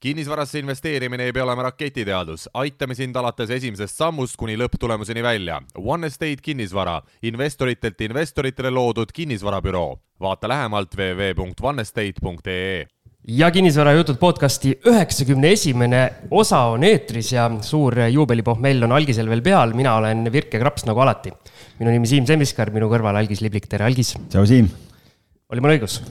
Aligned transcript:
kinnisvarasse 0.00 0.58
investeerimine 0.58 1.24
ei 1.26 1.32
pea 1.32 1.42
olema 1.42 1.62
raketiteadus, 1.66 2.48
aitame 2.54 2.94
sind 2.94 3.16
alates 3.18 3.50
esimesest 3.50 3.98
sammust 3.98 4.36
kuni 4.38 4.54
lõpptulemuseni 4.58 5.22
välja. 5.26 5.56
One 5.74 6.06
Estate 6.06 6.38
kinnisvara, 6.42 7.00
investoritelt 7.26 8.00
investoritele 8.06 8.70
loodud 8.70 9.10
kinnisvarabüroo. 9.14 9.98
vaata 10.20 10.48
lähemalt 10.48 10.94
www.onestate.ee 10.98 12.86
ja 13.28 13.50
kinnisvarajutud 13.50 14.16
podcasti 14.16 14.80
üheksakümne 14.86 15.50
esimene 15.52 16.12
osa 16.30 16.58
on 16.58 16.84
eetris 16.84 17.32
ja 17.32 17.50
suur 17.60 17.94
juubelipohmell 18.10 18.82
on 18.82 18.92
algisel 18.92 19.28
veel 19.28 19.42
peal, 19.42 19.72
mina 19.74 19.94
olen 19.94 20.32
Virke 20.32 20.58
Kraps 20.58 20.86
nagu 20.86 21.00
alati. 21.00 21.32
minu 21.78 21.90
nimi 21.90 22.06
Siim 22.06 22.26
Semiskar, 22.26 22.70
minu 22.70 22.88
kõrval 22.88 23.16
Algis 23.18 23.40
Liblik, 23.40 23.66
tere 23.66 23.84
Algis. 23.84 24.14
tšau, 24.28 24.46
Siim. 24.46 24.70
oli 25.50 25.60
mul 25.60 25.70
õigus? 25.70 26.02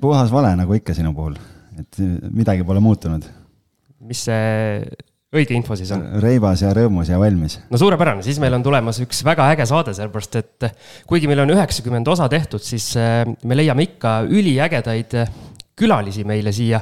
puhas 0.00 0.30
vale, 0.32 0.56
nagu 0.56 0.74
ikka 0.74 0.94
sinu 0.94 1.14
puhul 1.14 1.36
et 1.80 2.00
midagi 2.30 2.64
pole 2.66 2.82
muutunud. 2.84 3.26
mis 4.04 4.24
see 4.28 4.80
õige 5.34 5.56
info 5.56 5.76
siis 5.78 5.90
on? 5.94 6.04
reibas 6.22 6.62
ja 6.62 6.72
rõõmus 6.76 7.10
ja 7.10 7.18
valmis. 7.20 7.58
no 7.70 7.80
suurepärane, 7.80 8.24
siis 8.26 8.40
meil 8.42 8.54
on 8.56 8.64
tulemas 8.66 9.00
üks 9.04 9.24
väga 9.26 9.50
äge 9.54 9.66
saade, 9.70 9.94
sellepärast 9.96 10.40
et 10.40 10.68
kuigi 11.10 11.30
meil 11.30 11.44
on 11.44 11.54
üheksakümmend 11.56 12.08
osa 12.12 12.28
tehtud, 12.32 12.62
siis 12.64 12.92
äh, 13.00 13.24
me 13.44 13.58
leiame 13.58 13.88
ikka 13.90 14.20
üliägedaid 14.28 15.18
külalisi 15.74 16.22
meile 16.26 16.52
siia 16.54 16.80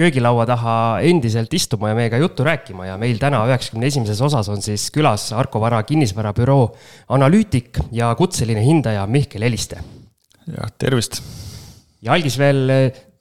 köögilaua 0.00 0.46
taha 0.48 0.74
endiselt 1.04 1.52
istuma 1.54 1.90
ja 1.90 1.98
meiega 1.98 2.20
juttu 2.22 2.44
rääkima 2.46 2.86
ja 2.88 2.96
meil 3.00 3.18
täna 3.20 3.42
üheksakümne 3.48 3.90
esimeses 3.90 4.20
osas 4.24 4.48
on 4.48 4.62
siis 4.64 4.86
külas 4.94 5.28
Arko 5.36 5.60
Vara 5.60 5.82
kinnisvarabüroo 5.84 6.70
analüütik 7.16 7.82
ja 7.92 8.12
kutseline 8.16 8.62
hindaja 8.64 9.06
Mihkel 9.06 9.42
Eliste. 9.42 9.82
jah, 10.46 10.72
tervist. 10.78 11.20
ja 12.02 12.14
algis 12.14 12.38
veel 12.38 12.70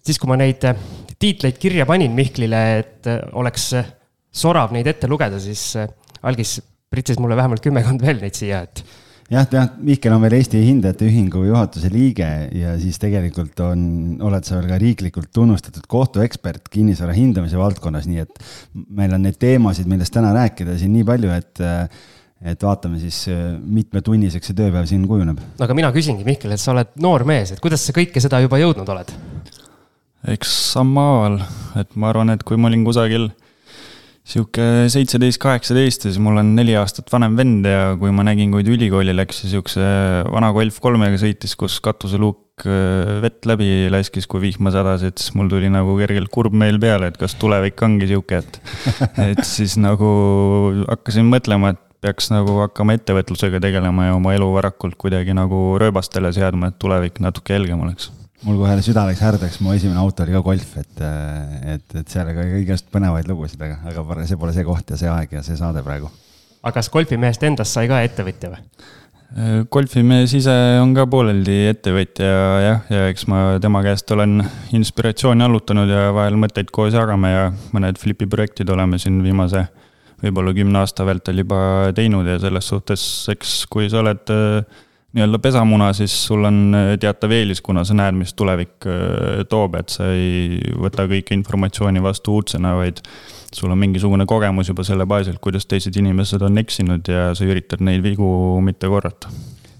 siis, 0.05 0.19
kui 0.19 0.29
ma 0.31 0.37
neid 0.39 0.63
äh, 0.67 0.79
tiitleid 1.19 1.59
kirja 1.61 1.87
panin 1.89 2.15
Mihklile, 2.17 2.63
et 2.81 3.09
äh, 3.09 3.21
oleks 3.39 3.71
äh, 3.77 3.91
sorav 4.31 4.73
neid 4.75 4.87
ette 4.89 5.09
lugeda, 5.09 5.39
siis 5.41 5.73
algis 6.21 6.59
pritsis 6.89 7.19
mulle 7.21 7.37
vähemalt 7.37 7.63
kümmekond 7.63 8.01
veel 8.05 8.19
neid 8.21 8.37
siia, 8.37 8.63
et 8.65 8.83
jah, 9.29 9.45
jah, 9.45 9.71
Mihkel 9.85 10.13
on 10.13 10.23
veel 10.25 10.37
Eesti 10.39 10.61
Hindajate 10.65 11.07
Ühingu 11.09 11.43
juhatuse 11.47 11.91
liige 11.93 12.27
ja 12.55 12.75
siis 12.81 12.97
tegelikult 13.01 13.59
on, 13.65 13.81
oled 14.25 14.45
sa 14.45 14.57
veel 14.57 14.69
ka 14.71 14.79
riiklikult 14.81 15.33
tunnustatud 15.35 15.85
kohtuekspert 15.89 16.69
kinnisvara 16.73 17.17
hindamise 17.17 17.59
valdkonnas, 17.59 18.07
nii 18.09 18.23
et 18.25 18.41
meil 19.01 19.13
on 19.17 19.25
neid 19.25 19.37
teemasid, 19.41 19.89
millest 19.89 20.15
täna 20.15 20.33
rääkida 20.37 20.77
siin 20.79 20.95
nii 20.97 21.09
palju, 21.09 21.35
et 21.35 21.67
et 22.39 22.61
vaatame 22.63 22.95
siis, 23.01 23.25
mitmetunniseks 23.59 24.47
see 24.47 24.55
tööpäev 24.55 24.85
siin 24.87 25.01
kujuneb. 25.09 25.41
no 25.59 25.65
aga 25.65 25.75
mina 25.75 25.89
küsingi, 25.91 26.23
Mihkel, 26.23 26.53
et 26.55 26.61
sa 26.63 26.71
oled 26.71 26.93
noor 27.03 27.25
mees, 27.27 27.51
et 27.51 27.59
kuidas 27.59 27.83
sa 27.83 27.95
kõike 27.95 28.23
seda 28.23 28.39
juba 28.39 28.61
jõudnud 28.61 28.87
oled? 28.95 29.11
Eks 30.27 30.51
sammhaaval, 30.73 31.39
et 31.79 31.93
ma 31.95 32.09
arvan, 32.11 32.33
et 32.33 32.43
kui 32.43 32.59
ma 32.59 32.67
olin 32.67 32.83
kusagil 32.87 33.29
sihuke 34.29 34.65
seitseteist, 34.91 35.39
kaheksateist 35.41 36.05
ja 36.05 36.11
siis 36.11 36.19
mul 36.21 36.37
on 36.41 36.51
neli 36.57 36.75
aastat 36.77 37.09
vanem 37.09 37.37
vend 37.39 37.65
ja 37.65 37.95
kui 37.97 38.11
ma 38.13 38.25
nägin, 38.27 38.51
kui 38.53 38.65
ta 38.65 38.73
ülikooli 38.75 39.15
läks 39.15 39.43
ja 39.45 39.53
sihukese 39.55 39.87
vana 40.29 40.51
Golf 40.53 40.77
kolmega 40.83 41.17
sõitis, 41.21 41.55
kus 41.57 41.79
katuseluuk 41.85 42.67
äh, 42.67 43.15
vett 43.23 43.47
läbi 43.49 43.87
laskis, 43.89 44.27
kui 44.29 44.43
vihma 44.43 44.73
sadas, 44.75 45.05
et 45.07 45.17
siis 45.17 45.33
mul 45.39 45.49
tuli 45.49 45.71
nagu 45.73 45.95
kergelt 46.01 46.29
kurb 46.33 46.53
meel 46.53 46.77
peale, 46.81 47.09
et 47.09 47.17
kas 47.17 47.37
tulevik 47.41 47.81
ongi 47.87 48.11
sihuke, 48.11 48.43
et. 48.43 48.61
et 49.31 49.43
siis 49.47 49.79
nagu 49.81 50.11
hakkasin 50.83 51.25
mõtlema, 51.31 51.73
et 51.73 51.85
peaks 52.03 52.29
nagu 52.31 52.61
hakkama 52.61 52.99
ettevõtlusega 52.99 53.59
tegelema 53.63 54.11
ja 54.11 54.19
oma 54.19 54.35
elu 54.37 54.53
varakult 54.53 54.95
kuidagi 54.99 55.33
nagu 55.35 55.73
rööbastele 55.81 56.31
seadma, 56.35 56.69
et 56.69 56.79
tulevik 56.79 57.17
natuke 57.23 57.57
helgem 57.57 57.81
oleks 57.87 58.11
mul 58.45 58.59
kohe 58.61 58.77
süda 58.85 59.05
läks 59.09 59.23
härdaks, 59.23 59.59
mu 59.63 59.73
esimene 59.75 59.99
auto 59.99 60.23
oli 60.23 60.35
ka 60.35 60.43
Golf, 60.45 60.71
et, 60.79 61.03
et, 61.75 61.97
et 62.01 62.13
seal 62.13 62.31
oli 62.31 62.63
igast 62.63 62.87
põnevaid 62.93 63.27
lugusid, 63.29 63.61
aga, 63.65 63.81
aga 63.91 64.23
see 64.29 64.39
pole 64.39 64.55
see 64.55 64.67
koht 64.67 64.93
ja 64.93 64.99
see 64.99 65.11
aeg 65.11 65.35
ja 65.39 65.43
see 65.45 65.59
saade 65.59 65.83
praegu. 65.85 66.11
aga 66.63 66.73
kas 66.79 66.89
golfimehest 66.93 67.43
endast 67.47 67.75
sai 67.75 67.87
ka 67.91 68.01
ettevõtja 68.05 68.53
või? 68.53 68.63
golfimees 69.69 70.31
ise 70.33 70.53
on 70.81 70.95
ka 70.97 71.05
pooleldi 71.09 71.59
ettevõtja 71.69 72.29
jah, 72.63 72.87
ja 72.89 73.01
eks 73.11 73.27
ma 73.29 73.59
tema 73.61 73.83
käest 73.85 74.09
olen 74.15 74.39
inspiratsiooni 74.73 75.45
allutanud 75.45 75.91
ja 75.91 76.07
vahel 76.15 76.39
mõtteid 76.41 76.71
koos 76.73 76.97
jagame 76.97 77.29
ja 77.29 77.43
mõned 77.75 78.01
flipi 78.01 78.25
projektid 78.25 78.69
oleme 78.73 78.97
siin 78.97 79.21
viimase 79.21 79.67
võib-olla 80.23 80.53
kümne 80.57 80.81
aasta 80.81 81.05
vältel 81.05 81.43
juba 81.43 81.59
teinud 81.95 82.27
ja 82.27 82.39
selles 82.41 82.71
suhtes, 82.73 83.03
eks 83.31 83.53
kui 83.69 83.85
sa 83.91 84.01
oled 84.01 84.33
äh, 84.33 84.79
nii-öelda 85.17 85.39
pesamuna, 85.41 85.89
siis 85.97 86.13
sul 86.27 86.45
on 86.45 86.75
äh, 86.77 86.93
teatav 87.01 87.33
eelis, 87.33 87.63
kuna 87.65 87.83
sa 87.87 87.97
näed, 87.97 88.17
mis 88.19 88.35
tulevik 88.37 88.85
äh, 88.85 89.43
toob, 89.49 89.79
et 89.79 89.93
sa 89.93 90.11
ei 90.13 90.59
võta 90.77 91.07
kõike 91.09 91.33
informatsiooni 91.37 92.03
vastu 92.03 92.37
uudsena, 92.37 92.75
vaid 92.77 93.01
sul 93.55 93.71
on 93.73 93.81
mingisugune 93.81 94.27
kogemus 94.29 94.69
juba 94.69 94.85
selle 94.85 95.07
baasil, 95.09 95.39
kuidas 95.41 95.65
teised 95.69 95.97
inimesed 95.97 96.43
on 96.45 96.61
eksinud 96.61 97.09
ja 97.09 97.31
sa 97.33 97.47
üritad 97.47 97.81
neid 97.81 98.05
vigu 98.05 98.29
mitte 98.65 98.91
korrata 98.91 99.33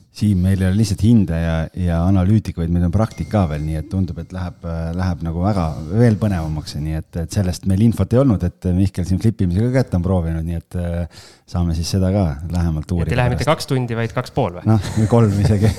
Siim, 0.10 0.40
meil 0.42 0.58
ei 0.58 0.66
ole 0.66 0.80
lihtsalt 0.80 1.04
hindaja 1.06 1.52
ja 1.78 2.00
analüütik, 2.02 2.58
vaid 2.58 2.72
meil 2.74 2.88
on 2.88 2.92
praktik 2.92 3.28
ka 3.30 3.44
veel, 3.52 3.62
nii 3.62 3.78
et 3.78 3.90
tundub, 3.92 4.18
et 4.24 4.32
läheb, 4.34 4.66
läheb 4.98 5.22
nagu 5.24 5.44
väga 5.44 5.66
veel 5.92 6.18
põnevamaks, 6.20 6.74
nii 6.82 6.98
et, 6.98 7.20
et 7.22 7.38
sellest 7.38 7.68
meil 7.70 7.84
infot 7.86 8.16
ei 8.16 8.20
olnud, 8.24 8.42
et 8.48 8.70
Mihkel 8.74 9.06
siin 9.06 9.22
flippimisega 9.22 9.70
kätt 9.76 9.94
on 9.96 10.04
proovinud, 10.04 10.44
nii 10.48 10.58
et 10.58 10.80
äh, 10.82 11.22
saame 11.50 11.78
siis 11.78 11.94
seda 11.94 12.10
ka 12.16 12.26
lähemalt 12.50 12.90
uurida. 12.90 13.12
et 13.12 13.14
ei 13.14 13.22
lähe 13.22 13.36
mitte 13.36 13.48
kaks 13.48 13.70
tundi, 13.70 13.96
vaid 14.00 14.18
kaks 14.18 14.34
pool 14.34 14.58
või? 14.58 14.66
noh, 14.72 14.90
või 14.98 15.08
kolm 15.14 15.40
isegi 15.46 15.72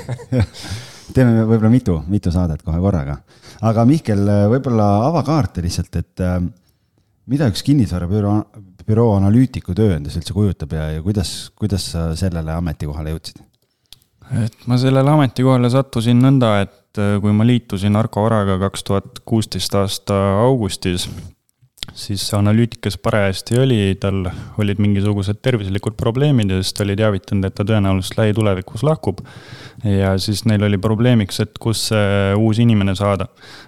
teeme 1.17 1.43
võib-olla 1.43 1.75
mitu, 1.75 1.99
mitu 2.15 2.33
saadet 2.33 2.63
kohe 2.63 2.79
korraga. 2.87 3.19
aga 3.67 3.87
Mihkel, 3.91 4.25
võib-olla 4.55 4.89
ava 5.11 5.27
kaarte 5.27 5.67
lihtsalt, 5.67 6.01
et 6.01 6.23
äh, 6.23 6.39
mida 7.31 7.51
üks 7.51 7.67
kinnisvarabüroo, 7.67 8.39
büroo 8.87 9.13
analüütiku 9.19 9.75
töö 9.77 9.99
endas 9.99 10.17
üldse 10.19 10.35
kujutab 10.39 10.79
ja, 10.79 10.91
ja 10.97 11.05
kuidas, 11.05 11.51
kuidas 11.59 11.91
sa 11.93 12.11
sellele 12.19 12.55
ametikohale 12.57 13.19
jõudsid? 13.19 13.43
Et 14.39 14.69
ma 14.71 14.79
sellele 14.79 15.11
ametikohale 15.11 15.71
sattusin 15.73 16.21
nõnda, 16.23 16.55
et 16.67 17.01
äh, 17.03 17.19
kui 17.23 17.35
ma 17.35 17.47
liitusin 17.47 17.99
Arko 17.99 18.27
Varaga 18.27 18.59
kaks 18.63 18.87
tuhat 18.87 19.23
kuusteist 19.27 19.75
aasta 19.79 20.17
augustis, 20.45 21.09
siis 21.97 22.23
analüütikas 22.37 22.97
parajasti 23.03 23.59
oli, 23.59 23.79
tal 24.01 24.23
olid 24.63 24.79
mingisugused 24.83 25.41
tervislikud 25.43 25.97
probleemid 25.99 26.53
ja 26.53 26.61
siis 26.61 26.77
ta 26.77 26.85
oli 26.85 26.95
teavitanud, 26.99 27.49
et 27.49 27.57
ta 27.57 27.67
tõenäoliselt 27.67 28.21
lähitulevikus 28.21 28.85
lahkub. 28.87 29.25
ja 29.85 30.13
siis 30.21 30.45
neil 30.45 30.63
oli 30.63 30.79
probleemiks, 30.79 31.41
et 31.41 31.59
kus 31.59 31.89
see 31.91 32.35
uus 32.37 32.61
inimene 32.63 32.95
saada. 32.95 33.27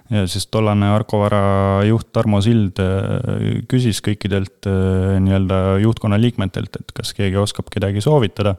ja 0.09 0.27
siis 0.27 0.47
tollane 0.47 0.93
Arko 0.93 1.19
Vara 1.25 1.83
juht 1.89 2.11
Tarmo 2.13 2.41
Sild 2.41 2.79
äh, 2.79 3.63
küsis 3.67 4.01
kõikidelt 4.05 4.69
äh, 4.69 5.19
nii-öelda 5.19 5.79
juhtkonna 5.83 6.21
liikmetelt, 6.21 6.79
et 6.79 6.95
kas 6.95 7.13
keegi 7.17 7.37
oskab 7.41 7.71
kedagi 7.73 8.01
soovitada 8.01 8.55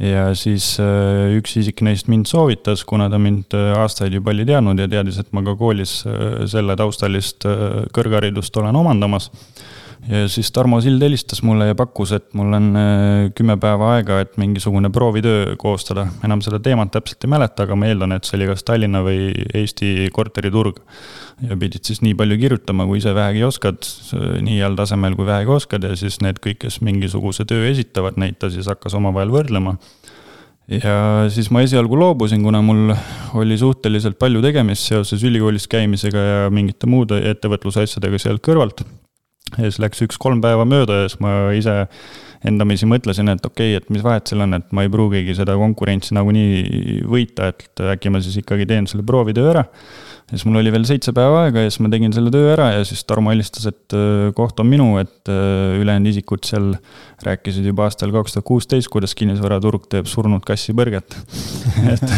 ja 0.00 0.30
siis 0.38 0.74
äh, 0.80 1.34
üks 1.36 1.56
isik 1.60 1.82
neist 1.84 2.08
mind 2.08 2.30
soovitas, 2.30 2.84
kuna 2.88 3.08
ta 3.12 3.20
mind 3.20 3.54
äh, 3.56 3.72
aastaid 3.76 4.14
juba 4.16 4.32
oli 4.32 4.46
teadnud 4.48 4.80
ja 4.80 4.88
teadis, 4.90 5.18
et 5.20 5.32
ma 5.36 5.44
ka 5.44 5.56
koolis 5.58 6.00
äh, 6.08 6.42
selle 6.50 6.76
taustalist 6.78 7.46
kõrgharidust 7.94 8.56
olen 8.60 8.80
omandamas. 8.82 9.30
Ja 10.08 10.26
siis 10.28 10.50
Tarmo 10.52 10.80
Sild 10.82 11.02
helistas 11.02 11.42
mulle 11.46 11.68
ja 11.68 11.74
pakkus, 11.78 12.12
et 12.16 12.32
mul 12.34 12.52
on 12.56 12.68
kümme 13.38 13.56
päeva 13.60 13.92
aega, 13.96 14.18
et 14.24 14.36
mingisugune 14.40 14.90
proovitöö 14.90 15.56
koostada. 15.56 16.06
enam 16.24 16.42
seda 16.42 16.58
teemat 16.60 16.90
täpselt 16.90 17.24
ei 17.24 17.30
mäleta, 17.30 17.62
aga 17.62 17.76
ma 17.76 17.86
eeldan, 17.86 18.12
et 18.16 18.26
see 18.26 18.38
oli 18.40 18.48
kas 18.50 18.64
Tallinna 18.66 19.02
või 19.06 19.30
Eesti 19.54 20.08
korteriturg 20.12 20.80
ja 21.48 21.58
pidid 21.58 21.86
siis 21.86 22.02
nii 22.02 22.14
palju 22.18 22.38
kirjutama, 22.38 22.86
kui 22.88 22.98
ise 22.98 23.14
vähegi 23.14 23.44
oskad, 23.46 23.82
nii 24.42 24.58
heal 24.58 24.74
tasemel 24.78 25.14
kui 25.18 25.26
vähegi 25.28 25.54
oskad 25.54 25.86
ja 25.86 25.94
siis 25.98 26.20
need 26.24 26.40
kõik, 26.42 26.62
kes 26.66 26.80
mingisuguse 26.82 27.46
töö 27.48 27.68
esitavad, 27.70 28.18
neid 28.20 28.40
ta 28.42 28.50
siis 28.52 28.70
hakkas 28.70 28.96
omavahel 28.98 29.30
võrdlema. 29.34 29.76
ja 30.72 30.96
siis 31.30 31.50
ma 31.50 31.62
esialgu 31.62 31.98
loobusin, 31.98 32.42
kuna 32.42 32.62
mul 32.62 32.94
oli 33.38 33.58
suhteliselt 33.58 34.18
palju 34.18 34.42
tegemist 34.42 34.90
seoses 34.90 35.22
ülikoolis 35.22 35.68
käimisega 35.70 36.26
ja 36.26 36.50
mingite 36.50 36.90
muude 36.90 37.22
ettevõtlusasjadega 37.30 38.18
sealt 38.18 38.42
kõrvalt. 38.42 38.84
Ja 39.58 39.68
siis 39.68 39.80
läks 39.82 40.04
üks-kolm 40.06 40.42
päeva 40.44 40.66
mööda 40.68 41.02
ja 41.02 41.08
siis 41.10 41.20
ma 41.22 41.34
ise 41.56 41.76
endamisi 42.48 42.88
mõtlesin, 42.90 43.30
et 43.30 43.44
okei 43.46 43.76
okay,, 43.76 43.82
et 43.82 43.92
mis 43.94 44.02
vahet 44.04 44.30
seal 44.30 44.42
on, 44.44 44.56
et 44.58 44.72
ma 44.74 44.86
ei 44.86 44.90
pruugigi 44.92 45.36
seda 45.38 45.54
konkurentsi 45.60 46.16
nagunii 46.16 47.02
võita, 47.08 47.52
et 47.52 47.84
äkki 47.94 48.10
ma 48.10 48.22
siis 48.24 48.40
ikkagi 48.42 48.66
teen 48.70 48.88
selle 48.90 49.06
proovitöö 49.06 49.52
ära 49.52 49.66
ja 50.32 50.38
siis 50.38 50.46
mul 50.48 50.62
oli 50.62 50.72
veel 50.72 50.84
seitse 50.88 51.12
päeva 51.12 51.42
aega 51.44 51.64
ja 51.64 51.70
siis 51.70 51.82
ma 51.84 51.90
tegin 51.92 52.14
selle 52.14 52.30
töö 52.32 52.52
ära 52.54 52.70
ja 52.72 52.84
siis 52.88 53.02
Tarmo 53.04 53.32
helistas, 53.34 53.66
et 53.68 53.96
koht 54.36 54.60
on 54.62 54.68
minu, 54.70 54.86
et 55.02 55.28
ülejäänud 55.28 56.08
isikud 56.08 56.46
seal 56.48 56.70
rääkisid 57.26 57.66
juba 57.68 57.84
aastal 57.88 58.14
kaks 58.14 58.36
tuhat 58.36 58.46
kuusteist, 58.48 58.88
kuidas 58.92 59.14
kinnisvaraturg 59.18 59.84
teeb 59.92 60.08
surnud 60.10 60.44
kassi 60.46 60.74
põrget 60.78 61.18
et, 61.92 62.16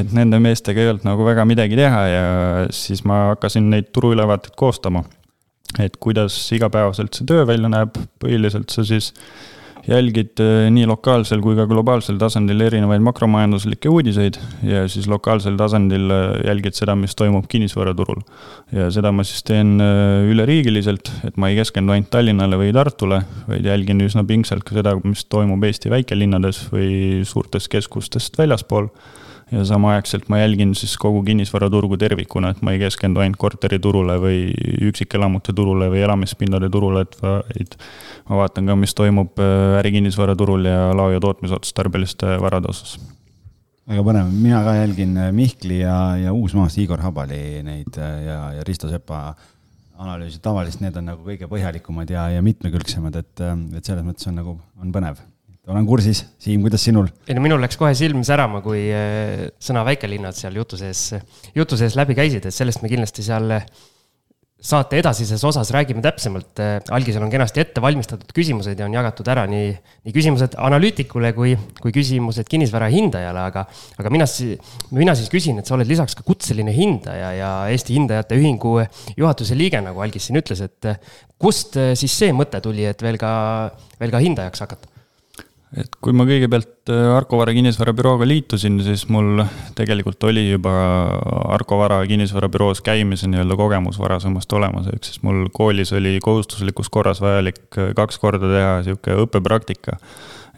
et 0.00 0.14
nende 0.14 0.40
meestega 0.42 0.84
ei 0.84 0.92
olnud 0.92 1.08
nagu 1.08 1.26
väga 1.26 1.46
midagi 1.48 1.80
teha 1.80 2.06
ja 2.12 2.24
siis 2.74 3.02
ma 3.08 3.24
hakkasin 3.32 3.66
neid 3.72 3.90
turuülevaateid 3.94 4.54
koostama. 4.58 5.04
Et 5.78 5.96
kuidas 6.02 6.36
igapäevaselt 6.54 7.16
see 7.16 7.26
töö 7.26 7.46
välja 7.48 7.70
näeb, 7.72 7.98
põhiliselt 8.22 8.70
sa 8.74 8.84
siis 8.86 9.12
jälgid 9.88 10.40
äh, 10.40 10.70
nii 10.72 10.86
lokaalsel 10.88 11.42
kui 11.44 11.56
ka 11.58 11.66
globaalsel 11.68 12.16
tasandil 12.20 12.62
erinevaid 12.64 13.02
makromajanduslikke 13.04 13.90
uudiseid 13.92 14.38
ja 14.64 14.84
siis 14.88 15.08
lokaalsel 15.10 15.58
tasandil 15.60 16.08
äh, 16.14 16.22
jälgid 16.48 16.76
seda, 16.78 16.94
mis 16.96 17.16
toimub 17.18 17.46
kinnisvaraturul. 17.50 18.22
ja 18.72 18.88
seda 18.94 19.12
ma 19.12 19.26
siis 19.26 19.44
teen 19.44 19.76
äh, 19.84 20.24
üleriigiliselt, 20.30 21.10
et 21.28 21.36
ma 21.36 21.50
ei 21.50 21.58
keskendu 21.58 21.92
ainult 21.92 22.10
Tallinnale 22.14 22.60
või 22.60 22.72
Tartule, 22.76 23.20
vaid 23.48 23.66
jälgin 23.66 24.00
üsna 24.04 24.24
pingsalt 24.24 24.64
ka 24.64 24.78
seda, 24.78 24.96
mis 25.04 25.26
toimub 25.28 25.64
Eesti 25.64 25.92
väikelinnades 25.92 26.64
või 26.72 27.20
suurtest 27.28 27.68
keskustest 27.72 28.40
väljaspool 28.40 28.88
ja 29.54 29.64
samaaegselt 29.68 30.28
ma 30.32 30.40
jälgin 30.40 30.74
siis 30.74 30.96
kogu 31.00 31.22
kinnisvaraturgu 31.26 31.96
tervikuna, 32.00 32.50
et 32.54 32.62
ma 32.62 32.74
ei 32.74 32.80
keskendu 32.82 33.22
ainult 33.22 33.38
korteriturule 33.40 34.16
või 34.22 34.38
üksikelamute 34.88 35.54
turule 35.56 35.90
või 35.92 36.02
elamispindade 36.04 36.70
turule, 36.72 37.04
et 37.06 37.16
vaid 37.22 37.76
ma 38.28 38.40
vaatan 38.42 38.70
ka, 38.70 38.78
mis 38.80 38.94
toimub 38.98 39.40
äh, 39.42 39.78
ärikinnisvaraturul 39.80 40.70
ja 40.70 40.78
lao- 40.96 41.12
ja 41.14 41.22
tootmisotstarbeliste 41.22 42.38
varade 42.42 42.70
osas. 42.72 42.96
väga 43.88 44.04
põnev, 44.06 44.30
mina 44.32 44.62
ka 44.64 44.76
jälgin 44.80 45.16
äh, 45.16 45.32
Mihkli 45.32 45.82
ja, 45.82 45.98
ja 46.16 46.32
Uusmaast 46.32 46.78
Igor 46.78 47.02
Habali 47.04 47.62
neid 47.62 47.98
äh, 47.98 48.16
ja, 48.26 48.40
ja 48.58 48.64
Risto 48.66 48.88
Sepa 48.88 49.34
analüüsi, 49.94 50.40
tavaliselt 50.42 50.82
need 50.82 50.96
on 50.98 51.12
nagu 51.12 51.22
kõige 51.22 51.46
põhjalikumad 51.50 52.10
ja, 52.10 52.26
ja 52.34 52.42
mitmekülgsemad, 52.42 53.14
et, 53.20 53.44
et 53.78 53.84
selles 53.84 54.02
mõttes 54.02 54.26
on 54.26 54.40
nagu, 54.40 54.58
on 54.82 54.90
põnev 54.92 55.20
olen 55.72 55.86
kursis, 55.88 56.24
Siim, 56.42 56.64
kuidas 56.64 56.84
sinul? 56.84 57.08
ei 57.28 57.36
no 57.36 57.42
minul 57.44 57.62
läks 57.62 57.78
kohe 57.80 57.94
silm 57.96 58.24
särama, 58.26 58.60
kui 58.64 58.84
äh, 58.92 59.48
sõna 59.62 59.84
väikelinnad 59.86 60.36
seal 60.36 60.56
jutu 60.60 60.78
sees, 60.80 61.14
jutu 61.56 61.80
sees 61.80 61.96
läbi 61.98 62.16
käisid, 62.18 62.44
et 62.44 62.54
sellest 62.54 62.84
me 62.84 62.92
kindlasti 62.92 63.24
seal 63.24 63.52
saate 64.64 64.96
edasises 64.96 65.42
osas 65.44 65.68
räägime 65.74 66.00
täpsemalt. 66.04 66.60
algisel 66.90 67.22
on 67.22 67.30
kenasti 67.32 67.60
ette 67.60 67.82
valmistatud 67.84 68.30
küsimused 68.32 68.78
ja 68.80 68.86
on 68.86 68.94
jagatud 68.96 69.28
ära 69.28 69.44
nii, 69.50 69.74
nii 70.06 70.14
küsimused 70.14 70.56
analüütikule 70.56 71.34
kui, 71.36 71.52
kui 71.82 71.92
küsimused 71.92 72.48
kinnisvara 72.48 72.88
hindajale, 72.92 73.44
aga, 73.50 73.66
aga 74.00 74.14
mina 74.14 74.28
siis, 74.30 74.56
mina 74.90 75.16
siis 75.18 75.28
küsin, 75.32 75.60
et 75.60 75.68
sa 75.68 75.76
oled 75.76 75.90
lisaks 75.90 76.16
ka 76.16 76.24
kutseline 76.24 76.72
hindaja 76.72 77.34
ja 77.36 77.52
Eesti 77.72 77.98
Hindajate 77.98 78.40
Ühingu 78.40 78.78
juhatuse 79.18 79.58
liige, 79.58 79.84
nagu 79.84 80.00
Algis 80.00 80.30
siin 80.30 80.40
ütles, 80.40 80.64
et 80.64 80.90
kust 81.36 81.76
siis 82.00 82.18
see 82.24 82.32
mõte 82.32 82.62
tuli, 82.64 82.88
et 82.88 83.04
veel 83.04 83.20
ka, 83.20 83.34
veel 84.00 84.16
ka 84.16 84.24
hindajaks 84.24 84.64
hakata? 84.64 84.93
Et 85.80 85.96
kui 86.02 86.14
ma 86.14 86.26
kõigepealt 86.28 86.90
äh, 86.92 87.08
Arko 87.16 87.38
Vara 87.40 87.54
kinnisvarabürooga 87.56 88.26
liitusin, 88.28 88.76
siis 88.86 89.06
mul 89.10 89.42
tegelikult 89.78 90.22
oli 90.28 90.46
juba 90.46 90.74
Arko 91.54 91.80
Vara 91.80 91.98
kinnisvarabüroos 92.08 92.82
käimise 92.84 93.28
nii-öelda 93.30 93.56
kogemus 93.58 93.98
varasemast 94.02 94.52
olemas, 94.54 94.86
ehk 94.92 95.08
siis 95.08 95.22
mul 95.26 95.48
koolis 95.54 95.92
oli 95.96 96.18
kohustuslikus 96.22 96.90
korras 96.94 97.22
vajalik 97.24 97.80
äh, 97.80 97.90
kaks 97.98 98.20
korda 98.22 98.52
teha 98.52 98.78
sihuke 98.86 99.18
õppepraktika. 99.24 99.98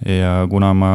ja 0.04 0.42
kuna 0.50 0.74
ma 0.76 0.90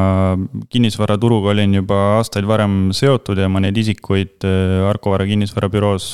kinnisvaraturuga 0.69 1.49
olin 1.55 1.73
juba 1.73 1.97
aastaid 2.19 2.45
varem 2.45 2.91
seotud 2.93 3.39
ja 3.41 3.47
ma 3.49 3.63
neid 3.63 3.77
isikuid 3.81 4.45
äh, 4.45 4.85
Arko 4.89 5.15
Vara 5.15 5.25
kinnisvarabüroos, 5.25 6.13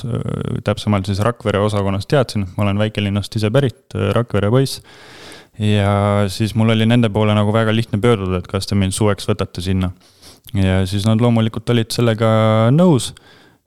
täpsemalt 0.63 1.11
siis 1.11 1.19
Rakvere 1.19 1.59
osakonnas 1.59 2.07
teadsin, 2.07 2.47
ma 2.55 2.63
olen 2.63 2.79
väikelinnast 2.85 3.35
ise 3.35 3.51
pärit, 3.51 3.83
Rakvere 4.15 4.53
poiss 4.53 4.79
ja 5.59 6.27
siis 6.29 6.53
mul 6.55 6.69
oli 6.73 6.85
nende 6.85 7.09
poole 7.13 7.33
nagu 7.37 7.53
väga 7.53 7.73
lihtne 7.73 7.99
pöörduda, 8.01 8.41
et 8.41 8.47
kas 8.49 8.69
te 8.69 8.77
mind 8.77 8.93
suveks 8.95 9.27
võtate 9.29 9.63
sinna. 9.63 9.91
ja 10.53 10.85
siis 10.87 11.05
nad 11.05 11.21
loomulikult 11.21 11.69
olid 11.73 11.91
sellega 11.91 12.29
nõus 12.71 13.11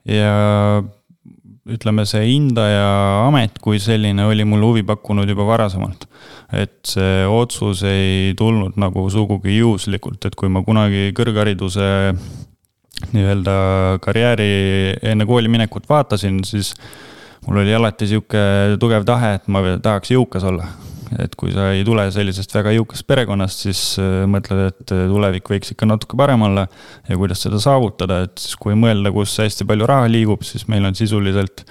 ja 0.09 0.83
ütleme, 1.71 2.07
see 2.09 2.25
hindaja 2.25 3.27
amet 3.27 3.59
kui 3.63 3.79
selline 3.83 4.25
oli 4.27 4.47
mulle 4.49 4.71
huvi 4.71 4.85
pakkunud 4.87 5.29
juba 5.29 5.47
varasemalt. 5.47 6.07
et 6.53 6.79
see 6.87 7.27
otsus 7.27 7.83
ei 7.87 8.35
tulnud 8.39 8.79
nagu 8.81 9.09
sugugi 9.11 9.59
juhuslikult, 9.59 10.25
et 10.25 10.35
kui 10.35 10.49
ma 10.49 10.63
kunagi 10.67 11.11
kõrghariduse 11.17 12.15
nii-öelda 13.11 13.55
karjääri 14.05 14.51
enne 15.13 15.27
kooli 15.27 15.49
minekut 15.49 15.89
vaatasin, 15.89 16.43
siis 16.45 16.75
mul 17.47 17.63
oli 17.63 17.75
alati 17.75 18.07
sihuke 18.07 18.77
tugev 18.81 19.07
tahe, 19.09 19.35
et 19.39 19.49
ma 19.49 19.65
tahaks 19.83 20.13
jõukas 20.13 20.47
olla 20.47 20.69
et 21.19 21.35
kui 21.39 21.51
sa 21.55 21.71
ei 21.75 21.83
tule 21.87 22.05
sellisest 22.15 22.53
väga 22.55 22.75
jõukast 22.77 23.07
perekonnast, 23.09 23.65
siis 23.67 23.83
äh, 24.03 24.23
mõtled, 24.31 24.63
et 24.71 24.95
äh, 24.95 25.07
tulevik 25.11 25.51
võiks 25.51 25.75
ikka 25.75 25.89
natuke 25.89 26.19
parem 26.21 26.45
olla. 26.47 26.69
ja 27.09 27.19
kuidas 27.19 27.43
seda 27.43 27.59
saavutada, 27.63 28.23
et 28.29 28.39
siis 28.39 28.59
kui 28.61 28.77
mõelda, 28.79 29.13
kus 29.15 29.35
hästi 29.43 29.67
palju 29.67 29.89
raha 29.91 30.11
liigub, 30.11 30.45
siis 30.47 30.69
meil 30.71 30.87
on 30.87 30.99
sisuliselt 30.99 31.65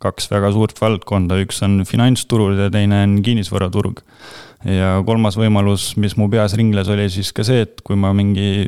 kaks 0.00 0.28
väga 0.30 0.50
suurt 0.52 0.80
valdkonda, 0.80 1.38
üks 1.44 1.62
on 1.64 1.80
finantsturud 1.88 2.58
ja 2.66 2.72
teine 2.72 3.02
on 3.04 3.20
kinnisvaraturg. 3.24 4.02
ja 4.66 4.96
kolmas 5.06 5.36
võimalus, 5.36 5.90
mis 6.00 6.16
mu 6.16 6.30
peas 6.32 6.56
ringles, 6.56 6.88
oli 6.90 7.10
siis 7.12 7.28
ka 7.36 7.44
see, 7.46 7.66
et 7.66 7.82
kui 7.84 7.98
ma 8.00 8.14
mingi 8.16 8.64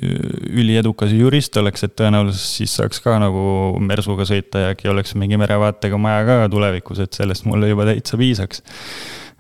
üliedukas 0.52 1.14
jurist 1.16 1.56
oleks, 1.56 1.86
et 1.86 1.96
tõenäoliselt 1.98 2.44
siis 2.44 2.74
saaks 2.76 3.00
ka 3.02 3.16
nagu 3.22 3.78
mersuga 3.80 4.28
sõita 4.28 4.66
ja 4.66 4.74
äkki 4.76 4.92
oleks 4.92 5.16
mingi 5.18 5.40
merevaatega 5.40 5.98
maja 5.98 6.26
ka 6.28 6.36
tulevikus, 6.52 7.00
et 7.02 7.16
sellest 7.16 7.48
mulle 7.48 7.72
juba 7.72 7.88
täitsa 7.88 8.20
piisaks 8.20 8.62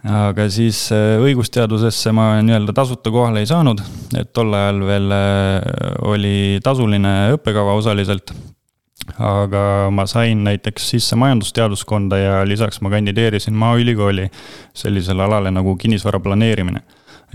aga 0.06 0.46
siis 0.52 0.84
äh, 0.94 1.16
õigusteadusesse 1.22 2.12
ma 2.14 2.30
nii-öelda 2.44 2.74
tasuta 2.76 3.10
kohale 3.10 3.42
ei 3.42 3.48
saanud, 3.50 3.80
et 4.18 4.30
tol 4.36 4.52
ajal 4.54 4.84
veel 4.86 5.14
äh, 5.14 5.96
oli 6.06 6.36
tasuline 6.64 7.34
õppekava 7.38 7.74
osaliselt. 7.78 8.34
aga 9.18 9.88
ma 9.90 10.04
sain 10.06 10.42
näiteks 10.44 10.90
sisse 10.90 11.16
majandusteaduskonda 11.16 12.16
ja 12.18 12.32
lisaks 12.44 12.80
ma 12.84 12.90
kandideerisin 12.92 13.54
Maaülikooli 13.56 14.26
sellisele 14.76 15.22
alale 15.24 15.50
nagu 15.50 15.76
kinnisvara 15.76 16.20
planeerimine 16.20 16.82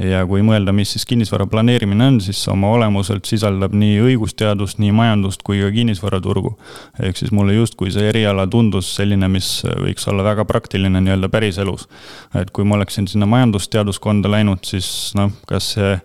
ja 0.02 0.24
kui 0.26 0.42
mõelda, 0.46 0.74
mis 0.76 0.94
siis 0.96 1.06
kinnisvara 1.06 1.46
planeerimine 1.50 2.08
on, 2.08 2.20
siis 2.24 2.40
oma 2.52 2.72
olemuselt 2.74 3.28
sisaldab 3.30 3.76
nii 3.78 4.00
õigusteadust, 4.08 4.80
nii 4.82 4.94
majandust 4.96 5.44
kui 5.46 5.62
ka 5.62 5.70
kinnisvaraturgu. 5.76 6.56
ehk 7.00 7.18
siis 7.18 7.32
mulle 7.32 7.54
justkui 7.54 7.92
see 7.92 8.10
eriala 8.10 8.48
tundus 8.48 8.96
selline, 8.96 9.28
mis 9.28 9.62
võiks 9.66 10.08
olla 10.10 10.24
väga 10.24 10.46
praktiline 10.46 11.02
nii-öelda 11.02 11.30
päriselus. 11.30 11.88
et 12.36 12.52
kui 12.52 12.64
ma 12.64 12.76
oleksin 12.76 13.08
sinna 13.08 13.26
majandusteaduskonda 13.26 14.32
läinud, 14.32 14.66
siis 14.66 15.14
noh, 15.16 15.32
kas 15.48 15.74
see 15.78 15.98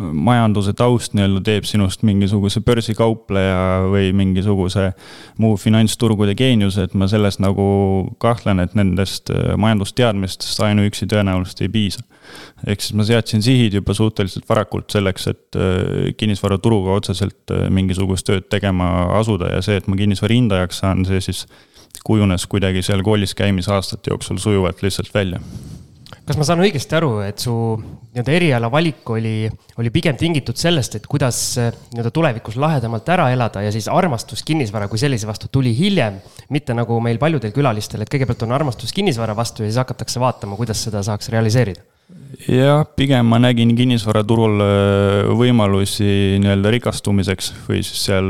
majanduse 0.00 0.72
taust 0.76 1.14
nii-öelda 1.16 1.42
teeb 1.44 1.66
sinust 1.68 2.04
mingisuguse 2.06 2.62
börsikaupleja 2.64 3.88
või 3.92 4.10
mingisuguse 4.16 4.90
muu 5.42 5.56
finantsturgude 5.60 6.34
geeniuse, 6.38 6.86
et 6.88 6.94
ma 6.98 7.08
selles 7.10 7.40
nagu 7.42 7.66
kahtlen, 8.22 8.62
et 8.64 8.76
nendest 8.78 9.32
majandusteadmistest 9.60 10.62
ainuüksi 10.66 11.08
tõenäoliselt 11.10 11.64
ei 11.66 11.72
piisa. 11.72 12.04
Ehk 12.68 12.84
siis 12.84 12.96
ma 12.96 13.06
seadsin 13.06 13.42
sihid 13.44 13.74
juba 13.78 13.94
suhteliselt 13.96 14.46
varakult 14.48 14.92
selleks, 14.92 15.26
et 15.32 15.58
äh, 15.58 16.12
kinnisvaraturuga 16.20 16.98
otseselt 17.00 17.54
äh, 17.54 17.66
mingisugust 17.72 18.28
tööd 18.28 18.46
tegema 18.52 19.10
asuda 19.18 19.54
ja 19.56 19.64
see, 19.64 19.80
et 19.80 19.90
ma 19.90 19.98
kinnisvara 19.98 20.36
hindajaks 20.36 20.82
saan, 20.84 21.04
see 21.08 21.20
siis 21.24 21.46
kujunes 22.06 22.46
kuidagi 22.48 22.84
seal 22.86 23.02
koolis 23.04 23.34
käimise 23.36 23.72
aastate 23.74 24.12
jooksul 24.12 24.38
sujuvalt 24.40 24.82
lihtsalt 24.84 25.12
välja 25.14 25.40
kas 26.30 26.38
ma 26.38 26.46
saan 26.46 26.60
õigesti 26.62 26.94
aru, 26.94 27.08
et 27.26 27.42
su 27.42 27.52
nii-öelda 27.74 28.34
eriala 28.36 28.68
valik 28.70 29.08
oli, 29.10 29.48
oli 29.82 29.90
pigem 29.90 30.14
tingitud 30.20 30.58
sellest, 30.60 31.00
et 31.00 31.08
kuidas 31.10 31.40
äh, 31.58 31.72
nii-öelda 31.90 32.12
tulevikus 32.14 32.58
lahedamalt 32.60 33.10
ära 33.10 33.26
elada 33.34 33.64
ja 33.66 33.72
siis 33.74 33.90
armastus 33.90 34.44
kinnisvara 34.46 34.86
kui 34.90 35.02
sellise 35.02 35.26
vastu 35.26 35.50
tuli 35.50 35.74
hiljem, 35.74 36.20
mitte 36.54 36.76
nagu 36.78 37.00
meil 37.02 37.18
paljudel 37.18 37.50
külalistel, 37.56 38.04
et 38.04 38.12
kõigepealt 38.14 38.46
on 38.46 38.54
armastus 38.54 38.94
kinnisvara 38.94 39.34
vastu 39.34 39.66
ja 39.66 39.72
siis 39.72 39.82
hakatakse 39.82 40.22
vaatama, 40.22 40.58
kuidas 40.60 40.86
seda 40.86 41.02
saaks 41.06 41.34
realiseerida 41.34 41.82
jah, 42.48 42.84
pigem 42.96 43.26
ma 43.26 43.38
nägin 43.42 43.72
kinnisvaraturul 43.78 44.62
äh, 44.64 45.30
võimalusi 45.36 46.38
nii-öelda 46.42 46.72
rikastumiseks 46.76 47.50
või 47.66 47.82
siis 47.86 48.04
seal 48.06 48.28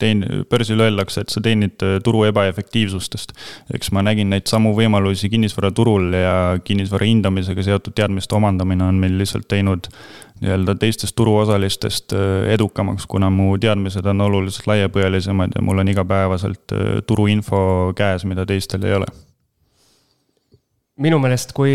teen-, 0.00 0.24
börsil 0.50 0.82
öeldakse, 0.84 1.24
et 1.24 1.34
sa 1.34 1.42
teenid 1.44 1.82
äh, 1.84 1.96
turu 2.04 2.24
ebaefektiivsustest. 2.30 3.34
eks 3.74 3.92
ma 3.96 4.04
nägin 4.06 4.30
neid 4.32 4.46
samu 4.50 4.74
võimalusi 4.76 5.30
kinnisvaraturul 5.32 6.14
ja 6.14 6.36
kinnisvara 6.64 7.08
hindamisega 7.08 7.66
seotud 7.66 7.96
teadmiste 7.96 8.38
omandamine 8.38 8.86
on 8.86 9.02
meil 9.02 9.18
lihtsalt 9.18 9.48
teinud 9.48 9.90
nii-öelda 10.40 10.76
teistest 10.80 11.16
turuosalistest 11.16 12.16
äh, 12.16 12.50
edukamaks, 12.54 13.06
kuna 13.10 13.30
mu 13.30 13.54
teadmised 13.58 14.06
on 14.06 14.26
oluliselt 14.28 14.70
laiapõhjalisemad 14.70 15.56
ja 15.56 15.64
mul 15.64 15.84
on 15.84 15.94
igapäevaselt 15.94 16.76
turuinfo 17.06 17.92
käes, 17.96 18.26
mida 18.28 18.46
teistel 18.46 18.84
ei 18.86 19.00
ole 19.00 19.10
minu 21.04 21.18
meelest, 21.20 21.50
kui 21.52 21.72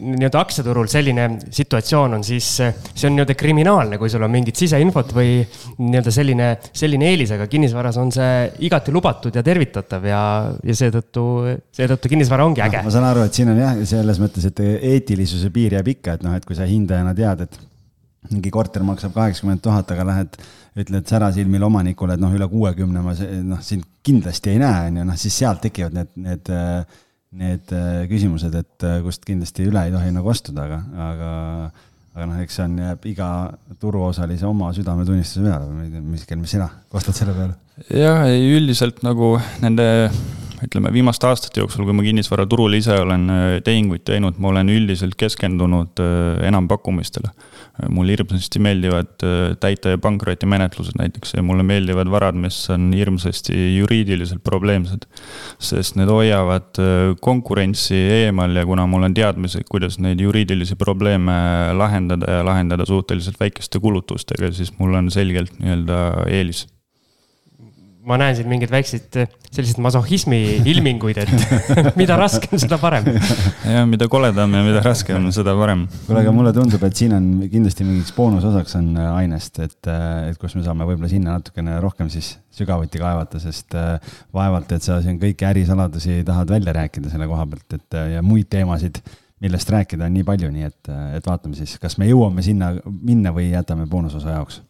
nii-öelda 0.00 0.40
aktsiaturul 0.40 0.86
selline 0.88 1.26
situatsioon 1.52 2.16
on, 2.16 2.22
siis 2.24 2.46
see 2.56 3.04
on 3.04 3.12
nii-öelda 3.12 3.36
kriminaalne, 3.36 3.98
kui 4.00 4.08
sul 4.12 4.24
on 4.24 4.32
mingit 4.32 4.56
siseinfot 4.56 5.12
või 5.16 5.42
nii-öelda 5.82 6.14
selline, 6.14 6.48
selline 6.72 7.10
eelis, 7.10 7.34
aga 7.36 7.50
kinnisvaras 7.52 8.00
on 8.00 8.14
see 8.16 8.48
igati 8.64 8.94
lubatud 8.96 9.36
ja 9.36 9.44
tervitatav 9.44 10.08
ja, 10.08 10.22
ja 10.64 10.78
seetõttu, 10.80 11.26
seetõttu 11.76 12.14
kinnisvara 12.14 12.48
ongi 12.48 12.64
äge. 12.64 12.80
ma 12.86 12.96
saan 12.96 13.10
aru, 13.10 13.28
et 13.28 13.36
siin 13.36 13.52
on 13.52 13.60
jah, 13.60 13.76
selles 13.92 14.24
mõttes, 14.24 14.48
et 14.48 14.64
eetilisuse 14.64 15.52
piir 15.52 15.76
jääb 15.76 15.92
ikka, 15.98 16.16
et 16.16 16.24
noh, 16.24 16.40
et 16.40 16.48
kui 16.48 16.56
sa 16.56 16.64
hindajana 16.64 17.12
tead, 17.18 17.44
et 17.44 17.62
mingi 18.32 18.50
korter 18.50 18.82
maksab 18.82 19.12
kaheksakümmend 19.14 19.60
tuhat, 19.62 19.92
aga 19.92 20.12
lähed, 20.14 20.44
ütled 20.80 21.04
särasilmil 21.08 21.68
omanikule, 21.68 22.16
et 22.16 22.24
noh, 22.24 22.32
üle 22.32 22.48
kuuekümne 22.48 23.04
ma 23.04 23.12
noh, 23.44 23.60
sind 23.64 23.84
kindlasti 24.04 24.56
ei 24.56 24.64
näe, 24.64 24.88
on 24.88 25.02
ju, 25.02 25.10
noh 25.12 25.20
siis 25.20 25.42
sealt 25.44 25.60
tekivad 25.68 26.00
need, 26.00 26.16
need 26.24 26.56
need 27.36 27.74
äh, 27.74 28.06
küsimused, 28.10 28.54
et 28.54 28.86
äh, 28.86 29.00
kust 29.04 29.26
kindlasti 29.26 29.66
üle 29.66 29.82
ei 29.86 29.92
tohi 29.94 30.12
nagu 30.14 30.30
astuda, 30.32 30.66
aga, 30.68 30.80
aga, 31.08 31.30
aga 32.14 32.28
noh, 32.30 32.40
eks 32.44 32.58
see 32.58 32.66
on, 32.68 32.78
jääb 32.84 33.06
iga 33.10 33.28
turuosalise 33.82 34.46
oma 34.48 34.70
südametunnistuse 34.76 35.44
peale 35.44 35.68
ei 35.84 35.92
tea, 35.92 36.04
mis, 36.04 36.26
mis 36.38 36.56
sina 36.56 36.70
kostad 36.92 37.18
selle 37.18 37.36
peale? 37.36 37.58
jah, 37.90 38.24
üldiselt 38.30 39.02
nagu 39.06 39.34
nende 39.64 39.88
ütleme, 40.66 40.90
viimaste 40.94 41.28
aastate 41.28 41.62
jooksul, 41.62 41.86
kui 41.86 41.94
ma 41.96 42.04
kinnisvaraturul 42.06 42.76
ise 42.78 42.96
olen 43.02 43.26
äh, 43.32 43.44
tehinguid 43.64 44.04
teinud, 44.08 44.38
ma 44.42 44.50
olen 44.52 44.70
üldiselt 44.72 45.16
keskendunud 45.18 46.02
äh, 46.02 46.42
enampakkumistele. 46.48 47.32
mulle 47.92 48.14
hirmsasti 48.14 48.60
meeldivad 48.64 49.24
äh, 49.26 49.56
täite- 49.60 49.92
ja 49.92 49.98
pankrotimenetlused 50.00 50.96
näiteks 50.96 51.34
ja 51.36 51.42
mulle 51.44 51.62
meeldivad 51.66 52.08
varad, 52.10 52.38
mis 52.40 52.58
on 52.72 52.88
hirmsasti 52.96 53.76
juriidiliselt 53.76 54.42
probleemsed. 54.44 55.06
sest 55.58 55.96
need 55.96 56.08
hoiavad 56.08 56.80
konkurentsi 57.20 57.96
eemal 57.96 58.56
ja 58.56 58.66
kuna 58.66 58.86
mul 58.86 59.08
on 59.08 59.14
teadmised, 59.14 59.66
kuidas 59.70 59.98
neid 59.98 60.20
juriidilisi 60.20 60.76
probleeme 60.76 61.36
lahendada 61.76 62.38
ja 62.38 62.44
lahendada 62.44 62.86
suhteliselt 62.86 63.40
väikeste 63.40 63.80
kulutustega, 63.80 64.52
siis 64.52 64.72
mul 64.78 64.94
on 64.94 65.10
selgelt 65.10 65.58
nii-öelda 65.60 66.00
eelis 66.32 66.66
ma 68.06 68.18
näen 68.20 68.36
siin 68.38 68.48
mingeid 68.50 68.70
väikseid 68.70 69.16
selliseid 69.50 69.80
masohhismi 69.82 70.38
ilminguid, 70.68 71.18
et 71.24 71.66
mida 72.00 72.16
raskem, 72.18 72.54
seda 72.62 72.78
parem. 72.78 73.08
jah, 73.66 73.82
mida 73.88 74.08
koledam 74.12 74.54
ja 74.54 74.62
mida 74.66 74.82
raskem, 74.84 75.26
seda 75.34 75.56
parem. 75.58 75.86
kuule, 76.06 76.22
aga 76.22 76.34
mulle 76.34 76.52
tundub, 76.56 76.86
et 76.86 76.98
siin 76.98 77.16
on 77.16 77.26
kindlasti 77.50 77.86
mingiks 77.86 78.14
boonusosaks 78.16 78.78
on 78.78 78.92
äh, 78.94 79.10
ainest, 79.22 79.58
et, 79.64 79.80
äh, 79.90 80.30
et 80.30 80.40
kus 80.40 80.54
me 80.58 80.62
saame 80.66 80.86
võib-olla 80.86 81.10
sinna 81.10 81.36
natukene 81.40 81.80
rohkem 81.82 82.10
siis 82.12 82.36
sügavuti 82.56 83.02
kaevata, 83.02 83.42
sest 83.42 83.74
vaevalt, 84.34 84.70
et 84.72 84.86
sa 84.86 85.00
siin 85.04 85.18
kõiki 85.20 85.44
ärisaladusi 85.48 86.22
tahad 86.26 86.54
välja 86.54 86.72
rääkida 86.76 87.10
selle 87.12 87.28
koha 87.28 87.44
pealt, 87.50 87.76
et 87.76 87.98
ja 88.14 88.22
muid 88.24 88.48
teemasid 88.52 89.02
millest 89.44 89.70
rääkida 89.70 90.06
on 90.06 90.14
nii 90.16 90.24
palju, 90.24 90.48
nii 90.52 90.64
et, 90.64 90.92
et 91.18 91.26
vaatame 91.28 91.58
siis, 91.58 91.74
kas 91.80 91.98
me 92.00 92.08
jõuame 92.08 92.44
sinna 92.44 92.72
minna 92.86 93.34
või 93.36 93.50
jätame 93.50 93.84
boonusosa 93.90 94.38
jaoks. 94.38 94.62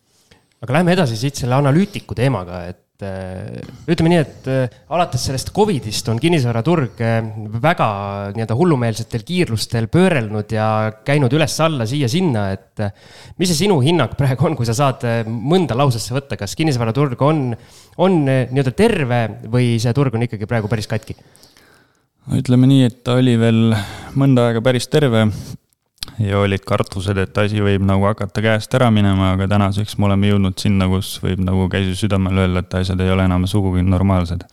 aga 0.65 0.79
lähme 0.81 0.97
edasi 0.97 1.19
siit 1.21 1.39
selle 1.39 1.55
analüütiku 1.55 2.17
teemaga, 2.19 2.65
et 2.73 2.86
et 2.97 3.05
äh, 3.05 3.93
ütleme 3.93 4.11
nii, 4.13 4.21
et 4.23 4.47
äh, 4.49 4.77
alates 4.95 5.27
sellest 5.29 5.51
Covidist 5.57 6.07
on 6.09 6.21
kinnisvaraturg 6.21 7.01
äh, 7.05 7.19
väga 7.61 7.89
nii-öelda 8.33 8.57
hullumeelsetel 8.57 9.25
kiirlustel 9.27 9.89
pöörelnud 9.93 10.53
ja 10.57 10.69
käinud 11.05 11.33
üles-alla 11.37 11.85
siia-sinna, 11.89 12.47
et 12.57 12.85
mis 13.37 13.53
see 13.53 13.67
sinu 13.67 13.79
hinnang 13.85 14.17
praegu 14.17 14.49
on, 14.49 14.57
kui 14.57 14.69
sa 14.69 14.77
saad 14.77 15.05
mõnda 15.29 15.77
lausesse 15.77 16.17
võtta, 16.17 16.39
kas 16.41 16.57
kinnisvaraturg 16.57 17.21
on, 17.27 17.51
on 18.01 18.19
nii-öelda 18.25 18.73
terve 18.77 19.21
või 19.53 19.77
see 19.83 19.93
turg 19.97 20.17
on 20.17 20.25
ikkagi 20.29 20.49
praegu 20.49 20.73
päris 20.73 20.89
katki? 20.89 21.19
ütleme 22.37 22.67
nii, 22.67 22.89
et 22.89 23.03
ta 23.07 23.21
oli 23.21 23.37
veel 23.39 23.77
mõnda 24.19 24.49
aega 24.49 24.65
päris 24.65 24.89
terve 24.91 25.29
ja 26.19 26.41
olid 26.41 26.65
kartused, 26.67 27.19
et 27.21 27.39
asi 27.39 27.63
võib 27.63 27.85
nagu 27.87 28.07
hakata 28.09 28.43
käest 28.45 28.75
ära 28.79 28.91
minema, 28.95 29.33
aga 29.35 29.49
tänaseks 29.51 29.99
me 29.99 30.09
oleme 30.11 30.31
jõudnud 30.33 30.59
sinna, 30.61 30.89
kus 30.91 31.17
võib 31.23 31.43
nagu 31.45 31.69
käsi 31.73 31.97
südamel 31.99 32.45
öelda, 32.45 32.65
et 32.65 32.79
asjad 32.81 33.01
ei 33.05 33.13
ole 33.13 33.27
enam 33.29 33.47
sugugi 33.51 33.85
normaalsed. 33.87 34.47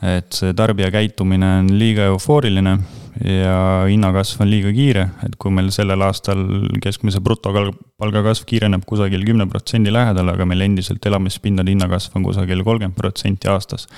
et 0.00 0.32
see 0.32 0.54
tarbija 0.56 0.88
käitumine 0.90 1.58
on 1.58 1.66
liiga 1.76 2.06
eufooriline 2.08 2.78
ja 3.18 3.84
hinnakasv 3.88 4.44
on 4.44 4.50
liiga 4.50 4.70
kiire, 4.74 5.04
et 5.26 5.34
kui 5.40 5.50
meil 5.54 5.70
sellel 5.74 6.00
aastal 6.06 6.40
keskmise 6.82 7.20
brutopalga 7.24 8.22
kasv 8.24 8.46
kiireneb 8.48 8.84
kusagil 8.88 9.24
kümne 9.26 9.48
protsendi 9.50 9.92
lähedal, 9.92 10.30
aga 10.32 10.46
meil 10.48 10.62
endiselt 10.64 11.04
elamispindade 11.10 11.74
hinnakasv 11.74 12.16
on 12.18 12.26
kusagil 12.28 12.62
kolmkümmend 12.66 12.96
protsenti 12.98 13.50
aastas. 13.50 13.88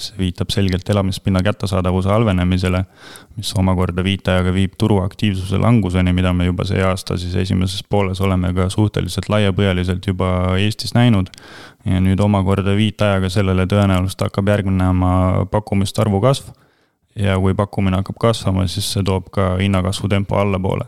see 0.00 0.16
viitab 0.18 0.52
selgelt 0.54 0.88
elamispinna 0.88 1.42
kättesaadavuse 1.44 2.08
halvenemisele, 2.08 2.84
mis 3.36 3.50
omakorda 3.58 4.04
viitajaga 4.06 4.54
viib 4.54 4.78
turuaktiivsuse 4.78 5.58
languseni, 5.58 6.14
mida 6.16 6.32
me 6.32 6.46
juba 6.46 6.64
see 6.64 6.82
aasta 6.82 7.18
siis 7.18 7.34
esimeses 7.34 7.82
pooles 7.82 8.20
oleme 8.20 8.54
ka 8.54 8.70
suhteliselt 8.70 9.28
laiapõhjaliselt 9.28 10.06
juba 10.06 10.30
Eestis 10.58 10.94
näinud. 10.94 11.28
ja 11.84 12.00
nüüd 12.00 12.20
omakorda 12.20 12.76
viitajaga 12.76 13.28
sellele 13.32 13.64
tõenäoliselt 13.66 14.26
hakkab 14.26 14.48
järgnema 14.48 15.46
pakkumiste 15.50 16.02
arvu 16.02 16.20
kasv 16.20 16.52
ja 17.20 17.38
kui 17.40 17.54
pakkumine 17.54 18.00
hakkab 18.00 18.18
kasvama, 18.20 18.66
siis 18.70 18.88
see 18.94 19.04
toob 19.06 19.28
ka 19.34 19.54
hinnakasvu 19.60 20.08
tempo 20.08 20.38
allapoole. 20.40 20.86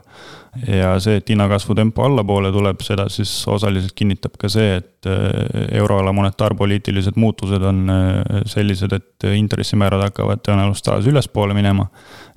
ja 0.69 0.91
see, 1.01 1.17
et 1.17 1.31
hinnakasvu 1.33 1.75
tempo 1.75 2.05
allapoole 2.05 2.51
tuleb, 2.53 2.83
seda 2.85 3.07
siis 3.09 3.31
osaliselt 3.49 3.95
kinnitab 3.97 4.35
ka 4.41 4.51
see, 4.53 4.75
et 4.83 5.09
äh, 5.09 5.69
euroala 5.79 6.13
monetaarpoliitilised 6.13 7.17
muutused 7.17 7.65
on 7.65 7.87
äh, 7.91 8.43
sellised, 8.47 8.93
et 8.93 9.29
intressimäärad 9.33 10.05
hakkavad 10.11 10.45
tõenäoliselt 10.45 10.91
taas 10.91 11.09
ülespoole 11.09 11.57
minema. 11.57 11.89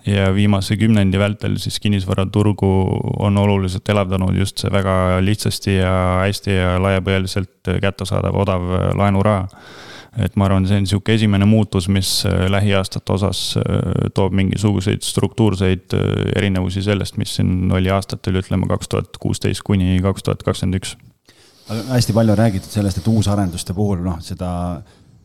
ja 0.05 0.27
viimase 0.33 0.77
kümnendi 0.77 1.17
vältel 1.17 1.55
siis 1.57 1.79
kinnisvaraturgu 1.81 2.67
on 3.25 3.37
oluliselt 3.37 3.89
elavdanud 3.89 4.35
just 4.37 4.61
see 4.61 4.69
väga 4.71 5.17
lihtsasti 5.21 5.79
ja 5.79 5.93
hästi 6.21 6.51
ja 6.53 6.75
laiapõhjaliselt 6.81 7.71
kättesaadav 7.81 8.37
odav 8.37 8.69
laenuraha 8.93 9.47
et 10.23 10.35
ma 10.39 10.47
arvan, 10.47 10.65
see 10.67 10.79
on 10.79 10.87
sihuke 10.89 11.15
esimene 11.17 11.47
muutus, 11.49 11.89
mis 11.91 12.09
äh, 12.27 12.45
lähiaastate 12.51 13.15
osas 13.15 13.41
äh, 13.59 14.09
toob 14.15 14.35
mingisuguseid 14.37 15.03
struktuurseid 15.05 15.95
äh, 15.97 16.11
erinevusi 16.39 16.83
sellest, 16.85 17.19
mis 17.21 17.35
siin 17.39 17.71
oli 17.75 17.91
aastatel, 17.91 18.39
ütleme 18.39 18.69
kaks 18.71 18.91
tuhat 18.91 19.19
kuusteist 19.21 19.65
kuni 19.67 19.99
kaks 20.03 20.27
tuhat 20.27 20.43
kakskümmend 20.47 20.79
üks. 20.79 20.95
hästi 21.67 22.13
palju 22.15 22.35
on 22.35 22.39
räägitud 22.39 22.71
sellest, 22.71 23.01
et 23.01 23.09
uusarenduste 23.11 23.75
puhul 23.75 24.03
noh, 24.05 24.21
seda 24.23 24.49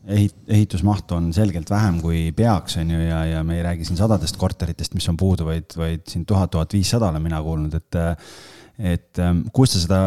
ehit-, 0.07 0.39
ehitusmahtu 0.49 1.15
on 1.15 1.29
selgelt 1.33 1.69
vähem, 1.69 2.01
kui 2.03 2.23
peaks, 2.35 2.79
on 2.81 2.91
ju, 2.91 3.03
ja, 3.05 3.23
ja 3.37 3.43
me 3.47 3.59
ei 3.59 3.67
räägi 3.67 3.87
siin 3.87 3.99
sadadest 4.01 4.39
korteritest, 4.41 4.97
mis 4.97 5.07
on 5.11 5.19
puudu, 5.19 5.47
vaid, 5.47 5.69
vaid 5.77 6.03
siin 6.09 6.25
tuhat, 6.25 6.51
tuhat 6.51 6.73
viissada 6.73 7.13
olen 7.13 7.23
mina 7.23 7.39
kuulnud, 7.45 7.77
et 7.77 8.01
et 8.81 9.19
ähm, 9.21 9.43
kus 9.53 9.75
sa 9.75 9.83
seda 9.83 9.99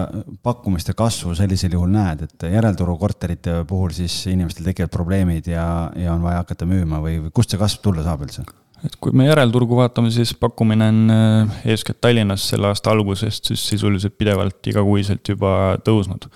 pakkumiste 0.43 0.97
kasvu 0.99 1.35
sellisel 1.39 1.77
juhul 1.77 1.93
näed, 1.95 2.27
et 2.27 2.47
järelturu 2.57 2.97
korterite 2.99 3.61
puhul 3.69 3.95
siis 3.95 4.17
inimestel 4.33 4.67
tekivad 4.67 4.93
probleemid 4.95 5.49
ja, 5.53 5.67
ja 5.99 6.13
on 6.15 6.25
vaja 6.25 6.43
hakata 6.43 6.67
müüma 6.69 7.01
või, 7.05 7.21
või 7.25 7.35
kust 7.35 7.55
see 7.55 7.61
kasv 7.61 7.83
tulla 7.85 8.07
saab 8.07 8.27
üldse? 8.27 8.47
et 8.85 8.97
kui 9.01 9.15
me 9.17 9.25
järelturgu 9.29 9.79
vaatame, 9.79 10.11
siis 10.13 10.35
pakkumine 10.37 10.91
on 10.93 11.15
äh, 11.15 11.55
eeskätt 11.73 12.03
Tallinnas 12.05 12.49
selle 12.51 12.69
aasta 12.69 12.93
algusest 12.93 13.53
siis 13.53 13.63
sisuliselt 13.71 14.19
pidevalt 14.19 14.73
igakuiselt 14.73 15.35
juba 15.35 15.55
tõusnud 15.87 16.29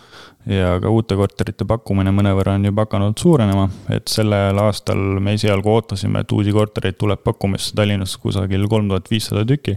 ja 0.46 0.76
ka 0.80 0.90
uute 0.92 1.16
korterite 1.18 1.66
pakkumine 1.68 2.12
mõnevõrra 2.14 2.54
on 2.56 2.68
juba 2.68 2.86
hakanud 2.86 3.18
suurenema, 3.18 3.66
et 3.92 4.08
sellel 4.10 4.58
aastal 4.62 5.00
me 5.22 5.34
esialgu 5.36 5.72
ootasime, 5.72 6.22
et 6.22 6.32
uusi 6.32 6.54
kortereid 6.54 6.98
tuleb 7.00 7.24
pakkumisse 7.26 7.74
Tallinnas 7.76 8.16
kusagil 8.22 8.68
kolm 8.70 8.88
tuhat 8.88 9.10
viissada 9.10 9.44
tükki. 9.48 9.76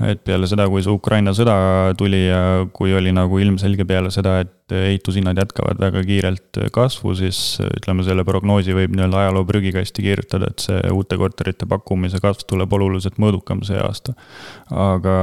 et 0.00 0.22
peale 0.24 0.46
seda, 0.48 0.64
kui 0.68 0.80
see 0.80 0.92
Ukraina 0.92 1.34
sõda 1.36 1.92
tuli 1.98 2.22
ja 2.24 2.66
kui 2.72 2.94
oli 2.96 3.12
nagu 3.12 3.38
ilmselge 3.38 3.84
peale 3.84 4.10
seda, 4.10 4.38
et 4.40 4.56
ehitushinnad 4.72 5.36
jätkavad 5.36 5.80
väga 5.82 6.02
kiirelt 6.06 6.60
kasvu, 6.72 7.14
siis 7.18 7.58
ütleme, 7.64 8.04
selle 8.06 8.24
prognoosi 8.24 8.74
võib 8.76 8.94
nii-öelda 8.94 9.24
ajaloo 9.24 9.44
prügikasti 9.48 10.04
kirjutada, 10.06 10.50
et 10.50 10.64
see 10.64 10.80
uute 10.94 11.18
korterite 11.20 11.68
pakkumise 11.68 12.20
kasv 12.22 12.46
tuleb 12.48 12.72
oluliselt 12.78 13.18
mõõdukam 13.20 13.60
see 13.66 13.78
aasta. 13.82 14.14
aga 14.70 15.16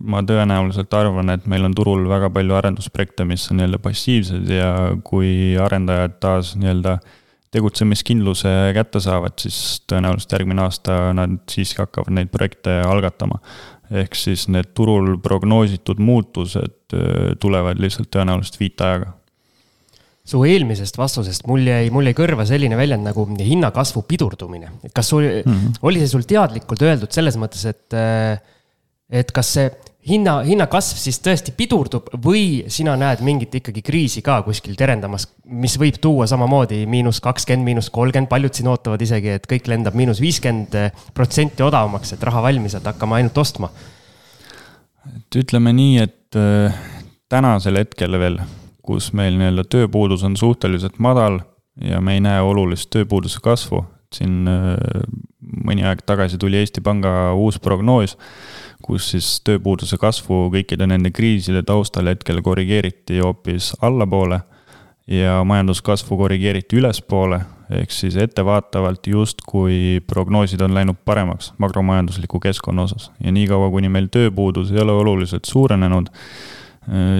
ma 0.00 0.22
tõenäoliselt 0.26 0.94
arvan, 0.96 1.34
et 1.34 1.46
meil 1.50 1.66
on 1.68 1.74
turul 1.76 2.06
väga 2.08 2.30
palju 2.32 2.56
arendusprojekte, 2.56 3.26
mis 3.28 3.44
on 3.52 3.65
nii-öelda 3.66 3.82
passiivsed 3.82 4.50
ja 4.50 4.72
kui 5.04 5.56
arendajad 5.60 6.18
taas 6.22 6.54
nii-öelda 6.56 6.98
tegutsemiskindluse 7.56 8.52
kätte 8.76 9.00
saavad, 9.00 9.36
siis 9.40 9.82
tõenäoliselt 9.88 10.34
järgmine 10.36 10.64
aasta 10.66 11.12
nad 11.16 11.38
siiski 11.50 11.82
hakkavad 11.82 12.14
neid 12.14 12.32
projekte 12.32 12.80
algatama. 12.86 13.40
ehk 13.90 14.16
siis 14.18 14.48
need 14.50 14.72
turul 14.74 15.14
prognoositud 15.22 16.00
muutused 16.02 16.94
tulevad 17.40 17.78
lihtsalt 17.78 18.10
tõenäoliselt 18.10 18.58
viitajaga 18.58 19.12
su 20.26 20.42
eelmisest 20.42 20.98
vastusest 20.98 21.46
mul 21.46 21.62
jäi, 21.62 21.86
mul 21.94 22.08
jäi 22.08 22.16
kõrva 22.18 22.46
selline 22.48 22.74
väljend 22.78 23.06
nagu 23.06 23.28
hinnakasvu 23.38 24.02
pidurdumine. 24.10 24.72
et 24.82 24.92
kas 24.94 25.12
sul 25.12 25.22
mm, 25.22 25.52
-hmm. 25.52 25.78
oli 25.82 26.02
see 26.02 26.10
sul 26.10 26.26
teadlikult 26.26 26.82
öeldud 26.82 27.12
selles 27.14 27.38
mõttes, 27.38 27.62
et, 27.70 27.94
et 29.10 29.30
kas 29.32 29.52
see 29.54 29.70
hinna, 30.06 30.36
hinnakasv 30.46 30.98
siis 31.00 31.18
tõesti 31.22 31.52
pidurdub 31.56 32.10
või 32.22 32.64
sina 32.72 32.94
näed 32.98 33.22
mingit 33.26 33.54
ikkagi 33.58 33.82
kriisi 33.86 34.22
ka 34.26 34.38
kuskil 34.46 34.76
terendamas, 34.78 35.26
mis 35.46 35.76
võib 35.80 35.98
tuua 36.02 36.28
samamoodi 36.30 36.84
miinus 36.90 37.20
kakskümmend, 37.24 37.66
miinus 37.66 37.90
kolmkümmend, 37.94 38.30
paljud 38.30 38.54
siin 38.54 38.70
ootavad 38.70 39.02
isegi, 39.02 39.34
et 39.36 39.48
kõik 39.50 39.70
lendab 39.72 39.96
miinus 39.98 40.22
viiskümmend 40.22 40.76
protsenti 41.14 41.66
odavamaks, 41.66 42.14
et 42.14 42.26
raha 42.26 42.44
valmis, 42.46 42.76
et 42.78 42.86
hakkame 42.86 43.20
ainult 43.20 43.38
ostma. 43.42 43.70
et 45.16 45.40
ütleme 45.42 45.72
nii, 45.72 45.98
et 46.02 46.38
äh, 46.38 46.78
tänasel 47.28 47.78
hetkel 47.82 48.18
veel, 48.18 48.40
kus 48.86 49.12
meil 49.12 49.34
nii-öelda 49.38 49.66
tööpuudus 49.66 50.22
on 50.26 50.36
suhteliselt 50.38 50.98
madal 51.02 51.40
ja 51.82 52.00
me 52.00 52.14
ei 52.14 52.22
näe 52.22 52.40
olulist 52.40 52.90
tööpuuduse 52.94 53.42
kasvu, 53.42 53.82
siin 54.14 54.46
äh, 54.50 55.02
mõni 55.66 55.86
aeg 55.86 56.02
tagasi 56.06 56.38
tuli 56.38 56.58
Eesti 56.60 56.82
Panga 56.84 57.32
uus 57.34 57.58
prognoos 57.62 58.16
kus 58.82 59.10
siis 59.10 59.28
tööpuuduse 59.46 59.98
kasvu 60.00 60.46
kõikide 60.54 60.86
nende 60.88 61.10
kriiside 61.14 61.62
taustal 61.66 62.10
hetkel 62.10 62.42
korrigeeriti 62.42 63.20
hoopis 63.22 63.74
allapoole. 63.82 64.40
ja 65.06 65.44
majanduskasvu 65.44 66.16
korrigeeriti 66.18 66.80
ülespoole, 66.80 67.36
ehk 67.70 67.92
siis 67.94 68.16
ettevaatavalt 68.18 69.06
justkui 69.06 70.00
prognoosid 70.06 70.60
on 70.60 70.74
läinud 70.74 70.96
paremaks 71.04 71.52
makromajandusliku 71.58 72.40
keskkonna 72.40 72.82
osas 72.82 73.12
ja 73.24 73.32
niikaua, 73.32 73.70
kuni 73.70 73.88
meil 73.88 74.08
tööpuudus 74.10 74.72
ei 74.72 74.82
ole 74.82 74.92
oluliselt 74.92 75.44
suurenenud, 75.44 76.10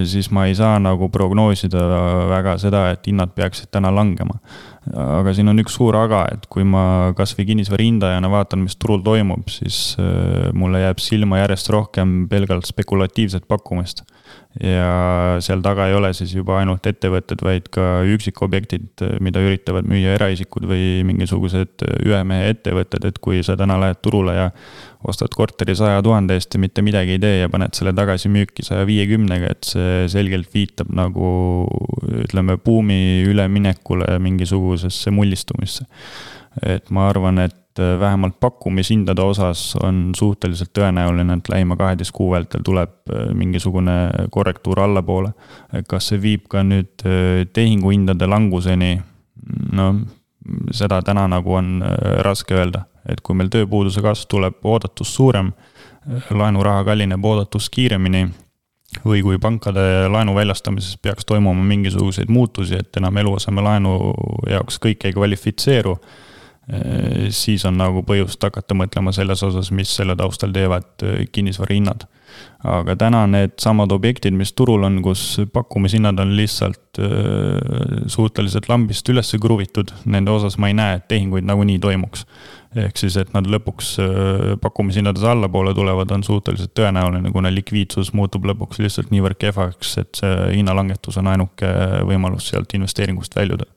siis 0.07 0.29
ma 0.31 0.45
ei 0.47 0.55
saa 0.55 0.77
nagu 0.79 1.09
prognoosida 1.11 1.81
väga 2.29 2.55
seda, 2.61 2.85
et 2.93 3.07
hinnad 3.09 3.33
peaksid 3.35 3.71
täna 3.71 3.91
langema. 3.91 4.39
aga 4.95 5.33
siin 5.35 5.51
on 5.51 5.59
üks 5.59 5.75
suur 5.75 5.97
aga, 5.99 6.21
et 6.31 6.45
kui 6.47 6.63
ma 6.63 7.11
kasvõi 7.17 7.49
kinnisvara 7.49 7.83
hindajana 7.83 8.29
vaatan, 8.31 8.61
mis 8.63 8.77
turul 8.79 9.01
toimub, 9.03 9.49
siis 9.51 9.97
äh, 9.99 10.47
mulle 10.55 10.85
jääb 10.85 11.01
silma 11.03 11.41
järjest 11.41 11.67
rohkem 11.75 12.21
pelgalt 12.31 12.69
spekulatiivset 12.69 13.47
pakkumist 13.51 14.05
ja 14.63 15.37
seal 15.43 15.61
taga 15.65 15.87
ei 15.89 15.95
ole 15.97 16.09
siis 16.17 16.33
juba 16.35 16.57
ainult 16.61 16.85
ettevõtted, 16.89 17.41
vaid 17.45 17.67
ka 17.73 18.01
üksikobjektid, 18.09 19.03
mida 19.23 19.41
üritavad 19.43 19.87
müüa 19.89 20.15
eraisikud 20.17 20.65
või 20.69 21.03
mingisugused 21.07 21.85
ühe 22.01 22.21
mehe 22.27 22.51
ettevõtted, 22.55 23.05
et 23.09 23.19
kui 23.23 23.43
sa 23.45 23.57
täna 23.59 23.77
lähed 23.81 24.01
turule 24.05 24.37
ja 24.37 24.47
ostad 25.07 25.35
korteri 25.37 25.75
saja 25.77 26.01
tuhande 26.05 26.37
eest 26.37 26.57
ja 26.57 26.61
mitte 26.61 26.81
midagi 26.85 27.17
ei 27.17 27.21
tee 27.21 27.35
ja 27.43 27.51
paned 27.53 27.77
selle 27.77 27.93
tagasi 27.97 28.31
müüki 28.33 28.65
saja 28.65 28.87
viiekümnega, 28.89 29.53
et 29.53 29.69
see 29.69 30.07
selgelt 30.11 30.49
viitab 30.53 30.89
nagu 30.95 31.29
ütleme, 32.25 32.57
buumi 32.57 33.23
üleminekule 33.27 34.17
mingisugusesse 34.23 35.13
mullistumisse. 35.13 35.85
et 36.65 36.89
ma 36.89 37.03
arvan, 37.11 37.37
et 37.37 37.66
et 37.77 37.83
äh, 37.83 37.99
vähemalt 37.99 38.39
pakkumishindade 38.39 39.21
osas 39.21 39.75
on 39.83 40.11
suhteliselt 40.17 40.71
tõenäoline, 40.73 41.37
et 41.37 41.49
lähima 41.49 41.75
kaheteist 41.77 42.11
kuu 42.11 42.31
vältel 42.31 42.63
tuleb 42.65 42.91
äh, 43.09 43.33
mingisugune 43.33 44.27
korrektuur 44.31 44.79
allapoole. 44.79 45.33
kas 45.87 46.07
see 46.07 46.21
viib 46.21 46.47
ka 46.49 46.63
nüüd 46.63 47.05
äh, 47.05 47.45
tehinguhindade 47.53 48.27
languseni? 48.27 49.01
no 49.71 49.93
seda 50.71 51.01
täna 51.01 51.27
nagu 51.27 51.53
on 51.53 51.83
raske 52.23 52.55
öelda, 52.55 52.85
et 53.07 53.21
kui 53.21 53.35
meil 53.35 53.49
tööpuuduse 53.51 54.01
kasv 54.01 54.27
tuleb 54.29 54.65
oodatust 54.65 55.13
suurem, 55.13 55.51
laenuraha 56.31 56.83
kallineb 56.87 57.23
oodatust 57.25 57.69
kiiremini 57.71 58.27
või 59.05 59.21
kui 59.23 59.39
pankade 59.39 60.07
laenu 60.09 60.35
väljastamises 60.35 60.97
peaks 60.97 61.27
toimuma 61.27 61.63
mingisuguseid 61.63 62.31
muutusi, 62.31 62.79
et 62.79 62.97
enam 62.97 63.17
eluasemelaenu 63.17 63.97
jaoks 64.49 64.79
kõik 64.83 65.05
ei 65.05 65.13
kvalifitseeru 65.13 65.97
Äh, 65.97 66.26
siis 67.31 67.63
on 67.65 67.77
nagu 67.79 68.01
põhjust 68.03 68.43
hakata 68.43 68.75
mõtlema 68.75 69.13
selles 69.15 69.39
osas, 69.45 69.71
mis 69.71 69.91
selle 69.95 70.17
taustal 70.19 70.51
teevad 70.55 71.05
äh, 71.05 71.25
kinnisvara 71.31 71.75
hinnad. 71.75 72.07
aga 72.67 72.95
täna 72.99 73.21
needsamad 73.31 73.91
objektid, 73.95 74.35
mis 74.35 74.51
turul 74.53 74.83
on, 74.83 74.99
kus 75.01 75.39
pakkumishinnad 75.53 76.19
on 76.19 76.35
lihtsalt 76.35 76.99
äh, 76.99 78.03
suhteliselt 78.11 78.67
lambist 78.69 79.07
üles 79.09 79.31
kruvitud, 79.41 79.93
nende 80.05 80.31
osas 80.31 80.57
ma 80.57 80.67
ei 80.67 80.75
näe, 80.75 80.97
et 80.99 81.07
tehinguid 81.07 81.47
nagunii 81.47 81.79
toimuks. 81.79 82.25
ehk 82.75 82.99
siis, 82.99 83.15
et 83.17 83.31
nad 83.33 83.47
lõpuks 83.47 83.95
pakkumishinnades 84.61 85.23
allapoole 85.23 85.73
tulevad, 85.73 86.11
on 86.11 86.23
suhteliselt 86.23 86.75
tõenäoline, 86.75 87.31
kuna 87.31 87.49
likviidsus 87.49 88.11
muutub 88.13 88.45
lõpuks 88.45 88.83
lihtsalt 88.83 89.09
niivõrd 89.15 89.39
kehvaks, 89.39 89.97
et 90.03 90.19
see 90.19 90.35
hinnalangetus 90.59 91.17
on 91.17 91.31
ainuke 91.31 91.71
võimalus 92.05 92.51
sealt 92.51 92.75
investeeringust 92.75 93.39
väljuda 93.39 93.71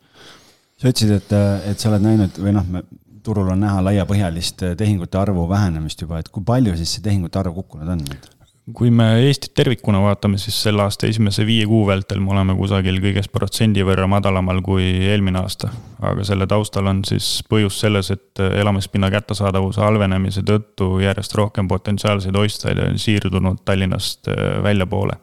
sa 0.80 0.88
ütlesid, 0.88 1.14
et, 1.18 1.38
et 1.70 1.78
sa 1.78 1.90
oled 1.92 2.04
näinud 2.04 2.40
või 2.40 2.56
noh, 2.56 2.82
turul 3.24 3.52
on 3.52 3.60
näha 3.60 3.82
laiapõhjalist 3.84 4.64
tehingute 4.80 5.20
arvu 5.20 5.46
vähenemist 5.48 6.00
juba, 6.00 6.20
et 6.20 6.30
kui 6.32 6.44
palju 6.46 6.76
siis 6.78 6.96
see 6.96 7.04
tehingute 7.04 7.40
arv 7.40 7.56
kukkunud 7.60 7.96
on 7.96 8.04
nüüd? 8.04 8.30
kui 8.74 8.90
me 8.94 9.06
Eestit 9.24 9.50
tervikuna 9.56 9.98
vaatame, 10.04 10.38
siis 10.38 10.54
selle 10.62 10.84
aasta 10.84 11.08
esimese 11.08 11.42
viie 11.48 11.64
kuu 11.66 11.80
vältel 11.88 12.20
me 12.22 12.30
oleme 12.34 12.54
kusagil 12.54 13.00
kõigest 13.02 13.32
protsendi 13.34 13.82
võrra 13.86 14.06
madalamal 14.10 14.60
kui 14.62 14.84
eelmine 15.10 15.40
aasta. 15.40 15.72
aga 16.06 16.22
selle 16.28 16.46
taustal 16.46 16.86
on 16.86 17.00
siis 17.08 17.40
põhjus 17.50 17.80
selles, 17.82 18.12
et 18.14 18.42
elamispinna 18.62 19.10
kättesaadavuse 19.10 19.82
halvenemise 19.82 20.44
tõttu 20.46 21.00
järjest 21.02 21.34
rohkem 21.34 21.68
potentsiaalseid 21.68 22.36
ostjaid 22.36 22.78
on 22.84 23.00
siirdunud 23.00 23.64
Tallinnast 23.64 24.30
väljapoole 24.62 25.18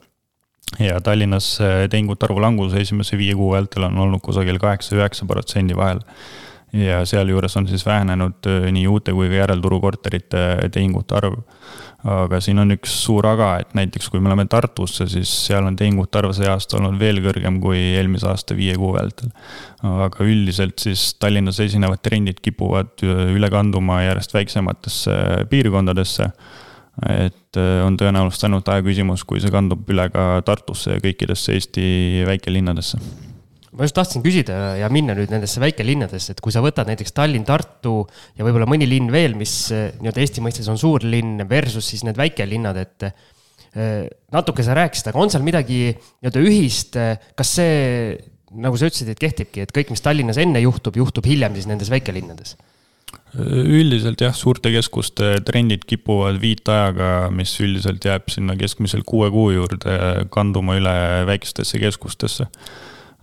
ja 0.79 1.01
Tallinnas 1.01 1.57
tehingute 1.89 2.27
arvu 2.27 2.41
langus 2.43 2.75
esimese 2.77 3.17
viie 3.19 3.35
kuu 3.37 3.53
vältel 3.53 3.87
on 3.87 3.97
olnud 4.03 4.21
kusagil 4.23 4.59
kaheksa-üheksa 4.61 5.27
protsendi 5.29 5.77
vahel. 5.77 6.03
ja 6.73 7.05
sealjuures 7.07 7.55
on 7.57 7.67
siis 7.67 7.85
vähenenud 7.85 8.47
äh, 8.51 8.65
nii 8.75 8.87
uute 8.91 9.13
kui 9.15 9.29
ka 9.31 9.37
järelturu 9.39 9.79
korterite 9.79 10.41
tehingute 10.71 11.15
arv. 11.15 11.37
aga 12.03 12.41
siin 12.43 12.59
on 12.59 12.75
üks 12.75 12.91
suur 13.05 13.25
aga, 13.25 13.53
et 13.63 13.71
näiteks 13.73 14.09
kui 14.11 14.19
me 14.19 14.29
läheme 14.29 14.45
Tartusse, 14.51 15.07
siis 15.09 15.31
seal 15.47 15.65
on 15.65 15.75
tehingute 15.79 16.19
arv 16.19 16.35
see 16.35 16.49
aasta 16.51 16.77
olnud 16.77 16.99
veel 16.99 17.23
kõrgem 17.23 17.61
kui 17.63 17.79
eelmise 17.95 18.27
aasta 18.27 18.55
viie 18.55 18.75
kuu 18.75 18.91
vältel. 18.99 19.31
aga 19.81 20.27
üldiselt 20.27 20.83
siis 20.83 21.13
Tallinnas 21.15 21.63
esinevad 21.63 22.03
trendid 22.03 22.43
kipuvad 22.43 23.07
äh, 23.07 23.25
üle 23.33 23.49
kanduma 23.49 24.03
järjest 24.03 24.35
väiksematesse 24.35 25.17
piirkondadesse 25.49 26.31
et 27.05 27.59
äh, 27.59 27.77
on 27.85 27.97
tõenäoliselt 27.99 28.47
ainult 28.47 28.69
aja 28.73 28.83
küsimus, 28.85 29.23
kui 29.27 29.41
see 29.43 29.53
kandub 29.53 29.85
üle 29.93 30.07
ka 30.13 30.41
Tartusse 30.45 30.95
ja 30.95 31.03
kõikidesse 31.03 31.53
Eesti 31.53 31.87
väikelinnadesse 32.25 33.01
ma 33.77 33.85
just 33.85 33.93
tahtsin 33.93 34.23
küsida 34.25 34.55
ja 34.79 34.87
minna 34.89 35.13
nüüd 35.13 35.29
nendesse 35.29 35.61
väikelinnadesse, 35.61 36.33
et 36.33 36.41
kui 36.41 36.53
sa 36.55 36.63
võtad 36.65 36.89
näiteks 36.89 37.13
Tallinn, 37.13 37.45
Tartu 37.45 37.99
ja 38.37 38.45
võib-olla 38.47 38.65
mõni 38.69 38.87
linn 38.89 39.11
veel, 39.13 39.37
mis 39.37 39.67
äh, 39.75 39.91
nii-öelda 39.99 40.23
Eesti 40.23 40.45
mõistes 40.45 40.69
on 40.73 40.81
suur 40.81 41.05
linn 41.05 41.43
versus 41.49 41.91
siis 41.91 42.01
need 42.07 42.17
väikelinnad, 42.17 42.79
et 42.81 43.05
äh, 43.11 44.07
natuke 44.33 44.65
sa 44.65 44.73
rääkisid, 44.79 45.11
aga 45.11 45.21
on 45.21 45.33
seal 45.33 45.45
midagi 45.45 45.83
nii-öelda 45.93 46.41
ühist, 46.41 46.97
kas 47.37 47.53
see, 47.59 48.15
nagu 48.57 48.79
sa 48.79 48.89
ütlesid, 48.89 49.13
et 49.13 49.21
kehtibki, 49.21 49.67
et 49.67 49.75
kõik, 49.75 49.93
mis 49.93 50.01
Tallinnas 50.01 50.41
enne 50.41 50.63
juhtub, 50.63 50.97
juhtub 50.97 51.29
hiljem 51.29 51.59
siis 51.59 51.69
nendes 51.69 51.93
väikelinnades? 51.93 52.57
Üldiselt 53.37 54.21
jah, 54.21 54.33
suurte 54.35 54.71
keskuste 54.73 55.37
trendid 55.45 55.85
kipuvad 55.87 56.39
viitajaga, 56.41 57.29
mis 57.33 57.53
üldiselt 57.61 58.05
jääb 58.05 58.31
sinna 58.33 58.57
keskmiselt 58.59 59.05
kuue 59.07 59.29
kuu 59.33 59.51
juurde 59.53 59.97
kanduma 60.33 60.77
üle 60.79 60.93
väikestesse 61.29 61.81
keskustesse. 61.83 62.47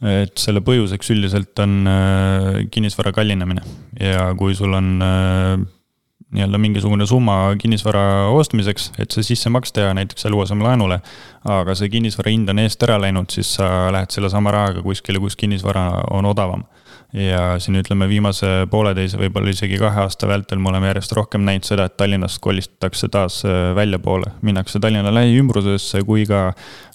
et 0.05 0.37
selle 0.37 0.61
põhjuseks 0.61 1.09
üldiselt 1.15 1.59
on 1.63 1.87
äh, 1.89 2.57
kinnisvara 2.71 3.13
kallinemine 3.15 3.63
ja 4.01 4.27
kui 4.37 4.53
sul 4.55 4.75
on 4.77 4.99
äh, 5.01 5.63
nii-öelda 6.35 6.59
mingisugune 6.59 7.07
summa 7.07 7.55
kinnisvara 7.57 8.29
ostmiseks, 8.35 8.91
et 8.99 9.15
see 9.15 9.23
sissemaks 9.23 9.73
teha 9.73 9.95
näiteks 9.97 10.27
eluasemelaenule, 10.29 10.99
aga 11.57 11.77
see 11.79 11.89
kinnisvara 11.95 12.35
hind 12.35 12.51
on 12.51 12.61
eest 12.65 12.83
ära 12.85 12.99
läinud, 13.01 13.31
siis 13.33 13.55
sa 13.57 13.69
lähed 13.95 14.13
sellesama 14.13 14.53
rahaga 14.53 14.83
kuskile, 14.83 15.23
kus 15.23 15.39
kinnisvara 15.41 15.87
on 16.11 16.27
odavam 16.29 16.67
ja 17.15 17.59
siin 17.63 17.79
ütleme 17.79 18.09
viimase 18.11 18.49
pooleteise, 18.71 19.19
võib-olla 19.21 19.53
isegi 19.55 19.79
kahe 19.79 20.03
aasta 20.03 20.27
vältel 20.27 20.59
me 20.59 20.73
oleme 20.73 20.89
järjest 20.91 21.15
rohkem 21.15 21.45
näinud 21.47 21.67
seda, 21.67 21.87
et 21.87 21.97
Tallinnast 21.97 22.41
kolistatakse 22.43 23.09
taas 23.13 23.41
äh, 23.47 23.71
väljapoole. 23.77 24.33
minnakse 24.43 24.81
Tallinna 24.83 25.15
lähiümbrusesse, 25.15 26.03
kui 26.07 26.27
ka 26.27 26.49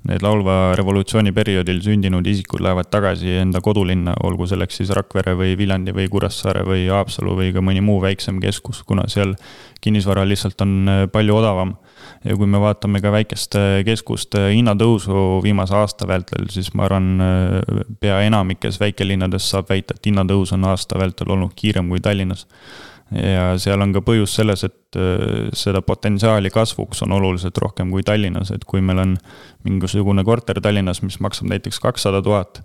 need 0.09 0.23
laulva 0.23 0.75
revolutsiooni 0.79 1.31
perioodil 1.35 1.79
sündinud 1.83 2.27
isikud 2.27 2.63
lähevad 2.63 2.91
tagasi 2.91 3.39
enda 3.39 3.61
kodulinna, 3.63 4.17
olgu 4.23 4.47
selleks 4.47 4.81
siis 4.81 4.91
Rakvere 4.95 5.37
või 5.39 5.55
Viljandi 5.57 5.95
või 5.95 6.09
Kuressaare 6.11 6.65
või 6.67 6.87
Haapsalu 6.91 7.37
või 7.39 7.53
ka 7.55 7.63
mõni 7.63 7.83
muu 7.83 8.01
väiksem 8.03 8.41
keskus, 8.43 8.83
kuna 8.83 9.07
seal 9.07 9.35
kinnisvara 9.81 10.27
lihtsalt 10.27 10.59
on 10.67 10.75
äh, 10.87 11.05
palju 11.11 11.39
odavam 11.39 11.77
ja 12.25 12.35
kui 12.35 12.47
me 12.49 12.59
vaatame 12.61 13.01
ka 13.03 13.11
väikeste 13.13 13.61
keskuste 13.87 14.49
hinnatõusu 14.51 15.39
viimase 15.43 15.75
aasta 15.77 16.07
vältel, 16.09 16.49
siis 16.51 16.71
ma 16.75 16.87
arvan, 16.89 17.09
pea 17.99 18.19
enamikes 18.27 18.79
väikelinnades 18.81 19.47
saab 19.53 19.71
väita, 19.71 19.95
et 19.95 20.11
hinnatõus 20.11 20.53
on 20.55 20.67
aasta 20.67 20.99
vältel 20.99 21.31
olnud 21.35 21.55
kiirem 21.55 21.89
kui 21.91 22.03
Tallinnas. 22.03 22.47
ja 23.09 23.55
seal 23.57 23.81
on 23.81 23.93
ka 23.95 24.03
põhjus 24.05 24.35
selles, 24.37 24.63
et 24.67 24.97
äh, 24.99 25.47
seda 25.57 25.81
potentsiaali 25.81 26.51
kasvuks 26.53 27.01
on 27.01 27.15
oluliselt 27.17 27.57
rohkem 27.57 27.89
kui 27.89 28.03
Tallinnas, 28.05 28.51
et 28.53 28.65
kui 28.69 28.83
meil 28.85 29.01
on 29.01 29.15
mingisugune 29.65 30.23
korter 30.23 30.61
Tallinnas, 30.61 31.01
mis 31.01 31.17
maksab 31.19 31.49
näiteks 31.49 31.79
kakssada 31.81 32.21
tuhat, 32.21 32.61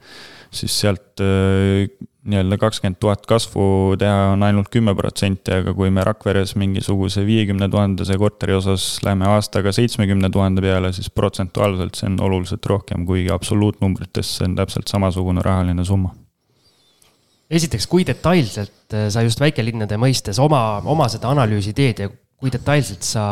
siis 0.52 0.80
sealt 0.82 1.22
äh, 1.24 1.88
nii-öelda 2.24 2.56
kakskümmend 2.60 2.96
tuhat 3.00 3.26
kasvu 3.28 3.96
teha 4.00 4.30
on 4.32 4.42
ainult 4.46 4.70
kümme 4.72 4.94
protsenti, 4.96 5.52
aga 5.58 5.74
kui 5.76 5.90
me 5.92 6.04
Rakveres 6.06 6.54
mingisuguse 6.60 7.24
viiekümne 7.26 7.68
tuhandese 7.70 8.16
korteri 8.20 8.56
osas 8.56 8.86
läheme 9.04 9.28
aastaga 9.28 9.72
seitsmekümne 9.76 10.30
tuhande 10.32 10.64
peale, 10.64 10.92
siis 10.96 11.10
protsentuaalselt 11.10 12.00
see 12.00 12.08
on 12.08 12.20
oluliselt 12.24 12.66
rohkem, 12.66 13.04
kuigi 13.06 13.32
absoluutnumbrites 13.34 14.36
see 14.38 14.48
on 14.48 14.56
täpselt 14.60 14.88
samasugune 14.88 15.44
rahaline 15.44 15.84
summa. 15.84 16.14
Esiteks, 17.50 17.86
kui 17.86 18.06
detailselt 18.08 18.96
sa 19.12 19.22
just 19.22 19.40
väikelinnade 19.40 19.98
mõistes 20.00 20.40
oma, 20.40 20.80
oma 20.80 21.10
seda 21.12 21.28
analüüsi 21.34 21.74
teed 21.76 22.00
ja 22.00 22.08
kui 22.44 22.52
detailselt 22.52 23.06
sa 23.08 23.24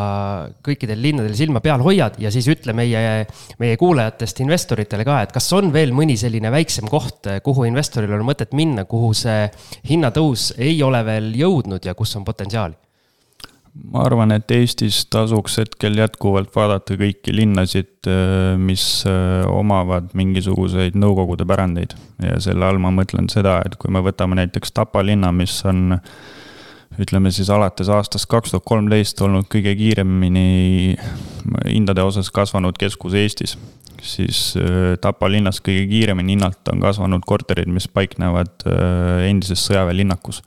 kõikidel 0.65 0.97
linnadel 0.97 1.35
silma 1.37 1.61
peal 1.61 1.83
hoiad 1.85 2.17
ja 2.21 2.31
siis 2.33 2.47
ütle 2.49 2.73
meie, 2.73 3.27
meie 3.61 3.77
kuulajatest 3.77 4.41
investoritele 4.41 5.05
ka, 5.05 5.19
et 5.21 5.35
kas 5.35 5.51
on 5.53 5.69
veel 5.73 5.93
mõni 5.93 6.15
selline 6.17 6.49
väiksem 6.53 6.89
koht, 6.89 7.29
kuhu 7.45 7.67
investoril 7.69 8.15
on 8.17 8.25
mõtet 8.25 8.55
minna, 8.57 8.87
kuhu 8.89 9.11
see 9.17 9.45
hinnatõus 9.91 10.55
ei 10.57 10.79
ole 10.81 11.03
veel 11.05 11.29
jõudnud 11.37 11.85
ja 11.85 11.93
kus 11.93 12.15
on 12.17 12.25
potentsiaali? 12.25 12.79
ma 13.93 14.03
arvan, 14.05 14.33
et 14.35 14.51
Eestis 14.53 14.99
tasuks 15.13 15.57
hetkel 15.61 15.97
jätkuvalt 15.97 16.51
vaadata 16.53 16.97
kõiki 16.97 17.33
linnasid, 17.33 17.95
äh, 18.09 18.53
mis 18.57 18.85
äh, 19.09 19.41
omavad 19.49 20.11
mingisuguseid 20.17 20.97
nõukogude 20.97 21.45
pärandeid. 21.49 21.95
ja 22.21 22.39
selle 22.41 22.65
all 22.65 22.81
ma 22.81 22.93
mõtlen 22.93 23.29
seda, 23.33 23.59
et 23.65 23.77
kui 23.81 23.93
me 23.93 24.01
võtame 24.05 24.37
näiteks 24.41 24.73
Tapa 24.77 25.01
linna, 25.05 25.31
mis 25.33 25.57
on 25.69 25.97
ütleme 27.01 27.31
siis 27.33 27.49
alates 27.53 27.89
aastast 27.89 28.29
kaks 28.29 28.53
tuhat 28.53 28.65
kolmteist 28.67 29.21
olnud 29.25 29.47
kõige 29.51 29.75
kiiremini 29.79 30.97
hindade 31.65 32.03
osas 32.05 32.29
kasvanud 32.33 32.77
keskus 32.79 33.15
Eestis, 33.17 33.57
siis 34.03 34.53
äh, 34.59 34.93
Tapa 35.01 35.31
linnas 35.31 35.61
kõige 35.63 35.87
kiiremini 35.89 36.35
hinnalt 36.37 36.73
on 36.73 36.83
kasvanud 36.83 37.25
korterid, 37.25 37.71
mis 37.71 37.87
paiknevad 37.87 38.67
endises 39.25 39.65
sõjaväelinnakus 39.67 40.43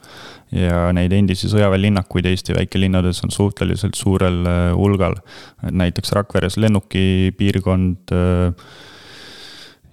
ja 0.54 0.90
neid 0.94 1.14
endisi 1.16 1.48
sõjaväelinnakuid 1.50 2.28
Eesti 2.30 2.54
väikelinnades 2.56 3.22
on 3.26 3.32
suhteliselt 3.34 3.98
suurel 3.98 4.44
äh, 4.46 4.72
hulgal. 4.76 5.16
näiteks 5.70 6.12
Rakveres 6.12 6.56
lennukipiirkond. 6.56 8.12
Äh, 8.12 8.68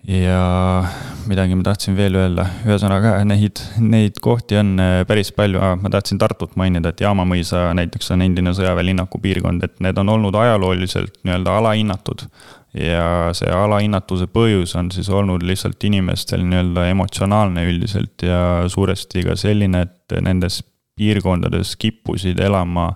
ja 0.07 0.83
midagi 1.29 1.55
ma 1.55 1.63
tahtsin 1.63 1.95
veel 1.95 2.17
öelda, 2.19 2.45
ühesõnaga 2.67 3.15
neid, 3.27 3.61
neid 3.79 4.19
kohti 4.23 4.57
on 4.59 4.73
äh, 4.81 4.95
päris 5.07 5.31
palju, 5.35 5.61
ma 5.79 5.91
tahtsin 5.93 6.19
Tartut 6.21 6.57
mainida, 6.59 6.91
et 6.91 7.03
Jaamamõisa 7.03 7.69
näiteks 7.77 8.11
on 8.15 8.25
endine 8.25 8.51
sõjaväelinnaku 8.55 9.21
piirkond, 9.23 9.63
et 9.63 9.79
need 9.83 10.01
on 10.01 10.11
olnud 10.17 10.35
ajalooliselt 10.35 11.21
nii-öelda 11.23 11.55
alahinnatud. 11.61 12.27
Ja 12.73 13.29
see 13.37 13.51
alahinnatuse 13.53 14.25
põhjus 14.33 14.73
on 14.79 14.89
siis 14.91 15.09
olnud 15.13 15.43
lihtsalt 15.45 15.83
inimestel 15.85 16.41
nii-öelda 16.41 16.87
emotsionaalne 16.89 17.67
üldiselt 17.69 18.25
ja 18.25 18.63
suuresti 18.67 19.27
ka 19.27 19.37
selline, 19.37 19.85
et 19.85 20.15
nendes 20.25 20.63
piirkondades 20.97 21.75
kippusid 21.81 22.41
elama 22.41 22.91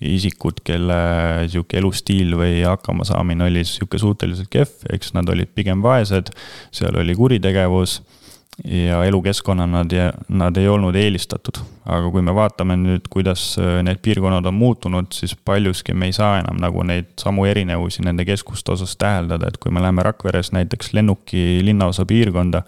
isikud, 0.00 0.60
kelle 0.64 0.98
sihuke 1.48 1.78
elustiil 1.80 2.36
või 2.36 2.60
hakkamasaamine 2.66 3.48
oli 3.48 3.64
sihuke 3.64 3.98
suhteliselt 4.00 4.50
kehv, 4.52 4.74
eks 4.92 5.14
nad 5.16 5.28
olid 5.32 5.52
pigem 5.56 5.82
vaesed, 5.84 6.32
seal 6.74 6.98
oli 7.00 7.16
kuritegevus 7.16 8.00
ja 8.64 9.04
elukeskkonna 9.04 9.66
nad, 9.66 9.92
nad 10.28 10.56
ei 10.56 10.68
olnud 10.68 10.94
eelistatud. 10.96 11.58
aga 11.86 12.08
kui 12.10 12.22
me 12.24 12.32
vaatame 12.34 12.74
nüüd, 12.80 13.04
kuidas 13.10 13.42
äh, 13.62 13.76
need 13.86 14.00
piirkonnad 14.02 14.46
on 14.48 14.54
muutunud, 14.58 15.12
siis 15.14 15.36
paljuski 15.36 15.94
me 15.94 16.08
ei 16.08 16.14
saa 16.16 16.40
enam 16.40 16.58
nagu 16.58 16.82
neid 16.82 17.12
samu 17.20 17.44
erinevusi 17.46 18.02
nende 18.02 18.24
keskuste 18.26 18.72
osas 18.72 18.96
täheldada, 18.98 19.46
et 19.46 19.60
kui 19.62 19.70
me 19.70 19.82
läheme 19.84 20.02
Rakveres 20.02 20.50
näiteks 20.56 20.90
lennuki 20.96 21.60
linnaosa 21.62 22.06
piirkonda, 22.06 22.62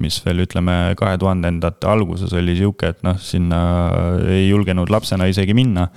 mis 0.00 0.18
veel 0.24 0.44
ütleme, 0.44 0.74
kahe 0.98 1.16
tuhandendate 1.20 1.88
alguses 1.88 2.32
oli 2.36 2.56
sihuke, 2.58 2.92
et 2.94 3.02
noh, 3.06 3.16
sinna 3.22 3.60
ei 4.32 4.48
julgenud 4.48 4.90
lapsena 4.92 5.28
isegi 5.30 5.56
minna, 5.56 5.88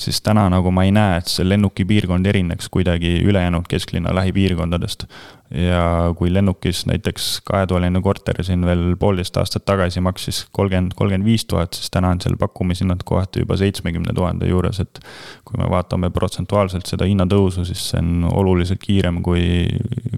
siis 0.00 0.20
täna 0.24 0.48
nagu 0.52 0.72
ma 0.74 0.86
ei 0.88 0.92
näe, 0.94 1.22
et 1.22 1.30
see 1.30 1.46
lennuki 1.46 1.86
piirkond 1.88 2.26
erineks 2.26 2.68
kuidagi 2.72 3.16
ülejäänud 3.24 3.68
kesklinna 3.70 4.14
lähipiirkondadest. 4.16 5.08
Ja 5.54 6.10
kui 6.18 6.32
lennukis 6.32 6.80
näiteks 6.88 7.44
kahetoaline 7.46 8.00
korter 8.02 8.40
siin 8.42 8.64
veel 8.66 8.96
poolteist 8.98 9.36
aastat 9.38 9.62
tagasi 9.68 10.00
maksis 10.02 10.40
kolmkümmend, 10.56 10.96
kolmkümmend 10.96 11.28
viis 11.28 11.44
tuhat, 11.46 11.76
siis 11.76 11.92
täna 11.94 12.10
on 12.10 12.22
seal 12.24 12.34
pakkumishinnad 12.40 13.04
kohati 13.06 13.44
juba 13.44 13.58
seitsmekümne 13.60 14.16
tuhande 14.16 14.48
juures, 14.48 14.80
et 14.82 14.98
kui 15.44 15.60
me 15.60 15.68
vaatame 15.70 16.10
protsentuaalselt 16.10 16.88
seda 16.90 17.06
hinnatõusu, 17.06 17.66
siis 17.68 17.84
see 17.92 18.00
on 18.00 18.24
oluliselt 18.32 18.82
kiirem 18.82 19.20
kui 19.22 19.68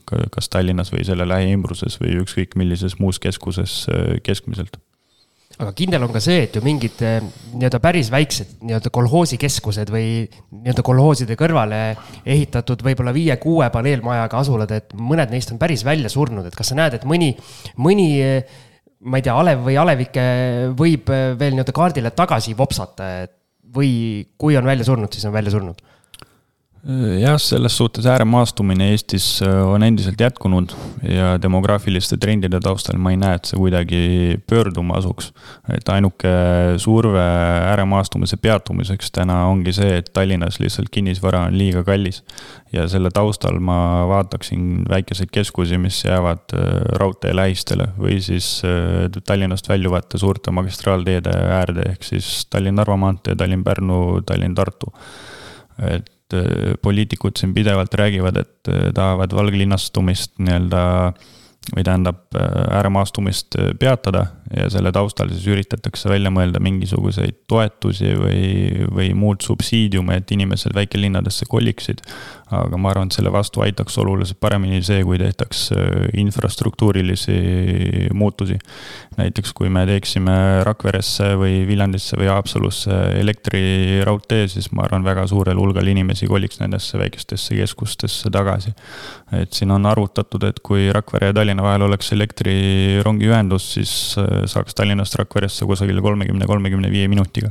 kas 0.06 0.48
Tallinnas 0.48 0.94
või 0.94 1.04
selle 1.04 1.26
lähiümbruses 1.28 1.98
või 2.00 2.14
ükskõik 2.22 2.54
millises 2.56 2.96
muus 3.02 3.18
keskuses 3.26 3.84
keskmiselt. 4.24 4.78
Aga 5.56 5.70
kindel 5.72 6.02
on 6.04 6.12
ka 6.12 6.20
see, 6.20 6.42
et 6.44 6.56
ju 6.58 6.60
mingid 6.60 7.00
eh, 7.06 7.22
nii-öelda 7.56 7.78
päris 7.80 8.10
väiksed 8.12 8.58
nii-öelda 8.66 8.90
kolhoosikeskused 8.92 9.88
või 9.92 10.08
nii-öelda 10.26 10.84
kolhooside 10.84 11.36
kõrvale 11.40 11.78
ehitatud 12.28 12.84
võib-olla 12.84 13.14
viie-kuue 13.16 13.70
paneelmajaga 13.72 14.42
asulad, 14.42 14.74
et 14.76 14.92
mõned 15.00 15.32
neist 15.32 15.54
on 15.54 15.60
päris 15.62 15.86
välja 15.86 16.12
surnud, 16.12 16.44
et 16.44 16.58
kas 16.58 16.74
sa 16.74 16.76
näed, 16.76 16.98
et 16.98 17.08
mõni, 17.08 17.30
mõni 17.80 18.08
eh, 18.20 18.60
ma 19.08 19.16
ei 19.16 19.24
tea, 19.24 19.38
alev 19.40 19.64
või 19.64 19.78
alevike 19.80 20.26
võib 20.76 21.08
veel 21.08 21.56
nii-öelda 21.56 21.76
kaardile 21.76 22.12
tagasi 22.12 22.52
vopsata, 22.58 23.08
või 23.76 24.26
kui 24.36 24.60
on 24.60 24.68
välja 24.68 24.84
surnud, 24.88 25.08
siis 25.12 25.24
on 25.24 25.34
välja 25.36 25.56
surnud 25.56 25.80
jah, 26.86 27.34
selles 27.42 27.74
suhtes 27.76 28.06
ääremaastumine 28.06 28.90
Eestis 28.92 29.42
äh, 29.42 29.56
on 29.66 29.82
endiselt 29.82 30.20
jätkunud 30.20 30.70
ja 31.02 31.32
demograafiliste 31.42 32.16
trendide 32.22 32.60
taustal 32.62 33.00
ma 33.02 33.10
ei 33.10 33.18
näe, 33.18 33.38
et 33.40 33.48
see 33.48 33.58
kuidagi 33.58 34.02
pöörduma 34.46 35.00
asuks. 35.00 35.32
et 35.74 35.88
ainuke 35.90 36.30
surve 36.78 37.24
ääremaastumise 37.72 38.38
peatumiseks 38.38 39.10
täna 39.18 39.42
ongi 39.50 39.74
see, 39.74 39.98
et 39.98 40.12
Tallinnas 40.14 40.60
lihtsalt 40.62 40.92
kinnisvara 40.94 41.46
on 41.48 41.58
liiga 41.58 41.82
kallis. 41.84 42.22
ja 42.72 42.86
selle 42.88 43.10
taustal 43.10 43.58
ma 43.58 44.06
vaataksin 44.06 44.84
väikeseid 44.88 45.32
keskusi, 45.34 45.78
mis 45.82 46.04
jäävad 46.04 46.54
äh, 46.54 46.66
raudtee 47.02 47.34
lähistele 47.36 47.90
või 47.98 48.20
siis 48.22 48.60
äh, 48.64 49.10
Tallinnast 49.26 49.68
väljuvate 49.68 50.22
suurte 50.22 50.54
magistraalteede 50.54 51.34
äärde, 51.60 51.90
ehk 51.90 52.06
siis 52.14 52.44
Tallinn-Narva 52.50 52.96
maantee, 53.00 53.34
Tallinn-Pärnu, 53.34 54.20
Tallinn-Tartu 54.26 54.94
et 55.82 56.12
Äh, 56.34 56.74
poliitikud 56.82 57.38
siin 57.38 57.52
pidevalt 57.54 57.94
räägivad, 57.94 58.36
et 58.36 58.68
äh, 58.68 58.88
tahavad 58.94 59.30
valglinnastumist 59.30 60.32
nii-öelda 60.42 60.80
või 61.76 61.84
tähendab 61.86 62.34
äh, 62.34 62.64
ääremaastumist 62.74 63.54
peatada 63.78 64.24
ja 64.50 64.64
selle 64.74 64.90
taustal 64.90 65.30
siis 65.30 65.46
üritatakse 65.54 66.10
välja 66.10 66.32
mõelda 66.34 66.58
mingisuguseid 66.62 67.44
toetusi 67.46 68.10
või, 68.18 68.42
või 68.90 69.12
muud 69.14 69.46
subsiidiume, 69.46 70.18
et 70.18 70.34
inimesed 70.34 70.74
väikelinnadesse 70.74 71.46
koliksid 71.46 72.02
aga 72.54 72.78
ma 72.78 72.92
arvan, 72.92 73.08
et 73.10 73.16
selle 73.16 73.32
vastu 73.34 73.62
aitaks 73.64 73.96
oluliselt 73.98 74.38
paremini 74.38 74.78
see, 74.86 75.00
kui 75.06 75.18
tehtaks 75.18 75.64
äh, 75.74 76.04
infrastruktuurilisi 76.22 77.38
muutusi. 78.14 78.58
näiteks 79.16 79.52
kui 79.56 79.70
me 79.72 79.82
teeksime 79.88 80.62
Rakveresse 80.66 81.32
või 81.40 81.64
Viljandisse 81.66 82.18
või 82.20 82.28
Haapsalusse 82.30 82.94
elektriraudtee, 83.18 84.46
siis 84.52 84.70
ma 84.76 84.84
arvan, 84.86 85.04
väga 85.06 85.26
suurel 85.26 85.58
hulgal 85.58 85.90
inimesi 85.90 86.28
koliks 86.30 86.60
nendesse 86.60 86.98
väikestesse 87.00 87.58
keskustesse 87.58 88.30
tagasi. 88.30 88.74
et 89.32 89.52
siin 89.52 89.70
on 89.74 89.86
arvutatud, 89.86 90.44
et 90.46 90.60
kui 90.62 90.90
Rakvere 90.92 91.32
ja 91.32 91.34
Tallinna 91.34 91.66
vahel 91.66 91.88
oleks 91.88 92.12
elektrirongiühendus, 92.12 93.72
siis 93.74 93.92
äh, 94.22 94.44
saaks 94.46 94.74
Tallinnast 94.74 95.18
Rakveresse 95.18 95.66
kusagil 95.66 95.98
kolmekümne, 96.02 96.46
kolmekümne 96.46 96.90
viie 96.94 97.08
minutiga 97.08 97.50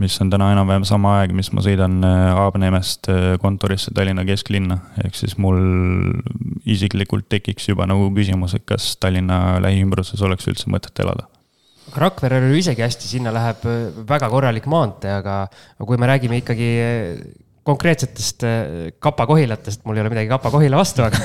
mis 0.00 0.20
on 0.22 0.30
täna 0.32 0.50
enam-vähem 0.54 0.84
sama 0.88 1.16
aeg, 1.20 1.32
mis 1.36 1.50
ma 1.54 1.62
sõidan 1.64 1.98
äh, 2.06 2.18
Haabneemest 2.36 3.10
äh, 3.12 3.26
kontorisse 3.42 3.92
Tallinna 3.96 4.19
kesklinna. 4.28 4.78
ehk 5.04 5.16
siis 5.18 5.36
mul 5.40 5.60
isiklikult 6.68 7.28
tekiks 7.32 7.68
juba 7.70 7.86
nagu 7.90 8.10
küsimus, 8.16 8.54
et 8.56 8.66
kas 8.68 8.94
Tallinna 9.00 9.60
lähiümbruses 9.64 10.22
oleks 10.26 10.48
üldse 10.50 10.70
mõtet 10.72 11.04
elada 11.04 11.28
aga 11.90 12.04
Rakverel 12.06 12.50
ju 12.52 12.58
isegi 12.60 12.84
hästi, 12.84 13.08
sinna 13.10 13.32
läheb 13.34 13.64
äh, 13.66 13.78
väga 14.08 14.30
korralik 14.30 14.66
maantee, 14.70 15.12
aga 15.20 15.44
kui 15.82 15.98
me 15.98 16.10
räägime 16.10 16.38
ikkagi 16.42 16.72
konkreetsetest 17.70 18.44
kapakohilatest, 19.04 19.82
mul 19.84 19.98
ei 19.98 20.02
ole 20.02 20.10
midagi 20.10 20.30
kapakohila 20.30 20.78
vastu, 20.80 21.04
aga 21.04 21.20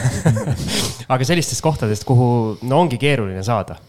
aga 1.15 1.27
sellistest 1.27 1.63
kohtadest, 1.63 2.03
kuhu 2.07 2.27
no 2.67 2.81
ongi 2.83 2.99
keeruline 3.01 3.43
saada 3.45 3.79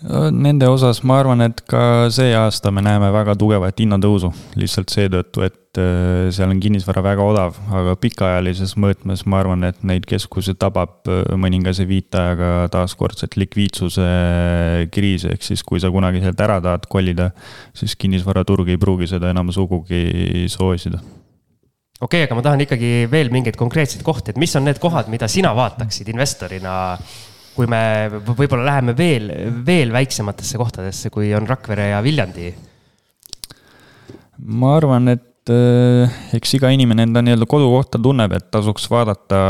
Nende 0.00 0.64
osas 0.64 1.02
ma 1.04 1.18
arvan, 1.20 1.42
et 1.44 1.58
ka 1.68 2.08
see 2.14 2.30
aasta 2.32 2.70
me 2.72 2.80
näeme 2.80 3.10
väga 3.12 3.34
tugevat 3.36 3.82
hinnatõusu, 3.82 4.30
lihtsalt 4.56 4.88
seetõttu, 4.94 5.42
et 5.44 5.76
äh, 5.76 6.30
seal 6.32 6.54
on 6.54 6.62
kinnisvara 6.62 7.02
väga 7.04 7.26
odav, 7.28 7.58
aga 7.68 7.92
pikaajalises 8.00 8.78
mõõtmes 8.80 9.26
ma 9.28 9.42
arvan, 9.42 9.66
et 9.68 9.84
neid 9.84 10.08
keskusi 10.08 10.54
tabab 10.56 11.04
äh, 11.04 11.20
mõningase 11.36 11.84
viitajaga 11.90 12.70
taaskordselt 12.72 13.36
likviidsuse 13.36 14.08
kriis, 14.94 15.28
ehk 15.28 15.44
siis 15.44 15.64
kui 15.68 15.82
sa 15.84 15.92
kunagi 15.92 16.24
sealt 16.24 16.40
ära 16.48 16.62
tahad 16.64 16.88
kolida, 16.88 17.34
siis 17.76 17.92
kinnisvaraturg 18.00 18.72
ei 18.72 18.80
pruugi 18.80 19.10
seda 19.10 19.34
enam 19.34 19.52
sugugi 19.52 20.46
soosida. 20.48 21.02
Okei 22.00 22.22
okay,, 22.22 22.24
aga 22.24 22.38
ma 22.38 22.46
tahan 22.46 22.64
ikkagi 22.64 23.04
veel 23.12 23.28
mingeid 23.28 23.60
konkreetseid 23.60 24.00
kohti, 24.06 24.32
et 24.32 24.40
mis 24.40 24.56
on 24.56 24.64
need 24.64 24.80
kohad, 24.80 25.12
mida 25.12 25.28
sina 25.28 25.52
vaataksid 25.52 26.08
investorina 26.08 26.96
kui 27.60 27.68
me 27.68 28.08
võib-olla 28.24 28.64
läheme 28.64 28.94
veel, 28.96 29.28
veel 29.66 29.92
väiksematesse 29.92 30.60
kohtadesse, 30.60 31.12
kui 31.12 31.34
on 31.36 31.48
Rakvere 31.48 31.90
ja 31.92 32.00
Viljandi? 32.04 32.52
ma 34.40 34.70
arvan, 34.78 35.10
et 35.12 35.50
äh, 35.52 36.14
eks 36.38 36.54
iga 36.56 36.70
inimene 36.72 37.04
enda 37.04 37.20
nii-öelda 37.20 37.44
kodukohta 37.50 38.00
tunneb, 38.00 38.32
et 38.32 38.46
tasuks 38.54 38.86
vaadata 38.88 39.40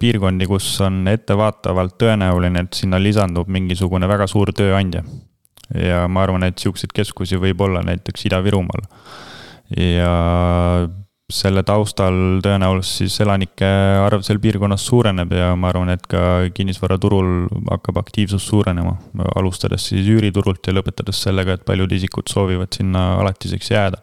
piirkondi, 0.00 0.48
kus 0.50 0.66
on 0.82 1.04
ettevaatavalt 1.12 1.94
tõenäoline, 2.02 2.64
et 2.66 2.74
sinna 2.74 2.98
lisandub 2.98 3.46
mingisugune 3.46 4.10
väga 4.10 4.26
suur 4.30 4.50
tööandja. 4.50 5.04
ja 5.78 6.02
ma 6.10 6.26
arvan, 6.26 6.48
et 6.48 6.58
sihukeseid 6.58 6.90
keskusi 6.94 7.38
võib 7.38 7.62
olla 7.62 7.84
näiteks 7.86 8.26
Ida-Virumaal. 8.26 8.88
ja 9.78 10.10
selle 11.32 11.62
taustal 11.64 12.40
tõenäoliselt 12.44 12.98
siis 13.00 13.14
elanike 13.24 13.68
arv 14.04 14.24
seal 14.26 14.40
piirkonnas 14.42 14.82
suureneb 14.84 15.32
ja 15.32 15.54
ma 15.56 15.70
arvan, 15.70 15.94
et 15.94 16.04
ka 16.10 16.50
kinnisvaraturul 16.52 17.46
hakkab 17.70 18.02
aktiivsus 18.02 18.44
suurenema. 18.44 18.98
alustades 19.36 19.88
siis 19.88 20.08
üüriturult 20.08 20.66
ja 20.66 20.74
lõpetades 20.76 21.22
sellega, 21.24 21.56
et 21.56 21.64
paljud 21.64 21.92
isikud 21.92 22.28
soovivad 22.28 22.76
sinna 22.76 23.14
alatiseks 23.22 23.70
jääda. 23.70 24.02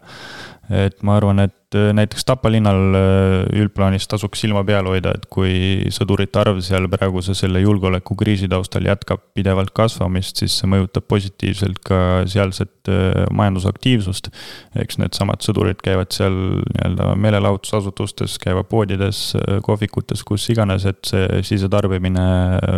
Et 0.71 1.01
ma 1.03 1.17
arvan, 1.19 1.41
et 1.43 1.75
äh, 1.75 1.89
näiteks 1.95 2.23
Tapa 2.27 2.49
linnal 2.51 2.95
äh, 2.95 3.59
üldplaanis 3.59 4.05
tasuks 4.07 4.39
silma 4.43 4.61
peal 4.67 4.87
hoida, 4.87 5.11
et 5.17 5.25
kui 5.31 5.89
sõdurite 5.91 6.39
arv 6.39 6.61
seal 6.63 6.87
praeguse 6.91 7.35
selle 7.35 7.59
julgeolekukriisi 7.63 8.47
taustal 8.51 8.87
jätkab 8.87 9.23
pidevalt 9.35 9.73
kasvamist, 9.75 10.39
siis 10.39 10.55
see 10.61 10.69
mõjutab 10.71 11.07
positiivselt 11.11 11.81
ka 11.87 11.99
sealset 12.31 12.91
äh, 12.91 13.25
majandusaktiivsust. 13.35 14.31
eks 14.79 15.01
needsamad 15.01 15.43
sõdurid 15.43 15.81
käivad 15.83 16.15
seal 16.15 16.37
nii-öelda 16.61 17.09
meelelahutusasutustes, 17.19 18.37
käivad 18.39 18.69
poodides, 18.71 19.33
kohvikutes, 19.65 20.23
kus 20.23 20.47
iganes, 20.53 20.85
et 20.87 21.03
see 21.07 21.41
sisetarbimine 21.51 22.23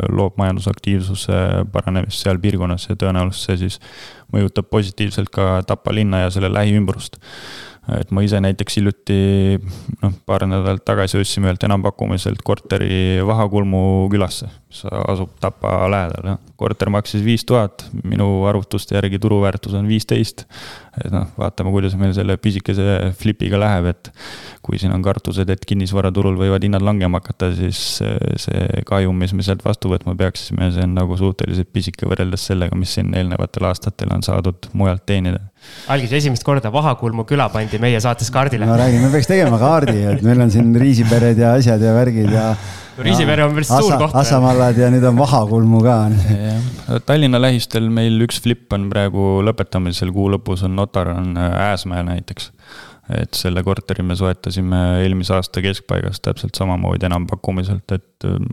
loob 0.10 0.40
majandusaktiivsuse 0.42 1.68
paranemist 1.74 2.26
seal 2.26 2.42
piirkonnas 2.42 2.90
ja 2.90 2.98
tõenäoliselt 2.98 3.44
see 3.44 3.62
siis 3.68 3.80
mõjutab 4.34 4.72
positiivselt 4.74 5.30
ka 5.34 5.62
Tapa 5.68 5.94
linna 5.94 6.24
ja 6.24 6.34
selle 6.34 6.50
lähiümbrust 6.54 7.20
et 7.92 8.12
ma 8.16 8.22
ise 8.24 8.40
näiteks 8.40 8.78
hiljuti, 8.80 9.16
noh, 10.00 10.14
paar 10.28 10.46
nädalat 10.48 10.86
tagasi 10.88 11.18
ostsime 11.20 11.50
ühelt 11.50 11.66
enampakkumiselt 11.68 12.40
korteri 12.46 13.20
Vahakulmu 13.28 14.08
külasse, 14.12 14.48
mis 14.72 14.86
asub 14.88 15.34
Tapa 15.44 15.74
lähedal, 15.92 16.30
jah. 16.32 16.40
korter 16.60 16.92
maksis 16.94 17.26
viis 17.26 17.44
tuhat, 17.48 17.84
minu 18.08 18.46
arvutuste 18.48 18.96
järgi 18.96 19.20
turuväärtus 19.20 19.76
on 19.76 19.90
viisteist. 19.92 20.46
et 21.04 21.12
noh, 21.12 21.28
vaatame, 21.36 21.74
kuidas 21.76 21.98
meil 22.00 22.14
selle 22.16 22.38
pisikese 22.40 23.12
flipiga 23.20 23.60
läheb, 23.60 23.92
et 23.92 24.12
kui 24.64 24.80
siin 24.80 24.94
on 24.96 25.04
kartused, 25.04 25.50
et 25.50 25.66
kinnisvaraturul 25.68 26.38
võivad 26.40 26.64
hinnad 26.64 26.86
langema 26.86 27.20
hakata, 27.20 27.52
siis 27.58 28.00
see 28.00 28.84
kahjum, 28.88 29.18
mis 29.20 29.36
me 29.36 29.44
sealt 29.44 29.66
vastu 29.66 29.92
võtma 29.92 30.16
peaksime, 30.16 30.72
see 30.72 30.88
on 30.88 30.96
nagu 30.96 31.20
suhteliselt 31.20 31.74
pisike 31.76 32.08
võrreldes 32.08 32.48
sellega, 32.48 32.78
mis 32.80 32.96
siin 32.96 33.12
eelnevatel 33.12 33.68
aastatel 33.74 34.14
on 34.16 34.24
saadud 34.24 34.72
mujalt 34.72 35.04
teenida 35.10 35.50
algis 35.94 36.14
esimest 36.20 36.46
korda 36.48 36.72
Vahakulmu 36.74 37.26
küla 37.30 37.50
pandi 37.54 37.80
meie 37.82 38.00
saates 38.04 38.32
kaardile. 38.32 38.68
ma 38.70 38.78
räägin, 38.80 39.04
me 39.04 39.12
peaks 39.14 39.28
tegema 39.30 39.60
kaardi, 39.62 39.98
et 40.14 40.24
meil 40.26 40.46
on 40.46 40.54
siin 40.54 40.72
riisipered 40.80 41.40
ja 41.40 41.54
asjad 41.58 41.82
ja 41.84 41.94
värgid 41.96 42.32
ja. 42.32 42.46
riisipere 43.04 43.48
on 43.48 43.58
päris 43.58 43.74
suur 43.74 43.98
koht. 44.00 44.16
Assamallad 44.24 44.80
ja 44.80 44.92
nüüd 44.94 45.06
on 45.10 45.20
Vahakulmu 45.20 45.84
ka. 45.84 45.98
Tallinna 47.08 47.42
lähistel 47.42 47.90
meil 47.94 48.22
üks 48.28 48.42
flip 48.44 48.74
on 48.76 48.90
praegu 48.94 49.42
lõpetamisel, 49.46 50.14
kuu 50.16 50.30
lõpus 50.36 50.66
on 50.68 50.76
notar 50.80 51.12
on 51.16 51.38
Ääsmäel 51.38 52.08
näiteks 52.12 52.52
et 53.12 53.36
selle 53.36 53.64
korteri 53.66 54.04
me 54.06 54.16
soetasime 54.16 54.78
eelmise 55.04 55.34
aasta 55.36 55.64
keskpaigas 55.64 56.22
täpselt 56.24 56.56
samamoodi 56.56 57.08
enampakkumiselt, 57.10 57.92
et 57.92 58.28
ähm, 58.30 58.46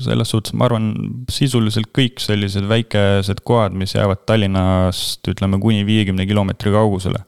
selles 0.00 0.32
suhtes 0.32 0.54
ma 0.56 0.68
arvan, 0.70 0.92
sisuliselt 1.32 1.90
kõik 1.96 2.22
sellised 2.24 2.64
väikesed 2.70 3.42
kohad, 3.44 3.76
mis 3.76 3.92
jäävad 3.96 4.24
Tallinnast 4.28 5.28
ütleme 5.34 5.60
kuni 5.60 5.84
viiekümne 5.88 6.24
kilomeetri 6.28 6.72
kaugusele 6.72 7.20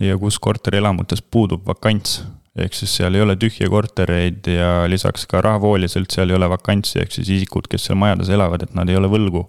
ja 0.00 0.18
kus 0.20 0.36
korterelamutes 0.42 1.24
puudub 1.24 1.64
vakants 1.68 2.20
ehk 2.58 2.74
siis 2.74 2.92
seal 2.98 3.14
ei 3.14 3.22
ole 3.24 3.36
tühje 3.40 3.68
kortereid 3.70 4.48
ja 4.50 4.70
lisaks 4.90 5.26
ka 5.30 5.42
rahavooliselt 5.44 6.10
seal 6.12 6.32
ei 6.32 6.36
ole 6.36 6.48
vakantsi, 6.50 6.98
ehk 7.02 7.14
siis 7.14 7.30
isikud, 7.36 7.68
kes 7.70 7.88
seal 7.88 7.98
majades 8.00 8.32
elavad, 8.32 8.64
et 8.66 8.74
nad 8.76 8.90
ei 8.90 8.98
ole 8.98 9.10
võlgu 9.12 9.46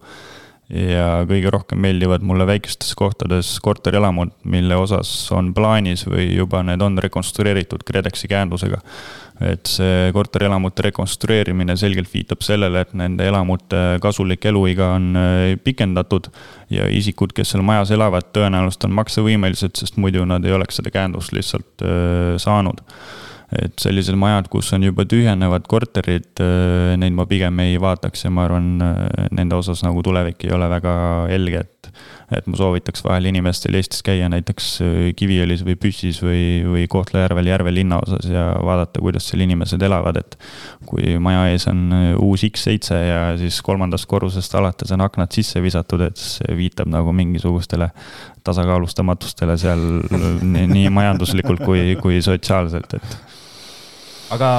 ja 0.71 1.07
kõige 1.27 1.51
rohkem 1.51 1.81
meeldivad 1.83 2.23
mulle 2.23 2.45
väikestes 2.47 2.93
kohtades 2.95 3.49
korterelamud, 3.63 4.31
mille 4.47 4.77
osas 4.79 5.09
on 5.35 5.51
plaanis 5.55 6.05
või 6.07 6.29
juba 6.31 6.61
need 6.63 6.81
on 6.83 6.99
rekonstrueeritud 7.01 7.83
KredExi 7.87 8.31
käendusega. 8.31 8.79
et 9.41 9.65
see 9.65 10.11
korterelamute 10.13 10.83
rekonstrueerimine 10.85 11.73
selgelt 11.77 12.11
viitab 12.13 12.43
sellele, 12.45 12.83
et 12.83 12.91
nende 12.93 13.25
elamute 13.25 13.79
kasulik 14.01 14.45
eluiga 14.45 14.91
on 14.99 15.15
äh, 15.17 15.55
pikendatud 15.63 16.29
ja 16.69 16.85
isikud, 16.85 17.33
kes 17.33 17.55
seal 17.55 17.65
majas 17.65 17.89
elavad, 17.91 18.29
tõenäoliselt 18.37 18.85
on 18.85 18.93
maksevõimelised, 18.99 19.73
sest 19.81 19.97
muidu 19.97 20.27
nad 20.29 20.45
ei 20.45 20.53
oleks 20.53 20.77
seda 20.77 20.93
käendust 20.93 21.33
lihtsalt 21.33 21.81
äh, 21.81 22.37
saanud 22.37 22.85
et 23.51 23.83
sellised 23.83 24.15
majad, 24.15 24.47
kus 24.51 24.69
on 24.75 24.85
juba 24.85 25.03
tühjenevad 25.09 25.65
korterid, 25.69 26.31
äh, 26.39 26.93
neid 26.99 27.15
ma 27.17 27.25
pigem 27.27 27.59
ei 27.63 27.75
vaataks 27.81 28.25
ja 28.25 28.31
ma 28.31 28.45
arvan, 28.47 28.71
äh, 28.85 29.27
nende 29.35 29.57
osas 29.59 29.83
nagu 29.83 30.03
tulevik 30.05 30.45
ei 30.47 30.53
ole 30.55 30.69
väga 30.71 30.95
helge, 31.31 31.65
et. 31.65 31.91
et 32.31 32.45
ma 32.47 32.55
soovitaks 32.55 33.03
vahel 33.03 33.25
inimestel 33.27 33.75
Eestis 33.75 33.99
käia 34.07 34.29
näiteks 34.31 34.67
äh, 34.85 34.93
Kiviõlis 35.19 35.65
või 35.67 35.75
Püssis 35.75 36.21
või, 36.23 36.43
või 36.63 36.85
Kohtla-Järvel 36.91 37.49
järve 37.51 37.73
linnaosas 37.75 38.29
ja 38.31 38.45
vaadata, 38.63 39.01
kuidas 39.03 39.27
seal 39.27 39.43
inimesed 39.43 39.83
elavad, 39.83 40.21
et. 40.21 40.37
kui 40.87 41.17
maja 41.19 41.49
ees 41.51 41.67
on 41.67 41.91
uus 42.23 42.45
X7 42.47 43.01
ja 43.03 43.19
siis 43.41 43.59
kolmandast 43.65 44.07
korrusest 44.07 44.55
alates 44.55 44.95
on 44.95 45.03
aknad 45.03 45.35
sisse 45.35 45.59
visatud, 45.63 46.05
et 46.07 46.23
see 46.23 46.55
viitab 46.55 46.87
nagu 46.91 47.11
mingisugustele 47.15 47.91
tasakaalustamatustele 48.47 49.59
seal 49.59 49.83
nii 50.47 50.87
majanduslikult 50.93 51.67
kui, 51.67 51.83
kui 51.99 52.23
sotsiaalselt, 52.25 52.95
et 52.95 53.40
aga 54.31 54.49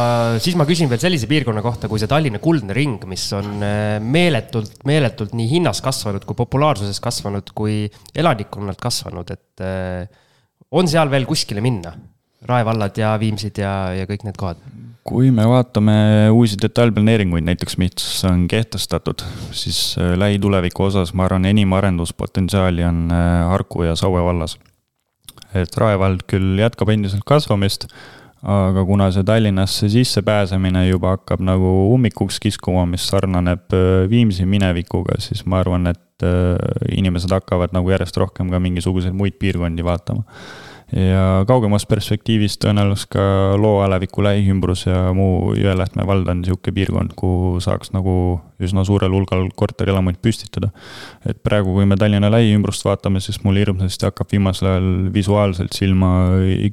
siis 0.43 0.57
ma 0.59 0.67
küsin 0.69 0.91
veel 0.91 1.01
sellise 1.01 1.29
piirkonna 1.31 1.63
kohta, 1.65 1.89
kui 1.91 2.01
see 2.01 2.11
Tallinna 2.11 2.41
kuldne 2.43 2.77
ring, 2.77 3.03
mis 3.09 3.25
on 3.37 3.65
äh, 3.65 3.97
meeletult, 4.03 4.83
meeletult 4.89 5.35
nii 5.39 5.49
hinnas 5.55 5.83
kasvanud 5.85 6.27
kui 6.29 6.39
populaarsuses 6.39 7.01
kasvanud 7.03 7.53
kui 7.57 7.87
elanikkonnalt 8.19 8.81
kasvanud, 8.83 9.33
et 9.33 9.65
äh, 9.65 10.05
on 10.73 10.89
seal 10.91 11.13
veel 11.13 11.29
kuskile 11.29 11.65
minna? 11.65 11.95
Rae 12.43 12.65
vallad 12.67 12.97
ja 12.99 13.13
Viimsid 13.23 13.61
ja, 13.63 13.93
ja 13.95 14.09
kõik 14.09 14.27
need 14.27 14.41
kohad? 14.41 14.63
kui 15.07 15.33
me 15.35 15.43
vaatame 15.51 15.95
uusi 16.31 16.55
detailplaneeringuid 16.63 17.43
näiteks, 17.43 17.75
mis 17.81 18.21
on 18.29 18.45
kehtestatud, 18.51 19.25
siis 19.51 19.97
äh, 19.99 20.13
lähituleviku 20.19 20.87
osas 20.91 21.11
ma 21.19 21.27
arvan, 21.27 21.49
enim 21.49 21.73
arenduspotentsiaali 21.75 22.85
on 22.87 23.09
Harku 23.51 23.83
ja 23.89 23.97
Saue 23.99 24.23
vallas. 24.23 24.59
et 25.59 25.75
Rae 25.77 25.99
vald 25.99 26.23
küll 26.31 26.61
jätkab 26.61 26.93
endiselt 26.93 27.25
kasvamist 27.29 27.89
aga 28.43 28.85
kuna 28.85 29.07
see 29.15 29.23
Tallinnasse 29.27 29.89
sissepääsemine 29.93 30.87
juba 30.89 31.17
hakkab 31.17 31.45
nagu 31.47 31.71
ummikuks 31.93 32.41
kiskuma, 32.43 32.85
mis 32.91 33.05
sarnaneb 33.11 33.77
äh, 33.77 34.11
Viimsi 34.11 34.47
minevikuga, 34.49 35.21
siis 35.23 35.45
ma 35.47 35.61
arvan, 35.63 35.87
et 35.93 36.27
äh, 36.27 36.59
inimesed 36.99 37.31
hakkavad 37.31 37.75
nagu 37.77 37.93
järjest 37.95 38.19
rohkem 38.19 38.51
ka 38.51 38.63
mingisuguseid 38.63 39.15
muid 39.15 39.39
piirkondi 39.39 39.87
vaatama. 39.87 40.27
Ja 40.93 41.47
kaugemas 41.49 41.87
perspektiivis 41.89 42.59
tõenäoliselt 42.61 43.15
ka 43.15 43.23
Loo-Aleviku 43.57 44.21
lähiümbrus 44.27 44.83
ja 44.85 45.07
muu 45.17 45.55
Jõelähtme 45.57 46.05
vald 46.05 46.29
on 46.29 46.43
niisugune 46.43 46.75
piirkond, 46.77 47.15
kuhu 47.17 47.63
saaks 47.65 47.95
nagu 47.95 48.43
üsna 48.67 48.85
suurel 48.87 49.13
hulgal 49.15 49.49
korterelamuid 49.57 50.19
püstitada. 50.23 50.71
et 51.29 51.39
praegu, 51.43 51.75
kui 51.75 51.87
me 51.87 51.97
Tallinna 51.97 52.31
lähiümbrust 52.33 52.85
vaatame, 52.85 53.21
siis 53.21 53.41
mul 53.45 53.59
hirmsasti 53.61 54.09
hakkab 54.09 54.31
viimasel 54.33 54.69
ajal 54.73 54.89
visuaalselt 55.15 55.73
silma 55.77 56.13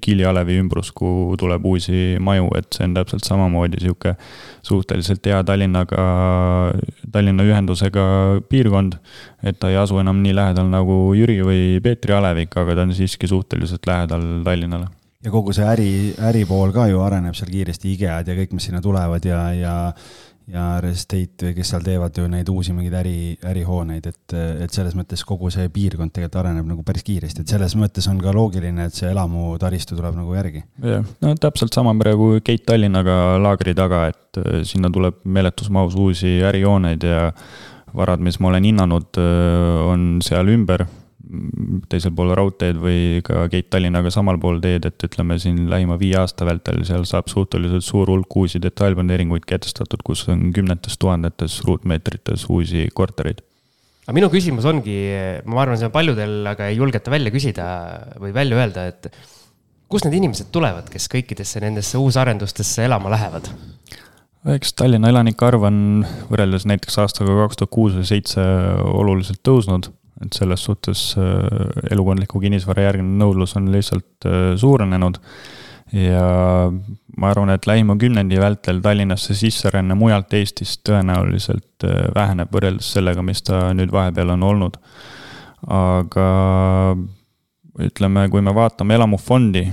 Kiili-Alevi 0.02 0.60
ümbrus, 0.64 0.92
kuhu 0.96 1.38
tuleb 1.40 1.66
uusi 1.66 2.18
maju, 2.20 2.50
et 2.58 2.70
see 2.74 2.88
on 2.88 2.96
täpselt 2.98 3.28
samamoodi 3.28 3.80
niisugune 3.80 4.16
suhteliselt 4.66 5.26
hea 5.26 5.42
Tallinnaga, 5.44 6.06
Tallinna 7.12 7.48
ühendusega 7.48 8.06
piirkond. 8.50 9.00
et 9.44 9.60
ta 9.60 9.70
ei 9.72 9.78
asu 9.80 10.00
enam 10.02 10.20
nii 10.24 10.36
lähedal 10.36 10.68
nagu 10.68 11.14
Jüri 11.16 11.40
või 11.46 11.80
Peetri 11.84 12.14
Alevik, 12.14 12.58
aga 12.60 12.76
ta 12.76 12.88
on 12.88 12.96
siiski 12.96 13.28
suhteliselt 13.28 13.88
lähedal 13.88 14.26
Tallinnale 14.44 14.90
ja 15.24 15.32
kogu 15.34 15.54
see 15.56 15.68
äri, 15.68 15.92
äripool 16.30 16.72
ka 16.76 16.88
ju 16.88 17.02
areneb 17.04 17.36
seal 17.38 17.52
kiiresti, 17.52 17.94
IKEA-d 17.96 18.32
ja 18.32 18.38
kõik, 18.38 18.56
mis 18.56 18.70
sinna 18.70 18.80
tulevad 18.84 19.26
ja, 19.28 19.42
ja 19.56 19.74
ja 20.54 20.66
Restate 20.84 21.50
või 21.50 21.56
kes 21.58 21.72
seal 21.74 21.86
teevad 21.86 22.18
ju 22.18 22.26
neid 22.32 22.50
uusi 22.52 22.74
mingeid 22.76 22.96
äri, 23.02 23.16
ärihooneid, 23.52 24.10
et, 24.10 24.36
et 24.66 24.76
selles 24.76 24.96
mõttes 24.98 25.24
kogu 25.28 25.52
see 25.54 25.70
piirkond 25.74 26.14
tegelikult 26.16 26.40
areneb 26.42 26.70
nagu 26.72 26.86
päris 26.88 27.06
kiiresti, 27.08 27.46
et 27.46 27.54
selles 27.54 27.76
mõttes 27.80 28.08
on 28.12 28.20
ka 28.22 28.34
loogiline, 28.36 28.88
et 28.90 28.96
see 28.96 29.10
elamutaristu 29.12 29.98
tuleb 29.98 30.18
nagu 30.18 30.38
järgi. 30.38 30.64
jah, 30.84 31.06
no 31.26 31.34
täpselt 31.40 31.76
sama 31.76 31.94
praegu 32.00 32.32
Keit 32.46 32.66
Tallinnaga 32.70 33.38
laagri 33.42 33.76
taga, 33.78 34.08
et 34.14 34.42
äh, 34.42 34.62
sinna 34.68 34.92
tuleb 34.94 35.22
meeletus 35.26 35.70
mahus 35.74 35.98
uusi 36.00 36.40
ärihooneid 36.46 37.06
ja 37.06 37.30
varad, 37.96 38.22
mis 38.24 38.40
ma 38.40 38.52
olen 38.54 38.70
hinnanud, 38.72 39.22
äh, 39.22 39.86
on 39.90 40.10
seal 40.26 40.50
ümber 40.54 40.86
teisel 41.90 42.14
pool 42.18 42.32
raudteed 42.38 42.78
või 42.82 43.22
ka 43.26 43.46
Keit 43.52 43.70
Tallinnaga 43.74 44.10
samal 44.14 44.40
pool 44.42 44.58
teed, 44.64 44.88
et 44.90 45.06
ütleme 45.06 45.38
siin 45.42 45.68
lähima 45.70 46.00
viie 46.02 46.18
aasta 46.18 46.48
vältel 46.48 46.82
seal 46.88 47.06
saab 47.10 47.30
suhteliselt 47.30 47.86
suur 47.86 48.10
hulk 48.10 48.38
uusi 48.42 48.62
detailplaneeringuid 48.64 49.46
kehtestatud, 49.50 50.02
kus 50.06 50.26
on 50.34 50.50
kümnetes 50.56 50.98
tuhandetes 51.02 51.60
ruutmeetrites 51.68 52.48
uusi 52.50 52.88
kortereid. 52.94 53.44
aga 54.08 54.16
minu 54.18 54.32
küsimus 54.34 54.66
ongi, 54.70 54.98
ma 55.46 55.62
arvan, 55.64 55.78
see 55.78 55.90
on 55.90 55.94
paljudel, 55.94 56.40
aga 56.50 56.72
ei 56.72 56.80
julgeta 56.80 57.14
välja 57.14 57.34
küsida 57.36 57.68
või 58.18 58.34
välja 58.34 58.58
öelda, 58.58 58.88
et 58.90 59.12
kust 59.90 60.08
need 60.08 60.18
inimesed 60.18 60.50
tulevad, 60.54 60.90
kes 60.90 61.06
kõikidesse 61.14 61.62
nendesse 61.62 62.02
uusarendustesse 62.02 62.90
elama 62.90 63.14
lähevad? 63.14 63.54
eks 64.50 64.74
Tallinna 64.74 65.12
elanike 65.12 65.46
arv 65.46 65.68
on 65.68 65.80
võrreldes 66.32 66.66
näiteks 66.66 66.98
aastaga 67.04 67.38
kaks 67.44 67.60
tuhat 67.60 67.76
kuus 67.76 67.98
või 68.00 68.08
seitse 68.08 68.42
oluliselt 68.98 69.44
tõusnud 69.46 69.92
et 70.26 70.36
selles 70.36 70.64
suhtes 70.64 71.02
äh, 71.18 71.94
elukondliku 71.94 72.42
kinnisvara 72.44 72.90
järgne 72.90 73.18
nõudlus 73.22 73.56
on 73.60 73.70
lihtsalt 73.72 74.28
äh, 74.28 74.54
suurenenud. 74.60 75.20
ja 75.90 76.70
ma 77.18 77.30
arvan, 77.32 77.50
et 77.50 77.66
lähima 77.66 77.96
kümnendi 77.98 78.38
vältel 78.40 78.82
Tallinnasse 78.82 79.34
sisseränne 79.34 79.96
mujalt 79.98 80.34
Eestist 80.38 80.84
tõenäoliselt 80.88 81.86
äh, 81.88 82.10
väheneb 82.16 82.52
võrreldes 82.54 82.92
sellega, 82.94 83.24
mis 83.26 83.42
ta 83.42 83.70
nüüd 83.74 83.94
vahepeal 83.96 84.36
on 84.36 84.44
olnud. 84.44 84.78
aga 85.68 86.28
ütleme, 87.80 88.28
kui 88.30 88.44
me 88.44 88.54
vaatame 88.56 88.96
elamufondi, 88.96 89.64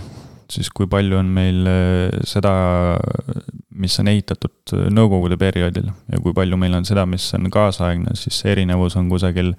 siis 0.50 0.70
kui 0.70 0.86
palju 0.90 1.18
on 1.18 1.28
meil 1.34 1.68
seda, 2.26 2.54
mis 3.74 3.98
on 3.98 4.10
ehitatud 4.10 4.74
nõukogude 4.94 5.38
perioodil 5.38 5.90
ja 5.90 6.22
kui 6.22 6.34
palju 6.34 6.58
meil 6.58 6.74
on 6.78 6.86
seda, 6.86 7.06
mis 7.06 7.28
on 7.34 7.50
kaasaegne, 7.50 8.14
siis 8.18 8.40
see 8.42 8.54
erinevus 8.54 8.96
on 8.98 9.10
kusagil 9.10 9.54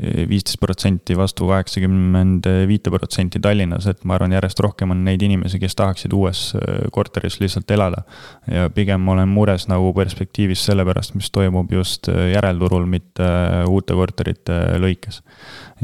viisteist 0.00 0.60
protsenti 0.60 1.16
vastu 1.16 1.46
kaheksakümmend 1.50 2.46
viite 2.68 2.90
protsenti 2.90 3.40
Tallinnas, 3.42 3.86
et 3.90 4.04
ma 4.08 4.16
arvan, 4.16 4.32
järjest 4.32 4.62
rohkem 4.64 4.94
on 4.94 5.02
neid 5.04 5.22
inimesi, 5.22 5.60
kes 5.60 5.76
tahaksid 5.76 6.14
uues 6.16 6.44
äh, 6.56 6.86
korteris 6.94 7.38
lihtsalt 7.42 7.70
elada. 7.70 8.04
ja 8.50 8.70
pigem 8.70 9.08
olen 9.08 9.28
mures 9.28 9.68
nagu 9.68 9.92
perspektiivis 9.96 10.64
selle 10.64 10.86
pärast, 10.88 11.14
mis 11.14 11.30
toimub 11.30 11.72
just 11.72 12.08
äh, 12.08 12.32
järelturul, 12.32 12.86
mitte 12.88 13.26
äh, 13.26 13.68
uute 13.68 13.94
korterite 13.98 14.58
lõikes. 14.80 15.22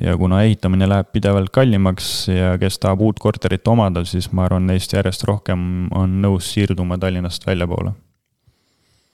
ja 0.00 0.16
kuna 0.16 0.42
ehitamine 0.46 0.88
läheb 0.88 1.12
pidevalt 1.12 1.52
kallimaks 1.52 2.28
ja 2.32 2.56
kes 2.58 2.78
tahab 2.78 3.04
uut 3.04 3.20
korterit 3.20 3.68
omada, 3.68 4.04
siis 4.08 4.32
ma 4.32 4.48
arvan, 4.48 4.66
neist 4.66 4.92
järjest 4.92 5.24
rohkem 5.28 5.88
on 5.92 6.20
nõus 6.22 6.52
siirduma 6.54 6.98
Tallinnast 6.98 7.46
väljapoole. 7.46 7.92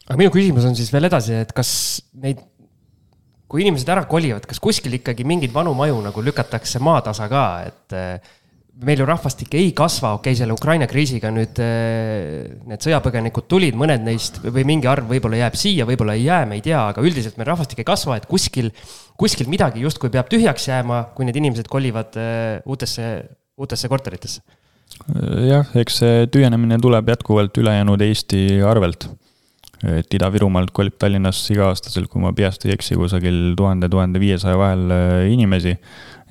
aga 0.08 0.18
minu 0.22 0.30
küsimus 0.30 0.70
on 0.70 0.76
siis 0.78 0.92
veel 0.92 1.10
edasi, 1.10 1.34
et 1.42 1.52
kas 1.52 2.02
neid 2.14 2.46
kui 3.48 3.64
inimesed 3.64 3.90
ära 3.92 4.06
kolivad, 4.08 4.46
kas 4.48 4.60
kuskil 4.62 4.96
ikkagi 4.98 5.26
mingeid 5.28 5.52
vanu 5.54 5.74
maju 5.76 6.00
nagu 6.06 6.24
lükatakse 6.24 6.80
maatasa 6.82 7.28
ka, 7.30 7.44
et 7.68 7.96
eh, 7.96 8.32
meil 8.82 8.98
ju 8.98 9.06
rahvastik 9.06 9.54
ei 9.54 9.70
kasva, 9.76 10.14
okei 10.16 10.32
okay,, 10.32 10.38
selle 10.40 10.56
Ukraina 10.56 10.88
kriisiga 10.90 11.30
nüüd 11.34 11.60
eh, 11.62 12.56
need 12.66 12.82
sõjapõgenikud 12.82 13.46
tulid, 13.50 13.76
mõned 13.78 14.02
neist 14.06 14.40
või 14.42 14.64
mingi 14.66 14.90
arv 14.90 15.12
võib-olla 15.12 15.44
jääb 15.44 15.58
siia, 15.60 15.86
võib-olla 15.88 16.16
ei 16.18 16.26
jää, 16.26 16.42
me 16.50 16.58
ei 16.58 16.64
tea, 16.64 16.80
aga 16.90 17.04
üldiselt 17.04 17.38
meil 17.38 17.52
rahvastik 17.52 17.84
ei 17.84 17.88
kasva, 17.88 18.18
et 18.18 18.26
kuskil, 18.30 18.72
kuskil 19.20 19.50
midagi 19.52 19.84
justkui 19.84 20.10
peab 20.14 20.30
tühjaks 20.32 20.68
jääma, 20.72 21.04
kui 21.14 21.28
need 21.28 21.38
inimesed 21.38 21.70
kolivad 21.70 22.18
eh, 22.18 22.60
uutesse, 22.66 23.10
uutesse 23.60 23.92
korteritesse. 23.92 24.42
jah, 25.46 25.68
eks 25.80 26.00
see 26.02 26.26
tühjenemine 26.32 26.80
tuleb 26.82 27.08
jätkuvalt 27.14 27.62
ülejäänud 27.62 28.02
Eesti 28.04 28.62
arvelt 28.66 29.06
et 29.82 30.16
Ida-Virumaalt 30.16 30.72
kolib 30.74 30.96
Tallinnasse 31.00 31.54
iga-aastaselt, 31.54 32.08
kui 32.12 32.22
ma 32.22 32.32
peast 32.36 32.64
ei 32.66 32.74
eksi, 32.74 32.96
kusagil 32.98 33.54
tuhande, 33.58 33.88
tuhande 33.92 34.20
viiesaja 34.22 34.58
vahel 34.60 34.90
äh, 34.94 35.32
inimesi. 35.32 35.76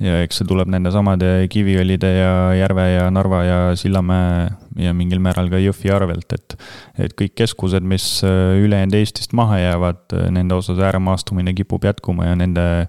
ja 0.04 0.24
eks 0.26 0.40
see 0.40 0.48
tuleb 0.50 0.72
nendesamade 0.74 1.46
Kiviõlide 1.54 2.10
ja 2.16 2.32
Järve 2.58 2.86
ja 2.90 3.04
Narva 3.14 3.44
ja 3.46 3.58
Sillamäe 3.78 4.48
ja 4.82 4.94
mingil 4.98 5.22
määral 5.22 5.52
ka 5.52 5.62
Jõhvi 5.62 5.92
arvelt, 5.94 6.34
et. 6.34 6.56
et 6.98 7.14
kõik 7.20 7.36
keskused, 7.44 7.86
mis 7.86 8.08
äh, 8.26 8.58
ülejäänud 8.64 8.98
Eestist 8.98 9.36
maha 9.38 9.60
jäävad, 9.62 10.06
äh, 10.18 10.32
nende 10.34 10.58
osas 10.58 10.82
ääremaastumine 10.82 11.54
kipub 11.54 11.86
jätkuma 11.86 12.32
ja 12.32 12.40
nende 12.40 12.88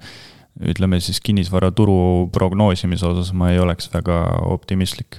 ütleme 0.64 1.00
siis 1.02 1.18
kinnisvaraturu 1.20 2.30
prognoosimise 2.32 3.06
osas 3.06 3.32
ma 3.34 3.50
ei 3.50 3.58
oleks 3.58 3.90
väga 3.92 4.20
optimistlik 4.46 5.18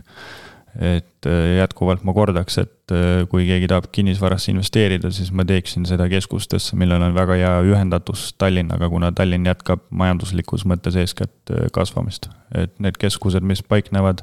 et 0.79 1.25
äh, 1.25 1.57
jätkuvalt 1.57 2.03
ma 2.03 2.13
kordaks, 2.13 2.57
et 2.59 2.91
äh, 2.91 3.23
kui 3.31 3.45
keegi 3.47 3.69
tahab 3.71 3.87
kinnisvarasse 3.95 4.51
investeerida, 4.51 5.11
siis 5.15 5.31
ma 5.31 5.45
teeksin 5.47 5.87
seda 5.87 6.07
keskustesse, 6.11 6.75
millel 6.79 7.03
on 7.05 7.15
väga 7.15 7.37
hea 7.39 7.53
ühendatus 7.69 8.27
Tallinnaga, 8.37 8.89
kuna 8.91 9.13
Tallinn 9.15 9.47
jätkab 9.47 9.85
majanduslikus 9.89 10.65
mõttes 10.67 10.97
eeskätt 10.99 11.53
äh, 11.53 11.69
kasvamist. 11.73 12.29
et 12.55 12.71
need 12.79 12.97
keskused, 12.99 13.43
mis 13.43 13.63
paiknevad 13.63 14.21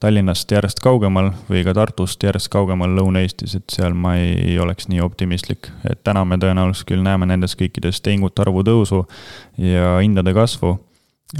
Tallinnast 0.00 0.50
järjest 0.52 0.78
kaugemal 0.80 1.32
või 1.48 1.64
ka 1.66 1.74
Tartust 1.74 2.22
järjest 2.22 2.48
kaugemal 2.52 2.92
Lõuna-Eestis, 2.94 3.56
et 3.58 3.72
seal 3.72 3.96
ma 3.98 4.14
ei, 4.20 4.36
ei 4.52 4.58
oleks 4.58 4.88
nii 4.88 5.00
optimistlik. 5.00 5.70
et 5.90 6.04
täna 6.04 6.24
me 6.24 6.36
tõenäoliselt 6.36 6.86
küll 6.88 7.02
näeme 7.02 7.26
nendes 7.26 7.56
kõikides 7.56 8.02
tehingute 8.02 8.44
arvu 8.44 8.62
tõusu 8.62 9.06
ja 9.58 9.96
hindade 9.98 10.36
kasvu 10.36 10.76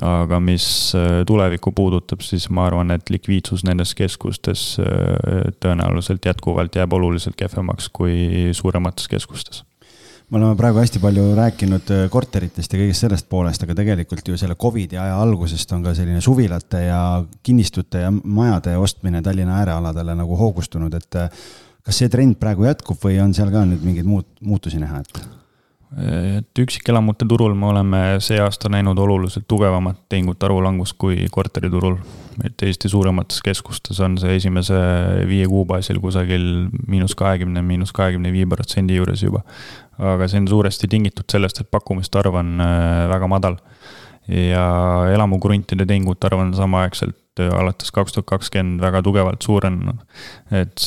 aga 0.04 0.40
mis 0.40 0.66
äh, 0.96 1.22
tulevikku 1.26 1.72
puudutab, 1.72 2.20
siis 2.24 2.48
ma 2.52 2.66
arvan, 2.68 2.92
et 2.92 3.08
likviidsus 3.10 3.64
nendes 3.64 3.94
keskustes 3.96 4.74
äh, 4.82 5.48
tõenäoliselt 5.62 6.28
jätkuvalt 6.28 6.76
jääb 6.76 6.92
oluliselt 6.92 7.38
kehvemaks 7.38 7.88
kui 7.88 8.50
suuremates 8.52 9.08
keskustes 9.08 9.64
me 10.28 10.36
oleme 10.36 10.58
praegu 10.60 10.82
hästi 10.82 11.00
palju 11.00 11.30
rääkinud 11.38 11.94
äh, 11.94 12.04
korteritest 12.12 12.74
ja 12.74 12.82
kõigest 12.82 13.06
sellest 13.06 13.30
poolest, 13.32 13.64
aga 13.64 13.78
tegelikult 13.78 14.28
ju 14.28 14.36
selle 14.36 14.58
Covidi 14.60 15.00
aja 15.00 15.16
algusest 15.22 15.72
on 15.72 15.86
ka 15.86 15.96
selline 15.96 16.20
suvilate 16.20 16.84
ja 16.84 17.00
kinnistute 17.42 18.04
ja 18.04 18.12
majade 18.12 18.76
ostmine 18.76 19.24
Tallinna 19.24 19.62
äärealadele 19.62 20.18
nagu 20.20 20.36
hoogustunud, 20.36 21.00
et 21.00 21.22
kas 21.88 21.96
see 21.96 22.12
trend 22.12 22.36
praegu 22.36 22.68
jätkub 22.68 23.00
või 23.00 23.16
on 23.24 23.32
seal 23.32 23.48
ka 23.54 23.64
nüüd 23.64 23.80
mingeid 23.88 24.08
muut-, 24.08 24.34
muutusi 24.44 24.84
näha, 24.84 25.00
et? 25.00 25.37
Et 25.96 26.60
üksikelamute 26.60 27.24
turul 27.28 27.54
me 27.56 27.70
oleme 27.70 28.00
see 28.20 28.36
aasta 28.44 28.68
näinud 28.68 28.98
oluliselt 29.00 29.46
tugevamat 29.48 30.02
tehingute 30.12 30.44
arvu 30.46 30.60
langust 30.64 30.98
kui 31.00 31.26
korteriturul. 31.32 31.96
et 32.44 32.62
Eesti 32.62 32.88
suuremates 32.88 33.40
keskustes 33.42 34.00
on 34.04 34.18
see 34.20 34.36
esimese 34.36 34.76
viie 35.26 35.46
kuu 35.48 35.64
baasil 35.66 35.98
kusagil 36.00 36.68
miinus 36.86 37.14
kahekümne, 37.18 37.62
miinus 37.62 37.92
kahekümne 37.92 38.32
viie 38.32 38.46
protsendi 38.46 38.98
juures 39.00 39.22
juba. 39.22 39.42
aga 39.98 40.28
see 40.28 40.42
on 40.42 40.48
suuresti 40.48 40.88
tingitud 40.88 41.24
sellest, 41.32 41.60
et 41.60 41.70
pakkumiste 41.70 42.20
arv 42.20 42.34
on 42.34 42.60
äh, 42.60 43.08
väga 43.08 43.26
madal. 43.26 43.56
ja 44.28 44.68
elamukruntide 45.14 45.86
tehingute 45.86 46.28
arv 46.28 46.44
on 46.44 46.54
samaaegselt 46.54 47.16
Äh, 47.40 47.50
alates 47.54 47.90
kaks 47.94 48.14
tuhat 48.14 48.26
kakskümmend 48.28 48.82
väga 48.82 49.02
tugevalt 49.02 49.42
suurenenud. 49.42 50.04
et 50.48 50.80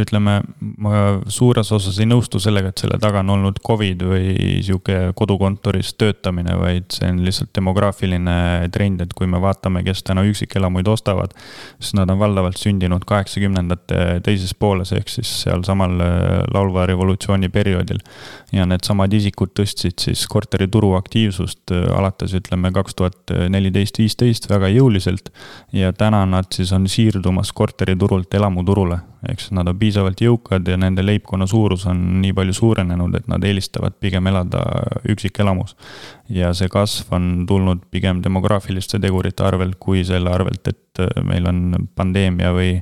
ütleme, 0.00 0.38
ma 0.80 0.92
suures 1.28 1.68
osas 1.76 1.98
ei 2.00 2.06
nõustu 2.08 2.40
sellega, 2.40 2.70
et 2.72 2.80
selle 2.80 2.96
taga 3.00 3.20
on 3.20 3.34
olnud 3.34 3.58
Covid 3.66 4.00
või 4.08 4.30
sihuke 4.64 5.12
kodukontoris 5.18 5.90
töötamine, 6.00 6.54
vaid 6.56 6.86
see 6.96 7.10
on 7.12 7.20
lihtsalt 7.26 7.50
demograafiline 7.58 8.36
trend, 8.72 9.02
et 9.04 9.12
kui 9.16 9.28
me 9.28 9.40
vaatame, 9.44 9.82
kes 9.84 10.00
täna 10.08 10.24
üksikelamuid 10.24 10.88
ostavad, 10.88 11.34
siis 11.76 11.92
nad 11.98 12.08
on 12.08 12.20
valdavalt 12.22 12.56
sündinud 12.56 13.04
kaheksakümnendate 13.08 14.22
teises 14.24 14.54
pooles, 14.56 14.94
ehk 14.96 15.12
siis 15.12 15.34
sealsamal 15.44 16.00
äh, 16.00 16.24
laulva 16.54 16.86
revolutsiooni 16.88 17.52
perioodil. 17.52 18.00
ja 18.52 18.64
needsamad 18.64 19.12
isikud 19.12 19.52
tõstsid 19.52 20.00
siis 20.00 20.24
korterituru 20.32 20.94
aktiivsust 20.96 21.76
äh, 21.76 21.84
alates 21.92 22.32
ütleme 22.40 22.72
kaks 22.72 22.96
tuhat 22.96 23.36
neliteist, 23.52 24.00
viisteist 24.00 24.48
väga 24.48 24.72
jõuliselt 24.72 25.28
ja 25.72 25.92
täna 25.92 26.26
nad 26.26 26.44
siis 26.54 26.72
on 26.72 26.88
siirdumas 26.88 27.52
korteriturult 27.52 28.34
elamuturule. 28.34 28.98
ehk 29.28 29.40
siis 29.40 29.50
nad 29.52 29.66
on 29.66 29.78
piisavalt 29.78 30.20
jõukad 30.22 30.68
ja 30.68 30.76
nende 30.78 31.02
leibkonna 31.02 31.46
suurus 31.46 31.86
on 31.90 32.20
nii 32.22 32.32
palju 32.32 32.52
suurenenud, 32.54 33.14
et 33.18 33.26
nad 33.28 33.44
eelistavad 33.44 33.96
pigem 34.00 34.26
elada 34.26 34.62
üksikelamus. 35.08 35.76
ja 36.28 36.52
see 36.54 36.68
kasv 36.68 37.12
on 37.12 37.44
tulnud 37.48 37.82
pigem 37.90 38.22
demograafiliste 38.22 38.98
tegurite 38.98 39.44
arvelt 39.44 39.76
kui 39.78 40.04
selle 40.04 40.30
arvelt, 40.30 40.68
et 40.68 41.02
meil 41.24 41.46
on 41.46 41.88
pandeemia 41.94 42.52
või, 42.52 42.78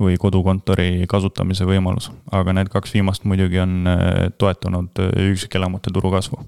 või 0.00 0.16
kodukontori 0.16 1.04
kasutamise 1.08 1.64
võimalus. 1.64 2.10
aga 2.32 2.52
need 2.52 2.68
kaks 2.68 2.94
viimast 2.94 3.24
muidugi 3.24 3.60
on 3.60 3.84
toetanud 4.38 5.04
üksikelamute 5.30 5.92
turu 5.92 6.10
kasvu 6.10 6.40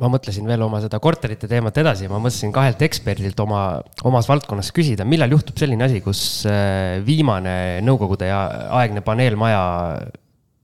ma 0.00 0.10
mõtlesin 0.12 0.44
veel 0.48 0.62
oma 0.66 0.80
seda 0.84 0.98
korterite 1.02 1.48
teemat 1.48 1.78
edasi, 1.80 2.08
ma 2.10 2.18
mõtlesin 2.20 2.52
kahelt 2.54 2.82
eksperdilt 2.84 3.38
oma, 3.40 3.62
omas 4.08 4.28
valdkonnas 4.28 4.72
küsida, 4.76 5.06
millal 5.08 5.32
juhtub 5.32 5.56
selline 5.60 5.86
asi, 5.88 6.02
kus 6.04 6.20
äh, 6.50 6.98
viimane 7.06 7.80
nõukogude 7.86 8.28
aegne 8.32 9.02
paneelmaja 9.06 9.62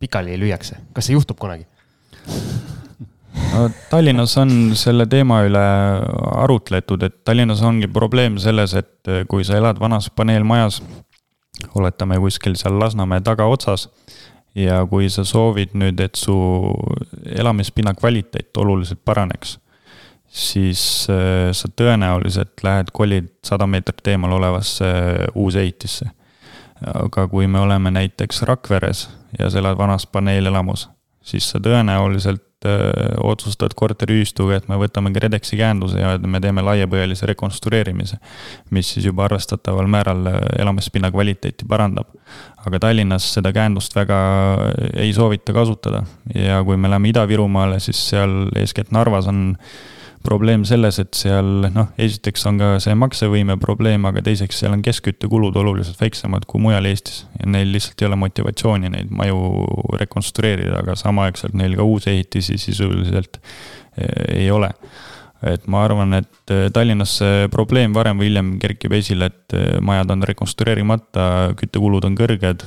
pikali 0.03 0.37
lüüakse, 0.40 0.83
kas 0.92 1.09
see 1.09 1.16
juhtub 1.16 1.40
kunagi? 1.40 1.64
no 3.53 3.68
Tallinnas 3.90 4.37
on 4.40 4.75
selle 4.79 5.07
teema 5.11 5.42
üle 5.47 5.64
arutletud, 6.45 7.09
et 7.09 7.23
Tallinnas 7.25 7.64
ongi 7.64 7.88
probleem 7.88 8.37
selles, 8.42 8.77
et 8.77 9.12
kui 9.31 9.47
sa 9.49 9.57
elad 9.57 9.81
vanas 9.81 10.11
paneelmajas, 10.12 10.83
oletame 11.79 12.18
kuskil 12.21 12.59
seal 12.61 12.77
Lasnamäe 12.81 13.25
tagaotsas 13.25 13.88
ja 14.55 14.83
kui 14.87 15.09
sa 15.11 15.25
soovid 15.25 15.77
nüüd, 15.79 16.01
et 16.01 16.19
su 16.19 16.35
elamispinna 17.25 17.95
kvaliteet 17.99 18.57
oluliselt 18.57 19.01
paraneks, 19.05 19.59
siis 20.29 20.83
äh, 21.12 21.51
sa 21.57 21.69
tõenäoliselt 21.77 22.65
lähed, 22.65 22.93
kolid 22.93 23.31
sada 23.45 23.67
meetrit 23.67 24.15
eemal 24.15 24.38
olevasse 24.38 24.93
uusehitisse. 25.35 26.11
aga 26.83 27.29
kui 27.29 27.47
me 27.47 27.61
oleme 27.61 27.91
näiteks 27.95 28.43
Rakveres 28.43 29.05
ja 29.38 29.51
sa 29.51 29.59
elad 29.59 29.79
vanas 29.79 30.07
paneelelamus, 30.07 30.88
siis 31.23 31.49
sa 31.51 31.61
tõenäoliselt 31.63 32.67
äh, 32.67 32.89
otsustad 33.23 33.75
korteriühistuga, 33.79 34.59
et 34.59 34.69
me 34.71 34.79
võtame 34.81 35.13
KredExi 35.15 35.59
käenduse 35.59 36.01
ja 36.01 36.17
me 36.19 36.41
teeme 36.43 36.65
laiapõhjalise 36.67 37.29
rekonstrueerimise, 37.31 38.19
mis 38.71 38.93
siis 38.95 39.07
juba 39.09 39.27
arvestataval 39.29 39.91
määral 39.91 40.27
äh, 40.31 40.41
elamispinna 40.63 41.13
kvaliteeti 41.15 41.69
parandab. 41.69 42.11
aga 42.67 42.79
Tallinnas 42.79 43.25
seda 43.35 43.53
käendust 43.53 43.95
väga 43.95 44.19
ei 44.95 45.13
soovita 45.13 45.53
kasutada 45.53 46.05
ja 46.35 46.63
kui 46.65 46.77
me 46.77 46.91
läheme 46.91 47.11
Ida-Virumaale, 47.11 47.81
siis 47.81 47.99
seal 48.11 48.47
eeskätt 48.57 48.93
Narvas 48.95 49.27
on 49.27 49.57
probleem 50.25 50.65
selles, 50.69 50.99
et 51.03 51.13
seal 51.19 51.69
noh, 51.75 51.93
esiteks 52.01 52.47
on 52.51 52.59
ka 52.61 52.71
see 52.83 52.97
maksevõime 52.99 53.59
probleem, 53.62 54.05
aga 54.09 54.23
teiseks 54.25 54.62
seal 54.62 54.75
on 54.77 54.83
keskküttekulud 54.85 55.57
oluliselt 55.62 56.01
väiksemad 56.01 56.47
kui 56.51 56.62
mujal 56.62 56.89
Eestis. 56.91 57.25
ja 57.41 57.49
neil 57.51 57.73
lihtsalt 57.75 58.03
ei 58.03 58.11
ole 58.11 58.18
motivatsiooni 58.25 58.93
neid 58.93 59.14
maju 59.14 59.97
rekonstrueerida, 60.01 60.83
aga 60.83 60.97
samaaegselt 60.99 61.57
neil 61.59 61.77
ka 61.79 61.87
uusi 61.87 62.12
ehitisi 62.14 62.59
sisuliselt 62.59 63.41
eh, 63.97 64.43
ei 64.43 64.51
ole 64.51 64.73
et 65.43 65.64
ma 65.70 65.83
arvan, 65.85 66.14
et 66.20 66.53
äh, 66.55 66.68
Tallinnas 66.75 67.16
see 67.18 67.49
probleem 67.53 67.95
varem 67.97 68.20
või 68.20 68.29
hiljem 68.31 68.55
kerkib 68.62 68.95
esile, 68.95 69.31
et 69.33 69.57
äh, 69.59 69.81
majad 69.85 70.12
on 70.14 70.23
rekonstrueerimata, 70.31 71.27
küttekulud 71.59 72.07
on 72.07 72.16
kõrged. 72.18 72.66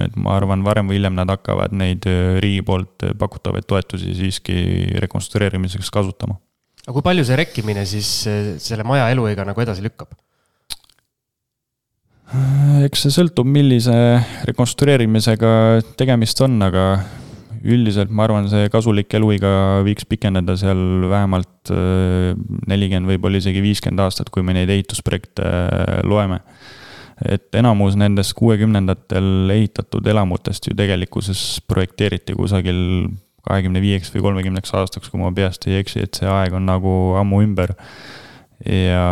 et 0.00 0.16
ma 0.16 0.38
arvan, 0.38 0.64
varem 0.64 0.88
või 0.88 0.96
hiljem 0.96 1.18
nad 1.18 1.28
hakkavad 1.28 1.74
neid 1.76 2.06
riigi 2.40 2.62
poolt 2.64 3.04
pakutavaid 3.20 3.66
toetusi 3.68 4.14
siiski 4.16 4.56
rekonstrueerimiseks 5.04 5.90
kasutama. 5.92 6.38
Aga 6.84 6.94
kui 6.96 7.06
palju 7.06 7.24
see 7.24 7.40
rekkimine 7.40 7.84
siis 7.88 8.12
selle 8.60 8.86
maja 8.86 9.08
eluiga 9.12 9.46
nagu 9.48 9.64
edasi 9.64 9.84
lükkab? 9.84 10.12
eks 12.84 13.04
see 13.04 13.14
sõltub, 13.14 13.46
millise 13.48 13.94
rekonstrueerimisega 14.48 15.50
tegemist 15.98 16.40
on, 16.44 16.56
aga 16.64 16.86
üldiselt 17.64 18.12
ma 18.12 18.26
arvan, 18.26 18.48
see 18.52 18.68
kasulik 18.72 19.12
eluiga 19.16 19.80
võiks 19.86 20.06
pikeneda 20.08 20.56
seal 20.60 21.06
vähemalt 21.08 21.72
äh, 21.72 22.32
nelikümmend, 22.68 23.08
võib-olla 23.14 23.40
isegi 23.40 23.62
viiskümmend 23.64 24.04
aastat, 24.04 24.30
kui 24.32 24.44
me 24.44 24.56
neid 24.56 24.72
ehitusprojekte 24.72 25.44
äh, 25.44 26.00
loeme. 26.04 26.42
et 27.24 27.54
enamus 27.54 27.94
nendest 27.96 28.34
kuuekümnendatel 28.34 29.50
ehitatud 29.54 30.06
elamutest 30.10 30.66
ju 30.66 30.74
tegelikkuses 30.76 31.62
projekteeriti 31.70 32.34
kusagil 32.34 32.80
kahekümne 33.44 33.82
viieks 33.84 34.12
või 34.14 34.24
kolmekümneks 34.28 34.74
aastaks, 34.76 35.10
kui 35.12 35.20
ma 35.20 35.32
peast 35.36 35.66
ei 35.68 35.80
eksi, 35.82 36.04
et 36.06 36.20
see 36.20 36.30
aeg 36.30 36.56
on 36.56 36.66
nagu 36.68 36.94
ammu 37.20 37.42
ümber. 37.44 37.74
ja 38.64 39.04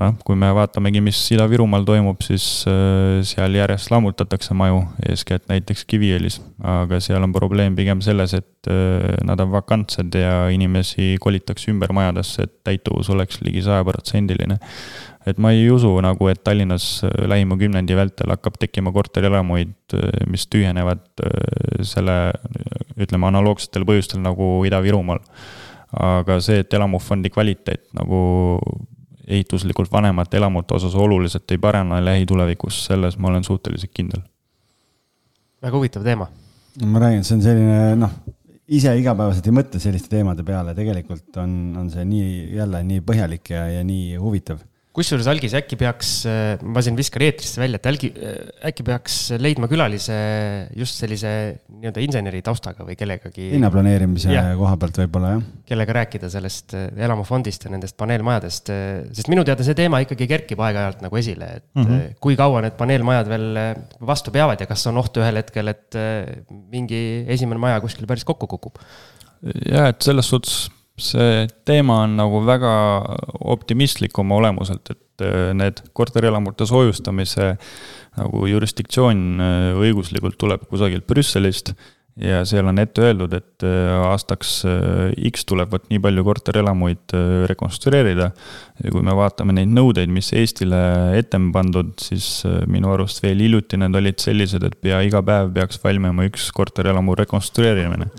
noh, 0.00 0.14
kui 0.24 0.36
me 0.38 0.48
vaatamegi, 0.56 1.02
mis 1.04 1.18
Ida-Virumaal 1.34 1.84
toimub, 1.86 2.22
siis 2.24 2.44
äh, 2.70 3.20
seal 3.28 3.56
järjest 3.58 3.92
lammutatakse 3.92 4.56
maju, 4.56 4.82
eeskätt 5.08 5.48
näiteks 5.50 5.84
Kiviõlis. 5.88 6.40
aga 6.62 7.00
seal 7.02 7.22
on 7.22 7.34
probleem 7.34 7.76
pigem 7.76 8.00
selles, 8.04 8.34
et 8.38 8.70
äh, 8.72 9.18
nad 9.26 9.40
on 9.44 9.52
vakantsed 9.52 10.14
ja 10.16 10.48
inimesi 10.54 11.16
kolitakse 11.20 11.70
ümber 11.72 11.92
majadesse, 11.92 12.48
et 12.48 12.54
täituvus 12.64 13.10
oleks 13.12 13.42
ligi 13.44 13.64
sajaprotsendiline. 13.66 14.58
et 15.26 15.38
ma 15.38 15.52
ei 15.52 15.68
usu 15.70 15.92
nagu, 16.02 16.28
et 16.28 16.42
Tallinnas 16.44 17.04
äh, 17.04 17.26
lähima 17.28 17.58
kümnendi 17.60 17.96
vältel 17.96 18.32
hakkab 18.32 18.56
tekkima 18.58 18.92
korterelamuid, 18.92 19.76
mis 20.26 20.46
tühjenevad 20.48 21.04
selle, 21.84 22.32
ütleme, 22.96 23.28
analoogsetel 23.28 23.84
põhjustel 23.84 24.24
nagu 24.24 24.62
Ida-Virumaal 24.66 25.20
aga 25.92 26.38
see, 26.40 26.62
et 26.62 26.72
elamufondi 26.72 27.28
kvaliteet 27.28 27.90
nagu 27.92 28.22
ehituslikult 29.32 29.92
vanemate 29.92 30.38
elamute 30.40 30.76
osas 30.78 30.94
oluliselt 30.98 31.50
ei 31.50 31.60
parane 31.62 32.00
lähitulevikus, 32.04 32.84
selles 32.86 33.18
ma 33.18 33.32
olen 33.32 33.44
suhteliselt 33.44 33.92
kindel. 33.94 34.22
väga 35.62 35.76
huvitav 35.76 36.04
teema. 36.04 36.28
ma 36.86 36.98
räägin, 36.98 37.24
see 37.24 37.36
on 37.36 37.42
selline 37.44 37.96
noh, 37.96 38.12
ise 38.72 38.94
igapäevaselt 38.98 39.46
ei 39.46 39.56
mõtle 39.56 39.80
selliste 39.82 40.16
teemade 40.16 40.44
peale, 40.46 40.74
tegelikult 40.74 41.36
on, 41.42 41.56
on 41.78 41.90
see 41.92 42.04
nii 42.08 42.56
jälle 42.56 42.82
nii 42.88 43.02
põhjalik 43.06 43.52
ja, 43.52 43.66
ja 43.78 43.82
nii 43.86 44.16
huvitav 44.20 44.62
kusjuures 44.92 45.28
algis 45.30 45.54
äkki 45.56 45.76
peaks, 45.80 46.10
äh, 46.28 46.60
ma 46.60 46.82
siin 46.84 46.96
viskan 46.98 47.24
eetrisse 47.24 47.60
välja, 47.62 47.78
et 47.80 47.86
äkki, 47.88 48.10
äh, 48.12 48.50
äkki 48.68 48.84
peaks 48.84 49.16
leidma 49.40 49.68
külalise 49.70 50.16
just 50.76 51.00
sellise 51.00 51.30
nii-öelda 51.72 52.02
inseneri 52.04 52.42
taustaga 52.44 52.84
või 52.84 52.96
kellegagi. 53.00 53.48
linnaplaneerimise 53.54 54.34
ja. 54.34 54.44
koha 54.58 54.74
pealt 54.82 55.00
võib-olla 55.02 55.30
jah. 55.36 55.46
kellega 55.70 55.96
rääkida 56.00 56.28
sellest 56.32 56.76
äh, 56.76 56.90
elamufondist 57.06 57.64
ja 57.64 57.72
nendest 57.72 57.96
paneelmajadest, 58.00 58.72
sest 59.16 59.32
minu 59.32 59.46
teada 59.48 59.64
see 59.64 59.78
teema 59.78 60.02
ikkagi 60.04 60.28
kerkib 60.34 60.60
aeg-ajalt 60.60 61.00
nagu 61.06 61.20
esile, 61.20 61.48
et 61.62 61.66
mm 61.78 61.88
-hmm. 61.88 62.20
kui 62.20 62.36
kaua 62.36 62.60
need 62.66 62.76
paneelmajad 62.76 63.32
veel 63.32 63.48
vastu 64.12 64.34
peavad 64.34 64.60
ja 64.60 64.68
kas 64.68 64.84
on 64.92 65.00
ohtu 65.00 65.24
ühel 65.24 65.40
hetkel, 65.40 65.72
et 65.72 65.96
mingi 66.52 67.24
esimene 67.32 67.60
maja 67.60 67.80
kuskil 67.80 68.06
päris 68.06 68.28
kokku 68.28 68.46
kukub? 68.46 68.76
jah, 69.42 69.88
et 69.88 70.04
selles 70.04 70.28
suhtes 70.28 70.68
see 71.02 71.46
teema 71.68 72.02
on 72.06 72.18
nagu 72.20 72.42
väga 72.46 72.72
optimistlik 73.52 74.18
oma 74.22 74.38
olemuselt, 74.40 74.94
et 74.94 75.24
äh, 75.26 75.50
need 75.56 75.82
korterelamute 75.96 76.68
soojustamise 76.68 77.54
nagu 78.18 78.44
jurisdiktsioon 78.50 79.24
äh, 79.40 79.72
õiguslikult 79.88 80.38
tuleb 80.40 80.68
kusagilt 80.70 81.08
Brüsselist 81.08 81.74
ja 82.20 82.42
seal 82.44 82.66
on 82.68 82.76
ette 82.76 83.00
öeldud, 83.06 83.32
et 83.32 83.64
äh, 83.64 83.92
aastaks 84.10 84.58
X 85.30 85.46
tuleb 85.48 85.70
vot 85.72 85.86
nii 85.88 86.00
palju 86.04 86.24
korterelamuid 86.26 87.14
rekonstrueerida. 87.48 88.28
ja 88.82 88.92
kui 88.92 89.04
me 89.04 89.14
vaatame 89.16 89.56
neid 89.56 89.72
nõudeid, 89.72 90.12
mis 90.12 90.28
Eestile 90.36 90.82
ette 91.18 91.40
on 91.40 91.48
pandud, 91.54 91.94
siis 92.02 92.42
minu 92.68 92.92
arust 92.92 93.22
veel 93.24 93.40
hiljuti 93.40 93.80
need 93.80 93.96
olid 93.96 94.20
sellised, 94.20 94.64
et 94.66 94.76
pea 94.80 95.00
iga 95.06 95.24
päev 95.24 95.54
peaks 95.56 95.80
valmima 95.84 96.28
üks 96.28 96.50
korterelamu 96.56 97.16
rekonstrueerimine 97.22 98.10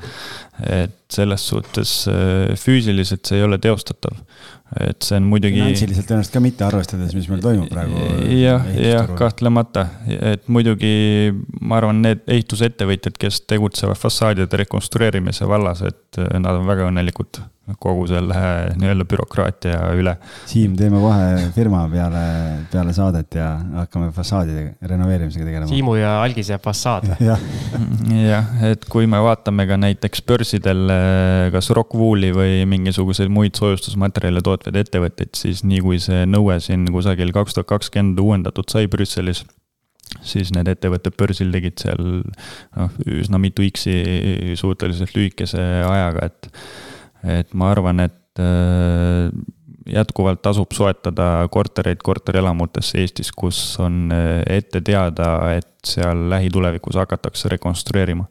et 0.61 0.93
selles 1.09 1.47
suhtes 1.49 1.93
äh, 2.07 2.55
füüsiliselt 2.59 3.25
see 3.25 3.39
ei 3.39 3.47
ole 3.47 3.57
teostatav. 3.61 4.19
Et 4.79 5.05
see 5.05 5.17
on 5.19 5.27
muidugi. 5.29 5.59
finantsiliselt 5.61 6.07
tõenäoliselt 6.09 6.35
ka 6.35 6.43
mitte, 6.43 6.65
arvestades, 6.67 7.15
mis 7.17 7.29
meil 7.31 7.41
toimub 7.43 7.71
praegu. 7.71 8.05
jah, 8.37 8.67
jah, 8.79 9.09
kahtlemata, 9.19 9.87
et 10.33 10.47
muidugi 10.51 10.93
ma 11.61 11.79
arvan, 11.81 12.01
need 12.05 12.23
ehitusettevõtjad, 12.27 13.17
kes 13.21 13.43
tegutsevad 13.49 13.99
fassaadide 13.99 14.63
rekonstrueerimise 14.63 15.49
vallas, 15.49 15.83
et 15.85 16.21
äh, 16.21 16.37
nad 16.41 16.57
on 16.57 16.69
väga 16.69 16.89
õnnelikud 16.91 17.43
kogu 17.79 18.03
selle 18.09 18.35
nii-öelda 18.75 19.05
bürokraatia 19.07 19.77
üle. 19.95 20.17
Siim, 20.49 20.73
teeme 20.75 20.99
vahe 20.99 21.45
firma 21.55 21.85
peale, 21.91 22.23
peale 22.71 22.91
saadet 22.95 23.37
ja 23.39 23.53
hakkame 23.77 24.09
fassaadide 24.15 24.65
renoveerimisega 24.83 25.47
tegelema. 25.47 25.69
Siimu 25.71 25.95
ja 25.95 26.17
algise 26.25 26.57
fassaad 26.63 27.07
või? 27.13 27.19
jah, 27.29 27.45
jah, 28.19 28.51
et 28.67 28.83
kui 28.91 29.07
me 29.07 29.21
vaatame 29.23 29.67
ka 29.69 29.79
näiteks 29.79 30.25
börsidel 30.27 30.91
kas 31.55 31.71
Rockwooli 31.77 32.33
või 32.35 32.59
mingisuguseid 32.67 33.31
muid 33.31 33.55
soojustusmaterjale 33.59 34.43
tootvaid 34.43 34.62
ettevõtteid, 34.71 35.33
siis 35.35 35.63
nii 35.67 35.81
kui 35.83 35.99
see 36.03 36.23
nõue 36.29 36.59
siin 36.63 36.85
kusagil 36.93 37.33
kaks 37.35 37.57
tuhat 37.57 37.69
kakskümmend 37.73 38.21
uuendatud 38.23 38.71
sai 38.71 38.87
Brüsselis 38.87 39.43
siis 40.21 40.51
need 40.53 40.69
ettevõtted 40.69 41.15
börsil 41.17 41.51
tegid 41.53 41.79
seal 41.81 42.03
noh, 42.21 42.97
üsna 43.07 43.39
mitu 43.41 43.65
X-i 43.69 44.55
suhteliselt 44.59 45.15
lühikese 45.17 45.63
ajaga, 45.87 46.29
et 46.29 46.49
et 47.23 47.53
ma 47.55 47.69
arvan, 47.71 48.03
et 48.03 48.41
äh, 48.43 49.31
jätkuvalt 49.85 50.41
tasub 50.41 50.71
soetada 50.71 51.47
kortereid 51.51 52.01
korterelamutesse 52.03 53.01
Eestis, 53.01 53.31
kus 53.35 53.59
on 53.83 54.11
äh, 54.15 54.41
ette 54.57 54.81
teada, 54.81 55.35
et 55.57 55.67
seal 55.83 56.29
lähitulevikus 56.29 56.95
hakatakse 56.95 57.49
rekonstrueerima. 57.49 58.25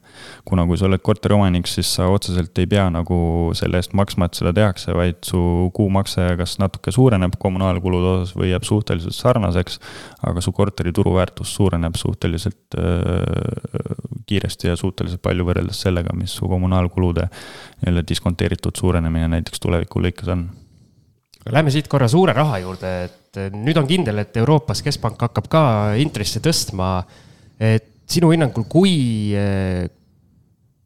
kuna 0.45 0.65
kui 0.65 0.77
sa 0.77 0.87
oled 0.87 1.01
korteriomanik, 1.05 1.67
siis 1.69 1.91
sa 1.95 2.07
otseselt 2.09 2.57
ei 2.57 2.65
pea 2.67 2.87
nagu 2.89 3.51
selle 3.53 3.77
eest 3.77 3.93
maksma, 3.93 4.25
et 4.25 4.39
seda 4.39 4.53
tehakse, 4.53 4.95
vaid 4.97 5.19
su 5.27 5.69
kuumakse 5.77 6.25
kas 6.39 6.57
natuke 6.59 6.91
suureneb 6.91 7.37
kommunaalkulude 7.39 8.09
osas 8.15 8.33
või 8.37 8.49
jääb 8.49 8.65
suhteliselt 8.65 9.15
sarnaseks, 9.15 9.77
aga 10.25 10.41
su 10.41 10.51
korteri 10.51 10.93
turuväärtus 10.93 11.53
suureneb 11.55 11.99
suhteliselt 12.01 12.79
äh, 12.79 13.21
kiiresti 14.25 14.71
ja 14.71 14.79
suhteliselt 14.79 15.21
palju 15.21 15.45
võrreldes 15.45 15.85
sellega, 15.85 16.17
mis 16.17 16.33
su 16.33 16.49
kommunaalkulude 16.49 17.29
nii-öelda 17.29 18.07
diskonteeritud 18.09 18.81
suurenemine 18.81 19.29
näiteks 19.37 19.61
tuleviku 19.61 20.01
lõikes 20.01 20.33
on 20.33 20.47
Lähme 21.51 21.71
siit 21.73 21.89
korra 21.91 22.07
suure 22.07 22.31
raha 22.35 22.61
juurde, 22.63 22.91
et 23.09 23.39
nüüd 23.51 23.75
on 23.75 23.87
kindel, 23.87 24.21
et 24.21 24.37
Euroopas 24.39 24.79
Keskpank 24.85 25.25
hakkab 25.25 25.49
ka 25.51 25.63
intresse 25.99 26.39
tõstma. 26.43 27.03
et 27.59 27.89
sinu 28.09 28.31
hinnangul, 28.31 28.63
kui, 28.67 29.33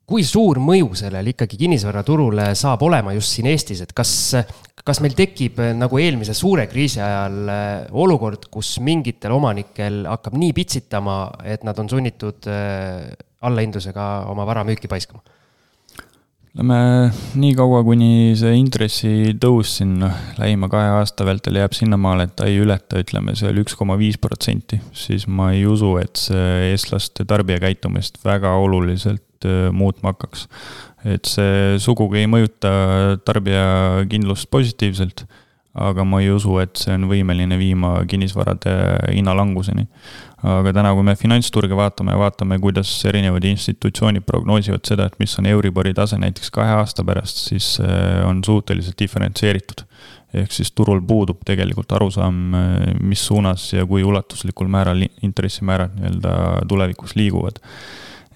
kui 0.06 0.26
suur 0.26 0.60
mõju 0.62 0.92
sellel 0.98 1.30
ikkagi 1.32 1.58
kinnisvaraturule 1.62 2.50
saab 2.58 2.84
olema 2.86 3.14
just 3.14 3.36
siin 3.36 3.50
Eestis, 3.52 3.82
et 3.86 3.94
kas, 3.94 4.12
kas 4.86 5.02
meil 5.02 5.16
tekib 5.18 5.62
nagu 5.78 6.02
eelmise 6.02 6.34
suure 6.38 6.68
kriisi 6.70 7.02
ajal 7.02 7.90
olukord, 7.94 8.50
kus 8.52 8.78
mingitel 8.82 9.38
omanikel 9.38 10.06
hakkab 10.10 10.38
nii 10.38 10.54
pitsitama, 10.58 11.18
et 11.46 11.66
nad 11.68 11.78
on 11.80 11.90
sunnitud 11.90 12.50
allahindlusega 12.50 14.12
oma 14.34 14.46
vara 14.50 14.66
müüki 14.66 14.90
paiskama? 14.90 15.22
Ütleme 16.58 17.12
nii 17.38 17.52
kaua, 17.54 17.84
kuni 17.86 18.34
see 18.34 18.56
intressitõus 18.58 19.76
siin 19.78 19.92
noh, 20.02 20.16
lähima 20.42 20.66
kahe 20.74 20.88
aasta 20.96 21.28
vältel 21.28 21.60
jääb 21.60 21.76
sinnamaale, 21.78 22.26
et 22.26 22.34
ta 22.40 22.48
ei 22.50 22.58
ületa, 22.58 22.98
ütleme 22.98 23.36
seal 23.38 23.60
üks 23.62 23.76
koma 23.78 23.94
viis 24.00 24.18
protsenti, 24.18 24.80
siis 24.90 25.28
ma 25.30 25.52
ei 25.54 25.68
usu, 25.70 25.92
et 26.02 26.18
see 26.18 26.72
eestlaste 26.72 27.28
tarbijakäitumist 27.30 28.18
väga 28.26 28.56
oluliselt 28.58 29.46
äh, 29.46 29.68
muutma 29.70 30.16
hakkaks. 30.16 30.48
et 31.06 31.30
see 31.30 31.78
sugugi 31.78 32.24
ei 32.24 32.32
mõjuta 32.32 32.72
tarbijakindlust 33.22 34.50
positiivselt, 34.50 35.28
aga 35.78 36.04
ma 36.04 36.22
ei 36.22 36.32
usu, 36.34 36.58
et 36.64 36.78
see 36.80 36.96
on 36.98 37.06
võimeline 37.10 37.58
viima 37.60 38.00
kinnisvarade 38.10 38.74
hinnalanguseni 39.14 39.88
aga 40.46 40.72
täna, 40.76 40.92
kui 40.94 41.06
me 41.06 41.16
finantsturge 41.18 41.78
vaatame 41.78 42.14
ja 42.14 42.20
vaatame, 42.22 42.60
kuidas 42.62 42.92
erinevad 43.10 43.46
institutsioonid 43.50 44.26
prognoosivad 44.28 44.86
seda, 44.86 45.08
et 45.10 45.18
mis 45.22 45.34
on 45.42 45.50
Euribori 45.50 45.96
tase 45.98 46.20
näiteks 46.22 46.52
kahe 46.54 46.76
aasta 46.78 47.06
pärast, 47.08 47.42
siis 47.50 47.76
äh, 47.82 48.22
on 48.28 48.44
suhteliselt 48.46 49.00
diferentseeritud. 49.00 49.86
ehk 50.38 50.52
siis 50.52 50.74
turul 50.76 51.00
puudub 51.08 51.40
tegelikult 51.48 51.92
arusaam, 51.96 52.54
äh, 52.54 52.98
mis 53.02 53.24
suunas 53.26 53.72
ja 53.74 53.86
kui 53.88 54.04
ulatuslikul 54.04 54.68
määral 54.68 55.02
intressimäärad 55.24 55.96
nii-öelda 55.98 56.34
tulevikus 56.68 57.16
liiguvad 57.16 57.64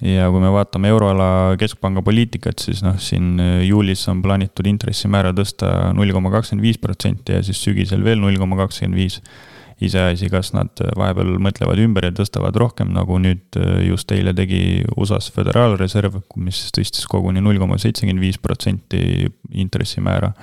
ja 0.02 0.28
kui 0.34 0.42
me 0.42 0.50
vaatame 0.54 0.90
euroala 0.92 1.30
keskpanga 1.62 2.04
poliitikat, 2.06 2.62
siis 2.64 2.82
noh, 2.86 2.98
siin 3.02 3.40
juulis 3.68 4.04
on 4.12 4.24
plaanitud 4.26 4.68
intressimäära 4.70 5.34
tõsta 5.38 5.92
null 5.98 6.14
koma 6.16 6.34
kakskümmend 6.34 6.66
viis 6.66 6.82
protsenti 6.82 7.38
ja 7.38 7.46
siis 7.46 7.62
sügisel 7.62 8.04
veel 8.06 8.22
null 8.22 8.40
koma 8.42 8.60
kakskümmend 8.64 8.98
viis. 8.98 9.22
Iseasi, 9.82 10.28
kas 10.30 10.52
nad 10.54 10.78
vahepeal 10.78 11.40
mõtlevad 11.42 11.80
ümber 11.82 12.06
ja 12.06 12.12
tõstavad 12.14 12.54
rohkem, 12.62 12.92
nagu 12.94 13.16
nüüd 13.18 13.58
just 13.82 14.12
eile 14.14 14.30
tegi 14.38 14.84
USA-s 14.94 15.32
Föderaalreserv, 15.34 16.20
mis 16.38 16.60
tõstis 16.76 17.08
koguni 17.10 17.42
null 17.42 17.58
koma 17.58 17.80
seitsekümmend 17.82 18.22
viis 18.22 18.38
protsenti 18.38 19.26
intressimäära 19.50 20.36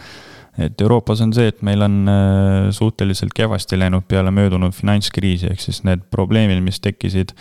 et 0.58 0.80
Euroopas 0.84 1.22
on 1.24 1.32
see, 1.36 1.50
et 1.52 1.62
meil 1.66 1.82
on 1.84 1.98
äh, 2.10 2.68
suhteliselt 2.74 3.34
kehvasti 3.36 3.78
läinud 3.78 4.06
peale 4.08 4.32
möödunud 4.34 4.74
finantskriisi, 4.76 5.52
ehk 5.52 5.62
siis 5.62 5.82
need 5.86 6.04
probleemid, 6.14 6.62
mis 6.64 6.80
tekkisid 6.84 7.34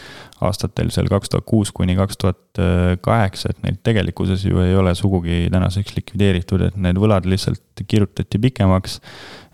aastatel 0.45 0.91
seal 0.93 1.09
kaks 1.11 1.34
tuhat 1.34 1.47
kuus 1.49 1.74
kuni 1.76 1.95
kaks 1.97 2.20
tuhat 2.22 2.61
kaheksa, 3.01 3.51
et 3.53 3.63
neid 3.65 3.82
tegelikkuses 3.86 4.45
ju 4.45 4.61
ei 4.63 4.76
ole 4.78 4.93
sugugi 4.97 5.45
tänaseks 5.53 5.95
likvideeritud, 5.97 6.63
et 6.70 6.78
need 6.82 6.97
võlad 7.01 7.26
lihtsalt 7.30 7.86
kirjutati 7.88 8.41
pikemaks. 8.41 8.99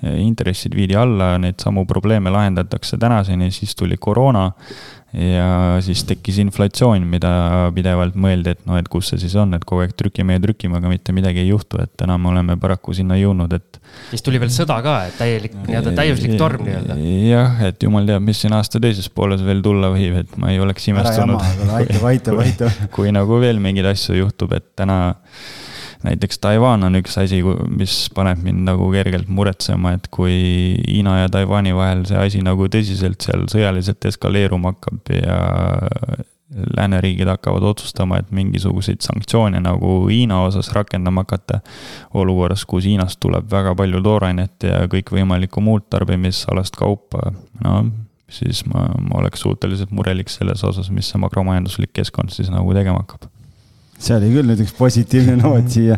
Intressid 0.03 0.75
viidi 0.75 0.97
alla, 0.99 1.37
neid 1.41 1.61
samu 1.63 1.85
probleeme 1.89 2.33
lahendatakse 2.33 2.97
tänaseni, 3.01 3.51
siis 3.51 3.75
tuli 3.79 3.97
koroona 3.99 4.51
ja 5.13 5.77
siis 5.85 6.01
tekkis 6.09 6.39
inflatsioon, 6.41 7.03
mida 7.05 7.29
pidevalt 7.75 8.15
mõeldi, 8.17 8.55
et 8.55 8.63
noh, 8.65 8.79
et 8.81 8.87
kus 8.89 9.11
see 9.11 9.21
siis 9.21 9.35
on, 9.37 9.53
et 9.53 9.65
kogu 9.67 9.83
aeg 9.83 9.93
trükime 9.97 10.39
ja 10.39 10.41
trükime, 10.41 10.79
aga 10.79 10.89
mitte 10.89 11.13
midagi 11.13 11.43
ei 11.43 11.51
juhtu, 11.51 11.77
et 11.83 11.91
täna 11.99 12.17
me 12.21 12.31
oleme 12.31 12.57
paraku 12.61 12.95
sinna 12.97 13.17
jõudnud, 13.19 13.53
et. 13.53 13.77
siis 14.09 14.25
tuli 14.25 14.41
veel 14.41 14.49
sõda 14.53 14.79
ka, 14.85 14.95
et 15.09 15.19
täielik, 15.21 15.57
nii-öelda 15.67 15.93
täiuslik 15.99 16.33
torm 16.41 16.65
nii-öelda. 16.65 16.97
jah, 17.29 17.61
et 17.69 17.85
jumal 17.85 18.09
teab, 18.09 18.25
mis 18.25 18.41
siin 18.41 18.57
aasta 18.57 18.81
teises 18.81 19.09
pooles 19.13 19.45
veel 19.45 19.61
tulla 19.65 19.93
võib, 19.93 20.17
et 20.23 20.33
ma 20.41 20.49
ei 20.53 20.61
oleks 20.63 20.89
imestunud. 20.89 21.45
aitab, 21.77 22.09
aitab, 22.09 22.41
aitab. 22.47 22.81
kui 22.95 23.13
nagu 23.13 23.37
veel 23.43 23.61
mingeid 23.61 23.93
asju 23.93 24.17
juhtub, 24.17 24.57
et 24.57 24.71
täna 24.79 24.99
näiteks 26.03 26.39
Taiwan 26.43 26.83
on 26.83 26.99
üks 26.99 27.15
asi, 27.21 27.39
mis 27.71 27.95
paneb 28.15 28.43
mind 28.43 28.67
nagu 28.67 28.89
kergelt 28.93 29.29
muretsema, 29.31 29.95
et 29.97 30.09
kui 30.13 30.35
Hiina 30.83 31.21
ja 31.23 31.31
Taiwan'i 31.31 31.73
vahel 31.75 32.05
see 32.09 32.19
asi 32.19 32.43
nagu 32.45 32.67
tõsiselt 32.71 33.23
seal 33.23 33.47
sõjaliselt 33.51 34.05
eskaleeruma 34.11 34.73
hakkab 34.75 35.13
ja 35.15 35.39
lääneriigid 36.77 37.27
hakkavad 37.27 37.63
otsustama, 37.63 38.19
et 38.21 38.31
mingisuguseid 38.31 39.01
sanktsioone 39.01 39.59
nagu 39.63 39.95
Hiina 40.07 40.43
osas 40.43 40.71
rakendama 40.75 41.23
hakata. 41.23 41.59
olukorras, 42.13 42.65
kus 42.65 42.85
Hiinast 42.85 43.19
tuleb 43.19 43.49
väga 43.51 43.75
palju 43.75 44.01
toorainet 44.03 44.63
ja 44.63 44.83
kõikvõimalikku 44.91 45.61
muud 45.61 45.87
tarbimisalast 45.89 46.75
kaupa, 46.77 47.31
no 47.63 47.85
siis 48.29 48.65
ma, 48.65 48.87
ma 49.01 49.21
oleks 49.21 49.45
suhteliselt 49.45 49.91
murelik 49.91 50.29
selles 50.29 50.63
osas, 50.63 50.89
mis 50.91 51.09
see 51.09 51.21
makromajanduslik 51.21 51.93
keskkond 51.93 52.33
siis 52.33 52.51
nagu 52.53 52.73
tegema 52.73 53.01
hakkab 53.03 53.32
see 54.03 54.17
oli 54.17 54.31
küll 54.33 54.49
nüüd 54.51 54.63
üks 54.65 54.73
positiivne 54.77 55.37
noot 55.41 55.69
siia. 55.73 55.97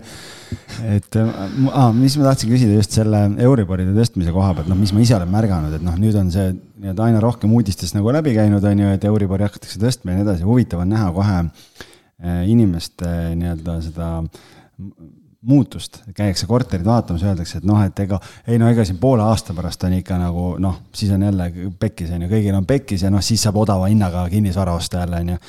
et 0.85 1.17
ah,, 1.19 1.89
mis 1.95 2.15
ma 2.19 2.29
tahtsin 2.29 2.51
küsida 2.51 2.77
just 2.77 2.95
selle 2.95 3.25
Euriboride 3.43 3.95
tõstmise 3.97 4.33
koha 4.35 4.53
pealt, 4.57 4.69
noh, 4.71 4.79
mis 4.79 4.93
ma 4.95 5.03
ise 5.03 5.17
olen 5.17 5.31
märganud, 5.33 5.73
et 5.77 5.85
noh, 5.85 5.97
nüüd 5.99 6.15
on 6.19 6.31
see 6.33 6.51
nii-öelda 6.53 7.09
aina 7.09 7.23
rohkem 7.23 7.53
uudistest 7.57 7.97
nagu 7.97 8.13
läbi 8.13 8.35
käinud, 8.37 8.63
on 8.63 8.85
ju, 8.85 8.93
et 8.95 9.09
Euribori 9.09 9.47
hakatakse 9.47 9.81
tõstma 9.81 10.13
ja 10.13 10.19
nii 10.19 10.27
edasi, 10.27 10.47
huvitav 10.47 10.85
on 10.85 10.93
näha 10.93 11.11
kohe 11.15 11.41
eh, 11.41 12.41
inimeste 12.53 13.11
nii-öelda 13.41 13.79
seda 13.89 14.11
muutust, 15.45 16.01
käiakse 16.15 16.47
korterid 16.49 16.85
vaatamas, 16.85 17.23
öeldakse, 17.25 17.59
et 17.61 17.67
noh, 17.69 17.81
et 17.85 17.99
ega 18.05 18.19
ei 18.47 18.57
no 18.61 18.69
ega 18.71 18.85
siin 18.87 18.97
poole 19.01 19.23
aasta 19.25 19.53
pärast 19.57 19.83
on 19.85 19.93
ikka 19.99 20.17
nagu 20.21 20.47
noh, 20.61 20.79
siis 20.95 21.13
on 21.13 21.25
jälle 21.27 21.51
pekkis 21.79 22.11
on 22.15 22.25
ju, 22.25 22.31
kõigil 22.31 22.57
on 22.57 22.65
pekkis 22.65 23.05
ja 23.05 23.13
noh, 23.13 23.23
siis 23.25 23.45
saab 23.45 23.61
odava 23.61 23.89
hinnaga 23.91 24.25
kinnisvara 24.31 24.73
osta 24.75 25.03
jälle 25.03 25.21
on 25.21 25.31
ju. 25.35 25.39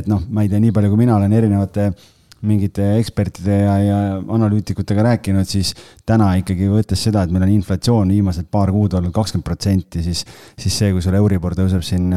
et 0.00 0.08
noh, 0.10 0.22
ma 0.28 0.44
ei 0.44 0.52
tea, 0.52 0.60
nii 0.62 0.74
palju 0.76 0.92
kui 0.92 1.02
mina 1.04 1.16
olen 1.16 1.32
erinevate 1.32 1.90
mingite 2.46 2.92
ekspertide 3.00 3.56
ja, 3.64 3.76
ja 3.82 3.98
analüütikutega 4.22 5.02
rääkinud, 5.08 5.48
siis 5.48 5.72
täna 6.06 6.30
ikkagi 6.38 6.68
võttes 6.70 7.02
seda, 7.08 7.24
et 7.24 7.34
meil 7.34 7.48
on 7.48 7.54
inflatsioon 7.56 8.12
viimased 8.14 8.46
paar 8.52 8.70
kuud 8.74 8.94
olnud 8.94 9.14
kakskümmend 9.14 9.46
protsenti, 9.46 10.04
siis, 10.06 10.22
siis 10.58 10.76
see, 10.82 10.92
kui 10.94 11.02
sul 11.02 11.18
Euribor 11.18 11.56
tõuseb 11.58 11.82
siin 11.86 12.12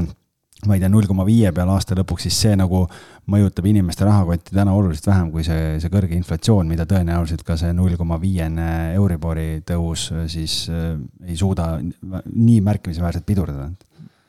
ma 0.68 0.76
ei 0.78 0.82
tea, 0.84 0.90
null 0.94 1.08
koma 1.10 1.26
viie 1.26 1.52
peale 1.56 1.74
aasta 1.74 1.96
lõpuks, 1.98 2.28
siis 2.28 2.40
see 2.46 2.58
nagu 2.60 2.84
mõjutab 3.32 3.68
inimeste 3.70 4.06
rahakotti 4.06 4.56
täna 4.56 4.74
oluliselt 4.78 5.08
vähem 5.10 5.32
kui 5.34 5.46
see, 5.46 5.78
see 5.82 5.94
kõrge 5.94 6.18
inflatsioon, 6.18 6.70
mida 6.70 6.86
tõenäoliselt 6.90 7.46
ka 7.48 7.58
see 7.60 7.74
null 7.78 7.98
koma 8.00 8.20
viiene 8.22 8.68
Euribori 8.98 9.64
tõus 9.68 10.10
siis 10.32 10.64
äh, 10.70 10.94
ei 11.28 11.38
suuda 11.40 11.74
nii 11.82 12.60
märkimisväärselt 12.66 13.26
pidurdada 13.26 13.72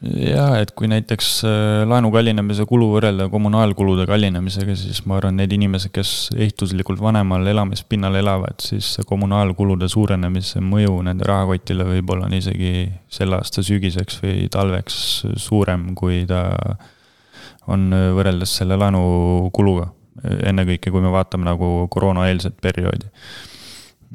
jah, 0.03 0.57
et 0.59 0.73
kui 0.77 0.89
näiteks 0.91 1.29
äh, 1.47 1.83
laenu 1.89 2.11
kallinemise 2.15 2.65
kulu 2.69 2.89
võrrelda 2.97 3.29
kommunaalkulude 3.33 4.07
kallinemisega, 4.11 4.75
siis 4.79 5.03
ma 5.07 5.19
arvan, 5.21 5.37
need 5.39 5.53
inimesed, 5.55 5.93
kes 5.95 6.15
ehituslikult 6.35 7.01
vanemal 7.03 7.47
elamispinnal 7.53 8.19
elavad, 8.19 8.59
siis 8.65 8.97
kommunaalkulude 9.09 9.89
suurenemise 9.93 10.63
mõju 10.65 10.99
nende 11.07 11.29
rahakotile 11.29 11.87
võib-olla 11.87 12.27
on 12.27 12.37
isegi 12.39 12.89
selle 13.13 13.39
aasta 13.39 13.65
sügiseks 13.67 14.19
või 14.25 14.49
talveks 14.53 14.99
suurem, 15.41 15.93
kui 15.99 16.25
ta 16.29 16.43
on 17.71 17.93
võrreldes 18.17 18.59
selle 18.59 18.79
laenukuluga. 18.81 19.93
ennekõike, 20.23 20.91
kui 20.91 21.01
me 21.03 21.11
vaatame 21.11 21.47
nagu 21.47 21.89
koroonaeelset 21.91 22.61
perioodi 22.63 23.09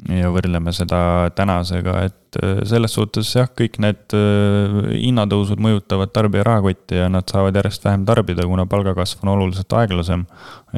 ja 0.06 0.30
võrdleme 0.32 0.72
seda 0.76 1.00
tänasega, 1.36 1.94
et 2.08 2.38
äh, 2.42 2.60
selles 2.68 2.94
suhtes 2.94 3.30
jah, 3.34 3.48
kõik 3.58 3.78
need 3.82 4.14
äh, 4.16 4.76
hinnatõusud 4.94 5.60
mõjutavad 5.62 6.12
tarbija 6.14 6.46
rahakotti 6.46 7.00
ja 7.00 7.08
nad 7.12 7.28
saavad 7.30 7.58
järjest 7.58 7.86
vähem 7.88 8.06
tarbida, 8.08 8.46
kuna 8.46 8.68
palgakasv 8.70 9.24
on 9.26 9.34
oluliselt 9.34 9.74
aeglasem. 9.80 10.26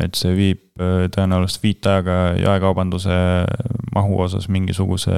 et 0.00 0.14
see 0.18 0.34
viib 0.36 0.64
äh, 0.80 1.06
tõenäoliselt 1.12 1.62
viitajaga 1.66 2.18
jaekaubanduse 2.40 3.20
mahu 3.94 4.20
osas 4.24 4.48
mingisuguse 4.48 5.14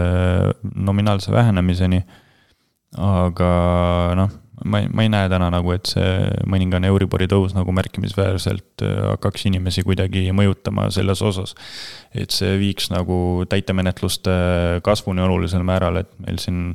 nominaalse 0.74 1.32
vähenemiseni. 1.32 2.03
aga 2.98 3.53
noh 4.16 4.41
ma 4.64 4.82
ei, 4.82 4.88
ma 4.92 5.04
ei 5.04 5.10
näe 5.12 5.28
täna 5.32 5.48
nagu, 5.52 5.72
et 5.74 5.88
see 5.90 6.10
mõningane 6.50 6.90
Euribori 6.92 7.28
tõus 7.30 7.54
nagu 7.56 7.74
märkimisväärselt 7.76 8.84
äh, 8.84 8.98
hakkaks 9.12 9.46
inimesi 9.50 9.84
kuidagi 9.86 10.28
mõjutama 10.36 10.88
selles 10.94 11.22
osas. 11.22 11.54
et 12.14 12.30
see 12.30 12.58
viiks 12.60 12.90
nagu 12.92 13.46
täitemenetluste 13.48 14.34
kasvuni 14.84 15.24
olulisel 15.24 15.64
määral, 15.66 16.02
et 16.02 16.12
meil 16.20 16.38
siin 16.42 16.74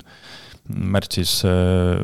märtsis 0.68 1.40
äh, 1.48 2.02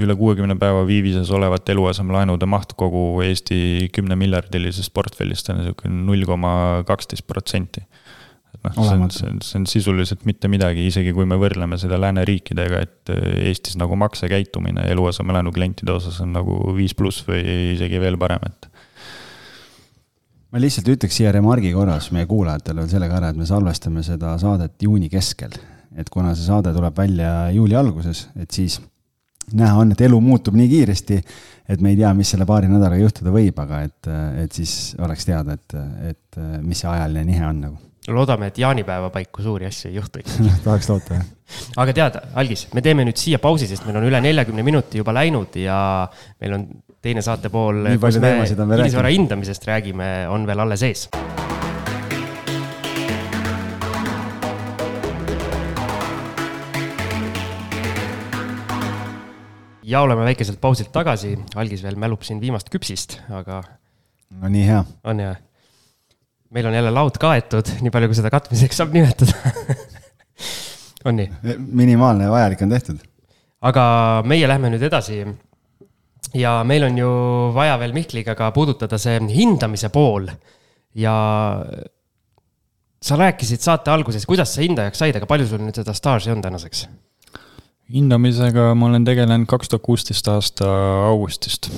üle 0.00 0.16
kuuekümne 0.16 0.56
päeva 0.60 0.86
viivises 0.88 1.30
olevate 1.30 1.74
eluasemelaenude 1.74 2.48
maht 2.48 2.72
kogu 2.78 3.20
Eesti 3.26 3.90
kümnemiljardilisest 3.92 4.94
portfellist 4.96 5.50
on 5.52 5.60
niisugune 5.60 6.06
null 6.06 6.24
koma 6.28 6.82
kaksteist 6.88 7.26
protsenti 7.28 7.84
noh, 8.74 8.86
see 8.86 8.96
on, 8.96 9.10
see 9.14 9.28
on, 9.28 9.40
see 9.44 9.58
on 9.60 9.66
sisuliselt 9.70 10.24
mitte 10.28 10.50
midagi, 10.52 10.86
isegi 10.90 11.12
kui 11.16 11.26
me 11.28 11.38
võrdleme 11.40 11.78
seda 11.80 11.98
lääneriikidega, 12.02 12.80
et 12.86 13.12
äh, 13.14 13.28
Eestis 13.50 13.78
nagu 13.80 13.98
maksekäitumine 14.00 14.88
eluasemelaenu 14.92 15.52
klientide 15.54 15.94
osas 15.94 16.18
on 16.24 16.34
nagu 16.36 16.58
viis 16.76 16.96
pluss 16.98 17.24
või 17.28 17.42
isegi 17.74 18.00
veel 18.02 18.18
parem, 18.20 18.44
et. 18.48 18.68
ma 20.52 20.62
lihtsalt 20.62 20.90
ütleks 20.96 21.20
siia 21.20 21.32
remargi 21.34 21.72
korras 21.76 22.10
meie 22.16 22.28
kuulajatele 22.30 22.84
veel 22.84 22.92
selle 22.92 23.10
ka 23.12 23.20
ära, 23.20 23.32
et 23.32 23.40
me 23.40 23.48
salvestame 23.48 24.04
seda 24.06 24.36
saadet 24.42 24.76
juuni 24.82 25.10
keskel. 25.12 25.56
et 25.96 26.10
kuna 26.12 26.34
see 26.36 26.44
saade 26.44 26.74
tuleb 26.76 26.96
välja 26.98 27.48
juuli 27.56 27.76
alguses, 27.78 28.26
et 28.36 28.50
siis 28.52 28.80
näha 29.56 29.78
on, 29.80 29.92
et 29.94 30.00
elu 30.04 30.20
muutub 30.20 30.56
nii 30.58 30.68
kiiresti, 30.68 31.22
et 31.70 31.80
me 31.80 31.94
ei 31.94 31.98
tea, 31.98 32.12
mis 32.14 32.30
selle 32.34 32.46
paari 32.46 32.68
nädalaga 32.68 33.00
juhtuda 33.00 33.32
võib, 33.32 33.58
aga 33.62 33.82
et, 33.86 34.12
et 34.42 34.52
siis 34.52 34.94
oleks 35.02 35.26
teada, 35.28 35.56
et, 35.56 35.76
et 36.10 36.40
mis 36.62 36.82
see 36.82 36.90
ajaline 36.90 37.24
nihe 37.30 37.46
on 37.46 37.60
nagu 37.68 37.85
loodame, 38.14 38.50
et 38.50 38.58
jaanipäeva 38.58 39.10
paiku 39.10 39.42
suuri 39.42 39.66
asju 39.66 39.90
ei 39.90 39.96
juhtu 39.98 40.22
ikka 40.22 40.50
tahaks 40.66 40.90
loota, 40.90 41.18
jah. 41.18 41.28
aga 41.82 41.94
tead, 41.96 42.18
Algis, 42.42 42.66
me 42.74 42.82
teeme 42.84 43.06
nüüd 43.06 43.18
siia 43.18 43.40
pausi, 43.42 43.68
sest 43.70 43.86
meil 43.86 43.98
on 44.00 44.06
üle 44.08 44.20
neljakümne 44.22 44.64
minuti 44.66 45.02
juba 45.02 45.14
läinud 45.16 45.56
ja 45.58 45.78
meil 46.40 46.58
on 46.58 46.66
teine 47.02 47.22
saate 47.22 47.50
pool, 47.52 47.86
kus 48.02 48.20
me 48.22 48.36
kinnisvara 48.46 49.10
hindamisest 49.14 49.66
räägime, 49.68 50.10
on 50.30 50.46
veel 50.46 50.66
alles 50.66 50.86
ees. 50.86 51.08
ja 59.86 60.00
oleme 60.02 60.24
väikeselt 60.26 60.58
pausilt 60.60 60.90
tagasi, 60.90 61.36
Algis 61.54 61.82
veel 61.86 61.94
mälub 61.94 62.24
siin 62.26 62.40
viimast 62.42 62.70
küpsist, 62.74 63.20
aga. 63.30 63.62
no 64.34 64.50
nii 64.50 64.66
hea. 64.66 64.80
on 65.06 65.22
jah 65.22 65.45
meil 66.56 66.70
on 66.70 66.76
jälle 66.78 66.92
laud 66.94 67.18
kaetud, 67.20 67.74
nii 67.84 67.92
palju, 67.92 68.10
kui 68.10 68.18
seda 68.18 68.32
katmiseks 68.32 68.80
saab 68.80 68.94
nimetada 68.96 69.36
on 71.08 71.20
nii? 71.20 71.28
minimaalne 71.58 72.30
vajalik 72.32 72.64
on 72.64 72.72
tehtud. 72.72 73.02
aga 73.68 73.84
meie 74.26 74.48
lähme 74.48 74.72
nüüd 74.72 74.86
edasi. 74.88 75.20
ja 76.34 76.58
meil 76.64 76.88
on 76.88 76.98
ju 76.98 77.10
vaja 77.54 77.76
veel 77.82 77.94
Mihkliga 77.96 78.34
ka 78.38 78.50
puudutada 78.56 78.98
see 78.98 79.20
hindamise 79.32 79.92
pool 79.94 80.30
ja 80.96 81.16
sa 83.02 83.16
rääkisid 83.20 83.62
saate 83.62 83.92
alguses, 83.92 84.24
kuidas 84.26 84.54
sa 84.54 84.64
hindajaks 84.64 84.98
said, 85.04 85.16
aga 85.16 85.28
palju 85.28 85.46
sul 85.50 85.62
nüüd 85.62 85.76
seda 85.76 85.94
staaži 85.94 86.32
on 86.32 86.42
tänaseks? 86.44 86.86
hindamisega 87.92 88.72
ma 88.74 88.88
olen 88.88 89.04
tegelenud 89.06 89.46
kaks 89.50 89.70
tuhat 89.70 89.84
kuusteist 89.86 90.28
aasta 90.32 90.70
augustist. 91.06 91.70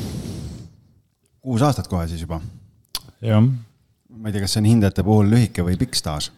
kuus 1.42 1.62
aastat 1.62 1.90
kohe 1.90 2.06
siis 2.08 2.22
juba 2.24 2.40
jah. 3.20 3.42
Ma 4.18 4.28
ei 4.28 4.34
tea, 4.34 4.42
kas 4.44 4.56
see 4.56 4.64
on 4.64 4.68
hindajate 4.72 5.06
puhul 5.06 5.30
lühike 5.32 5.64
või 5.66 5.78
pikk 5.80 5.98
staaž? 5.98 6.30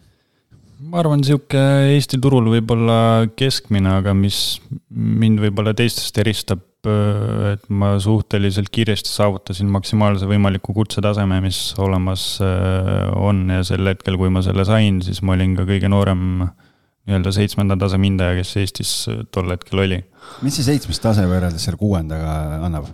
ma 0.81 1.03
arvan, 1.03 1.20
sihuke 1.26 1.61
Eesti 1.93 2.16
turul 2.24 2.47
võib-olla 2.55 3.28
keskmine, 3.37 3.99
aga 4.01 4.14
mis 4.16 4.61
mind 4.89 5.43
võib-olla 5.43 5.74
teistest 5.76 6.16
eristab, 6.22 6.62
äh, 6.89 7.51
et 7.55 7.66
ma 7.68 7.93
suhteliselt 8.01 8.70
kiiresti 8.72 9.12
saavutasin 9.12 9.68
maksimaalse 9.72 10.28
võimaliku 10.31 10.72
kutsetaseme, 10.76 11.43
mis 11.45 11.59
olemas 11.81 12.24
äh, 12.45 13.11
on 13.12 13.45
ja 13.53 13.61
sel 13.66 13.93
hetkel, 13.93 14.16
kui 14.20 14.33
ma 14.33 14.45
selle 14.47 14.64
sain, 14.68 15.03
siis 15.05 15.20
ma 15.20 15.37
olin 15.37 15.53
ka 15.59 15.68
kõige 15.68 15.93
noorem 15.93 16.24
nii-öelda 16.49 17.35
seitsmenda 17.37 17.76
taseme 17.81 18.09
hindaja, 18.09 18.41
kes 18.41 18.57
Eestis 18.62 18.97
tol 19.35 19.53
hetkel 19.53 19.85
oli. 19.85 20.01
mis 20.47 20.57
see 20.57 20.68
seitsmes 20.72 21.01
tase 21.03 21.28
võrreldes 21.28 21.68
selle 21.68 21.81
kuuendaga 21.81 22.61
annab? 22.64 22.89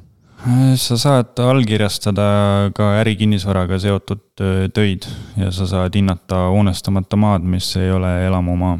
Sa 0.79 0.97
saad 0.99 1.39
allkirjastada 1.43 2.27
ka 2.77 2.93
ärikinnisvaraga 3.01 3.79
seotud 3.83 4.23
töid 4.75 5.09
ja 5.41 5.51
sa 5.55 5.67
saad 5.67 5.97
hinnata 5.99 6.47
hoonestamata 6.55 7.19
maad, 7.19 7.43
mis 7.43 7.73
ei 7.81 7.91
ole 7.91 8.13
elamumaa. 8.27 8.79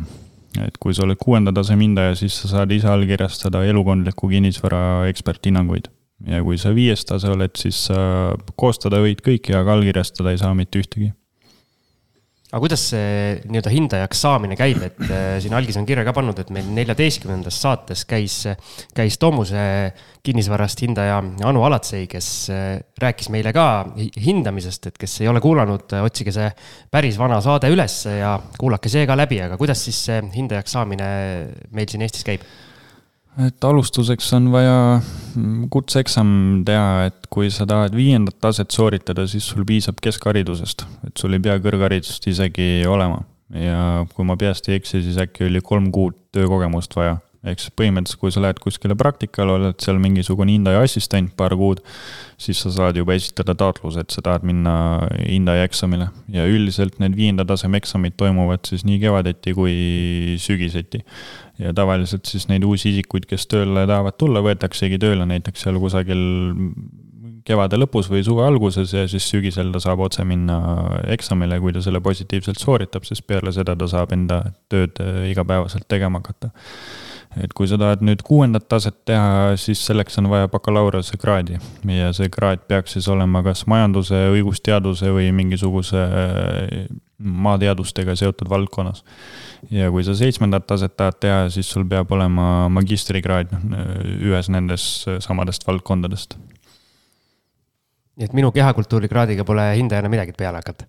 et 0.63 0.79
kui 0.81 0.95
sa 0.95 1.03
oled 1.05 1.19
kuuenda 1.21 1.53
taseme 1.53 1.85
hindaja, 1.85 2.15
siis 2.17 2.39
sa 2.41 2.49
saad 2.49 2.71
ise 2.73 2.89
allkirjastada 2.89 3.65
elukondliku 3.65 4.29
kinnisvara 4.29 5.07
eksperthinnanguid. 5.11 5.91
ja 6.27 6.43
kui 6.43 6.59
sa 6.59 6.75
viies 6.75 7.05
tase 7.05 7.29
oled, 7.35 7.53
siis 7.59 7.87
sa 7.91 7.99
koostada 8.57 9.03
võid 9.03 9.21
kõiki, 9.27 9.57
aga 9.59 9.75
allkirjastada 9.75 10.33
ei 10.33 10.39
saa 10.41 10.55
mitte 10.55 10.81
ühtegi 10.81 11.13
aga 12.57 12.63
kuidas 12.65 12.87
see 12.89 13.35
nii-öelda 13.53 13.69
hindajaks 13.69 14.21
saamine 14.25 14.57
käib, 14.57 14.81
et 14.87 15.01
äh, 15.11 15.25
siin 15.45 15.53
algis 15.59 15.77
on 15.77 15.85
kirja 15.85 16.07
ka 16.07 16.15
pannud, 16.17 16.39
et 16.41 16.49
meil 16.55 16.71
neljateistkümnendas 16.73 17.59
saates 17.61 18.07
käis, 18.09 18.39
käis 18.97 19.19
Tomuse 19.21 19.61
kinnisvarast 20.25 20.81
hindaja 20.87 21.19
Anu 21.45 21.67
Alatsei, 21.69 22.07
kes 22.09 22.29
äh, 22.55 22.79
rääkis 23.03 23.29
meile 23.35 23.53
ka 23.53 23.67
hindamisest, 24.25 24.89
et 24.89 24.97
kes 25.03 25.19
ei 25.21 25.29
ole 25.29 25.43
kuulanud, 25.45 25.93
otsige 26.01 26.33
see 26.33 26.49
päris 26.93 27.21
vana 27.21 27.43
saade 27.45 27.69
üles 27.75 27.99
ja 28.09 28.39
kuulake 28.57 28.89
see 28.89 29.05
ka 29.05 29.19
läbi, 29.21 29.43
aga 29.45 29.61
kuidas 29.61 29.85
siis 29.85 30.01
see 30.09 30.25
hindajaks 30.39 30.79
saamine 30.79 31.11
meil 31.77 31.93
siin 31.93 32.09
Eestis 32.09 32.25
käib? 32.25 32.49
Et 33.45 33.65
alustuseks 33.69 34.33
on 34.39 34.51
vaja 34.53 34.77
mm, 34.99 35.69
kutseeksam 35.73 36.29
teha, 36.67 37.07
et 37.11 37.29
kui 37.33 37.51
sa 37.53 37.67
tahad 37.69 37.97
viiendat 37.97 38.39
taset 38.41 38.73
sooritada, 38.73 39.27
siis 39.29 39.47
sul 39.49 39.67
piisab 39.69 40.01
keskharidusest, 40.03 40.87
et 41.09 41.17
sul 41.21 41.37
ei 41.37 41.43
pea 41.45 41.59
kõrgharidust 41.63 42.31
isegi 42.33 42.87
olema. 42.89 43.23
ja 43.55 44.03
kui 44.15 44.27
ma 44.27 44.35
peast 44.35 44.67
ei 44.69 44.81
eksi, 44.81 45.05
siis 45.05 45.19
äkki 45.23 45.47
oli 45.47 45.61
kolm 45.63 45.93
kuud 45.95 46.17
töökogemust 46.35 46.97
vaja 46.99 47.21
ehk 47.47 47.63
siis 47.63 47.75
põhimõtteliselt, 47.79 48.21
kui 48.21 48.35
sa 48.35 48.43
lähed 48.43 48.61
kuskile 48.63 48.97
praktikale, 48.99 49.55
oled 49.57 49.79
seal 49.83 50.01
mingisugune 50.03 50.55
hindaja 50.57 50.83
assistent 50.85 51.33
paar 51.39 51.55
kuud, 51.59 51.83
siis 52.41 52.61
sa 52.63 52.73
saad 52.75 52.99
juba 53.01 53.17
esitada 53.17 53.55
taotluse, 53.59 54.03
et 54.03 54.15
sa 54.15 54.25
tahad 54.25 54.47
minna 54.47 54.75
hindaja 55.23 55.67
eksamile. 55.69 56.11
ja 56.33 56.47
üldiselt 56.51 56.99
need 57.03 57.17
viienda 57.17 57.47
taseme 57.49 57.79
eksamid 57.81 58.17
toimuvad 58.19 58.67
siis 58.69 58.85
nii 58.85 59.01
kevadeti 59.01 59.55
kui 59.55 60.37
sügiseti. 60.43 61.05
ja 61.59 61.73
tavaliselt 61.73 62.27
siis 62.27 62.49
neid 62.49 62.65
uusi 62.65 62.91
isikuid, 62.93 63.27
kes 63.27 63.47
tööle 63.47 63.87
tahavad 63.87 64.19
tulla, 64.19 64.45
võetaksegi 64.45 64.99
tööle 65.01 65.27
näiteks 65.27 65.67
seal 65.67 65.81
kusagil 65.81 66.23
kevade 67.47 67.79
lõpus 67.79 68.11
või 68.11 68.25
suve 68.27 68.45
alguses 68.47 68.93
ja 68.95 69.07
siis 69.09 69.27
sügisel 69.31 69.71
ta 69.75 69.81
saab 69.83 70.03
otse 70.07 70.25
minna 70.27 70.59
eksamile, 71.15 71.61
kui 71.63 71.75
ta 71.75 71.83
selle 71.85 72.03
positiivselt 72.03 72.59
sooritab, 72.59 73.07
sest 73.07 73.27
peale 73.27 73.53
seda 73.55 73.77
ta 73.79 73.89
saab 73.91 74.15
enda 74.17 74.43
tööd 74.73 74.99
igapäevaselt 75.31 75.87
tegema 75.89 76.23
hakata 76.23 76.51
et 77.43 77.53
kui 77.57 77.69
sa 77.69 77.79
tahad 77.81 78.03
nüüd 78.07 78.23
kuuendat 78.27 78.69
taset 78.69 78.97
teha, 79.09 79.57
siis 79.61 79.83
selleks 79.87 80.19
on 80.23 80.31
vaja 80.33 80.49
bakalaureusekraadi 80.53 81.59
ja 81.97 82.13
see 82.17 82.31
kraad 82.33 82.65
peaks 82.69 82.97
siis 82.97 83.09
olema 83.13 83.43
kas 83.47 83.67
majanduse, 83.71 84.19
õigusteaduse 84.35 85.13
või 85.15 85.29
mingisuguse 85.37 86.07
äh, 86.07 86.87
maateadustega 87.19 88.17
seotud 88.17 88.49
valdkonnas. 88.53 89.05
ja 89.71 89.91
kui 89.91 90.05
sa 90.05 90.15
seitsmendat 90.15 90.67
taset 90.67 90.97
tahad 90.97 91.21
teha, 91.21 91.39
siis 91.51 91.71
sul 91.71 91.87
peab 91.89 92.11
olema 92.13 92.69
magistrikraad 92.73 93.55
ühes 94.21 94.51
nendest 94.53 95.09
samadest 95.25 95.67
valdkondadest 95.67 96.37
nii 98.17 98.25
et 98.25 98.33
minu 98.37 98.49
kehakultuuri 98.53 99.11
kraadiga 99.13 99.45
pole 99.45 99.65
hindajana 99.77 100.09
midagi 100.09 100.33
peale 100.37 100.63
hakata. 100.63 100.87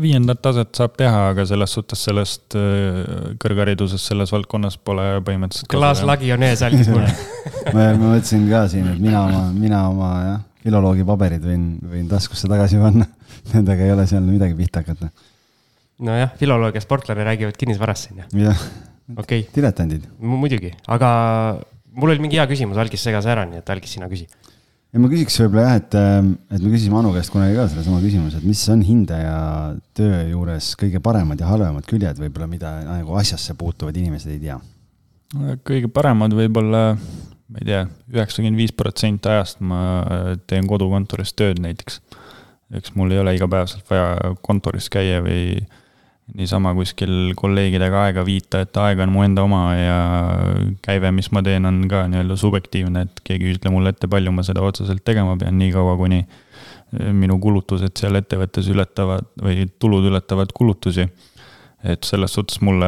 viiendat 0.00 0.40
taset 0.44 0.70
saab 0.78 0.94
teha, 0.96 1.26
aga 1.34 1.44
selles 1.48 1.74
suhtes 1.76 2.04
sellest 2.08 2.56
äh, 2.56 3.34
kõrghariduses 3.42 4.06
selles 4.08 4.32
valdkonnas 4.32 4.78
pole 4.80 5.04
põhimõtteliselt. 5.26 5.68
klaaslagi 5.74 6.32
on 6.32 6.46
ees 6.48 6.62
algis 6.64 6.88
mul 6.88 7.04
ma, 7.74 7.90
ma 8.00 8.14
mõtlesin 8.14 8.46
ka 8.48 8.64
siin, 8.72 8.88
et 8.94 9.02
mina 9.02 9.26
oma, 9.26 9.42
mina 9.52 9.82
oma 9.90 10.08
jah, 10.22 10.40
filoloogi 10.64 11.04
paberid 11.10 11.44
võin, 11.44 11.68
võin 11.90 12.08
taskusse 12.08 12.48
tagasi 12.48 12.80
panna. 12.80 13.10
Nendega 13.52 13.84
ei 13.84 13.92
ole 13.92 14.08
seal 14.08 14.24
midagi 14.24 14.56
pihta 14.56 14.80
hakata. 14.80 15.10
nojah, 16.08 16.32
filoloog 16.40 16.80
ja 16.80 16.80
sportlane 16.80 17.28
räägivad 17.28 17.60
kinnisvarast 17.60 18.08
siin 18.08 18.24
ju. 18.24 18.46
jah. 18.46 18.64
okei 19.18 19.44
okay.. 19.44 19.50
diletandid. 19.52 20.08
muidugi, 20.16 20.72
aga 20.88 21.12
mul 21.92 22.16
oli 22.16 22.24
mingi 22.24 22.40
hea 22.40 22.48
küsimus, 22.48 22.80
Algis 22.80 23.04
segas 23.04 23.28
ära, 23.28 23.44
nii 23.52 23.60
et 23.60 23.76
Algis, 23.76 23.98
sina 23.98 24.08
küsi 24.08 24.24
ja 24.94 25.02
ma 25.02 25.10
küsiks 25.10 25.36
võib-olla 25.42 25.64
jah, 25.66 25.80
et, 25.80 25.96
ähm, 25.98 26.30
et 26.54 26.62
me 26.62 26.70
küsisime 26.70 26.98
Anu 27.00 27.10
käest 27.16 27.32
kunagi 27.34 27.56
ka 27.58 27.66
sellesama 27.72 27.98
küsimuse, 28.04 28.38
et 28.38 28.46
mis 28.46 28.62
on 28.70 28.84
hindaja 28.86 29.36
töö 29.98 30.20
juures 30.30 30.70
kõige 30.78 31.02
paremad 31.02 31.42
ja 31.42 31.50
halvemad 31.50 31.88
küljed 31.90 32.20
võib-olla, 32.22 32.48
mida 32.50 32.76
nagu 32.86 33.18
asjasse 33.18 33.56
puutuvad 33.58 33.96
inimesed 33.98 34.36
ei 34.36 34.42
tea? 34.46 34.60
kõige 35.66 35.88
paremad 35.90 36.34
võib-olla, 36.36 36.82
ma 36.94 37.62
ei 37.62 37.66
tea, 37.66 37.80
üheksakümmend 38.12 38.60
viis 38.60 38.74
protsenti 38.76 39.32
ajast 39.32 39.58
ma 39.66 39.80
teen 40.46 40.68
kodukontoris 40.70 41.34
tööd 41.34 41.58
näiteks. 41.64 41.98
eks 42.78 42.94
mul 42.94 43.10
ei 43.10 43.18
ole 43.18 43.34
igapäevaselt 43.34 43.90
vaja 43.90 44.36
kontoris 44.46 44.86
käia 44.92 45.18
või 45.24 45.58
niisama 46.32 46.72
kuskil 46.76 47.34
kolleegidega 47.36 48.06
aega 48.06 48.24
viita, 48.24 48.62
et 48.64 48.78
aeg 48.80 49.02
on 49.04 49.12
mu 49.12 49.24
enda 49.26 49.44
oma 49.44 49.60
ja 49.76 49.98
käive, 50.84 51.10
mis 51.12 51.28
ma 51.36 51.42
teen, 51.44 51.68
on 51.68 51.82
ka 51.90 52.06
nii-öelda 52.08 52.38
subjektiivne, 52.40 53.04
et 53.04 53.22
keegi 53.26 53.50
ei 53.50 53.58
ütle 53.58 53.72
mulle 53.74 53.92
ette, 53.92 54.08
palju 54.10 54.32
ma 54.32 54.46
seda 54.46 54.64
otseselt 54.64 55.04
tegema 55.04 55.36
pean, 55.40 55.58
niikaua 55.60 55.98
kuni 56.00 56.22
eh, 56.22 57.12
minu 57.12 57.36
kulutused 57.42 57.92
seal 58.00 58.16
ettevõttes 58.20 58.72
ületavad 58.72 59.28
või 59.44 59.68
tulud 59.78 60.08
ületavad 60.10 60.56
kulutusi. 60.56 61.08
et 61.84 62.06
selles 62.08 62.32
suhtes 62.32 62.62
mulle 62.64 62.86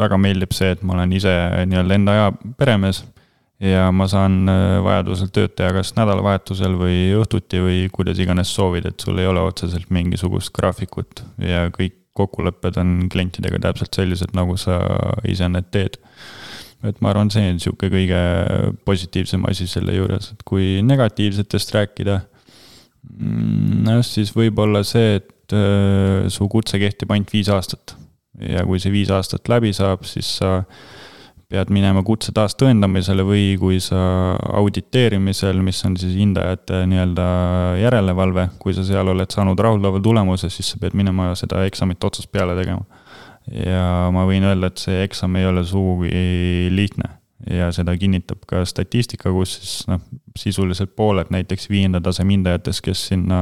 väga 0.00 0.16
meeldib 0.16 0.54
see, 0.56 0.70
et 0.72 0.82
ma 0.82 0.94
olen 0.94 1.10
ise 1.12 1.32
nii-öelda 1.68 1.94
enda 1.98 2.12
aja 2.16 2.30
peremees 2.56 3.02
ja 3.60 3.90
ma 3.92 4.06
saan 4.08 4.48
eh, 4.48 4.80
vajadusel 4.80 5.28
tööd 5.28 5.52
teha 5.52 5.74
kas 5.76 5.92
nädalavahetusel 6.00 6.80
või 6.80 7.10
õhtuti 7.20 7.60
või 7.60 7.80
kuidas 7.92 8.18
iganes 8.18 8.56
soovid, 8.56 8.88
et 8.88 9.04
sul 9.04 9.20
ei 9.20 9.28
ole 9.28 9.44
otseselt 9.44 9.92
mingisugust 9.92 10.54
graafikut 10.56 11.26
ja 11.44 11.68
kõik 11.76 11.99
kokkulepped 12.18 12.78
on 12.80 12.94
klientidega 13.12 13.60
täpselt 13.62 13.96
sellised, 13.96 14.34
nagu 14.36 14.56
sa 14.60 14.80
ise 15.28 15.48
need 15.48 15.70
teed. 15.74 15.98
et 16.86 17.00
ma 17.04 17.10
arvan, 17.12 17.28
see 17.28 17.44
on 17.52 17.58
sihuke 17.60 17.90
kõige 17.92 18.20
positiivsem 18.88 19.42
asi 19.50 19.66
selle 19.68 19.98
juures, 19.98 20.30
et 20.32 20.44
kui 20.48 20.78
negatiivsetest 20.84 21.74
rääkida, 21.76 22.20
mm, 23.10 23.82
noh, 23.84 24.00
siis 24.06 24.32
võib-olla 24.36 24.80
see, 24.88 25.18
et 25.20 25.56
äh, 25.56 26.30
su 26.32 26.48
kutse 26.48 26.80
kehtib 26.80 27.12
ainult 27.12 27.34
viis 27.36 27.52
aastat. 27.52 27.96
ja 28.40 28.64
kui 28.64 28.80
see 28.80 28.92
viis 28.94 29.10
aastat 29.12 29.48
läbi 29.52 29.74
saab, 29.76 30.06
siis 30.08 30.38
sa 30.40 30.56
äh, 30.62 30.99
pead 31.50 31.70
minema 31.74 32.02
kutse 32.06 32.32
taastõendamisele 32.34 33.24
või 33.26 33.44
kui 33.58 33.80
sa 33.82 33.98
auditeerimisel, 34.60 35.58
mis 35.66 35.82
on 35.88 35.96
siis 35.98 36.14
hindajate 36.14 36.84
nii-öelda 36.90 37.26
järelevalve, 37.80 38.46
kui 38.62 38.74
sa 38.76 38.84
seal 38.86 39.10
oled 39.10 39.34
saanud 39.34 39.58
rahuldava 39.58 40.02
tulemuse, 40.02 40.50
siis 40.52 40.70
sa 40.72 40.78
pead 40.82 40.94
minema 40.98 41.32
seda 41.38 41.64
eksamit 41.66 42.06
otsast 42.06 42.30
peale 42.32 42.54
tegema. 42.58 42.86
ja 43.50 44.10
ma 44.14 44.26
võin 44.28 44.44
öelda, 44.46 44.70
et 44.70 44.78
see 44.78 45.02
eksam 45.02 45.34
ei 45.40 45.48
ole 45.48 45.64
sugugi 45.66 46.68
lihtne 46.70 47.16
ja 47.50 47.70
seda 47.74 47.96
kinnitab 47.98 48.44
ka 48.46 48.62
statistika, 48.68 49.32
kus 49.32 49.56
siis 49.58 49.88
noh, 49.88 50.02
sisuliselt 50.38 50.92
pooled 50.96 51.32
näiteks 51.34 51.70
viienda 51.72 52.00
taseme 52.04 52.36
hindajatest, 52.36 52.84
kes 52.84 53.06
sinna 53.10 53.40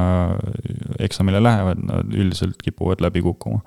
eksamile 1.03 1.43
lähevad, 1.43 1.83
nad 1.85 2.15
üldiselt 2.15 2.63
kipuvad 2.63 3.03
läbi 3.05 3.25
kukkuma 3.27 3.61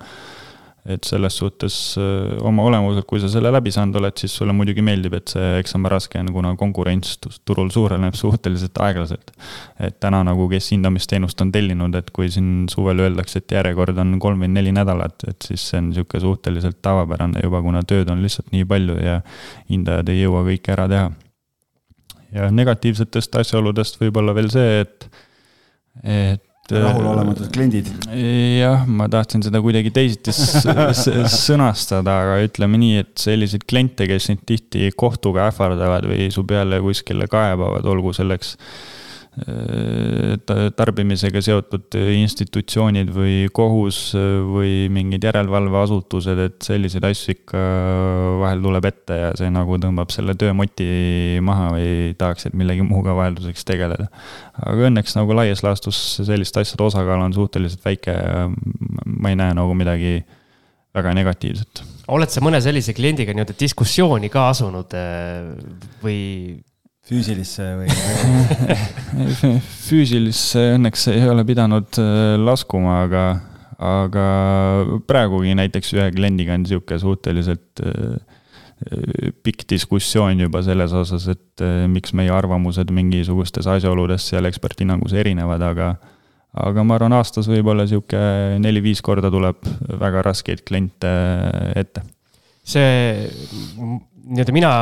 et 0.82 1.04
selles 1.06 1.36
suhtes 1.38 1.74
äh, 2.00 2.32
oma 2.42 2.64
olemuselt, 2.66 3.06
kui 3.06 3.20
sa 3.22 3.28
selle 3.30 3.52
läbi 3.54 3.70
saanud 3.70 4.00
oled, 4.00 4.16
siis 4.18 4.32
sulle 4.34 4.54
muidugi 4.56 4.82
meeldib, 4.82 5.14
et 5.14 5.30
see 5.30 5.52
eksam 5.60 5.86
raske 5.90 6.18
on, 6.18 6.32
kuna 6.34 6.56
konkurents 6.58 7.14
turul 7.46 7.70
suureneb 7.70 8.16
suhteliselt 8.22 8.80
aeglaselt. 8.82 9.30
et 9.78 10.00
täna 10.02 10.24
nagu, 10.26 10.48
kes 10.50 10.72
hindamisteenust 10.74 11.40
on 11.44 11.54
tellinud, 11.54 11.94
et 11.98 12.10
kui 12.14 12.30
siin 12.34 12.66
suvel 12.72 13.04
öeldakse, 13.06 13.44
et 13.44 13.56
järjekord 13.58 14.02
on 14.02 14.16
kolm 14.22 14.42
või 14.42 14.50
neli 14.50 14.74
nädalat, 14.74 15.22
et 15.30 15.46
siis 15.46 15.70
see 15.70 15.78
on 15.78 15.92
niisugune 15.92 16.26
suhteliselt 16.26 16.82
tavapärane 16.82 17.44
juba, 17.44 17.62
kuna 17.62 17.86
tööd 17.86 18.10
on 18.10 18.22
lihtsalt 18.24 18.50
nii 18.54 18.66
palju 18.66 18.98
ja 18.98 19.20
hindajad 19.70 20.10
ei 20.10 20.24
jõua 20.24 20.42
kõike 20.50 20.74
ära 20.74 20.88
teha. 20.90 21.10
ja 22.34 22.50
negatiivsetest 22.50 23.36
asjaoludest 23.38 24.00
võib-olla 24.02 24.34
veel 24.34 24.50
see, 24.50 24.80
et, 24.82 25.12
et 26.02 26.48
rahulolematud 26.72 27.50
kliendid. 27.52 27.90
jah, 28.58 28.86
ma 28.86 29.08
tahtsin 29.12 29.44
seda 29.44 29.60
kuidagi 29.64 29.92
teisiti 29.94 30.34
sõnastada, 31.46 32.16
aga 32.24 32.40
ütleme 32.46 32.80
nii, 32.82 33.04
et 33.04 33.12
selliseid 33.20 33.66
kliente, 33.68 34.08
kes 34.10 34.30
sind 34.30 34.42
tihti 34.48 34.90
kohtuga 34.96 35.48
ähvardavad 35.50 36.08
või 36.10 36.30
su 36.34 36.46
peale 36.48 36.80
kuskile 36.84 37.28
kaebavad, 37.30 37.86
olgu 37.88 38.14
selleks 38.16 38.56
tarbimisega 40.76 41.40
seotud 41.40 41.94
institutsioonid 41.96 43.08
või 43.14 43.36
kohus 43.54 44.12
või 44.12 44.90
mingid 44.92 45.24
järelevalveasutused, 45.24 46.42
et 46.50 46.58
selliseid 46.66 47.06
asju 47.08 47.32
ikka 47.38 47.62
vahel 48.42 48.60
tuleb 48.60 48.88
ette 48.90 49.16
ja 49.16 49.30
see 49.38 49.48
nagu 49.52 49.78
tõmbab 49.80 50.12
selle 50.12 50.34
töömoti 50.36 51.38
maha 51.44 51.70
või 51.78 52.12
tahaksid 52.20 52.52
millegi 52.60 52.84
muuga 52.84 53.16
vahelduseks 53.16 53.64
tegeleda. 53.68 54.10
aga 54.60 54.90
õnneks 54.90 55.16
nagu 55.16 55.38
laias 55.38 55.64
laastus 55.64 56.02
selliste 56.20 56.60
asjade 56.60 56.84
osakaal 56.84 57.24
on 57.24 57.32
suhteliselt 57.32 57.84
väike 57.88 58.18
ma 58.52 59.32
ei 59.32 59.38
näe 59.40 59.56
nagu 59.56 59.72
midagi 59.72 60.18
väga 60.92 61.14
negatiivset. 61.16 61.82
oled 62.12 62.28
sa 62.28 62.44
mõne 62.44 62.60
sellise 62.60 62.92
kliendiga 62.92 63.32
nii-öelda 63.32 63.56
diskussiooni 63.56 64.28
ka 64.28 64.50
asunud 64.50 64.92
või 66.04 66.20
füüsilisse 67.08 67.64
või 67.80 67.88
füüsilisse 69.88 70.68
õnneks 70.76 71.08
ei 71.12 71.24
ole 71.28 71.44
pidanud 71.46 71.98
äh, 72.00 72.34
laskuma, 72.38 73.00
aga, 73.08 73.24
aga 73.82 74.26
praegugi 75.08 75.56
näiteks 75.58 75.96
ühe 75.98 76.06
kliendiga 76.14 76.54
on 76.58 76.68
sihuke 76.68 76.98
suhteliselt 77.02 77.82
äh, 77.82 78.14
pikk 79.42 79.66
diskussioon 79.70 80.44
juba 80.44 80.62
selles 80.66 80.94
osas, 80.94 81.26
et 81.34 81.64
äh, 81.64 81.84
miks 81.90 82.14
meie 82.18 82.32
arvamused 82.34 82.94
mingisugustes 82.94 83.68
asjaoludes 83.70 84.30
seal 84.30 84.46
eksperthinnangus 84.50 85.14
erinevad, 85.18 85.66
aga 85.72 85.92
aga 86.52 86.82
ma 86.84 86.98
arvan, 86.98 87.14
aastas 87.16 87.46
võib-olla 87.48 87.86
sihuke 87.88 88.18
neli-viis 88.60 89.00
korda 89.02 89.30
tuleb 89.32 89.62
väga 89.98 90.20
raskeid 90.26 90.60
kliente 90.68 91.12
ette. 91.80 92.02
see, 92.62 93.30
nii-öelda 93.74 94.52
mina 94.54 94.72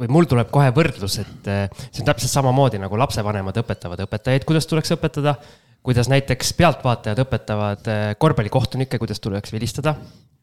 või 0.00 0.10
mul 0.12 0.28
tuleb 0.28 0.50
kohe 0.52 0.70
võrdlus, 0.76 1.18
et 1.22 1.50
eh, 1.50 1.66
see 1.88 2.02
on 2.04 2.10
täpselt 2.10 2.32
samamoodi 2.32 2.80
nagu 2.82 2.98
lapsevanemad 3.00 3.56
õpetavad 3.62 4.02
õpetajaid, 4.06 4.44
kuidas 4.48 4.68
tuleks 4.68 4.92
õpetada. 4.96 5.36
kuidas 5.86 6.08
näiteks 6.10 6.52
pealtvaatajad 6.58 7.20
õpetavad 7.22 7.88
eh, 7.92 8.08
korvpallikohtunikke, 8.18 8.98
kuidas 8.98 9.20
tuleks 9.20 9.52
vilistada. 9.52 9.94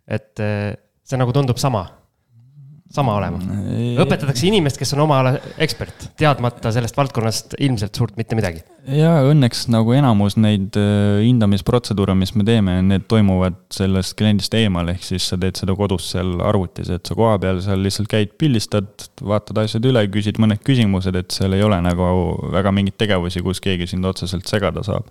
et 0.07 0.39
eh, 0.39 0.73
see 1.03 1.17
nagu 1.17 1.31
tundub 1.31 1.57
sama 1.57 1.85
sama 2.93 3.15
olema. 3.17 3.39
õpetatakse 4.03 4.45
inimest, 4.45 4.77
kes 4.77 4.93
on 4.93 5.03
oma 5.07 5.17
ala 5.23 5.33
ekspert, 5.61 6.11
teadmata 6.19 6.69
sellest 6.73 6.97
valdkonnast 6.97 7.55
ilmselt 7.57 7.97
suurt 7.97 8.19
mitte 8.19 8.37
midagi. 8.37 8.61
ja 8.85 9.15
õnneks 9.25 9.65
nagu 9.73 9.95
enamus 9.95 10.35
neid 10.37 10.77
äh, 10.77 11.23
hindamisprotseduure, 11.23 12.13
mis 12.19 12.35
me 12.37 12.45
teeme, 12.45 12.77
need 12.85 13.07
toimuvad 13.09 13.57
sellest 13.73 14.13
kliendist 14.19 14.53
eemal, 14.59 14.91
ehk 14.93 15.07
siis 15.07 15.25
sa 15.31 15.39
teed 15.41 15.57
seda 15.57 15.73
kodus 15.79 16.11
seal 16.13 16.35
arvutis, 16.45 16.91
et 16.93 17.09
sa 17.09 17.17
kohapeal 17.17 17.63
seal 17.65 17.81
lihtsalt 17.81 18.11
käid, 18.11 18.35
pildistad, 18.37 18.91
vaatad 19.25 19.63
asjad 19.63 19.89
üle, 19.89 20.05
küsid 20.13 20.37
mõned 20.43 20.61
küsimused, 20.65 21.17
et 21.17 21.33
seal 21.33 21.57
ei 21.57 21.65
ole 21.65 21.79
nagu 21.85 22.09
väga 22.53 22.75
mingeid 22.75 22.99
tegevusi, 23.01 23.41
kus 23.45 23.63
keegi 23.63 23.89
sind 23.89 24.05
otseselt 24.05 24.45
segada 24.49 24.85
saab. 24.85 25.09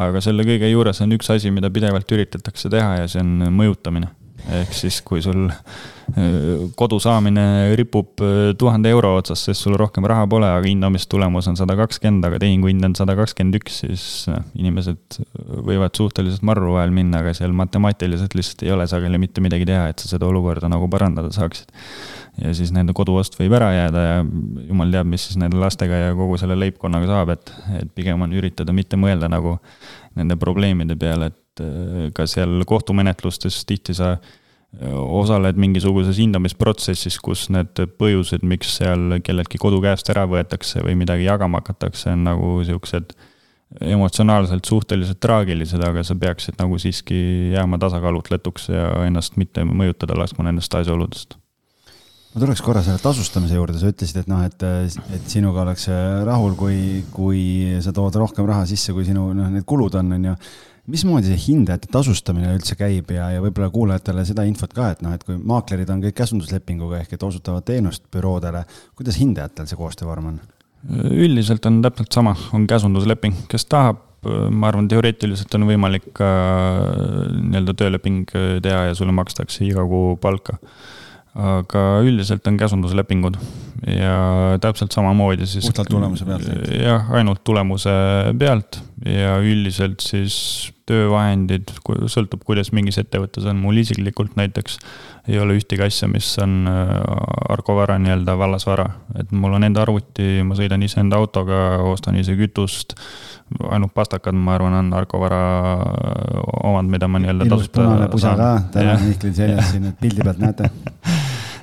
aga 0.00 0.22
selle 0.24 0.46
kõige 0.48 0.70
juures 0.72 1.04
on 1.04 1.14
üks 1.14 1.30
asi, 1.30 1.52
mida 1.54 1.70
pidevalt 1.70 2.10
üritatakse 2.10 2.72
teha 2.72 3.04
ja 3.04 3.10
see 3.10 3.22
on 3.22 3.52
mõjutamine 3.54 4.16
ehk 4.50 4.72
siis, 4.74 4.98
kui 5.06 5.20
sul 5.22 5.44
äh, 5.48 6.64
kodu 6.78 6.98
saamine 7.02 7.74
ripub 7.78 8.22
äh, 8.24 8.52
tuhande 8.58 8.90
euro 8.90 9.12
otsas, 9.18 9.44
sest 9.46 9.64
sul 9.64 9.76
rohkem 9.78 10.06
raha 10.10 10.26
pole, 10.30 10.48
aga 10.48 10.66
hindamistulemus 10.66 11.48
on 11.50 11.58
sada 11.58 11.76
kakskümmend, 11.78 12.26
aga 12.26 12.40
tehinguhind 12.42 12.88
on 12.88 12.96
sada 12.98 13.14
kakskümmend 13.18 13.60
üks, 13.60 13.80
siis 13.84 14.06
noh, 14.30 14.42
inimesed 14.58 15.20
võivad 15.66 15.94
suhteliselt 15.98 16.44
marru 16.46 16.74
vahel 16.76 16.94
minna, 16.94 17.22
aga 17.22 17.34
seal 17.36 17.54
matemaatiliselt 17.56 18.34
lihtsalt 18.38 18.64
ei 18.66 18.74
ole 18.74 18.88
sageli 18.90 19.20
mitte 19.22 19.44
midagi 19.44 19.68
teha, 19.70 19.90
et 19.92 20.02
sa 20.02 20.10
seda 20.14 20.28
olukorda 20.30 20.70
nagu 20.72 20.88
parandada 20.90 21.30
saaksid. 21.34 21.70
ja 22.40 22.54
siis 22.56 22.72
nende 22.74 22.94
koduost 22.96 23.38
võib 23.38 23.54
ära 23.58 23.70
jääda 23.74 24.02
ja 24.06 24.18
jumal 24.68 24.90
teab, 24.94 25.08
mis 25.10 25.28
siis 25.28 25.38
nende 25.40 25.60
lastega 25.60 26.06
ja 26.06 26.18
kogu 26.18 26.38
selle 26.40 26.58
leibkonnaga 26.58 27.10
saab, 27.10 27.34
et, 27.36 27.54
et 27.82 27.94
pigem 27.94 28.22
on 28.22 28.34
üritada 28.34 28.74
mitte 28.74 28.98
mõelda 28.98 29.30
nagu 29.30 29.58
nende 30.18 30.34
probleemide 30.40 30.96
peale, 30.98 31.30
et 31.30 31.64
äh, 31.64 32.10
ka 32.14 32.26
seal 32.30 32.64
kohtumenetlustes 32.66 33.62
tihti 33.68 33.94
sa 33.94 34.14
äh, 34.16 34.36
osaled 34.78 35.58
mingisuguses 35.58 36.20
hindamisprotsessis, 36.22 37.18
kus 37.18 37.48
need 37.50 37.80
põhjused, 37.98 38.44
miks 38.46 38.76
seal 38.78 39.18
kelleltki 39.24 39.58
kodu 39.58 39.80
käest 39.82 40.08
ära 40.12 40.28
võetakse 40.30 40.84
või 40.86 40.94
midagi 41.00 41.26
jagama 41.26 41.58
hakatakse, 41.58 42.12
on 42.14 42.24
nagu 42.28 42.52
siuksed 42.66 43.16
emotsionaalselt 43.80 44.66
suhteliselt 44.66 45.20
traagilised, 45.22 45.82
aga 45.86 46.02
sa 46.06 46.16
peaksid 46.18 46.58
nagu 46.58 46.78
siiski 46.82 47.50
jääma 47.54 47.78
tasakaalutletuks 47.82 48.70
ja 48.70 48.88
ennast 49.06 49.38
mitte 49.38 49.66
mõjutada 49.66 50.18
laskma 50.18 50.48
nendest 50.48 50.74
asjaoludest. 50.74 51.36
Ma 52.30 52.44
tuleks 52.44 52.60
korra 52.62 52.82
selle 52.86 53.02
tasustamise 53.02 53.56
juurde, 53.56 53.78
sa 53.78 53.90
ütlesid, 53.90 54.20
et 54.22 54.28
noh, 54.30 54.42
et, 54.46 54.62
et 55.16 55.30
sinuga 55.30 55.64
oleks 55.64 55.88
rahul, 56.26 56.54
kui, 56.58 57.00
kui 57.10 57.40
sa 57.82 57.90
tood 57.94 58.14
rohkem 58.22 58.46
raha 58.46 58.68
sisse, 58.70 58.94
kui 58.94 59.06
sinu 59.06 59.32
noh, 59.34 59.48
need 59.50 59.66
kulud 59.66 59.98
on, 59.98 60.12
on 60.14 60.28
ju 60.30 60.34
mismoodi 60.90 61.30
see 61.30 61.40
hindajate 61.48 61.90
tasustamine 61.92 62.52
üldse 62.56 62.76
käib 62.78 63.10
ja, 63.14 63.30
ja 63.34 63.42
võib-olla 63.44 63.70
kuulajatele 63.72 64.24
seda 64.28 64.44
infot 64.48 64.72
ka, 64.76 64.90
et 64.94 65.02
noh, 65.04 65.14
et 65.16 65.24
kui 65.26 65.38
maaklerid 65.38 65.90
on 65.92 66.02
kõik 66.04 66.18
käsunduslepinguga 66.20 67.02
ehk 67.02 67.16
et 67.16 67.26
osutavad 67.26 67.66
teenust 67.68 68.06
büroodele, 68.12 68.64
kuidas 68.98 69.20
hindajatel 69.20 69.70
see 69.70 69.80
koostöövorm 69.80 70.32
on? 70.32 70.38
üldiselt 71.10 71.66
on 71.68 71.82
täpselt 71.84 72.16
sama, 72.16 72.32
on 72.56 72.62
käsundusleping, 72.68 73.34
kes 73.52 73.66
tahab, 73.68 73.98
ma 74.24 74.70
arvan, 74.70 74.86
teoreetiliselt 74.88 75.52
on 75.58 75.66
võimalik 75.68 76.06
ka 76.16 76.30
nii-öelda 77.34 77.74
tööleping 77.76 78.32
teha 78.64 78.86
ja 78.88 78.96
sulle 78.96 79.12
makstakse 79.16 79.66
iga 79.68 79.84
kuu 79.88 80.14
palka 80.20 80.56
aga 81.38 81.82
üldiselt 82.02 82.46
on 82.50 82.56
käsunduslepingud 82.58 83.36
ja 83.86 84.58
täpselt 84.60 84.92
samamoodi 84.92 85.46
siis. 85.46 85.68
puhtalt 85.68 85.88
tulemuse 85.92 86.26
pealt? 86.26 86.48
jah, 86.74 87.10
ainult 87.14 87.44
tulemuse 87.46 87.92
pealt 88.38 88.80
ja 89.06 89.38
üldiselt 89.40 90.02
siis 90.04 90.34
töövahendid, 90.90 91.70
sõltub, 92.10 92.42
kuidas 92.44 92.72
mingis 92.76 92.98
ettevõttes 93.00 93.46
on, 93.48 93.60
mul 93.62 93.78
isiklikult 93.80 94.34
näiteks 94.36 94.78
ei 95.30 95.38
ole 95.40 95.56
ühtegi 95.58 95.84
asja, 95.84 96.08
mis 96.10 96.28
on 96.42 96.64
äh, 96.68 96.90
Argo 97.52 97.76
vara 97.78 97.98
nii-öelda 98.02 98.36
vallasvara. 98.38 98.86
et 99.20 99.32
mul 99.32 99.54
on 99.56 99.66
enda 99.66 99.84
arvuti, 99.84 100.40
ma 100.46 100.56
sõidan 100.58 100.82
ise 100.86 101.00
enda 101.02 101.20
autoga, 101.20 101.80
ostan 101.90 102.18
ise 102.20 102.36
kütust. 102.38 102.96
Ainult 103.70 103.94
pastakad, 103.94 104.36
ma 104.38 104.54
arvan, 104.54 104.76
on 104.78 104.92
Argo 104.94 105.18
Vara 105.18 105.40
omad, 106.62 106.86
mida 106.90 107.08
ma 107.10 107.18
nii-öelda 107.18 107.48
ilus 107.48 107.66
punane 107.74 108.06
pusa 108.12 108.36
ka. 108.38 108.50
täna 108.76 108.94
Mihklil 109.02 109.34
seljas 109.34 109.72
siin, 109.72 109.88
et 109.90 109.98
pildi 109.98 110.22
pealt 110.22 110.38
näete. 110.42 110.70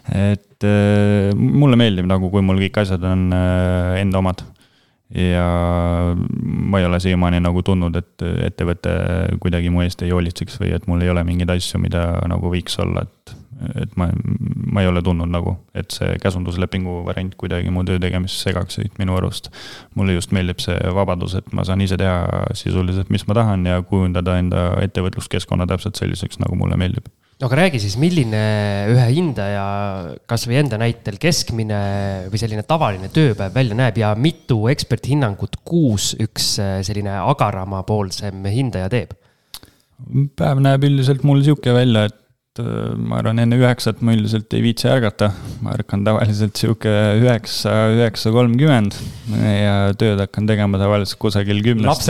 Et 0.08 0.64
äh, 0.64 1.34
mulle 1.36 1.76
meeldib 1.80 2.08
nagu, 2.08 2.30
kui 2.32 2.44
mul 2.46 2.62
kõik 2.62 2.78
asjad 2.80 3.04
on 3.04 3.26
äh, 3.36 3.98
enda 4.02 4.22
omad. 4.22 4.44
Ja 5.16 5.48
ma 6.44 6.80
ei 6.80 6.86
ole 6.86 7.00
siiamaani 7.00 7.40
nagu 7.44 7.64
tundnud, 7.64 7.96
et 7.96 8.24
ettevõte 8.50 8.94
kuidagi 9.44 9.72
mu 9.72 9.84
eest 9.86 10.04
ei 10.04 10.12
hoolitseks 10.12 10.60
või 10.60 10.74
et 10.76 10.88
mul 10.88 11.04
ei 11.06 11.12
ole 11.14 11.24
mingeid 11.28 11.54
asju, 11.54 11.80
mida 11.80 12.10
nagu 12.28 12.52
võiks 12.52 12.80
olla, 12.84 13.06
et 13.08 13.36
et 13.82 13.96
ma, 13.98 14.06
ma 14.70 14.84
ei 14.84 14.88
ole 14.90 15.02
tundnud 15.02 15.32
nagu, 15.34 15.56
et 15.74 15.90
see 15.96 16.18
käsunduslepingu 16.22 17.00
variant 17.08 17.34
kuidagi 17.42 17.72
mu 17.74 17.82
töö 17.88 17.98
tegemist 18.02 18.44
segaks, 18.44 18.78
et 18.84 19.00
minu 19.02 19.16
arust 19.18 19.50
mulle 19.98 20.14
just 20.14 20.34
meeldib 20.36 20.62
see 20.62 20.78
vabadus, 20.94 21.34
et 21.40 21.48
ma 21.58 21.66
saan 21.66 21.82
ise 21.82 21.98
teha 21.98 22.54
sisuliselt, 22.58 23.10
mis 23.14 23.26
ma 23.28 23.38
tahan 23.40 23.66
ja 23.66 23.80
kujundada 23.82 24.38
enda 24.38 24.68
ettevõtluskeskkonna 24.86 25.66
täpselt 25.72 25.98
selliseks, 25.98 26.38
nagu 26.44 26.60
mulle 26.60 26.78
meeldib 26.78 27.10
no 27.38 27.50
aga 27.50 27.60
räägi 27.62 27.82
siis, 27.84 27.98
milline 28.02 28.44
ühe 28.94 29.08
hindaja, 29.14 29.66
kasvõi 30.30 30.60
enda 30.64 30.80
näitel 30.82 31.20
keskmine 31.22 31.82
või 32.32 32.42
selline 32.42 32.66
tavaline 32.68 33.12
tööpäev 33.14 33.56
välja 33.56 33.78
näeb 33.78 34.00
ja 34.02 34.14
mitu 34.18 34.64
eksperthinnangut 34.72 35.60
kuus 35.68 36.14
üks 36.22 36.56
äh, 36.64 36.80
selline 36.88 37.20
agaramapoolsem 37.24 38.46
hindaja 38.52 38.92
teeb? 38.94 39.18
päev 40.38 40.62
näeb 40.62 40.84
üldiselt 40.86 41.24
mul 41.26 41.40
sihuke 41.46 41.74
välja, 41.74 42.06
et 42.10 42.18
Äh, 42.62 42.94
ma 42.98 43.20
arvan, 43.22 43.42
enne 43.42 43.58
üheksat 43.60 44.02
ma 44.06 44.14
üldiselt 44.16 44.54
ei 44.58 44.64
viitsi 44.66 44.90
ärgata. 44.90 45.30
ma 45.62 45.74
ärkan 45.76 46.04
tavaliselt 46.06 46.58
sihuke 46.60 46.92
üheksa, 47.22 47.74
üheksa 47.96 48.32
kolmkümmend 48.34 48.98
ja 49.38 49.76
tööd 49.98 50.22
hakkan 50.22 50.50
tegema 50.50 50.80
tavaliselt 50.82 51.20
kusagil 51.22 51.62
kümnest. 51.66 52.06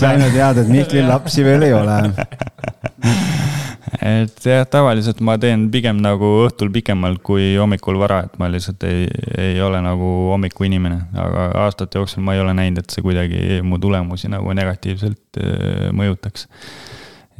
saime 0.00 0.30
teada, 0.32 0.64
et 0.64 0.72
Mihklil 0.72 1.08
lapsi 1.08 1.44
veel 1.46 1.68
ei 1.68 1.76
ole 1.76 1.98
et 4.02 4.46
jah, 4.46 4.64
tavaliselt 4.70 5.20
ma 5.24 5.36
teen 5.40 5.68
pigem 5.72 6.00
nagu 6.02 6.30
õhtul 6.46 6.72
pikemalt 6.74 7.22
kui 7.26 7.52
hommikul 7.60 7.98
vara, 8.00 8.22
et 8.26 8.34
ma 8.40 8.48
lihtsalt 8.52 8.86
ei, 8.88 9.06
ei 9.40 9.60
ole 9.62 9.80
nagu 9.84 10.10
hommikuinimene, 10.32 10.98
aga 11.26 11.46
aastate 11.66 12.00
jooksul 12.00 12.24
ma 12.26 12.34
ei 12.36 12.42
ole 12.42 12.56
näinud, 12.56 12.82
et 12.82 12.94
see 12.94 13.04
kuidagi 13.04 13.60
mu 13.66 13.78
tulemusi 13.82 14.30
nagu 14.32 14.56
negatiivselt 14.56 15.40
äh, 15.40 15.88
mõjutaks. 15.94 16.48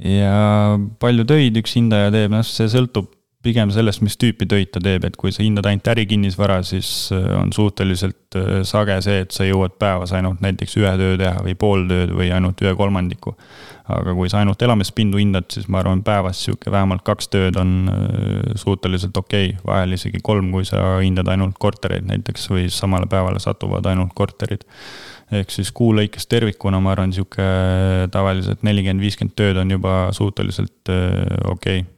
Ja 0.05 0.35
palju 1.03 1.27
töid 1.29 1.59
üks 1.61 1.77
hindaja 1.79 2.11
teeb, 2.15 2.33
noh, 2.35 2.47
see 2.47 2.71
sõltub 2.71 3.13
pigem 3.45 3.71
sellest, 3.73 4.03
mis 4.05 4.17
tüüpi 4.21 4.47
töid 4.49 4.71
ta 4.73 4.81
teeb, 4.83 5.05
et 5.07 5.17
kui 5.21 5.33
sa 5.35 5.45
hindad 5.45 5.67
ainult 5.69 5.89
ärikinnisvara, 5.93 6.61
siis 6.67 6.89
äh, 7.15 7.29
on 7.37 7.53
suhteliselt 7.55 8.39
äh, 8.39 8.63
sage 8.67 8.97
see, 9.05 9.21
et 9.25 9.37
sa 9.37 9.47
jõuad 9.47 9.77
päevas 9.81 10.15
ainult 10.17 10.43
näiteks 10.45 10.77
ühe 10.81 10.93
töö 11.01 11.15
teha 11.21 11.45
või 11.45 11.57
pool 11.61 11.87
tööd 11.91 12.15
või 12.17 12.31
ainult 12.35 12.61
ühe 12.65 12.75
kolmandiku. 12.79 13.37
aga 13.85 14.15
kui 14.17 14.31
sa 14.33 14.39
ainult 14.41 14.63
elamispindu 14.65 15.19
hindad, 15.21 15.51
siis 15.53 15.67
ma 15.69 15.83
arvan, 15.83 16.01
päevas 16.03 16.39
sihuke 16.47 16.71
vähemalt 16.73 17.03
kaks 17.05 17.29
tööd 17.29 17.59
on 17.61 17.75
äh, 17.93 18.55
suhteliselt 18.61 19.17
okei 19.17 19.51
okay., 19.53 19.65
vahel 19.67 19.93
isegi 19.99 20.23
kolm, 20.25 20.51
kui 20.53 20.65
sa 20.65 20.97
hindad 21.03 21.29
ainult 21.29 21.59
kortereid 21.61 22.07
näiteks 22.09 22.49
või 22.53 22.71
samale 22.73 23.11
päevale 23.11 23.43
satuvad 23.45 23.85
ainult 23.93 24.17
korterid 24.17 24.65
ehk 25.35 25.51
siis 25.51 25.71
kuu 25.73 25.93
lõikes 25.97 26.29
tervikuna, 26.29 26.81
ma 26.85 26.93
arvan, 26.93 27.13
sihuke 27.13 27.45
tavaliselt 28.13 28.63
nelikümmend, 28.65 29.03
viiskümmend 29.03 29.37
tööd 29.37 29.61
on 29.61 29.73
juba 29.77 29.97
suhteliselt 30.17 30.93
okei 30.93 31.83
okay 31.83 31.94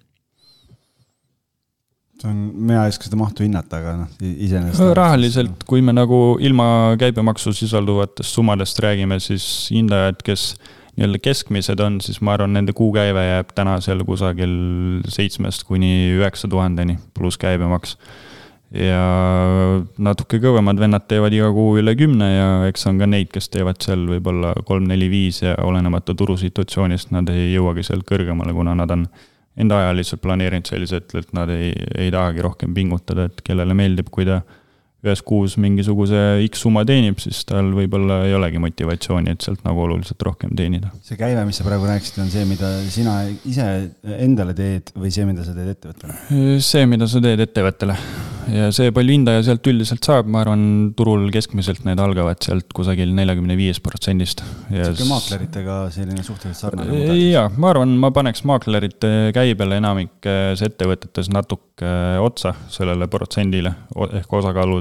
see 2.22 2.30
on, 2.30 2.38
mina 2.54 2.84
ei 2.84 2.92
oska 2.92 3.08
seda 3.08 3.18
mahtu 3.20 3.44
hinnata, 3.44 3.80
aga 3.82 3.94
noh, 4.00 4.14
iseenesest. 4.24 4.94
rahaliselt, 4.96 5.64
kui 5.68 5.82
me 5.84 5.94
nagu 5.96 6.20
ilma 6.40 6.68
käibemaksu 7.00 7.52
sisalduvatest 7.56 8.32
summadest 8.32 8.80
räägime, 8.82 9.20
siis 9.22 9.46
hindajad, 9.74 10.22
kes 10.24 10.54
nii-öelda 10.96 11.20
keskmised 11.20 11.80
on, 11.84 11.98
siis 12.00 12.22
ma 12.24 12.36
arvan, 12.36 12.54
nende 12.56 12.72
kuukäive 12.76 13.26
jääb 13.26 13.52
täna 13.56 13.76
seal 13.84 14.00
kusagil 14.08 14.54
seitsmest 15.12 15.66
kuni 15.68 16.16
üheksa 16.16 16.48
tuhandeni, 16.48 16.96
pluss 17.16 17.40
käibemaks. 17.40 17.98
ja 18.76 18.98
natuke 20.02 20.40
kõvemad 20.42 20.80
vennad 20.80 21.04
teevad 21.08 21.32
iga 21.36 21.52
kuu 21.54 21.76
üle 21.78 21.92
kümne 21.96 22.26
ja 22.32 22.48
eks 22.66 22.88
on 22.90 22.98
ka 22.98 23.06
neid, 23.06 23.28
kes 23.30 23.46
teevad 23.52 23.78
seal 23.84 24.02
võib-olla 24.08 24.56
kolm-neli-viis 24.66 25.44
ja 25.44 25.54
olenemata 25.62 26.16
turusituatsioonist, 26.18 27.12
nad 27.14 27.30
ei 27.30 27.52
jõuagi 27.52 27.84
sealt 27.86 28.08
kõrgemale, 28.08 28.56
kuna 28.56 28.74
nad 28.74 28.90
on 28.90 29.06
enda 29.57 29.80
aja 29.80 29.96
lihtsalt 29.96 30.22
planeerinud 30.24 30.68
selliselt, 30.68 31.14
et 31.16 31.32
nad 31.36 31.50
ei, 31.52 31.72
ei 31.96 32.11
tahagi 32.14 32.44
rohkem 32.44 32.74
pingutada, 32.76 33.28
et 33.30 33.42
kellele 33.46 33.76
meeldib, 33.76 34.11
kui 34.12 34.26
ta 34.28 34.42
ühes 35.05 35.22
kuus 35.26 35.57
mingisuguse 35.61 36.20
X 36.47 36.64
summa 36.64 36.84
teenib, 36.88 37.18
siis 37.22 37.42
tal 37.49 37.68
võib-olla 37.76 38.22
ei 38.26 38.34
olegi 38.36 38.61
motivatsiooni, 38.62 39.34
et 39.34 39.44
sealt 39.44 39.64
nagu 39.66 39.84
oluliselt 39.84 40.22
rohkem 40.26 40.55
teenida. 40.57 40.92
see 41.05 41.18
käive, 41.20 41.44
mis 41.49 41.61
sa 41.61 41.66
praegu 41.66 41.88
rääkisid, 41.88 42.22
on 42.24 42.32
see, 42.32 42.47
mida 42.49 42.72
sina 42.92 43.18
ise 43.49 43.68
endale 44.16 44.57
teed 44.57 44.94
või 44.97 45.12
see, 45.14 45.28
mida 45.28 45.44
sa 45.47 45.57
teed 45.57 45.74
ettevõttele? 45.76 46.61
see, 46.64 46.88
mida 46.88 47.11
sa 47.11 47.22
teed 47.22 47.44
ettevõttele 47.44 47.99
ja 48.53 48.68
see, 48.74 48.92
palju 48.94 49.14
hindaja 49.16 49.42
sealt 49.47 49.66
üldiselt 49.70 50.07
saab, 50.07 50.28
ma 50.30 50.42
arvan, 50.44 50.62
turul 50.99 51.28
keskmiselt 51.34 51.82
need 51.86 52.01
algavad 52.03 52.40
sealt 52.44 52.70
kusagil 52.76 53.12
neljakümne 53.16 53.57
viiest 53.59 53.82
protsendist. 53.84 54.42
sihuke 54.70 55.07
maakleritega 55.11 55.78
selline 55.94 56.24
suhteliselt 56.26 56.61
sarnane 56.61 57.16
jaa, 57.16 57.49
ma 57.59 57.72
arvan, 57.72 57.97
ma 58.01 58.12
paneks 58.14 58.44
maaklerite 58.49 59.12
käibele 59.36 59.80
enamikes 59.80 60.62
ettevõtetes 60.66 61.30
natuke 61.34 61.92
otsa 62.22 62.55
sellele 62.72 63.11
protsendile 63.12 63.74
ehk 64.20 64.32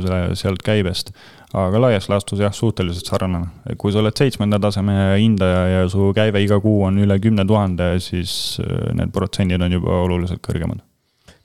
osakaalule 0.06 0.40
sealt 0.40 0.64
käibest 0.66 1.12
aga 1.56 1.80
laias 1.80 2.08
laastus 2.12 2.42
jah, 2.44 2.54
suhteliselt 2.54 3.08
sarnane. 3.10 3.48
kui 3.80 3.94
sa 3.94 4.02
oled 4.02 4.16
seitsmenda 4.18 4.60
taseme 4.62 4.96
hindaja 5.22 5.62
ja 5.72 5.86
su 5.92 6.12
käive 6.16 6.42
iga 6.44 6.60
kuu 6.64 6.84
on 6.90 7.00
üle 7.04 7.18
kümne 7.24 7.46
tuhande, 7.48 7.96
siis 8.04 8.58
äh, 8.64 8.92
need 8.98 9.14
protsendid 9.16 9.64
on 9.64 9.78
juba 9.78 10.02
oluliselt 10.04 10.44
kõrgemad. 10.46 10.84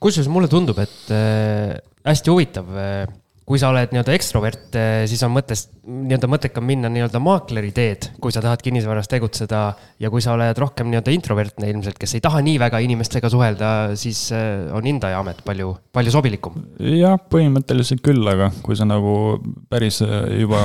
kusjuures 0.01 0.31
mulle 0.33 0.51
tundub, 0.51 0.79
et 0.83 1.15
äh, 1.15 1.77
hästi 2.07 2.33
huvitav. 2.33 2.71
Eh, 2.75 3.05
kui 3.49 3.59
sa 3.59 3.73
oled 3.73 3.91
nii-öelda 3.91 4.15
ekstrovert, 4.15 4.69
eh, 4.79 5.05
siis 5.11 5.23
on 5.27 5.33
mõttes, 5.35 5.65
nii-öelda 5.91 6.29
mõttekam 6.31 6.63
minna 6.67 6.91
nii-öelda 6.93 7.19
maakleri 7.23 7.73
teed, 7.75 8.11
kui 8.23 8.31
sa 8.31 8.43
tahad 8.45 8.63
kinnisvaras 8.63 9.11
tegutseda. 9.11 9.61
ja 10.01 10.09
kui 10.09 10.23
sa 10.25 10.33
oled 10.33 10.57
rohkem 10.57 10.89
nii-öelda 10.89 11.13
introvertne 11.13 11.69
ilmselt, 11.69 11.99
kes 12.01 12.15
ei 12.15 12.23
taha 12.25 12.41
nii 12.41 12.59
väga 12.63 12.79
inimestega 12.81 13.29
suhelda, 13.29 13.97
siis 14.01 14.31
eh, 14.33 14.71
on 14.73 14.87
hindaja 14.87 15.19
amet 15.19 15.43
palju, 15.45 15.73
palju 15.93 16.13
sobilikum. 16.15 16.61
jah, 16.79 17.19
põhimõtteliselt 17.33 18.05
küll, 18.07 18.23
aga 18.31 18.53
kui 18.63 18.79
sa 18.79 18.87
nagu 18.89 19.41
päris 19.69 20.01
juba 20.01 20.63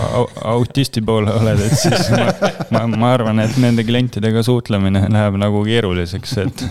autisti 0.53 1.01
poole 1.05 1.34
oled, 1.34 1.65
et 1.65 1.76
siis 1.80 2.11
ma, 2.13 2.30
ma, 2.69 2.86
ma 2.93 3.11
arvan, 3.17 3.41
et 3.43 3.57
nende 3.61 3.84
klientidega 3.88 4.45
suhtlemine 4.45 5.07
läheb 5.09 5.39
nagu 5.41 5.63
keeruliseks, 5.65 6.38
et, 6.45 6.65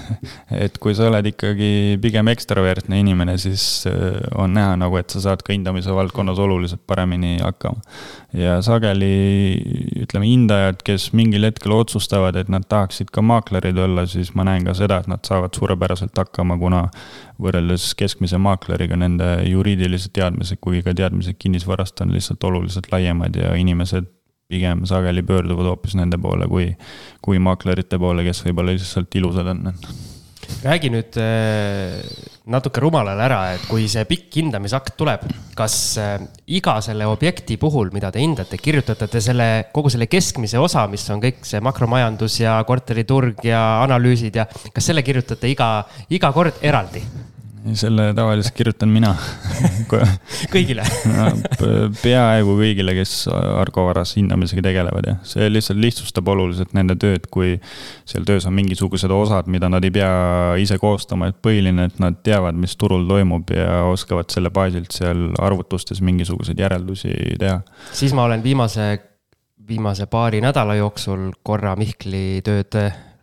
et 0.68 0.78
kui 0.78 0.94
sa 0.94 1.11
oled 1.11 1.32
ikkagi 1.34 1.98
pigem 2.02 2.30
ekstravertne 2.32 3.02
inimene, 3.02 3.36
siis 3.42 3.84
on 4.38 4.55
näha 4.55 4.78
nagu, 4.80 4.96
et 5.00 5.11
sa 5.11 5.26
saad 5.28 5.42
ka 5.44 5.52
hindamise 5.57 5.90
valdkonnas 6.05 6.38
oluliselt 6.38 6.84
paremini 6.86 7.38
hakkama. 7.42 7.80
ja 8.32 8.62
sageli 8.62 9.57
ütleme, 10.05 10.26
hindajad, 10.28 10.82
kes 10.84 11.12
mingil 11.12 11.46
hetkel 11.48 11.72
otsustavad, 11.72 12.36
et 12.36 12.50
nad 12.52 12.66
tahaksid 12.68 13.11
ka 13.14 13.22
maaklerid 13.22 13.78
olla, 13.78 14.07
siis 14.07 14.34
ma 14.34 14.46
näen 14.46 14.66
ka 14.66 14.74
seda, 14.78 15.00
et 15.02 15.11
nad 15.11 15.24
saavad 15.26 15.55
suurepäraselt 15.57 16.16
hakkama, 16.18 16.59
kuna 16.61 16.86
võrreldes 17.40 17.92
keskmise 17.98 18.38
maakleriga 18.38 18.98
nende 19.00 19.36
juriidilised 19.48 20.14
teadmised 20.14 20.61
kui 20.64 20.82
ka 20.86 20.94
teadmised 20.94 21.38
kinnisvarast 21.38 22.05
on 22.05 22.14
lihtsalt 22.14 22.44
oluliselt 22.44 22.90
laiemad 22.92 23.36
ja 23.36 23.55
inimesed 23.59 24.11
pigem 24.48 24.84
sageli 24.86 25.22
pöörduvad 25.22 25.70
hoopis 25.72 25.94
nende 25.98 26.18
poole 26.20 26.48
kui, 26.48 26.72
kui 27.24 27.40
maaklerite 27.42 27.98
poole, 27.98 28.26
kes 28.26 28.44
võib-olla 28.44 28.76
lihtsalt 28.76 29.14
ilusad 29.18 29.55
on 29.55 29.72
räägi 30.62 30.90
nüüd 30.92 31.16
äh, 31.20 31.98
natuke 32.50 32.82
rumalale 32.84 33.24
ära, 33.24 33.40
et 33.57 33.66
kui 33.68 33.86
see 33.90 34.05
pikk 34.09 34.38
hindamisakt 34.38 34.94
tuleb, 35.00 35.24
kas 35.59 35.76
äh, 36.00 36.16
iga 36.57 36.76
selle 36.84 37.09
objekti 37.11 37.59
puhul, 37.61 37.90
mida 37.94 38.12
te 38.14 38.22
hindate, 38.22 38.61
kirjutate 38.61 39.09
te 39.11 39.22
selle, 39.24 39.48
kogu 39.74 39.92
selle 39.92 40.09
keskmise 40.11 40.61
osa, 40.62 40.86
mis 40.92 41.07
on 41.11 41.22
kõik 41.24 41.44
see 41.48 41.62
makromajandus 41.64 42.40
ja 42.44 42.57
korteriturg 42.68 43.44
ja 43.48 43.62
analüüsid 43.84 44.40
ja 44.40 44.48
kas 44.48 44.90
selle 44.92 45.05
kirjutate 45.07 45.50
iga, 45.50 45.70
iga 46.12 46.32
kord 46.36 46.61
eraldi? 46.62 47.05
Selle 47.73 48.11
tavaliselt 48.15 48.55
kirjutan 48.57 48.91
mina. 48.93 49.15
Kõigile. 50.55 50.85
No, 51.09 51.29
peaaegu 52.03 52.57
kõigile, 52.59 52.93
kes 52.97 53.15
Argo 53.33 53.87
varas 53.89 54.15
hindamisega 54.19 54.65
tegelevad 54.67 55.09
ja 55.09 55.15
see 55.27 55.49
lihtsalt 55.53 55.81
lihtsustab 55.81 56.29
oluliselt 56.35 56.75
nende 56.77 56.97
tööd, 57.01 57.29
kui 57.33 57.55
seal 58.09 58.27
töös 58.29 58.45
on 58.49 58.57
mingisugused 58.57 59.12
osad, 59.15 59.49
mida 59.53 59.71
nad 59.73 59.85
ei 59.87 59.95
pea 59.95 60.12
ise 60.61 60.79
koostama, 60.83 61.31
et 61.33 61.41
põhiline, 61.45 61.89
et 61.89 61.99
nad 62.03 62.21
teavad, 62.27 62.59
mis 62.59 62.77
turul 62.81 63.07
toimub 63.09 63.55
ja 63.57 63.83
oskavad 63.89 64.29
selle 64.35 64.53
baasilt 64.55 64.93
seal 64.95 65.31
arvutustes 65.43 66.05
mingisuguseid 66.05 66.61
järeldusi 66.61 67.15
teha. 67.41 67.62
siis 67.93 68.12
ma 68.17 68.29
olen 68.29 68.45
viimase, 68.45 68.93
viimase 69.69 70.07
paari 70.12 70.45
nädala 70.45 70.77
jooksul 70.83 71.31
korra 71.43 71.77
Mihkli 71.81 72.43
tööd 72.45 72.77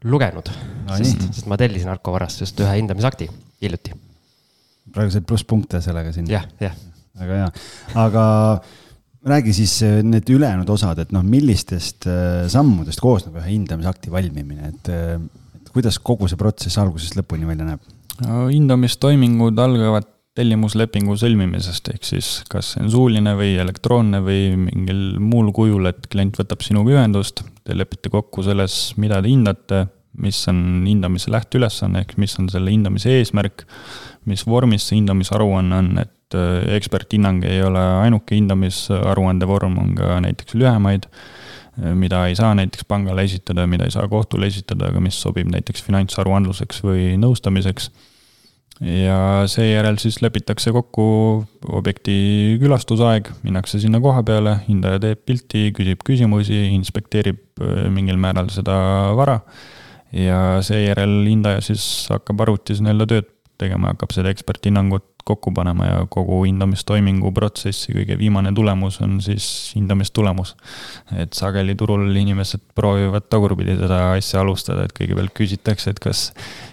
lugenud. 0.04 0.50
No,, 0.88 0.96
sest, 0.98 1.30
sest 1.30 1.50
ma 1.52 1.60
tellisin 1.62 1.94
Arko 1.94 2.16
varast 2.18 2.42
just 2.42 2.58
ühe 2.64 2.80
hindamisakti 2.80 3.30
hiljuti 3.62 3.94
praegu 4.92 5.14
said 5.14 5.28
plusspunkte 5.28 5.82
sellega 5.84 6.14
siin. 6.16 6.30
jah, 6.32 6.48
jah. 6.62 6.78
väga 7.22 7.42
hea, 7.42 7.50
aga 8.02 8.26
räägi 9.28 9.54
siis 9.54 9.76
äh, 9.86 10.00
need 10.04 10.30
ülejäänud 10.34 10.70
osad, 10.74 11.00
et 11.04 11.12
noh, 11.16 11.26
millistest 11.26 12.08
äh, 12.10 12.48
sammudest 12.52 13.02
koosneb 13.04 13.38
ühe 13.42 13.54
hindamisakti 13.54 14.14
valmimine, 14.14 14.74
et, 14.74 14.90
äh, 14.90 15.18
et 15.62 15.74
kuidas 15.74 16.00
kogu 16.02 16.30
see 16.30 16.40
protsess 16.40 16.82
algusest 16.82 17.20
lõpuni 17.20 17.50
välja 17.50 17.68
näeb 17.74 17.90
hindamistoimingud 18.22 19.58
algavad 19.58 20.10
tellimuslepingu 20.38 21.16
sõlmimisest, 21.20 21.90
ehk 21.92 22.06
siis 22.08 22.28
kas 22.50 22.74
see 22.74 22.86
on 22.86 22.92
suuline 22.94 23.34
või 23.36 23.56
elektroonne 23.60 24.22
või 24.24 24.54
mingil 24.60 25.02
muul 25.20 25.52
kujul, 25.56 25.90
et 25.90 26.08
klient 26.12 26.38
võtab 26.40 26.64
sinuga 26.64 26.94
ühendust, 26.96 27.44
te 27.68 27.76
lepite 27.76 28.12
kokku 28.14 28.46
selles, 28.46 28.94
mida 29.02 29.20
te 29.22 29.32
hindate, 29.32 29.82
mis 30.24 30.40
on 30.52 30.86
hindamise 30.88 31.34
lähteülesanne, 31.34 32.06
ehk 32.06 32.16
mis 32.22 32.38
on 32.40 32.48
selle 32.52 32.72
hindamise 32.72 33.12
eesmärk 33.18 33.66
mis 34.30 34.44
vormis 34.48 34.86
see 34.88 35.00
hindamisaruanne 35.00 35.78
on, 35.78 35.92
et 36.04 36.38
äh, 36.38 36.76
eksperthinnang 36.78 37.44
ei 37.48 37.62
ole 37.66 37.82
ainuke 38.04 38.38
hindamisaruande 38.38 39.48
vorm, 39.50 39.80
on 39.82 39.96
ka 39.98 40.20
näiteks 40.24 40.56
lühemaid, 40.60 41.08
äh, 41.08 41.96
mida 41.98 42.26
ei 42.30 42.38
saa 42.38 42.54
näiteks 42.58 42.86
pangale 42.90 43.26
esitada, 43.28 43.66
mida 43.68 43.88
ei 43.88 43.96
saa 43.96 44.08
kohtule 44.12 44.50
esitada, 44.52 44.92
aga 44.92 45.02
mis 45.04 45.18
sobib 45.22 45.50
näiteks 45.54 45.84
finantsaruandluseks 45.88 46.84
või 46.86 47.12
nõustamiseks. 47.22 47.92
ja 48.82 49.44
seejärel 49.46 50.00
siis 50.02 50.16
lepitakse 50.24 50.72
kokku 50.74 51.04
objekti 51.70 52.58
külastusaeg, 52.62 53.28
minnakse 53.44 53.78
sinna 53.80 54.00
koha 54.02 54.24
peale, 54.26 54.56
hindaja 54.68 54.98
teeb 55.04 55.20
pilti, 55.26 55.68
küsib 55.78 56.02
küsimusi, 56.06 56.64
inspekteerib 56.78 57.62
äh, 57.62 57.86
mingil 57.94 58.18
määral 58.18 58.50
seda 58.50 58.78
vara 59.18 59.42
ja 60.12 60.40
seejärel 60.66 61.22
hindaja 61.28 61.62
siis 61.64 61.84
hakkab 62.12 62.42
arvutis 62.44 62.82
nii-öelda 62.84 63.08
tööd 63.08 63.30
tegema, 63.62 63.94
hakkab 63.94 64.14
seda 64.16 64.34
eksperthinnangut 64.34 65.08
kokku 65.26 65.54
panema 65.56 65.86
ja 65.86 66.00
kogu 66.10 66.42
hindamistoimingu 66.44 67.32
protsessi 67.36 67.94
kõige 67.96 68.18
viimane 68.20 68.54
tulemus 68.56 69.00
on 69.02 69.20
siis 69.22 69.46
hindamistulemus. 69.76 70.56
et 71.18 71.34
sageli 71.34 71.76
turul 71.76 72.16
inimesed 72.16 72.62
proovivad 72.76 73.28
tagurpidi 73.30 73.76
seda 73.80 74.02
asja 74.16 74.42
alustada, 74.42 74.86
et 74.86 74.96
kõigepealt 74.98 75.34
küsitakse, 75.38 75.92
et 75.92 76.00
kas 76.00 76.24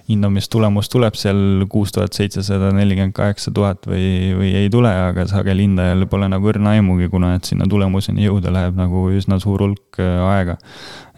hindamistulemus 0.09 0.89
tuleb 0.89 1.17
seal 1.19 1.67
kuus 1.69 1.93
tuhat 1.93 2.17
seitsesada 2.17 2.71
nelikümmend 2.77 3.17
kaheksa 3.17 3.53
tuhat 3.55 3.87
või, 3.89 4.35
või 4.39 4.55
ei 4.63 4.71
tule, 4.73 4.91
aga 4.91 5.27
sageli 5.29 5.67
hindajal 5.67 6.07
pole 6.11 6.31
nagu 6.31 6.49
õrna 6.53 6.77
aimugi, 6.79 7.11
kuna 7.13 7.35
et 7.37 7.49
sinna 7.49 7.69
tulemuseni 7.69 8.25
jõuda 8.25 8.53
läheb 8.55 8.79
nagu 8.79 9.09
üsna 9.15 9.41
suur 9.43 9.67
hulk 9.67 10.01
äh, 10.01 10.17
aega 10.29 10.57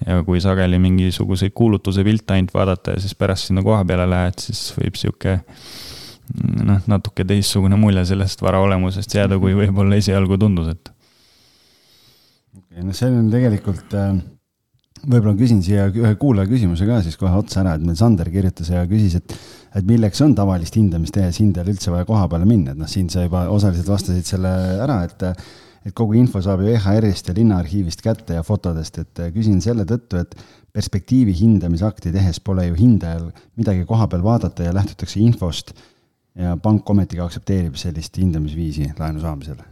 ja 0.07 0.23
kui 0.27 0.41
sageli 0.41 0.81
mingisuguseid 0.83 1.55
kuulutuse 1.55 2.05
pilte 2.05 2.35
ainult 2.35 2.55
vaadata 2.55 2.97
ja 2.97 3.05
siis 3.05 3.15
pärast 3.15 3.51
sinna 3.51 3.63
koha 3.63 3.85
peale 3.85 4.09
lähed, 4.11 4.41
siis 4.43 4.71
võib 4.79 4.99
sihuke 4.99 5.41
noh, 6.67 6.83
natuke 6.91 7.25
teistsugune 7.29 7.79
mulje 7.81 8.05
sellest 8.13 8.43
vara 8.45 8.61
olemusest 8.63 9.15
jääda, 9.17 9.39
kui 9.43 9.55
võib-olla 9.57 9.99
esialgu 10.01 10.39
tundus, 10.41 10.75
et. 10.75 10.93
no 12.81 12.95
see 12.97 13.11
on 13.11 13.31
tegelikult 13.33 13.97
äh, 13.99 14.13
võib-olla 15.07 15.37
küsin 15.39 15.63
siia 15.65 15.89
ühe 15.89 16.13
kuulaja 16.21 16.51
küsimuse 16.51 16.87
ka 16.89 17.01
siis 17.05 17.17
kohe 17.21 17.33
otsa 17.39 17.63
ära, 17.63 17.77
et 17.77 17.87
meil 17.87 17.99
Sander 17.99 18.29
kirjutas 18.33 18.71
ja 18.73 18.85
küsis, 18.91 19.17
et, 19.21 19.35
et 19.77 19.89
milleks 19.89 20.21
on 20.25 20.35
tavalist 20.39 20.77
hindamist 20.77 21.17
tehes 21.17 21.41
hindajal 21.43 21.73
üldse 21.73 21.93
vaja 21.95 22.09
koha 22.09 22.29
peale 22.31 22.49
minna, 22.49 22.75
et 22.75 22.81
noh, 22.81 22.91
siin 22.91 23.11
sa 23.13 23.25
juba 23.25 23.47
osaliselt 23.53 23.91
vastasid 23.91 24.29
selle 24.35 24.55
ära, 24.87 25.03
et 25.09 25.29
et 25.81 25.95
kogu 25.97 26.13
info 26.21 26.43
saab 26.45 26.61
ju 26.61 26.75
EHR-ist 26.75 27.31
ja 27.31 27.35
linnaarhiivist 27.39 28.03
kätte 28.05 28.35
ja 28.37 28.43
fotodest, 28.45 28.99
et 29.01 29.21
küsin 29.33 29.63
selle 29.65 29.87
tõttu, 29.89 30.19
et 30.21 30.35
perspektiivi 30.77 31.33
hindamisakti 31.39 32.13
tehes 32.13 32.37
pole 32.45 32.67
ju 32.67 32.77
hindajal 32.77 33.31
midagi 33.57 33.87
koha 33.89 34.05
peal 34.13 34.21
vaadata 34.27 34.67
ja 34.67 34.75
lähtutakse 34.77 35.23
infost 35.25 35.73
ja 36.39 36.57
pank 36.63 36.91
ometigi 36.91 37.23
aktsepteerib 37.25 37.79
sellist 37.81 38.19
hindamisviisi 38.19 38.93
laenu 38.99 39.23
saamisel? 39.23 39.63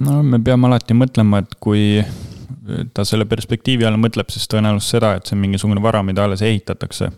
no 0.00 0.22
me 0.22 0.38
peame 0.42 0.68
alati 0.68 0.94
mõtlema, 0.94 1.42
et 1.42 1.56
kui 1.60 2.02
ta 2.94 3.04
selle 3.08 3.26
perspektiivi 3.26 3.86
all 3.88 3.98
mõtleb 4.00 4.30
siis 4.30 4.46
tõenäoliselt 4.50 4.96
seda, 4.96 5.14
et 5.16 5.26
see 5.26 5.36
on 5.36 5.42
mingisugune 5.42 5.82
vara, 5.82 6.02
mida 6.06 6.26
alles 6.26 6.44
ehitatakse 6.46 7.10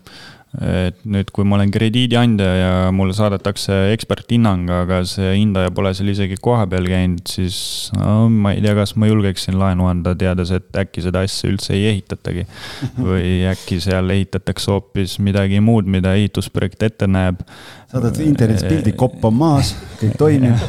et 0.61 0.99
nüüd, 1.09 1.31
kui 1.35 1.45
ma 1.47 1.57
olen 1.57 1.71
krediidiandja 1.73 2.49
ja 2.55 2.71
mulle 2.95 3.15
saadetakse 3.17 3.75
eksperthinnang, 3.93 4.69
aga 4.71 5.01
see 5.09 5.33
hindaja 5.35 5.73
pole 5.75 5.91
seal 5.97 6.11
isegi 6.13 6.37
kohapeal 6.41 6.87
käinud, 6.89 7.25
siis 7.29 7.57
no 7.97 8.29
ma 8.31 8.53
ei 8.55 8.63
tea, 8.63 8.75
kas 8.77 8.95
ma 8.99 9.09
julgeksin 9.09 9.59
laenu 9.59 9.89
anda, 9.89 10.15
teades, 10.19 10.53
et 10.55 10.79
äkki 10.85 11.03
seda 11.05 11.25
asja 11.25 11.51
üldse 11.51 11.75
ei 11.75 11.89
ehitatagi. 11.93 12.45
või 13.09 13.43
äkki 13.49 13.81
seal 13.83 14.09
ehitatakse 14.15 14.71
hoopis 14.71 15.17
midagi 15.23 15.59
muud, 15.63 15.89
mida 15.91 16.15
ehitusprojekt 16.17 16.87
ette 16.87 17.09
näeb. 17.09 17.43
saadad 17.91 18.21
internetis 18.23 18.67
pildi, 18.69 18.95
kopp 18.97 19.23
on 19.27 19.37
maas, 19.39 19.75
kõik 19.99 20.17
toimib 20.19 20.59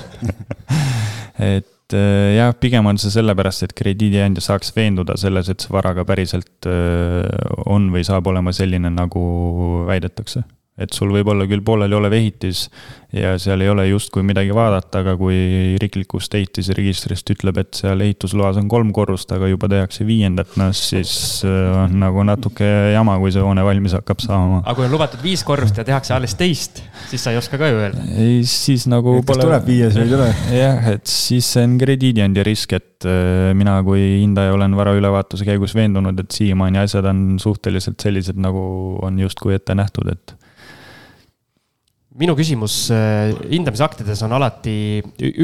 et 1.54 1.75
et 1.86 1.94
äh, 1.94 2.34
jah, 2.36 2.52
pigem 2.58 2.86
on 2.90 2.98
see 2.98 3.12
sellepärast, 3.14 3.62
et 3.66 3.74
krediidiandja 3.78 4.42
saaks 4.42 4.72
veenduda 4.74 5.16
selles, 5.20 5.50
et 5.52 5.62
see 5.62 5.72
vara 5.74 5.94
ka 5.94 6.06
päriselt 6.08 6.66
äh, 6.66 7.26
on 7.66 7.90
või 7.94 8.02
saab 8.06 8.26
olema 8.32 8.54
selline, 8.56 8.90
nagu 8.90 9.22
väidetakse 9.86 10.42
et 10.76 10.92
sul 10.92 11.08
võib 11.08 11.28
olla 11.32 11.46
küll 11.48 11.64
pooleliolev 11.64 12.12
ehitis 12.18 12.66
ja 13.16 13.36
seal 13.40 13.62
ei 13.64 13.70
ole 13.72 13.86
justkui 13.88 14.24
midagi 14.26 14.52
vaadata, 14.54 15.00
aga 15.00 15.14
kui 15.16 15.36
riiklikust 15.80 16.34
ehitisregistrist 16.36 17.30
ütleb, 17.32 17.60
et 17.62 17.78
seal 17.78 18.02
ehitusloas 18.04 18.58
on 18.60 18.68
kolm 18.68 18.90
korrust, 18.96 19.32
aga 19.32 19.48
juba 19.48 19.70
tehakse 19.72 20.04
viiendat, 20.08 20.52
noh 20.60 20.72
siis 20.76 21.12
äh, 21.48 21.70
on 21.84 21.96
nagu 22.02 22.24
natuke 22.28 22.68
jama, 22.92 23.16
kui 23.22 23.32
see 23.32 23.44
hoone 23.44 23.64
valmis 23.64 23.96
hakkab 23.96 24.20
saama. 24.24 24.60
aga 24.64 24.76
kui 24.76 24.88
on 24.88 24.92
lubatud 24.92 25.24
viis 25.24 25.44
korrust 25.46 25.80
ja 25.80 25.86
tehakse 25.86 26.16
alles 26.16 26.36
teist, 26.36 26.82
siis 27.08 27.24
sa 27.24 27.32
ei 27.32 27.40
oska 27.40 27.60
ka 27.60 27.70
ju 27.72 27.80
öelda. 27.80 28.06
ei, 28.20 28.40
siis 28.50 28.88
nagu 28.90 29.18
kas 29.20 29.30
pole... 29.32 29.46
tuleb 29.48 29.68
viies 29.70 29.96
või 29.96 30.04
ei 30.04 30.14
tule? 30.14 30.30
jah, 30.58 30.90
et 30.92 31.08
siis 31.10 31.52
see 31.56 31.64
on 31.64 31.78
krediidiandja 31.80 32.44
risk, 32.46 32.76
et 32.76 33.08
äh, 33.08 33.52
mina 33.56 33.78
kui 33.86 34.02
hindaja 34.20 34.52
olen 34.56 34.76
vara 34.76 34.96
ülevaatuse 34.98 35.48
käigus 35.48 35.76
veendunud, 35.78 36.20
et 36.20 36.36
siiamaani 36.36 36.84
asjad 36.84 37.08
on 37.08 37.28
suhteliselt 37.40 38.02
sellised, 38.02 38.36
nagu 38.40 38.66
on 39.06 39.24
justkui 39.24 39.56
ette 39.56 39.78
nähtud, 39.78 40.12
et 40.12 40.36
minu 42.20 42.34
küsimus 42.38 42.74
äh, 42.94 43.32
hindamisaktides 43.50 44.22
on 44.26 44.34
alati 44.36 44.76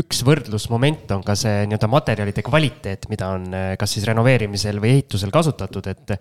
üks 0.00 0.22
võrdlusmoment 0.26 1.10
on 1.16 1.24
ka 1.26 1.36
see 1.38 1.66
nii-öelda 1.68 1.90
materjalide 1.92 2.44
kvaliteet, 2.46 3.08
mida 3.12 3.32
on 3.36 3.48
äh, 3.56 3.72
kas 3.80 3.96
siis 3.96 4.06
renoveerimisel 4.08 4.80
või 4.82 4.96
ehitusel 4.96 5.32
kasutatud, 5.34 5.90
et, 5.92 6.14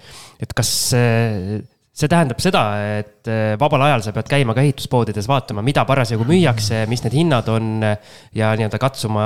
et 0.43 0.56
kas 0.58 0.74
äh, 0.97 1.62
see 1.91 2.07
tähendab 2.11 2.39
seda, 2.39 2.63
et 3.01 3.29
vabal 3.59 3.83
ajal 3.85 4.05
sa 4.05 4.13
pead 4.15 4.29
käima 4.31 4.55
ka 4.55 4.63
ehituspoodides 4.63 5.27
vaatama, 5.27 5.63
mida 5.65 5.83
parasjagu 5.85 6.25
müüakse, 6.27 6.85
mis 6.89 7.03
need 7.03 7.17
hinnad 7.19 7.49
on 7.51 7.83
ja 7.83 8.53
nii-öelda 8.55 8.79
katsuma 8.81 9.25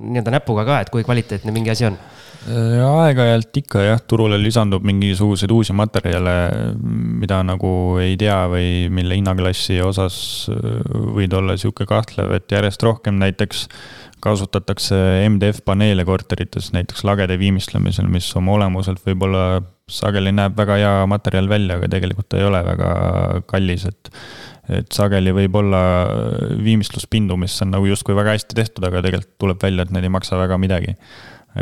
nii-öelda 0.00 0.38
näpuga 0.38 0.64
ka, 0.68 0.80
et 0.80 0.92
kui 0.94 1.04
kvaliteetne 1.04 1.52
mingi 1.54 1.74
asi 1.74 1.90
on. 1.90 1.98
Äh, 2.44 2.82
aeg-ajalt 2.84 3.56
ikka 3.56 3.82
jah, 3.86 4.00
turule 4.04 4.36
lisandub 4.36 4.84
mingisuguseid 4.84 5.52
uusi 5.54 5.72
materjale, 5.76 6.34
mida 6.76 7.38
nagu 7.46 7.70
ei 8.02 8.18
tea 8.20 8.42
või 8.52 8.90
mille 8.92 9.16
hinnaklassi 9.16 9.78
osas 9.80 10.16
äh, 10.52 10.82
võid 11.16 11.32
olla 11.38 11.56
sihuke 11.60 11.86
kahtlev, 11.88 12.34
et 12.36 12.52
järjest 12.52 12.84
rohkem 12.84 13.16
näiteks 13.22 13.64
kasutatakse 14.24 14.96
MDF 15.28 15.60
paneele 15.68 16.06
korterites 16.08 16.70
näiteks 16.74 17.04
lagede 17.04 17.36
viimistlemisel, 17.40 18.08
mis 18.10 18.30
oma 18.38 18.56
olemuselt 18.56 19.02
võib-olla 19.04 19.60
sageli 19.90 20.32
näeb 20.32 20.56
väga 20.56 20.78
hea 20.80 20.94
materjal 21.10 21.48
välja, 21.50 21.76
aga 21.76 21.90
tegelikult 21.92 22.30
ta 22.32 22.40
ei 22.40 22.48
ole 22.48 22.64
väga 22.64 22.90
kallis, 23.50 23.86
et 23.90 24.12
et 24.72 24.96
sageli 24.96 25.28
võib 25.36 25.58
olla 25.60 25.78
viimistluspindu, 26.64 27.36
mis 27.36 27.52
on 27.60 27.74
nagu 27.74 27.84
justkui 27.84 28.16
väga 28.16 28.32
hästi 28.32 28.56
tehtud, 28.56 28.86
aga 28.88 29.02
tegelikult 29.04 29.34
tuleb 29.42 29.60
välja, 29.60 29.84
et 29.84 29.92
need 29.92 30.06
ei 30.08 30.12
maksa 30.14 30.38
väga 30.40 30.56
midagi 30.56 30.94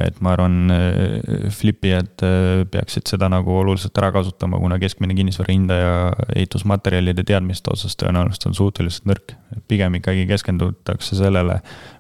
et 0.01 0.21
ma 0.25 0.33
arvan, 0.33 0.73
äh, 0.73 1.49
flipijad 1.53 2.25
äh, 2.25 2.63
peaksid 2.71 3.11
seda 3.11 3.29
nagu 3.33 3.55
oluliselt 3.61 3.97
ära 4.01 4.13
kasutama, 4.15 4.61
kuna 4.63 4.79
keskmine 4.81 5.17
kinnisvara 5.19 5.53
hindaja 5.53 5.97
ehitusmaterjalide 6.35 7.25
teadmiste 7.29 7.73
osas 7.75 7.97
tõenäoliselt 8.01 8.49
on 8.49 8.57
suhteliselt 8.57 9.09
nõrk. 9.11 9.37
pigem 9.69 9.99
ikkagi 9.99 10.25
keskendutakse 10.27 11.17
sellele, 11.17 11.59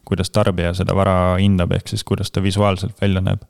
kuidas 0.09 0.31
tarbija 0.33 0.73
seda 0.75 0.97
vara 0.97 1.37
hindab, 1.37 1.75
ehk 1.77 1.93
siis 1.93 2.05
kuidas 2.05 2.31
ta 2.33 2.43
visuaalselt 2.43 2.97
välja 3.01 3.21
näeb. 3.21 3.45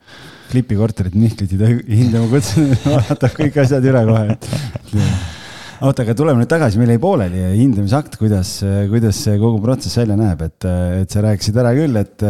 Flipi 0.50 0.76
korterit 0.76 1.14
Mihklit 1.14 1.54
ei 1.54 1.60
tohi 1.60 2.00
hindama 2.02 2.26
kutsuda, 2.32 2.80
vaatab 2.96 3.38
kõik 3.38 3.62
asjad 3.62 3.86
üle 3.86 4.02
kohe, 4.10 4.34
et 4.34 4.50
oota, 5.82 6.04
aga 6.04 6.14
tuleme 6.18 6.42
nüüd 6.42 6.50
tagasi, 6.50 6.78
meil 6.80 6.92
jäi 6.94 7.00
pooleli 7.02 7.42
hindamisakt, 7.56 8.16
kuidas, 8.20 8.54
kuidas 8.90 9.18
see 9.26 9.38
kogu 9.40 9.60
protsess 9.64 9.98
välja 10.00 10.16
näeb, 10.18 10.44
et, 10.46 10.68
et 11.02 11.14
sa 11.14 11.24
rääkisid 11.24 11.58
ära 11.62 11.72
küll, 11.76 11.98
et, 12.00 12.24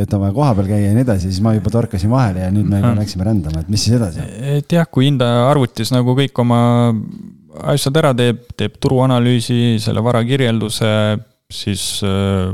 et 0.00 0.16
on 0.16 0.24
vaja 0.24 0.36
kohapeal 0.36 0.70
käia 0.70 0.88
ja 0.88 0.96
nii 0.96 1.04
edasi, 1.06 1.30
siis 1.30 1.42
ma 1.44 1.54
juba 1.56 1.72
torkasin 1.74 2.12
vahele 2.12 2.46
ja 2.46 2.54
nüüd 2.54 2.70
me 2.70 2.80
juba 2.80 2.94
läksime 3.02 3.28
rändama, 3.28 3.64
et 3.64 3.70
mis 3.72 3.84
siis 3.86 3.98
edasi? 3.98 4.24
et 4.56 4.76
jah, 4.78 4.88
kui 4.90 5.08
hindaja 5.10 5.46
arvutis 5.50 5.92
nagu 5.94 6.16
kõik 6.16 6.42
oma 6.44 6.62
asjad 7.74 8.00
ära 8.00 8.14
teeb, 8.16 8.42
teeb 8.58 8.80
turuanalüüsi, 8.82 9.76
selle 9.82 10.02
vara 10.04 10.22
kirjelduse, 10.26 10.90
siis 11.52 11.84
äh, 12.06 12.50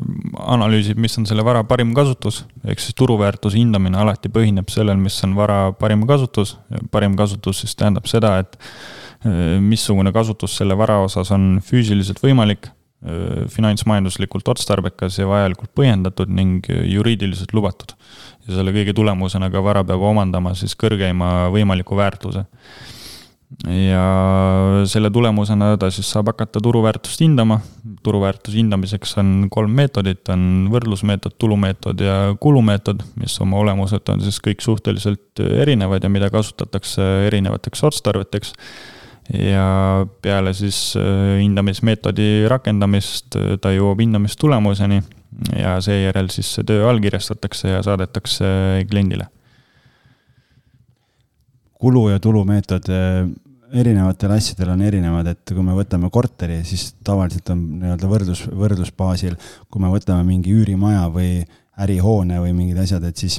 analüüsib, 0.50 0.98
mis 1.00 1.16
on 1.20 1.26
selle 1.28 1.44
vara 1.46 1.62
parim 1.68 1.92
kasutus, 1.96 2.42
ehk 2.66 2.82
siis 2.82 2.96
turuväärtuse 2.98 3.58
hindamine 3.60 4.00
alati 4.00 4.32
põhineb 4.32 4.70
sellel, 4.72 4.98
mis 5.00 5.16
on 5.26 5.36
vara 5.38 5.70
parim 5.78 6.04
kasutus. 6.08 6.56
parim 6.92 7.16
kasutus 7.16 7.62
siis 7.64 7.76
tähendab 7.78 8.10
seda, 8.10 8.38
et 8.42 8.58
missugune 9.24 10.12
kasutus 10.16 10.54
selle 10.56 10.76
vara 10.78 11.00
osas 11.04 11.28
on 11.34 11.58
füüsiliselt 11.64 12.22
võimalik, 12.24 12.70
äh, 13.04 13.48
finantsmajanduslikult 13.52 14.48
otstarbekas 14.48 15.18
ja 15.20 15.28
vajalikult 15.28 15.74
põhjendatud 15.76 16.30
ning 16.32 16.64
juriidiliselt 16.68 17.52
lubatud. 17.52 17.92
ja 18.48 18.54
selle 18.56 18.72
kõige 18.72 18.94
tulemusena 18.96 19.50
ka 19.52 19.60
vara 19.62 19.84
peab 19.84 20.00
omandama 20.00 20.54
siis 20.56 20.72
kõrgeima 20.74 21.50
võimaliku 21.52 21.96
väärtuse. 21.96 22.46
ja 23.66 24.04
selle 24.86 25.10
tulemusena 25.10 25.76
ta 25.76 25.90
siis 25.90 26.08
saab 26.08 26.30
hakata 26.30 26.60
turuväärtust 26.62 27.20
hindama, 27.20 27.58
turuväärtuse 28.02 28.56
hindamiseks 28.56 29.18
on 29.18 29.48
kolm 29.50 29.74
meetodit, 29.74 30.22
on 30.32 30.70
võrdlusmeetod, 30.72 31.34
tulumeetod 31.36 32.00
ja 32.00 32.14
kulumeetod, 32.40 33.02
mis 33.20 33.36
oma 33.40 33.58
olemuselt 33.58 34.08
on 34.08 34.22
siis 34.24 34.40
kõik 34.40 34.64
suhteliselt 34.64 35.44
erinevad 35.44 36.04
ja 36.04 36.08
mida 36.08 36.30
kasutatakse 36.30 37.26
erinevateks 37.26 37.84
otstarveteks 37.90 38.54
ja 39.28 40.06
peale 40.22 40.54
siis 40.54 40.96
äh, 40.98 41.38
hindamismeetodi 41.40 42.48
rakendamist 42.50 43.36
äh, 43.38 43.56
ta 43.62 43.72
jõuab 43.74 44.00
hindamistulemuseni 44.02 45.02
ja 45.56 45.76
seejärel 45.84 46.30
siis 46.34 46.48
see 46.56 46.66
töö 46.66 46.88
allkirjastatakse 46.90 47.76
ja 47.76 47.84
saadetakse 47.86 48.46
kliendile. 48.90 49.28
kulu 51.80 52.08
ja 52.10 52.18
tulumeetod 52.20 52.90
äh, 52.90 53.30
erinevatel 53.72 54.34
asjadel 54.34 54.72
on 54.74 54.82
erinevad, 54.82 55.30
et 55.30 55.52
kui 55.54 55.62
me 55.64 55.74
võtame 55.76 56.10
korteri, 56.10 56.60
siis 56.66 56.90
tavaliselt 57.06 57.52
on 57.54 57.62
nii-öelda 57.80 58.10
võrdlus, 58.10 58.42
võrdlusbaasil. 58.50 59.36
kui 59.70 59.82
me 59.82 59.92
võtame 59.92 60.26
mingi 60.26 60.52
üürimaja 60.52 61.06
või 61.14 61.44
ärihoone 61.80 62.40
või 62.42 62.52
mingid 62.56 62.82
asjad, 62.82 63.04
et 63.06 63.16
siis 63.16 63.38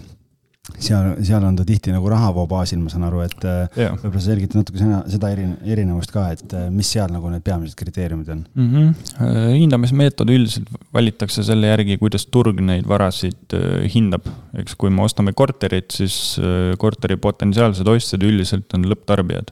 seal, 0.77 1.15
seal 1.25 1.41
on 1.41 1.55
ta 1.57 1.63
tihti 1.65 1.89
nagu 1.93 2.09
rahavoo 2.11 2.43
baasil, 2.49 2.77
ma 2.83 2.91
saan 2.93 3.07
aru, 3.07 3.23
et 3.25 3.45
äh, 3.49 3.79
võib-olla 4.03 4.19
sa 4.21 4.27
selgitad 4.27 4.59
natuke 4.59 4.77
seda, 4.77 4.99
seda 5.09 5.31
erinevust 5.33 6.13
ka, 6.13 6.27
et 6.35 6.53
äh, 6.57 6.67
mis 6.73 6.89
seal 6.93 7.09
nagu 7.09 7.31
need 7.33 7.41
peamised 7.45 7.73
kriteeriumid 7.79 8.29
on 8.29 8.43
mm? 8.53 8.67
-hmm. 8.69 9.55
hindamismeetod 9.57 10.29
üldiselt 10.29 10.69
valitakse 10.93 11.43
selle 11.47 11.71
järgi, 11.71 11.97
kuidas 12.01 12.27
turg 12.29 12.61
neid 12.61 12.85
varasid 12.87 13.55
hindab. 13.93 14.27
eks 14.61 14.75
kui 14.77 14.91
me 14.93 15.01
ostame 15.01 15.33
korterit, 15.33 15.89
siis 15.97 16.37
korteri 16.77 17.17
potentsiaalsed 17.17 17.87
ostjad 17.87 18.21
üldiselt 18.27 18.73
on 18.77 18.85
lõpptarbijad. 18.85 19.49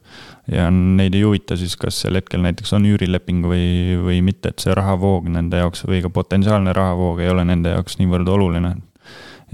ja 0.51 0.69
neid 0.69 1.15
ei 1.15 1.23
huvita 1.23 1.57
siis, 1.57 1.75
kas 1.75 2.01
sel 2.03 2.21
hetkel 2.21 2.41
näiteks 2.45 2.73
on 2.77 2.85
üürileping 2.85 3.45
või, 3.49 3.97
või 4.03 4.21
mitte, 4.21 4.53
et 4.53 4.61
see 4.61 4.77
rahavoog 4.77 5.29
nende 5.29 5.57
jaoks 5.57 5.87
või 5.89 6.03
ka 6.05 6.13
potentsiaalne 6.13 6.73
rahavoog 6.73 7.19
ei 7.25 7.33
ole 7.33 7.45
nende 7.49 7.73
jaoks 7.73 7.97
niivõrd 7.97 8.29
oluline 8.29 8.75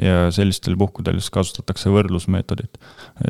ja 0.01 0.29
sellistel 0.31 0.77
puhkudel 0.77 1.19
siis 1.19 1.31
kasutatakse 1.33 1.91
võrdlusmeetodit. 1.93 2.79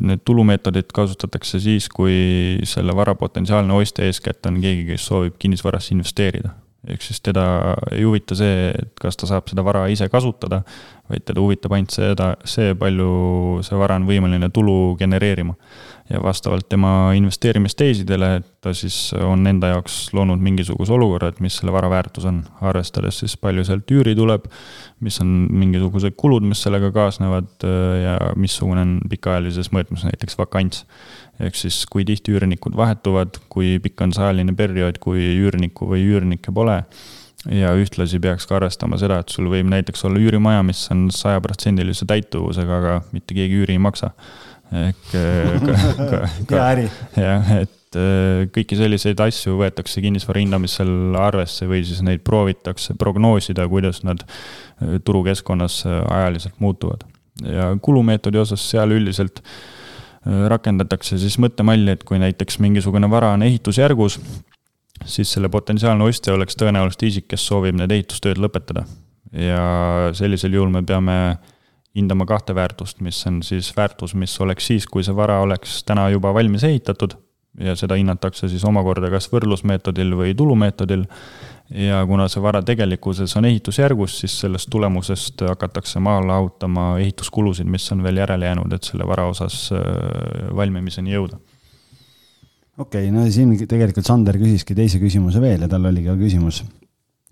Need 0.01 0.23
tulumeetodit 0.25 0.91
kasutatakse 0.95 1.59
siis, 1.63 1.89
kui 1.89 2.59
selle 2.67 2.95
vara 2.95 3.15
potentsiaalne 3.15 3.73
ostja 3.73 4.07
eeskätt 4.09 4.45
on 4.49 4.61
keegi, 4.63 4.87
kes 4.93 5.09
soovib 5.11 5.39
kinnisvarasse 5.39 5.95
investeerida. 5.95 6.55
ehk 6.85 7.01
siis 7.01 7.17
teda 7.21 7.43
ei 7.91 8.03
huvita 8.05 8.35
see, 8.37 8.69
et 8.69 8.91
kas 9.01 9.17
ta 9.17 9.25
saab 9.25 9.47
seda 9.49 9.63
vara 9.65 9.87
ise 9.89 10.05
kasutada, 10.09 10.59
vaid 11.09 11.23
teda 11.25 11.41
huvitab 11.41 11.73
ainult 11.73 11.89
seda, 11.89 12.35
see, 12.45 12.75
palju 12.77 13.07
see 13.65 13.79
vara 13.79 13.95
on 13.97 14.05
võimeline 14.05 14.51
tulu 14.53 14.93
genereerima 14.99 15.55
ja 16.09 16.19
vastavalt 16.23 16.67
tema 16.69 17.13
investeerimisteesidele, 17.17 18.41
ta 18.61 18.73
siis 18.77 19.13
on 19.17 19.47
enda 19.47 19.71
jaoks 19.73 20.13
loonud 20.13 20.41
mingisuguse 20.41 20.93
olukorra, 20.93 21.31
et 21.33 21.39
mis 21.41 21.57
selle 21.57 21.73
vara 21.73 21.89
väärtus 21.89 22.27
on, 22.29 22.43
arvestades 22.61 23.23
siis 23.23 23.33
palju 23.41 23.65
sealt 23.65 23.89
üüri 23.91 24.13
tuleb, 24.17 24.45
mis 25.05 25.17
on 25.23 25.33
mingisugused 25.49 26.13
kulud, 26.17 26.45
mis 26.45 26.61
sellega 26.61 26.91
kaasnevad 26.93 27.65
ja 28.03 28.15
missugune 28.37 28.85
on 28.85 28.95
pikaajalises 29.09 29.71
mõõtmes 29.73 30.05
näiteks 30.05 30.37
vakants. 30.37 30.85
ehk 31.39 31.57
siis, 31.57 31.81
kui 31.91 32.05
tihti 32.05 32.31
üürnikud 32.31 32.77
vahetuvad, 32.77 33.41
kui 33.49 33.79
pikk 33.83 34.05
on 34.05 34.13
see 34.13 34.23
ajaline 34.23 34.53
periood, 34.55 35.01
kui 35.03 35.25
üürnikku 35.41 35.89
või 35.89 36.05
üürnikke 36.05 36.53
pole 36.53 36.83
ja 37.51 37.73
ühtlasi 37.77 38.21
peaks 38.21 38.45
ka 38.47 38.55
arvestama 38.59 38.97
seda, 38.97 39.19
et 39.19 39.29
sul 39.33 39.49
võib 39.49 39.67
näiteks 39.73 40.05
olla 40.05 40.21
üürimaja, 40.21 40.63
mis 40.63 40.85
on 40.93 41.09
sajaprotsendilise 41.13 42.05
täituvusega, 42.05 42.77
aga 42.77 43.01
mitte 43.11 43.33
keegi 43.33 43.63
üüri 43.63 43.75
ei 43.75 43.81
maksa 43.81 44.13
ehk 44.73 45.15
hea 46.49 46.61
äri. 46.61 46.85
jah, 47.19 47.51
et 47.61 47.99
äh, 47.99 48.45
kõiki 48.55 48.77
selliseid 48.79 49.21
asju 49.25 49.59
võetakse 49.59 50.03
kinnisvara 50.03 50.41
hindamisel 50.43 51.15
arvesse 51.19 51.67
või 51.69 51.83
siis 51.87 52.01
neid 52.05 52.23
proovitakse 52.25 52.97
prognoosida, 52.99 53.67
kuidas 53.71 54.03
nad 54.07 54.25
äh, 54.25 54.97
turukeskkonnas 55.05 55.83
äh, 55.85 56.01
ajaliselt 56.17 56.59
muutuvad. 56.63 57.05
ja 57.43 57.71
kulumeetodi 57.81 58.39
osas 58.41 58.63
seal 58.69 58.95
üldiselt 58.95 59.43
rakendatakse 60.25 61.19
siis 61.21 61.35
mõttemalli, 61.37 61.91
et 61.93 62.03
kui 62.03 62.17
näiteks 62.17 62.57
mingisugune 62.63 63.05
vara 63.11 63.35
on 63.35 63.43
ehitusjärgus, 63.45 64.15
siis 65.05 65.33
selle 65.35 65.51
potentsiaalne 65.53 66.07
ostja 66.07 66.33
oleks 66.33 66.57
tõenäoliselt 66.57 67.03
isik, 67.05 67.27
kes 67.29 67.43
soovib 67.45 67.77
need 67.77 67.91
ehitustööd 67.93 68.41
lõpetada. 68.41 68.87
ja 69.35 70.09
sellisel 70.17 70.55
juhul 70.55 70.71
me 70.73 70.81
peame 70.81 71.37
hindama 71.95 72.25
kahte 72.27 72.55
väärtust, 72.55 73.01
mis 73.01 73.21
on 73.27 73.41
siis 73.43 73.71
väärtus, 73.77 74.15
mis 74.15 74.33
oleks 74.41 74.67
siis, 74.67 74.87
kui 74.87 75.03
see 75.03 75.15
vara 75.15 75.39
oleks 75.43 75.83
täna 75.87 76.09
juba 76.13 76.33
valmis 76.33 76.63
ehitatud 76.67 77.15
ja 77.59 77.75
seda 77.79 77.95
hinnatakse 77.95 78.49
siis 78.51 78.65
omakorda 78.67 79.09
kas 79.13 79.29
võrdlusmeetodil 79.31 80.15
või 80.19 80.35
tulumeetodil. 80.35 81.05
ja 81.71 82.03
kuna 82.05 82.27
see 82.29 82.41
vara 82.43 82.61
tegelikkuses 82.61 83.35
on 83.39 83.45
ehitusjärgus, 83.49 84.19
siis 84.19 84.35
sellest 84.43 84.69
tulemusest 84.69 85.41
hakatakse 85.47 85.99
maha 85.99 86.21
lahutama 86.27 86.99
ehituskulusid, 86.99 87.65
mis 87.65 87.91
on 87.91 88.03
veel 88.03 88.17
järele 88.21 88.45
jäänud, 88.45 88.73
et 88.73 88.83
selle 88.83 89.07
vara 89.07 89.25
osas 89.31 89.71
äh, 89.73 89.81
valmimiseni 90.55 91.15
jõuda 91.15 91.39
okei 92.77 93.07
okay,, 93.07 93.11
no 93.11 93.25
siin 93.31 93.55
tegelikult 93.67 94.05
Sander 94.05 94.37
küsiski 94.39 94.75
teise 94.75 94.99
küsimuse 94.99 95.41
veel 95.41 95.63
ja 95.63 95.71
tal 95.71 95.87
oli 95.87 96.03
ka 96.05 96.15
küsimus, 96.19 96.61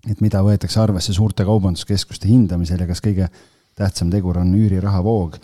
et 0.08 0.20
mida 0.24 0.40
võetakse 0.44 0.80
arvesse 0.80 1.12
suurte 1.12 1.44
kaubanduskeskuste 1.44 2.30
hindamisel 2.30 2.80
ja 2.80 2.88
kas 2.88 3.04
kõige 3.04 3.28
tähtsam 3.78 4.10
tegur 4.12 4.38
on 4.40 4.52
üüriraha-voog, 4.56 5.38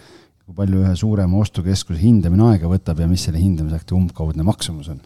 kui 0.44 0.56
palju 0.56 0.82
ühe 0.84 0.96
suurema 0.98 1.40
ostukeskuse 1.42 2.00
hindamine 2.00 2.52
aega 2.52 2.70
võtab 2.70 3.02
ja 3.02 3.08
mis 3.10 3.26
selle 3.26 3.42
hindamisakti 3.42 3.96
umbkaudne 3.96 4.46
maksumus 4.46 4.90
on? 4.94 5.00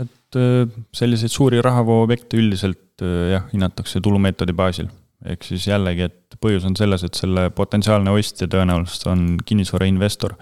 et 0.00 0.38
äh, 0.38 0.82
selliseid 0.96 1.32
suuri 1.32 1.60
rahavoo 1.64 2.00
objekte 2.04 2.38
üldiselt 2.40 3.02
äh, 3.04 3.32
jah, 3.34 3.46
hinnatakse 3.52 4.00
tulumeetodi 4.00 4.54
baasil. 4.56 4.90
ehk 5.20 5.42
siis 5.44 5.66
jällegi, 5.68 6.06
et 6.08 6.36
põhjus 6.40 6.64
on 6.64 6.76
selles, 6.78 7.02
et 7.04 7.18
selle 7.18 7.50
potentsiaalne 7.52 8.12
ostja 8.16 8.48
tõenäoliselt 8.48 9.10
on 9.10 9.24
kinnisvarainvestor. 9.44 10.36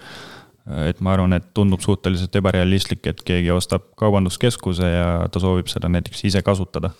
et 0.85 1.01
ma 1.01 1.15
arvan, 1.15 1.33
et 1.33 1.49
tundub 1.57 1.81
suhteliselt 1.81 2.35
ebarealistlik, 2.39 3.01
et 3.09 3.23
keegi 3.25 3.51
ostab 3.51 3.89
kaubanduskeskuse 3.97 4.91
ja 4.93 5.09
ta 5.31 5.41
soovib 5.41 5.67
seda 5.67 5.89
näiteks 5.89 6.23
ise 6.31 6.45
kasutada. 6.45 6.93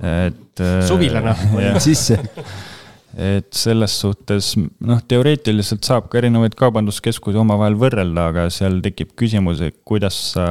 et. 0.00 0.60
Äh, 0.60 0.80
suvilane. 0.88 1.36
sisse 1.78 2.18
et 3.18 3.48
selles 3.56 3.94
suhtes 3.98 4.52
noh, 4.56 5.00
teoreetiliselt 5.10 5.86
saab 5.86 6.06
ka 6.10 6.20
erinevaid 6.20 6.54
kaubanduskeskusi 6.58 7.40
omavahel 7.40 7.74
võrrelda, 7.80 8.28
aga 8.30 8.44
seal 8.54 8.78
tekib 8.84 9.16
küsimus, 9.18 9.62
et 9.66 9.80
kuidas 9.88 10.16
sa 10.36 10.46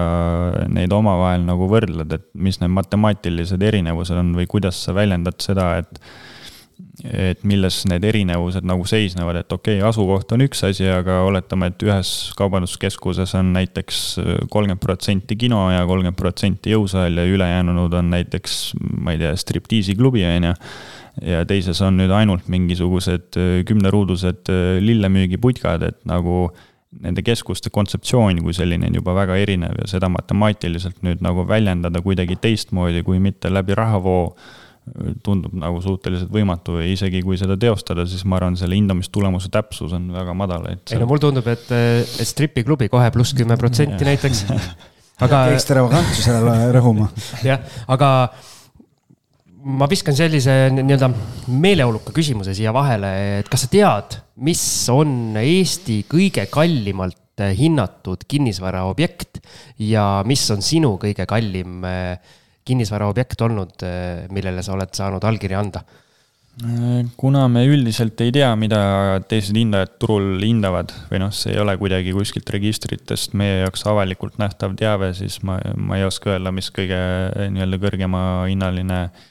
neid 0.67 0.91
omavahel 0.91 1.45
nagu 1.47 1.69
võrdled, 1.71 2.11
et 2.17 2.25
mis 2.35 2.59
need 2.59 2.73
matemaatilised 2.75 3.63
erinevused 3.63 4.19
on 4.19 4.35
või 4.35 4.49
kuidas 4.51 4.81
sa 4.83 4.95
väljendad 4.97 5.39
seda, 5.43 5.75
et 5.83 6.01
et 6.97 7.43
milles 7.45 7.75
need 7.89 8.03
erinevused 8.09 8.65
nagu 8.65 8.85
seisnevad, 8.89 9.39
et 9.39 9.53
okei 9.53 9.77
okay,, 9.77 9.85
asukoht 9.85 10.31
on 10.33 10.43
üks 10.45 10.63
asi, 10.65 10.85
aga 10.89 11.19
oletame, 11.27 11.69
et 11.71 11.85
ühes 11.85 12.11
kaubanduskeskuses 12.37 13.35
on 13.37 13.51
näiteks 13.53 14.01
kolmkümmend 14.49 14.81
protsenti 14.81 15.37
kino 15.39 15.67
ja 15.73 15.85
kolmkümmend 15.85 16.17
protsenti 16.17 16.73
jõusaal 16.73 17.21
ja 17.21 17.25
ülejäänud 17.29 17.93
on 18.01 18.13
näiteks, 18.13 18.59
ma 19.01 19.13
ei 19.13 19.21
tea, 19.21 19.33
striptiisiklubi, 19.37 20.25
on 20.25 20.49
ju 20.51 20.55
ja 21.25 21.43
teises 21.49 21.79
on 21.85 21.97
nüüd 22.01 22.13
ainult 22.13 22.49
mingisugused 22.51 23.37
äh, 23.39 23.53
kümneruudused 23.67 24.51
äh, 24.53 24.77
lillemüügiputkad, 24.83 25.85
et 25.87 25.99
nagu 26.09 26.47
nende 27.03 27.21
keskuste 27.25 27.69
kontseptsioon 27.73 28.39
kui 28.45 28.55
selline 28.55 28.87
on 28.87 28.95
juba 28.97 29.13
väga 29.17 29.35
erinev 29.41 29.75
ja 29.81 29.89
seda 29.91 30.09
matemaatiliselt 30.09 31.03
nüüd 31.05 31.21
nagu 31.25 31.43
väljendada 31.47 32.01
kuidagi 32.01 32.39
teistmoodi, 32.41 33.03
kui 33.05 33.19
mitte 33.21 33.51
läbi 33.53 33.75
rahavoo, 33.77 34.23
äh, 34.33 35.15
tundub 35.25 35.55
nagu 35.57 35.81
suhteliselt 35.83 36.33
võimatu 36.33 36.79
ja 36.81 36.89
isegi 36.91 37.23
kui 37.25 37.39
seda 37.39 37.57
teostada, 37.59 38.07
siis 38.09 38.25
ma 38.25 38.39
arvan, 38.39 38.59
selle 38.59 38.77
hindamistulemuse 38.79 39.51
täpsus 39.53 39.95
on 39.97 40.11
väga 40.15 40.35
madal, 40.37 40.69
et. 40.73 40.85
ei 40.93 41.01
no 41.01 41.09
mulle 41.09 41.25
tundub, 41.27 41.49
et, 41.51 41.65
et 41.73 42.29
stripiklubi 42.29 42.91
kohe 42.93 43.09
pluss 43.15 43.35
kümme 43.37 43.57
protsenti 43.59 44.07
näiteks. 44.07 44.45
aga. 45.25 45.47
ekstravagantsusele 45.55 46.59
rõhuma. 46.75 47.09
jah, 47.49 47.63
aga 47.89 48.11
ma 49.65 49.87
viskan 49.89 50.15
sellise 50.17 50.53
nii-öelda 50.73 51.09
meeleoluka 51.49 52.13
küsimuse 52.15 52.53
siia 52.57 52.73
vahele, 52.75 53.11
et 53.41 53.49
kas 53.51 53.65
sa 53.65 53.71
tead, 53.71 54.17
mis 54.45 54.61
on 54.93 55.37
Eesti 55.41 56.03
kõige 56.09 56.45
kallimalt 56.51 57.23
hinnatud 57.57 58.25
kinnisvaraobjekt 58.29 59.41
ja 59.85 60.23
mis 60.25 60.41
on 60.53 60.63
sinu 60.65 60.95
kõige 61.01 61.27
kallim 61.29 61.85
eh, 61.85 62.17
kinnisvaraobjekt 62.65 63.43
olnud, 63.45 63.77
eh, 63.85 64.25
millele 64.33 64.65
sa 64.65 64.73
oled 64.77 64.93
saanud 64.97 65.23
allkirja 65.23 65.63
anda? 65.63 65.85
kuna 67.21 67.43
me 67.53 67.61
üldiselt 67.69 68.17
ei 68.25 68.31
tea, 68.33 68.47
mida 68.57 68.79
teised 69.29 69.53
hindajad 69.53 69.91
turul 70.01 70.41
hindavad 70.41 70.89
või 71.11 71.19
noh, 71.21 71.29
see 71.29 71.51
ei 71.53 71.59
ole 71.61 71.75
kuidagi 71.77 72.15
kuskilt 72.15 72.49
registritest 72.49 73.35
meie 73.37 73.59
jaoks 73.59 73.85
avalikult 73.85 74.39
nähtav 74.41 74.73
teave, 74.79 75.11
siis 75.13 75.37
ma, 75.45 75.59
ma 75.77 75.99
ei 75.99 76.07
oska 76.07 76.33
öelda, 76.33 76.49
mis 76.49 76.71
kõige 76.73 76.97
nii-öelda 77.53 77.77
kõrgema 77.83 78.23
hinnaline 78.49 79.03
äh, 79.03 79.27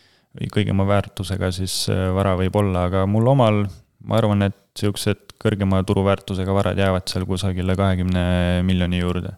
kõigema 0.53 0.87
väärtusega 0.89 1.51
siis 1.55 1.87
äh, 1.93 2.09
vara 2.15 2.37
võib 2.39 2.57
olla, 2.61 2.87
aga 2.91 3.05
mul 3.11 3.29
omal, 3.33 3.65
ma 4.07 4.19
arvan, 4.21 4.47
et 4.49 4.59
siuksed 4.77 5.37
kõrgema 5.41 5.83
turuväärtusega 5.87 6.55
varad 6.55 6.79
jäävad 6.81 7.09
seal 7.11 7.27
kusagile 7.29 7.77
kahekümne 7.79 8.63
miljoni 8.67 9.01
juurde. 9.01 9.37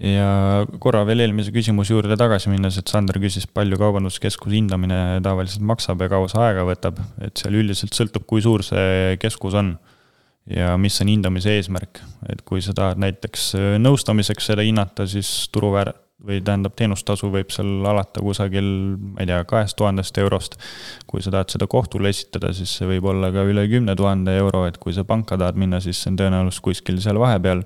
ja 0.00 0.66
korra 0.78 1.02
veel 1.04 1.24
eelmise 1.24 1.50
küsimuse 1.52 1.92
juurde 1.92 2.16
tagasi 2.16 2.52
minnes, 2.52 2.76
et 2.78 2.88
Sander 2.88 3.18
küsis, 3.20 3.46
palju 3.46 3.78
kaubanduskeskuse 3.80 4.54
hindamine 4.54 5.20
tavaliselt 5.24 5.64
maksab 5.66 6.04
ja 6.04 6.08
kaua 6.12 6.28
see 6.30 6.42
aega 6.44 6.66
võtab, 6.68 7.00
et 7.20 7.40
seal 7.40 7.56
üldiselt 7.58 7.96
sõltub, 7.96 8.26
kui 8.28 8.44
suur 8.44 8.62
see 8.64 9.16
keskus 9.20 9.56
on 9.58 9.74
ja 10.50 10.76
mis 10.80 11.00
on 11.02 11.10
hindamise 11.10 11.56
eesmärk, 11.56 12.00
et 12.30 12.44
kui 12.46 12.62
sa 12.64 12.74
tahad 12.76 13.00
näiteks 13.02 13.52
nõustamiseks 13.82 14.52
seda 14.52 14.64
hinnata, 14.66 15.08
siis 15.10 15.50
turuväär-, 15.52 15.96
või 16.26 16.40
tähendab, 16.44 16.74
teenustasu 16.76 17.30
võib 17.32 17.52
seal 17.54 17.86
alata 17.88 18.22
kusagil, 18.24 18.66
ma 19.00 19.22
ei 19.22 19.28
tea, 19.30 19.40
kahest 19.48 19.76
tuhandest 19.80 20.18
eurost. 20.20 20.56
kui 21.10 21.22
sa 21.24 21.32
tahad 21.32 21.50
seda 21.52 21.66
kohtule 21.70 22.12
esitada, 22.12 22.52
siis 22.54 22.72
see 22.76 22.88
võib 22.88 23.08
olla 23.12 23.32
ka 23.32 23.44
üle 23.48 23.66
kümne 23.70 23.96
tuhande 23.96 24.36
euro, 24.38 24.66
et 24.68 24.78
kui 24.78 24.94
sa 24.96 25.04
panka 25.04 25.38
tahad 25.40 25.58
minna, 25.58 25.80
siis 25.80 26.00
see 26.00 26.12
on 26.12 26.18
tõenäoliselt 26.20 26.64
kuskil 26.64 27.00
seal 27.00 27.20
vahepeal. 27.20 27.64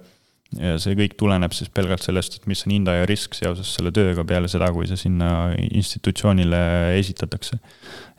ja 0.55 0.77
see 0.79 0.95
kõik 0.95 1.17
tuleneb 1.19 1.51
siis 1.57 1.71
pelgalt 1.75 2.05
sellest, 2.05 2.37
et 2.37 2.47
mis 2.47 2.61
on 2.67 2.77
hindaja 2.77 3.07
risk 3.11 3.35
seoses 3.35 3.73
selle 3.75 3.91
tööga 3.91 4.23
peale 4.25 4.47
seda, 4.49 4.69
kui 4.71 4.87
see 4.87 5.01
sinna 5.01 5.51
institutsioonile 5.59 6.95
esitatakse. 7.01 7.59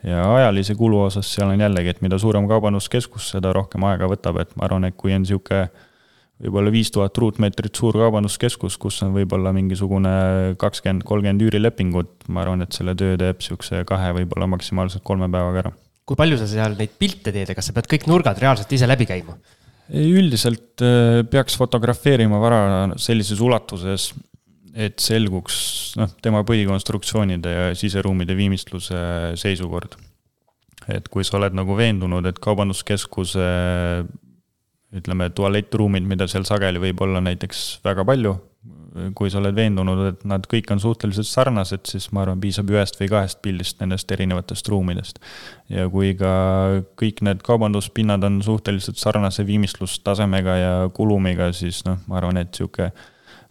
ja 0.04 0.22
ajalise 0.36 0.74
kulu 0.76 1.00
osas 1.08 1.32
seal 1.32 1.48
on 1.48 1.60
jällegi, 1.60 1.96
et 1.96 2.02
mida 2.04 2.18
suurem 2.18 2.48
kaubanduskeskus, 2.48 3.30
seda 3.32 3.52
rohkem 3.56 3.84
aega 3.88 4.10
võtab, 4.10 4.40
et 4.40 4.56
ma 4.56 4.68
arvan, 4.68 4.84
et 4.84 4.96
kui 4.96 5.14
on 5.16 5.24
niisugune 5.24 5.70
võib-olla 6.42 6.72
viis 6.72 6.90
tuhat 6.92 7.16
ruutmeetrit 7.20 7.78
suur 7.78 7.96
kaubanduskeskus, 7.96 8.76
kus 8.80 9.00
on 9.06 9.14
võib-olla 9.16 9.52
mingisugune 9.56 10.12
kakskümmend, 10.60 11.06
kolmkümmend 11.08 11.44
üürilepingut, 11.46 12.28
ma 12.28 12.44
arvan, 12.44 12.64
et 12.66 12.76
selle 12.76 12.96
töö 12.98 13.16
teeb 13.20 13.40
niisuguse 13.40 13.84
kahe, 13.88 14.12
võib-olla 14.20 14.48
maksimaalselt 14.56 15.04
kolme 15.06 15.30
päevaga 15.32 15.64
ära. 15.64 15.74
kui 16.06 16.18
palju 16.18 16.38
sa 16.38 16.46
seal 16.46 16.76
neid 16.78 16.92
pilte 16.98 17.32
teed 17.34 17.48
ja 17.50 17.56
kas 17.56 17.70
sa 17.70 17.74
pead 17.76 17.88
kõik 17.90 18.04
nurgad 18.10 18.38
reaalselt 18.42 18.72
ise 18.72 18.88
läbi 18.88 19.08
käima? 19.08 19.36
üldiselt 19.86 20.82
äh, 20.82 21.22
peaks 21.30 21.56
fotografeerima 21.56 22.40
vara 22.42 22.60
sellises 22.98 23.40
ulatuses, 23.40 24.10
et 24.74 24.98
selguks 25.00 25.94
noh, 25.96 26.10
tema 26.20 26.42
põhikonstruktsioonide 26.44 27.52
ja 27.54 27.68
siseruumide 27.78 28.36
viimistluse 28.36 28.98
seisukord. 29.40 29.96
et 30.86 31.08
kui 31.08 31.24
sa 31.24 31.38
oled 31.38 31.54
nagu 31.56 31.74
veendunud, 31.78 32.26
et 32.28 32.38
kaubanduskeskuse 32.42 33.46
ütleme, 34.94 35.30
tualettruumid, 35.34 36.06
mida 36.06 36.28
seal 36.30 36.46
sageli 36.46 36.80
võib 36.82 37.00
olla 37.02 37.22
näiteks 37.24 37.80
väga 37.84 38.04
palju, 38.06 38.36
kui 39.18 39.30
sa 39.30 39.40
oled 39.42 39.56
veendunud, 39.56 40.02
et 40.08 40.22
nad 40.28 40.46
kõik 40.48 40.70
on 40.72 40.80
suhteliselt 40.80 41.28
sarnased, 41.28 41.84
siis 41.90 42.06
ma 42.16 42.22
arvan, 42.22 42.40
piisab 42.40 42.70
ühest 42.72 42.96
või 43.00 43.10
kahest 43.12 43.42
pildist 43.44 43.82
nendest 43.82 44.12
erinevatest 44.14 44.70
ruumidest. 44.72 45.20
ja 45.68 45.88
kui 45.92 46.14
ka 46.16 46.30
kõik 46.96 47.20
need 47.26 47.42
kaubanduspinnad 47.46 48.24
on 48.24 48.40
suhteliselt 48.42 49.00
sarnase 49.00 49.44
viimistlustasemega 49.46 50.56
ja 50.56 50.72
kulumiga, 50.94 51.52
siis 51.52 51.82
noh, 51.88 52.00
ma 52.06 52.18
arvan, 52.22 52.40
et 52.40 52.54
sihuke 52.54 52.90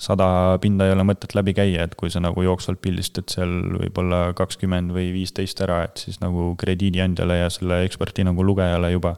sada 0.02 0.58
pinda 0.62 0.88
ei 0.88 0.94
ole 0.96 1.06
mõtet 1.08 1.36
läbi 1.38 1.54
käia, 1.56 1.86
et 1.86 1.96
kui 1.96 2.10
sa 2.12 2.20
nagu 2.24 2.42
jooksvalt 2.44 2.82
pildistad 2.84 3.30
seal 3.32 3.54
võib-olla 3.78 4.34
kakskümmend 4.36 4.92
või 4.96 5.12
viisteist 5.16 5.62
ära, 5.64 5.84
et 5.88 6.02
siis 6.08 6.20
nagu 6.24 6.54
krediidiandjale 6.60 7.44
ja 7.44 7.52
selle 7.54 7.84
eksperti 7.86 8.26
nagu 8.28 8.44
lugejale 8.44 8.92
juba 8.92 9.16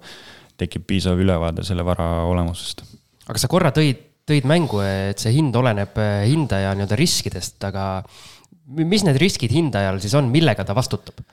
tekib 0.57 0.87
piisav 0.89 1.19
ülevaade 1.21 1.65
selle 1.65 1.85
vara 1.85 2.25
olemusest. 2.27 2.83
aga 3.27 3.41
sa 3.41 3.49
korra 3.51 3.71
tõid 3.75 4.07
tõid 4.27 4.47
mängu, 4.47 4.81
et 4.83 5.21
see 5.21 5.31
hind 5.37 5.55
oleneb 5.55 5.95
eh, 6.03 6.25
hindaja 6.27 6.73
nii-öelda 6.75 6.99
riskidest, 6.99 7.61
aga 7.63 8.03
mis 8.75 9.05
need 9.07 9.19
riskid 9.21 9.53
hindajal 9.55 10.01
siis 10.03 10.15
on, 10.19 10.31
millega 10.33 10.67
ta 10.67 10.75
vastutab? 10.77 11.23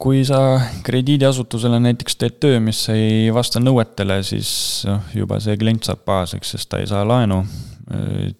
kui 0.00 0.22
sa 0.24 0.56
krediidiasutusele 0.86 1.76
näiteks 1.84 2.14
teed 2.16 2.36
töö, 2.40 2.60
mis 2.64 2.78
ei 2.88 3.26
vasta 3.34 3.60
nõuetele, 3.60 4.22
siis 4.24 4.48
noh, 4.88 5.10
juba 5.12 5.36
see 5.42 5.58
klient 5.60 5.84
saab 5.84 6.00
pahaseks, 6.08 6.54
sest 6.54 6.70
ta 6.70 6.80
ei 6.80 6.88
saa 6.88 7.02
laenu. 7.04 7.42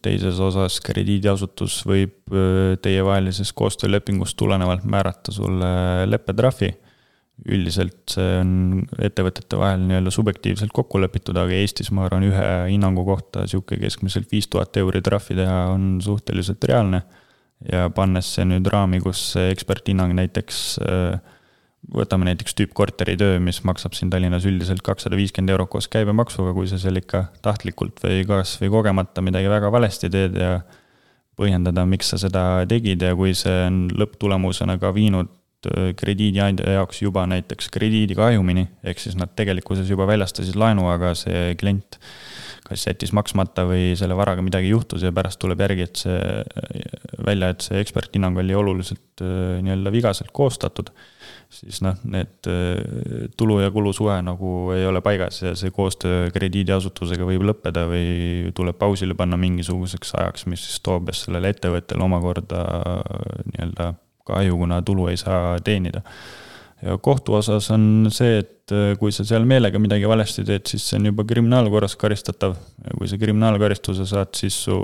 teises 0.03 0.41
osas 0.43 0.81
krediidiasutus 0.83 1.83
võib 1.87 2.35
eh, 2.35 2.79
teievahelisest 2.83 3.55
koostöölepingust 3.55 4.37
tulenevalt 4.41 4.89
määrata 4.89 5.35
sulle 5.35 5.69
leppetrahvi 6.09 6.73
üldiselt 7.45 8.15
see 8.15 8.39
on 8.41 8.53
ettevõtete 9.03 9.59
vahel 9.61 9.83
nii-öelda 9.85 10.13
subjektiivselt 10.15 10.73
kokku 10.75 11.01
lepitud, 11.03 11.37
aga 11.37 11.53
Eestis 11.59 11.93
ma 11.93 12.07
arvan, 12.07 12.25
ühe 12.31 12.49
hinnangu 12.71 13.05
kohta 13.07 13.45
sihuke 13.51 13.79
keskmiselt 13.83 14.31
viis 14.33 14.49
tuhat 14.49 14.77
euri 14.81 15.03
trahvi 15.05 15.37
teha 15.37 15.61
on 15.75 15.97
suhteliselt 16.05 16.65
reaalne. 16.65 17.05
ja 17.73 17.87
pannes 17.89 18.35
see 18.37 18.45
nüüd 18.45 18.67
raami, 18.69 18.99
kus 19.01 19.31
eksperthinnang 19.41 20.13
näiteks, 20.17 20.59
võtame 21.93 22.27
näiteks 22.29 22.57
tüüppkorteri 22.59 23.15
töö, 23.17 23.39
mis 23.41 23.63
maksab 23.65 23.97
siin 23.97 24.11
Tallinnas 24.13 24.45
üldiselt 24.49 24.83
kakssada 24.85 25.17
viiskümmend 25.17 25.55
eurot 25.55 25.71
koos 25.73 25.89
käibemaksuga, 25.89 26.53
kui 26.57 26.69
sa 26.69 26.77
seal 26.81 27.01
ikka 27.01 27.31
tahtlikult 27.45 28.03
või 28.05 28.27
kas 28.29 28.59
või 28.61 28.73
kogemata 28.75 29.25
midagi 29.25 29.49
väga 29.49 29.73
valesti 29.73 30.13
teed 30.13 30.37
ja 30.37 30.59
põhjendada, 31.37 31.87
miks 31.89 32.13
sa 32.13 32.21
seda 32.21 32.45
tegid 32.69 33.01
ja 33.05 33.17
kui 33.17 33.33
see 33.37 33.57
on 33.71 33.87
lõpptulemusena 33.93 34.77
ka 34.81 34.93
viinud 34.97 35.33
Äh, 35.67 35.93
krediidiandja 35.99 36.77
jaoks 36.77 37.01
juba 37.03 37.25
näiteks 37.31 37.71
krediidikahjumini, 37.75 38.67
ehk 38.87 39.01
siis 39.03 39.17
nad 39.19 39.33
tegelikkuses 39.39 39.89
juba 39.91 40.07
väljastasid 40.07 40.59
laenu, 40.59 40.87
aga 40.93 41.15
see 41.19 41.55
klient 41.59 41.99
kas 42.67 42.83
jättis 42.83 43.13
maksmata 43.15 43.63
või 43.67 43.93
selle 43.99 44.17
varaga 44.19 44.43
midagi 44.43 44.73
juhtus 44.73 45.05
ja 45.07 45.13
pärast 45.15 45.39
tuleb 45.43 45.61
järgi, 45.63 45.87
et 45.87 46.01
see 46.03 46.21
välja, 47.27 47.53
et 47.55 47.63
see 47.63 47.79
eksperthinnang 47.83 48.39
oli 48.43 48.55
oluliselt 48.59 49.23
äh, 49.25 49.59
nii-öelda 49.65 49.93
vigaselt 49.95 50.33
koostatud, 50.35 50.91
siis 51.51 51.81
noh, 51.87 51.99
need 52.11 52.51
äh, 52.51 53.29
tulu 53.39 53.61
ja 53.63 53.71
kulu 53.75 53.95
suhe 53.97 54.19
nagu 54.27 54.55
ei 54.77 54.87
ole 54.87 55.03
paigas 55.03 55.43
ja 55.43 55.55
see 55.59 55.75
koostöö 55.75 56.31
krediidiasutusega 56.35 57.27
võib 57.27 57.47
lõppeda 57.51 57.87
või 57.91 58.51
tuleb 58.55 58.79
pausile 58.83 59.19
panna 59.19 59.39
mingisuguseks 59.41 60.15
ajaks, 60.21 60.47
mis 60.51 60.67
siis 60.69 60.83
toob 60.85 61.15
sellele 61.15 61.55
ettevõttele 61.55 62.07
omakorda 62.07 62.67
nii-öelda 63.55 63.95
kahju, 64.27 64.59
kuna 64.63 64.81
tulu 64.83 65.09
ei 65.13 65.17
saa 65.21 65.57
teenida. 65.65 66.03
ja 66.83 66.99
kohtu 67.03 67.35
osas 67.35 67.71
on 67.73 68.09
see, 68.13 68.39
et 68.43 68.73
äh, 68.73 68.93
kui 69.01 69.13
sa 69.13 69.25
seal 69.25 69.47
meelega 69.49 69.81
midagi 69.81 70.09
valesti 70.09 70.45
teed, 70.45 70.67
siis 70.69 70.85
see 70.89 71.01
on 71.01 71.11
juba 71.11 71.25
kriminaalkorras 71.25 71.97
karistatav. 71.97 72.57
ja 72.85 72.99
kui 72.99 73.09
sa 73.09 73.19
kriminaalkaristuse 73.19 74.07
saad, 74.07 74.35
siis 74.37 74.59
su 74.69 74.77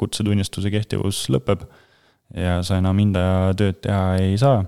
kutsetunnistuse 0.00 0.72
kehtivus 0.72 1.26
lõpeb 1.34 1.66
ja 2.34 2.58
sa 2.64 2.80
enam 2.80 2.98
hindaja 2.98 3.54
tööd 3.58 3.80
teha 3.84 4.04
ei 4.22 4.38
saa. 4.40 4.64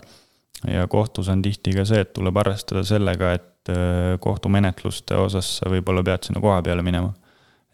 ja 0.68 0.86
kohtus 0.86 1.28
on 1.32 1.42
tihti 1.42 1.74
ka 1.76 1.84
see, 1.88 2.02
et 2.04 2.12
tuleb 2.16 2.36
arvestada 2.42 2.84
sellega, 2.84 3.36
et 3.40 3.72
äh, 3.72 4.16
kohtumenetluste 4.20 5.16
osas 5.16 5.58
sa 5.60 5.72
võib-olla 5.72 6.04
pead 6.04 6.28
sinna 6.28 6.44
koha 6.44 6.60
peale 6.66 6.84
minema 6.86 7.14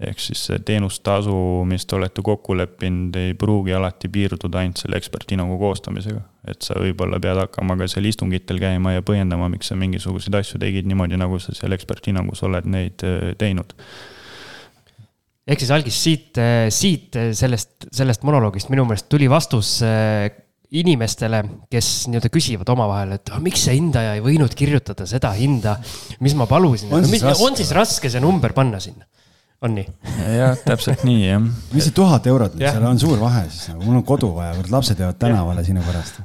ehk 0.02 0.20
siis 0.22 0.40
see 0.48 0.60
teenustasu, 0.66 1.34
mis 1.68 1.84
te 1.86 1.96
olete 1.96 2.24
kokku 2.24 2.56
leppinud, 2.58 3.16
ei 3.20 3.34
pruugi 3.38 3.74
alati 3.76 4.10
piirduda 4.12 4.62
ainult 4.62 4.82
selle 4.82 4.98
eksperthinnangu 5.00 5.58
koostamisega. 5.60 6.22
et 6.48 6.64
sa 6.66 6.74
võib-olla 6.74 7.20
pead 7.22 7.38
hakkama 7.38 7.76
ka 7.78 7.86
seal 7.90 8.08
istungitel 8.10 8.58
käima 8.62 8.96
ja 8.96 9.04
põhjendama, 9.06 9.50
miks 9.52 9.70
sa 9.70 9.78
mingisuguseid 9.78 10.34
asju 10.40 10.58
tegid 10.62 10.88
niimoodi, 10.90 11.18
nagu 11.20 11.38
sa 11.42 11.54
seal 11.54 11.74
eksperthinnangus 11.76 12.42
oled 12.48 12.66
neid 12.66 13.04
äh, 13.06 13.32
teinud 13.38 13.76
ehk 15.46 15.62
siis 15.62 15.74
algis 15.74 15.98
siit, 16.02 16.38
äh, 16.42 16.66
siit 16.74 17.18
äh, 17.18 17.30
sellest, 17.38 17.86
sellest 17.94 18.26
monoloogist 18.26 18.72
minu 18.74 18.86
meelest 18.88 19.10
tuli 19.12 19.30
vastus 19.30 19.78
inimestele, 20.72 21.42
kes 21.70 21.88
nii-öelda 22.08 22.30
küsivad 22.32 22.70
omavahel, 22.72 23.16
et 23.18 23.30
oh, 23.34 23.40
miks 23.44 23.66
see 23.66 23.76
hindaja 23.76 24.14
ei 24.16 24.22
võinud 24.24 24.54
kirjutada 24.56 25.04
seda 25.08 25.34
hinda, 25.36 25.76
mis 26.24 26.34
ma 26.38 26.46
palusin. 26.48 26.88
on, 26.96 27.04
no, 27.04 27.34
on 27.44 27.58
siis 27.58 27.74
raske 27.76 28.08
see 28.10 28.22
number 28.24 28.54
panna 28.56 28.80
sinna? 28.80 29.04
On 29.62 29.76
nii? 29.78 29.86
jah, 30.38 30.58
täpselt 30.66 31.06
nii, 31.06 31.22
jah. 31.26 31.40
mis 31.72 31.88
see 31.88 31.96
tuhat 31.96 32.26
eurot 32.30 32.56
nüüd, 32.56 32.66
seal 32.66 32.86
on 32.88 33.00
suur 33.02 33.20
vahe 33.22 33.46
siis 33.48 33.72
nagu, 33.72 33.86
mul 33.86 34.00
on 34.00 34.06
kodu 34.06 34.32
vaja, 34.36 34.54
lapsed 34.72 35.00
jäävad 35.02 35.18
tänavale 35.22 35.64
sinu 35.66 35.84
pärast. 35.86 36.20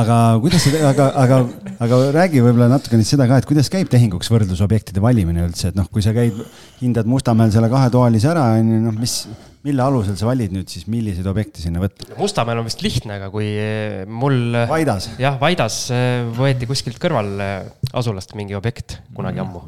aga 0.00 0.18
kuidas 0.42 0.64
see, 0.66 0.80
aga, 0.92 1.10
aga, 1.22 1.40
aga 1.84 2.02
räägi 2.16 2.44
võib-olla 2.44 2.70
natuke 2.72 2.98
nüüd 3.00 3.08
seda 3.08 3.28
ka, 3.30 3.40
et 3.40 3.48
kuidas 3.48 3.70
käib 3.72 3.90
tehinguks 3.92 4.32
võrdlusobjektide 4.32 5.02
valimine 5.04 5.44
üldse, 5.46 5.70
et 5.70 5.78
noh, 5.78 5.88
kui 5.92 6.04
sa 6.04 6.14
käid, 6.16 6.38
hindad 6.80 7.10
Mustamäel 7.10 7.52
selle 7.54 7.70
kahetoalise 7.72 8.32
ära, 8.32 8.48
on 8.58 8.72
ju, 8.74 8.84
noh, 8.88 8.96
mis 8.98 9.20
mille 9.64 9.80
alusel 9.80 10.16
sa 10.20 10.28
valid 10.28 10.52
nüüd 10.52 10.68
siis, 10.68 10.84
milliseid 10.92 11.26
objekte 11.30 11.62
sinna 11.62 11.80
võtta? 11.80 12.10
Mustamäel 12.18 12.60
on 12.60 12.66
vist 12.68 12.82
lihtne, 12.84 13.16
aga 13.16 13.30
kui 13.32 13.46
eh, 13.48 14.02
mul. 14.04 14.56
Vaidas. 14.68 15.08
jah, 15.20 15.38
Vaidas 15.40 15.78
eh, 15.94 16.24
võeti 16.36 16.68
kuskilt 16.68 17.00
kõrval 17.00 17.30
eh, 17.40 17.54
asulast 17.96 18.34
mingi 18.36 18.56
objekt 18.58 18.98
kunagi 19.16 19.40
ammu. 19.40 19.62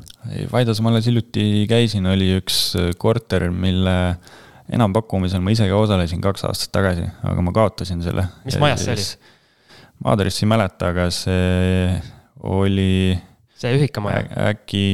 Vaidas 0.52 0.82
ma 0.84 0.92
alles 0.92 1.08
hiljuti 1.08 1.64
käisin, 1.70 2.08
oli 2.12 2.34
üks 2.36 2.58
korter, 3.00 3.48
mille 3.48 3.96
enampakkumisel 4.76 5.40
ma 5.44 5.54
ise 5.54 5.68
ka 5.70 5.78
osalesin 5.78 6.20
kaks 6.24 6.44
aastat 6.48 6.74
tagasi, 6.74 7.06
aga 7.24 7.46
ma 7.46 7.54
kaotasin 7.56 8.04
selle. 8.04 8.26
mis 8.44 8.58
majas 8.60 8.84
see 8.84 8.98
oli? 8.98 9.32
ma 10.02 10.12
aadressi 10.12 10.44
ei 10.44 10.50
mäleta, 10.50 10.90
aga 10.92 11.08
see 11.14 11.96
oli. 12.44 13.16
see 13.56 13.72
ühikamaja? 13.78 14.26
äkki 14.50 14.84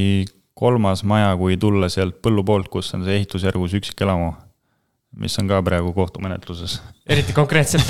kolmas 0.62 1.03
maja, 1.09 1.33
kui 1.41 1.59
tulla 1.59 1.91
sealt 1.91 2.20
põllu 2.23 2.47
poolt, 2.47 2.70
kus 2.70 2.93
on 2.95 3.03
see 3.09 3.19
ehitusjärgus 3.19 3.74
üksikelamu 3.81 4.31
mis 5.21 5.35
on 5.41 5.49
ka 5.51 5.61
praegu 5.65 5.93
kohtumenetluses. 5.97 6.79
eriti 7.07 7.35
konkreetselt 7.37 7.85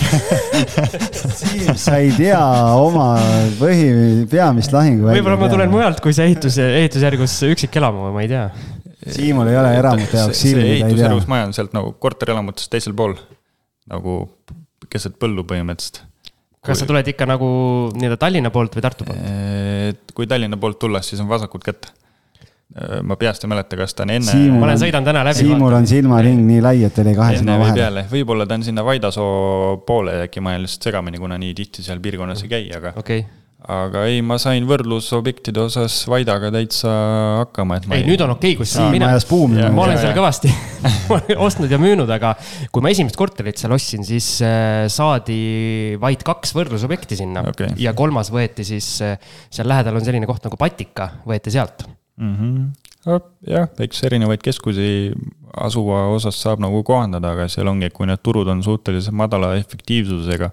Siim, 1.39 1.74
sa 1.78 1.99
ei 2.03 2.11
tea 2.16 2.40
oma 2.78 3.15
põhi, 3.61 4.27
peamist 4.31 4.74
lahingu. 4.74 5.09
võib-olla 5.11 5.39
ma 5.40 5.51
tulen 5.53 5.73
mujalt, 5.73 6.03
kui 6.03 6.15
see 6.16 6.27
ehitus, 6.31 6.59
ehitusjärgus 6.62 7.36
üksikelamu, 7.53 8.11
ma 8.15 8.24
ei 8.24 8.32
tea. 8.32 8.47
Siimul 9.03 9.51
ei 9.51 9.59
ole 9.59 9.73
eramute 9.78 10.19
jaoks 10.19 10.43
silmi, 10.44 10.62
ta 10.62 10.69
ei 10.69 10.74
tea. 10.78 10.89
ehitusjärgus 10.90 11.28
maja 11.31 11.49
on 11.49 11.57
sealt 11.57 11.77
nagu 11.77 11.94
korterelamutest 12.03 12.73
teisel 12.74 12.97
pool, 12.99 13.16
nagu 13.93 14.19
keset 14.93 15.16
põllu 15.23 15.47
põhimõtteliselt. 15.49 16.03
kas 16.62 16.74
kui... 16.74 16.82
sa 16.82 16.90
tuled 16.90 17.15
ikka 17.15 17.27
nagu 17.31 17.49
nii-öelda 17.94 18.20
Tallinna 18.20 18.55
poolt 18.55 18.78
või 18.78 18.86
Tartu 18.89 19.09
poolt? 19.09 20.15
kui 20.16 20.31
Tallinna 20.31 20.59
poolt 20.59 20.82
tulla, 20.82 21.03
siis 21.07 21.23
on 21.23 21.31
vasakut 21.31 21.65
kätt 21.66 21.93
Äh, 21.93 22.01
ma 23.05 23.19
peast 23.20 23.44
ei 23.44 23.51
mäleta, 23.53 23.77
kas 23.77 23.93
ta 23.97 24.07
on 24.07 24.15
enne. 24.15 24.39
ma 24.55 24.65
olen, 24.69 24.81
sõidan 24.81 25.05
täna 25.05 25.24
läbi. 25.27 25.44
Siimul 25.44 25.77
on 25.77 25.86
silmaring 25.89 26.40
nii 26.49 26.65
lai, 26.65 26.78
et 26.86 26.97
teil 26.97 27.12
ei 27.12 27.19
kahe 27.19 27.36
silma 27.36 27.59
vahele. 27.61 28.07
võib-olla 28.09 28.49
ta 28.49 28.57
on 28.57 28.65
sinna 28.65 28.86
Vaidasoo 28.86 29.82
poole 29.86 30.23
äkki, 30.24 30.40
ma 30.44 30.55
olen 30.55 30.65
lihtsalt 30.65 30.89
segamini, 30.89 31.20
kuna 31.20 31.39
nii 31.40 31.53
tihti 31.59 31.85
seal 31.85 32.01
piirkonnas 32.03 32.44
ei 32.47 32.53
käi, 32.53 32.65
aga 32.78 32.94
okay. 32.97 33.27
aga 33.77 34.07
ei, 34.09 34.24
ma 34.24 34.40
sain 34.40 34.65
võrdlusobjektide 34.69 35.61
osas 35.66 36.01
Vaidaga 36.09 36.49
täitsa 36.55 36.97
hakkama, 37.43 37.77
et 37.77 37.93
ei, 37.93 38.01
ei, 38.01 38.09
nüüd 38.09 38.24
on 38.24 38.35
okei 38.39 38.55
okay,, 38.57 38.62
kus 38.65 38.73
sa 38.78 38.89
mina, 38.89 39.12
ma 39.12 39.86
olen 39.86 40.01
seal 40.01 40.16
kõvasti 40.16 40.57
ostnud 41.47 41.77
ja 41.77 41.81
müünud, 41.82 42.09
aga 42.16 42.35
kui 42.73 42.85
ma 42.85 42.97
esimest 42.97 43.20
korterit 43.20 43.61
seal 43.61 43.77
ostsin, 43.77 44.09
siis 44.09 44.39
äh, 44.49 44.86
saadi 44.93 45.43
vaid 46.01 46.24
kaks 46.24 46.57
võrdlusobjekti 46.57 47.20
sinna 47.20 47.44
okay. 47.53 47.77
ja 47.85 47.93
kolmas 47.93 48.32
võeti 48.32 48.65
siis, 48.65 48.94
äh, 49.05 49.19
seal 49.53 49.69
lähedal 49.69 50.01
on 50.01 50.09
selline 50.09 50.31
koht 50.31 50.49
nagu 50.49 50.57
Patika, 50.57 51.19
võeti 51.28 51.53
sealt 51.53 51.85
mm. 52.16 52.34
-hmm. 52.36 53.20
jah, 53.47 53.68
eks 53.78 54.02
erinevaid 54.09 54.43
keskusi 54.44 55.12
asuva 55.56 56.06
osas 56.14 56.40
saab 56.43 56.60
nagu 56.64 56.82
kohandada, 56.82 57.34
aga 57.36 57.48
seal 57.48 57.68
ongi, 57.68 57.90
kui 57.90 58.06
need 58.09 58.22
turud 58.22 58.48
on 58.48 58.62
suhteliselt 58.62 59.16
madala 59.16 59.55
efektiivsusega, 59.60 60.51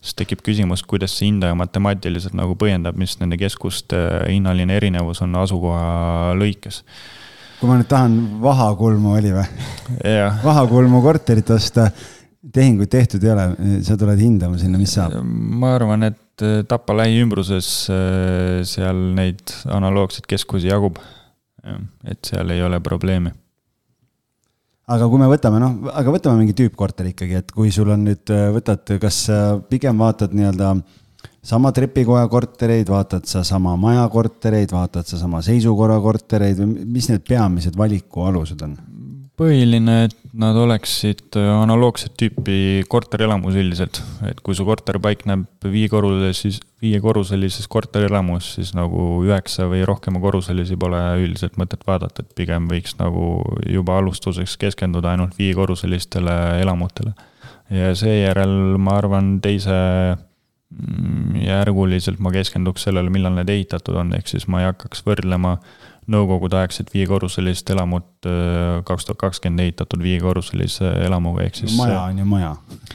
siis 0.00 0.16
tekib 0.16 0.44
küsimus, 0.46 0.82
kuidas 0.82 1.18
see 1.18 1.28
hindaja 1.28 1.54
matemaatiliselt 1.54 2.34
nagu 2.34 2.56
põhjendab, 2.56 2.96
mis 2.96 3.18
nende 3.20 3.36
keskuste 3.40 3.96
hinnaline 4.28 4.76
erinevus 4.76 5.22
on 5.22 5.36
asukoha 5.42 6.36
lõikes 6.40 6.84
kui 7.60 7.68
ma 7.68 7.76
nüüd 7.76 7.90
tahan 7.90 8.14
Vahakulmu 8.40 9.12
oli 9.18 9.34
või? 9.34 9.44
Vahakulmu 10.40 11.02
korterit 11.04 11.50
osta, 11.52 11.90
tehinguid 12.52 12.88
tehtud 12.88 13.24
ei 13.26 13.32
ole, 13.34 13.46
sa 13.84 13.98
tuled 14.00 14.20
hindama 14.20 14.56
sinna, 14.60 14.80
mis 14.80 14.94
saab? 14.96 15.18
ma 15.20 15.74
arvan, 15.76 16.08
et 16.08 16.16
et 16.40 16.68
Tapa 16.68 16.96
lähiümbruses 16.96 17.68
äh, 17.92 18.60
seal 18.68 19.00
neid 19.16 19.52
analoogseid 19.68 20.28
keskusi 20.30 20.70
jagub. 20.70 20.98
et 22.08 22.24
seal 22.24 22.48
ei 22.54 22.62
ole 22.64 22.78
probleemi. 22.80 23.34
aga 24.88 25.08
kui 25.12 25.20
me 25.20 25.26
võtame, 25.28 25.58
noh, 25.60 25.90
aga 25.92 26.14
võtame 26.14 26.40
mingi 26.40 26.56
tüüppkorteri 26.56 27.12
ikkagi, 27.12 27.36
et 27.42 27.52
kui 27.52 27.70
sul 27.70 27.92
on 27.92 28.06
nüüd, 28.08 28.32
võtad, 28.56 28.96
kas 29.02 29.26
pigem 29.68 30.00
vaatad 30.00 30.32
nii-öelda 30.34 30.72
sama 31.42 31.72
trepikoja 31.72 32.28
kortereid, 32.28 32.88
vaatad 32.88 33.28
sa 33.28 33.44
sama 33.44 33.76
maja 33.76 34.08
kortereid, 34.12 34.72
vaatad 34.72 35.08
sa 35.08 35.20
sama 35.20 35.42
seisukorra 35.44 36.00
kortereid 36.00 36.60
või 36.60 36.88
mis 36.96 37.08
need 37.12 37.24
peamised 37.28 37.76
valiku 37.78 38.26
alused 38.28 38.64
on? 38.66 38.76
Põhiline, 39.40 39.94
et 40.06 40.16
nad 40.36 40.56
oleksid 40.58 41.36
analoogset 41.40 42.12
tüüpi 42.20 42.84
korterelamus 42.92 43.56
üldiselt, 43.58 44.00
et 44.28 44.38
kui 44.44 44.56
su 44.56 44.66
korter 44.68 45.00
paikneb 45.02 45.46
viiekorruselises, 45.64 46.60
viiekorruselises 46.84 47.68
korterelamus, 47.72 48.52
siis 48.58 48.74
nagu 48.76 49.22
üheksa 49.24 49.66
või 49.70 49.82
rohkema 49.88 50.20
korruselisi 50.22 50.76
pole 50.80 51.00
üldiselt 51.24 51.56
mõtet 51.60 51.86
vaadata, 51.88 52.24
et 52.24 52.36
pigem 52.36 52.68
võiks 52.70 52.98
nagu 53.00 53.40
juba 53.64 53.98
alustuseks 54.00 54.58
keskenduda 54.60 55.14
ainult 55.14 55.38
viiekorruselistele 55.40 56.36
elamutele. 56.60 57.14
ja 57.70 57.94
seejärel 57.94 58.76
ma 58.82 58.98
arvan, 58.98 59.38
teise 59.40 59.76
mm, 60.10 61.40
järguliselt 61.46 62.20
ma 62.20 62.32
keskenduks 62.34 62.88
sellele, 62.88 63.10
millal 63.10 63.38
need 63.38 63.52
ehitatud 63.56 63.96
on, 64.04 64.12
ehk 64.18 64.28
siis 64.28 64.48
ma 64.50 64.60
ei 64.60 64.72
hakkaks 64.72 65.06
võrdlema 65.06 65.56
nõukogudeaegset 66.10 66.90
viiekorruselist 66.94 67.70
elamut, 67.74 68.08
äh, 68.26 68.80
kaks 68.86 69.06
tuhat 69.06 69.20
kakskümmend 69.20 69.64
ehitatud 69.66 70.02
viiekorruselise 70.02 70.88
elamuga, 71.04 71.44
ehk 71.44 71.60
siis. 71.60 71.76
maja 71.78 72.00
on 72.08 72.18
ju 72.22 72.26
maja 72.28 72.54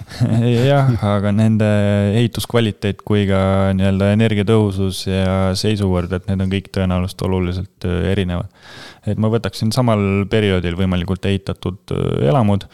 jah, 0.72 0.91
aga 1.06 1.32
nende 1.36 1.69
ehituskvaliteet 2.18 3.03
kui 3.06 3.27
ka 3.30 3.40
nii-öelda 3.77 4.11
energiatõhusus 4.15 5.06
ja 5.07 5.53
seisukord, 5.57 6.14
et 6.18 6.27
need 6.32 6.45
on 6.45 6.52
kõik 6.52 6.72
tõenäoliselt 6.76 7.26
oluliselt 7.27 7.88
äh, 7.88 8.11
erinevad. 8.15 8.52
et 9.06 9.22
ma 9.22 9.32
võtaksin 9.34 9.73
samal 9.76 10.26
perioodil 10.32 10.77
võimalikult 10.80 11.30
ehitatud 11.30 11.95
äh, 11.95 12.30
elamud 12.32 12.68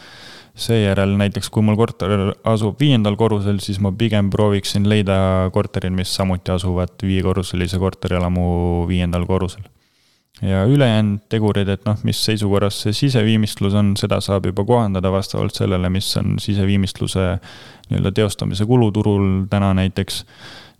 seejärel 0.52 1.14
näiteks, 1.16 1.48
kui 1.48 1.64
mul 1.64 1.78
korter 1.80 2.34
asub 2.44 2.80
viiendal 2.80 3.14
korrusel, 3.16 3.60
siis 3.64 3.78
ma 3.80 3.92
pigem 3.96 4.28
prooviksin 4.32 4.84
leida 4.88 5.48
korterid, 5.52 5.94
mis 5.96 6.12
samuti 6.12 6.52
asuvad 6.52 6.98
viiekorruselise 7.00 7.80
korterelamu 7.80 8.50
viiendal 8.90 9.24
korrusel 9.28 9.64
ja 10.42 10.64
ülejäänud 10.66 11.22
tegurid, 11.30 11.70
et 11.70 11.84
noh, 11.86 11.98
mis 12.06 12.18
seisukorras 12.26 12.80
see 12.82 12.96
siseviimistlus 12.96 13.76
on, 13.78 13.94
seda 13.98 14.18
saab 14.24 14.48
juba 14.50 14.64
kohandada 14.66 15.12
vastavalt 15.14 15.54
sellele, 15.54 15.90
mis 15.92 16.08
on 16.18 16.36
siseviimistluse 16.42 17.28
nii-öelda 17.90 18.12
teostamise 18.16 18.66
kuluturul 18.66 19.46
täna 19.50 19.72
näiteks. 19.78 20.24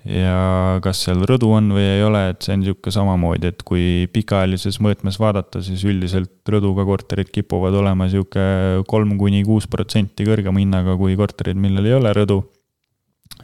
ja 0.02 0.80
kas 0.82 1.04
seal 1.04 1.20
rõdu 1.30 1.52
on 1.54 1.68
või 1.76 1.84
ei 1.86 2.00
ole, 2.02 2.24
et 2.32 2.42
see 2.42 2.56
on 2.56 2.58
niisugune 2.64 2.94
samamoodi, 2.96 3.52
et 3.52 3.60
kui 3.62 4.08
pikaajalises 4.10 4.80
mõõtmes 4.82 5.14
vaadata, 5.22 5.60
siis 5.62 5.84
üldiselt 5.86 6.42
rõduga 6.50 6.82
korterid 6.88 7.30
kipuvad 7.30 7.76
olema 7.78 8.08
niisugune 8.08 8.82
kolm 8.90 9.14
kuni 9.20 9.44
kuus 9.46 9.68
protsenti 9.70 10.26
kõrgema 10.26 10.58
hinnaga 10.58 10.96
kui 10.98 11.14
korterid, 11.14 11.54
millel 11.54 11.86
ei 11.86 11.94
ole 12.00 12.16
rõdu. 12.18 12.40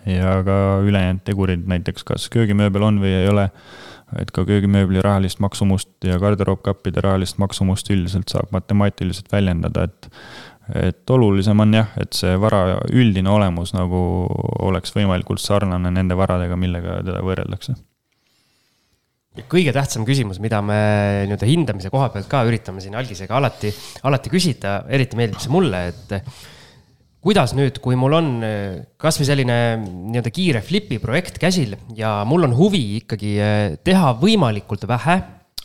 ja 0.06 0.40
ka 0.44 0.56
ülejäänud 0.82 1.22
tegurid, 1.24 1.62
näiteks 1.70 2.04
kas 2.04 2.26
köögimööbel 2.32 2.82
on 2.82 2.98
või 3.06 3.14
ei 3.22 3.28
ole 3.30 3.46
et 4.16 4.30
ka 4.32 4.44
köögimööbli 4.48 5.02
rahalist 5.04 5.40
maksumust 5.44 5.90
ja 6.06 6.18
garderoobkappide 6.22 7.02
rahalist 7.04 7.38
maksumust 7.42 7.90
üldiselt 7.92 8.32
saab 8.32 8.52
matemaatiliselt 8.54 9.32
väljendada, 9.32 9.88
et 9.88 10.10
et 10.68 11.10
olulisem 11.10 11.60
on 11.64 11.70
jah, 11.72 11.92
et 11.96 12.12
see 12.12 12.34
vara 12.40 12.76
üldine 12.92 13.30
olemus 13.32 13.72
nagu 13.72 14.00
oleks 14.68 14.92
võimalikult 14.92 15.40
sarnane 15.40 15.88
nende 15.94 16.16
varadega, 16.18 16.58
millega 16.60 16.98
teda 17.06 17.22
võrreldakse. 17.24 17.72
kõige 19.48 19.72
tähtsam 19.72 20.04
küsimus, 20.04 20.40
mida 20.42 20.60
me 20.60 20.78
nii-öelda 21.24 21.46
hindamise 21.48 21.90
koha 21.94 22.10
pealt 22.12 22.28
ka 22.28 22.42
üritame 22.44 22.82
siin 22.84 22.96
algisega 22.98 23.36
alati, 23.38 23.72
alati 24.04 24.32
küsida, 24.32 24.82
eriti 24.90 25.16
meeldib 25.16 25.40
see 25.40 25.52
mulle, 25.54 25.84
et 25.88 26.16
kuidas 27.24 27.54
nüüd, 27.58 27.80
kui 27.82 27.98
mul 27.98 28.14
on 28.18 28.30
äh, 28.46 28.84
kasvõi 29.00 29.26
selline 29.28 29.58
nii-öelda 29.80 30.32
kiire 30.34 30.62
flipi 30.64 31.00
projekt 31.02 31.40
käsil 31.42 31.74
ja 31.98 32.20
mul 32.28 32.46
on 32.48 32.54
huvi 32.58 32.84
ikkagi 33.00 33.34
äh, 33.42 33.58
teha 33.84 34.14
võimalikult 34.20 34.86
vähe, 34.88 35.18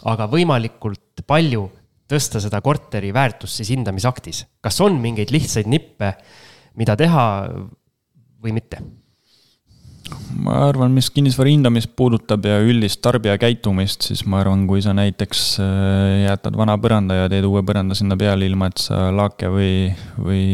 aga 0.10 0.28
võimalikult 0.32 1.24
palju 1.28 1.68
tõsta 2.10 2.42
seda 2.44 2.60
korteri 2.62 3.14
väärtust 3.16 3.62
siis 3.62 3.72
hindamisaktis. 3.74 4.44
kas 4.62 4.82
on 4.84 5.00
mingeid 5.02 5.32
lihtsaid 5.34 5.70
nippe, 5.72 6.16
mida 6.80 6.98
teha 7.00 7.24
või 8.44 8.56
mitte? 8.58 8.82
Ma 10.44 10.56
arvan, 10.68 10.94
mis 10.96 11.10
kinnisvara 11.14 11.52
hindamist 11.52 11.94
puudutab 11.98 12.46
ja 12.48 12.60
üldist 12.64 13.02
tarbija 13.06 13.36
käitumist, 13.42 14.06
siis 14.08 14.24
ma 14.30 14.42
arvan, 14.42 14.66
kui 14.70 14.82
sa 14.84 14.96
näiteks 14.98 15.42
äh, 15.64 16.24
jätad 16.26 16.58
vana 16.60 16.78
põranda 16.82 17.24
ja 17.24 17.32
teed 17.32 17.48
uue 17.50 17.64
põranda 17.66 17.98
sinna 17.98 18.18
peale, 18.20 18.48
ilma 18.50 18.70
et 18.72 18.84
sa 18.84 19.08
laake 19.16 19.50
või, 19.54 19.74
või 20.18 20.46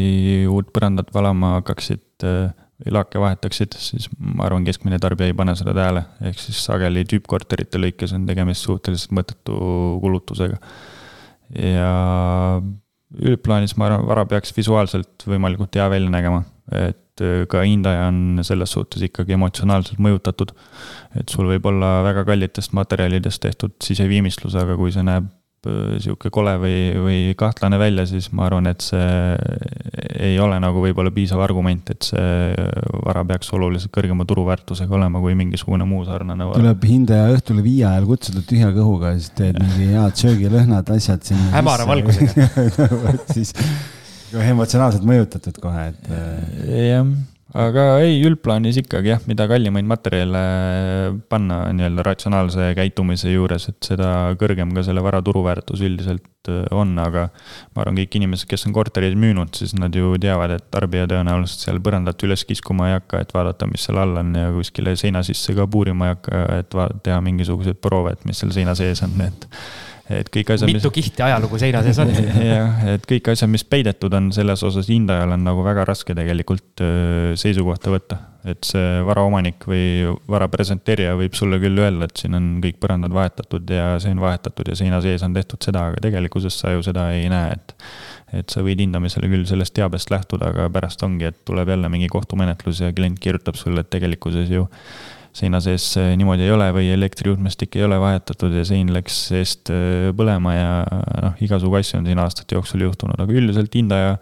uut 0.50 0.72
põrandat 0.74 1.12
valama 1.14 1.56
hakkaksid 1.58 2.26
äh, 2.28 2.50
või 2.80 2.94
laake 2.96 3.20
vahetaksid, 3.20 3.76
siis 3.76 4.08
ma 4.18 4.46
arvan, 4.48 4.64
keskmine 4.64 5.00
tarbija 5.02 5.30
ei 5.30 5.36
pane 5.36 5.54
seda 5.58 5.74
tähele. 5.76 6.04
ehk 6.30 6.38
siis 6.40 6.60
sageli 6.64 7.04
tüüppkorterite 7.08 7.80
lõikes 7.80 8.14
on 8.16 8.24
tegemist 8.28 8.64
suhteliselt 8.64 9.12
mõttetu 9.16 9.58
kulutusega. 10.00 10.56
ja 11.58 11.92
üldplaanis 13.20 13.76
ma 13.76 13.90
arvan, 13.90 14.06
vara 14.08 14.24
peaks 14.30 14.54
visuaalselt 14.56 15.26
võimalikult 15.26 15.76
hea 15.76 15.88
välja 15.92 16.10
nägema, 16.12 16.44
et 16.72 17.04
et 17.20 17.26
äh, 17.26 17.46
ka 17.50 17.64
hindaja 17.66 18.08
on 18.08 18.40
selles 18.46 18.72
suhtes 18.72 19.04
ikkagi 19.06 19.36
emotsionaalselt 19.36 20.00
mõjutatud. 20.00 20.54
et 21.18 21.28
sul 21.28 21.48
võib 21.50 21.66
olla 21.66 22.00
väga 22.06 22.24
kallitest 22.24 22.72
materjalidest 22.72 23.42
tehtud 23.42 23.74
siseviimistlus, 23.82 24.54
aga 24.54 24.76
kui 24.78 24.92
see 24.94 25.02
näeb 25.02 25.26
äh, 25.66 25.98
sihuke 26.00 26.30
kole 26.30 26.54
või, 26.62 26.76
või 26.96 27.18
kahtlane 27.38 27.78
välja, 27.78 28.06
siis 28.06 28.30
ma 28.32 28.46
arvan, 28.46 28.70
et 28.70 28.80
see 28.84 29.10
ei 30.20 30.38
ole 30.40 30.60
nagu 30.62 30.82
võib-olla 30.84 31.10
piisav 31.14 31.42
argument, 31.42 31.90
et 31.90 32.10
see 32.12 32.54
vara 33.04 33.24
peaks 33.26 33.52
oluliselt 33.56 33.92
kõrgema 33.94 34.26
turuväärtusega 34.28 34.96
olema 34.96 35.22
kui 35.22 35.36
mingisugune 35.38 35.86
muu 35.88 36.04
sarnane 36.08 36.46
vara. 36.46 36.62
tuleb 36.62 36.88
hindaja 36.88 37.30
õhtul 37.36 37.62
viie 37.66 37.86
ajal 37.88 38.08
kutsuda 38.10 38.44
tühja 38.46 38.72
kõhuga 38.76 39.16
siis 39.18 39.32
teed 39.36 39.58
mingi 39.60 39.92
head 39.94 40.20
söögilõhnad, 40.24 40.92
asjad 40.96 41.24
sinna. 41.26 41.50
hämara 41.56 41.88
valgusega 41.90 42.48
siis 43.34 43.56
emotsionaalselt 44.38 45.04
mõjutatud 45.06 45.58
kohe, 45.62 45.90
et. 45.90 46.10
jah, 46.70 47.06
aga 47.58 47.84
ei, 48.04 48.20
üldplaanis 48.26 48.78
ikkagi 48.82 49.10
jah, 49.10 49.22
mida 49.26 49.46
kallimaid 49.50 49.86
materjale 49.88 50.42
panna 51.30 51.62
nii-öelda 51.74 52.04
ratsionaalse 52.06 52.70
käitumise 52.78 53.32
juures, 53.32 53.66
et 53.72 53.90
seda 53.90 54.10
kõrgem 54.40 54.74
ka 54.76 54.84
selle 54.86 55.02
vara 55.02 55.22
turuväärtus 55.24 55.82
üldiselt 55.86 56.50
äh, 56.52 56.62
on, 56.70 56.94
aga. 57.02 57.26
ma 57.74 57.84
arvan, 57.84 57.98
kõik 57.98 58.20
inimesed, 58.20 58.46
kes 58.50 58.68
on 58.68 58.76
korterid 58.76 59.18
müünud, 59.18 59.52
siis 59.58 59.74
nad 59.78 59.94
ju 59.96 60.14
teavad, 60.22 60.54
et 60.56 60.70
tarbija 60.70 61.10
tõenäoliselt 61.10 61.66
seal 61.66 61.82
põrandat 61.82 62.26
üles 62.26 62.46
kiskuma 62.46 62.90
ei 62.90 62.98
hakka, 63.00 63.24
et 63.24 63.34
vaadata, 63.34 63.68
mis 63.70 63.88
seal 63.88 63.98
all 64.02 64.22
on 64.22 64.34
ja 64.38 64.54
kuskile 64.54 64.94
seina 65.00 65.24
sisse 65.26 65.56
ka 65.58 65.66
puurima 65.70 66.10
ei 66.10 66.16
hakka, 66.16 66.44
et 66.60 66.80
teha 67.06 67.20
mingisuguseid 67.26 67.82
proove, 67.82 68.14
et 68.14 68.26
mis 68.30 68.38
seal 68.38 68.54
seina 68.54 68.78
sees 68.78 69.02
on, 69.06 69.18
et 69.26 69.48
et 70.10 70.30
kõik 70.32 70.54
asjad. 70.54 70.70
mitu 70.70 70.90
mis... 70.90 70.96
kihti 70.96 71.24
ajalugu 71.24 71.60
seina 71.60 71.82
sees 71.84 72.00
on 72.02 72.10
jah, 72.52 72.82
et 72.94 73.06
kõik 73.08 73.30
asjad, 73.32 73.50
mis 73.52 73.64
peidetud 73.66 74.14
on, 74.16 74.30
selles 74.34 74.64
osas 74.66 74.90
hindajal 74.90 75.36
on 75.36 75.46
nagu 75.46 75.64
väga 75.66 75.86
raske 75.88 76.16
tegelikult 76.16 76.82
seisukohta 77.40 77.92
võtta. 77.94 78.18
et 78.50 78.64
see 78.64 79.02
varaomanik 79.04 79.66
või 79.68 80.08
vara 80.30 80.48
presenteerija 80.48 81.12
võib 81.18 81.34
sulle 81.36 81.60
küll 81.60 81.78
öelda, 81.82 82.08
et 82.08 82.22
siin 82.22 82.36
on 82.38 82.50
kõik 82.64 82.80
põrandad 82.82 83.12
vahetatud 83.14 83.70
ja 83.76 83.92
see 84.00 84.14
on 84.16 84.22
vahetatud 84.22 84.72
ja 84.72 84.78
seina 84.80 85.02
sees 85.04 85.22
on 85.26 85.36
tehtud 85.36 85.60
seda, 85.62 85.90
aga 85.90 86.00
tegelikkuses 86.08 86.56
sa 86.62 86.72
ju 86.72 86.82
seda 86.86 87.10
ei 87.16 87.28
näe, 87.32 87.52
et. 87.58 87.76
et 88.40 88.52
sa 88.52 88.64
võid 88.64 88.80
hindamisele 88.80 89.28
küll 89.28 89.46
sellest 89.48 89.74
teabest 89.76 90.10
lähtuda, 90.12 90.52
aga 90.54 90.68
pärast 90.72 91.02
ongi, 91.06 91.28
et 91.28 91.40
tuleb 91.44 91.68
jälle 91.68 91.88
mingi 91.92 92.08
kohtumenetlus 92.08 92.80
ja 92.84 92.92
klient 92.96 93.18
kirjutab 93.20 93.58
sulle, 93.58 93.84
et 93.84 93.90
tegelikkuses 93.92 94.52
ju 94.54 94.68
seina 95.36 95.60
sees 95.62 95.92
niimoodi 96.18 96.46
ei 96.46 96.52
ole 96.54 96.68
või 96.74 96.90
elektrijuhtmestik 96.94 97.76
ei 97.78 97.84
ole 97.86 98.00
vahetatud 98.02 98.54
ja 98.54 98.64
sein 98.66 98.90
läks 98.94 99.18
seest 99.30 99.70
äh, 99.72 100.10
põlema 100.16 100.54
ja 100.56 100.70
noh, 101.26 101.36
igasugu 101.44 101.78
asju 101.78 102.00
on 102.00 102.08
siin 102.10 102.22
aastate 102.22 102.56
jooksul 102.58 102.82
juhtunud, 102.86 103.20
aga 103.20 103.36
üldiselt 103.36 103.74
hindaja 103.78 104.16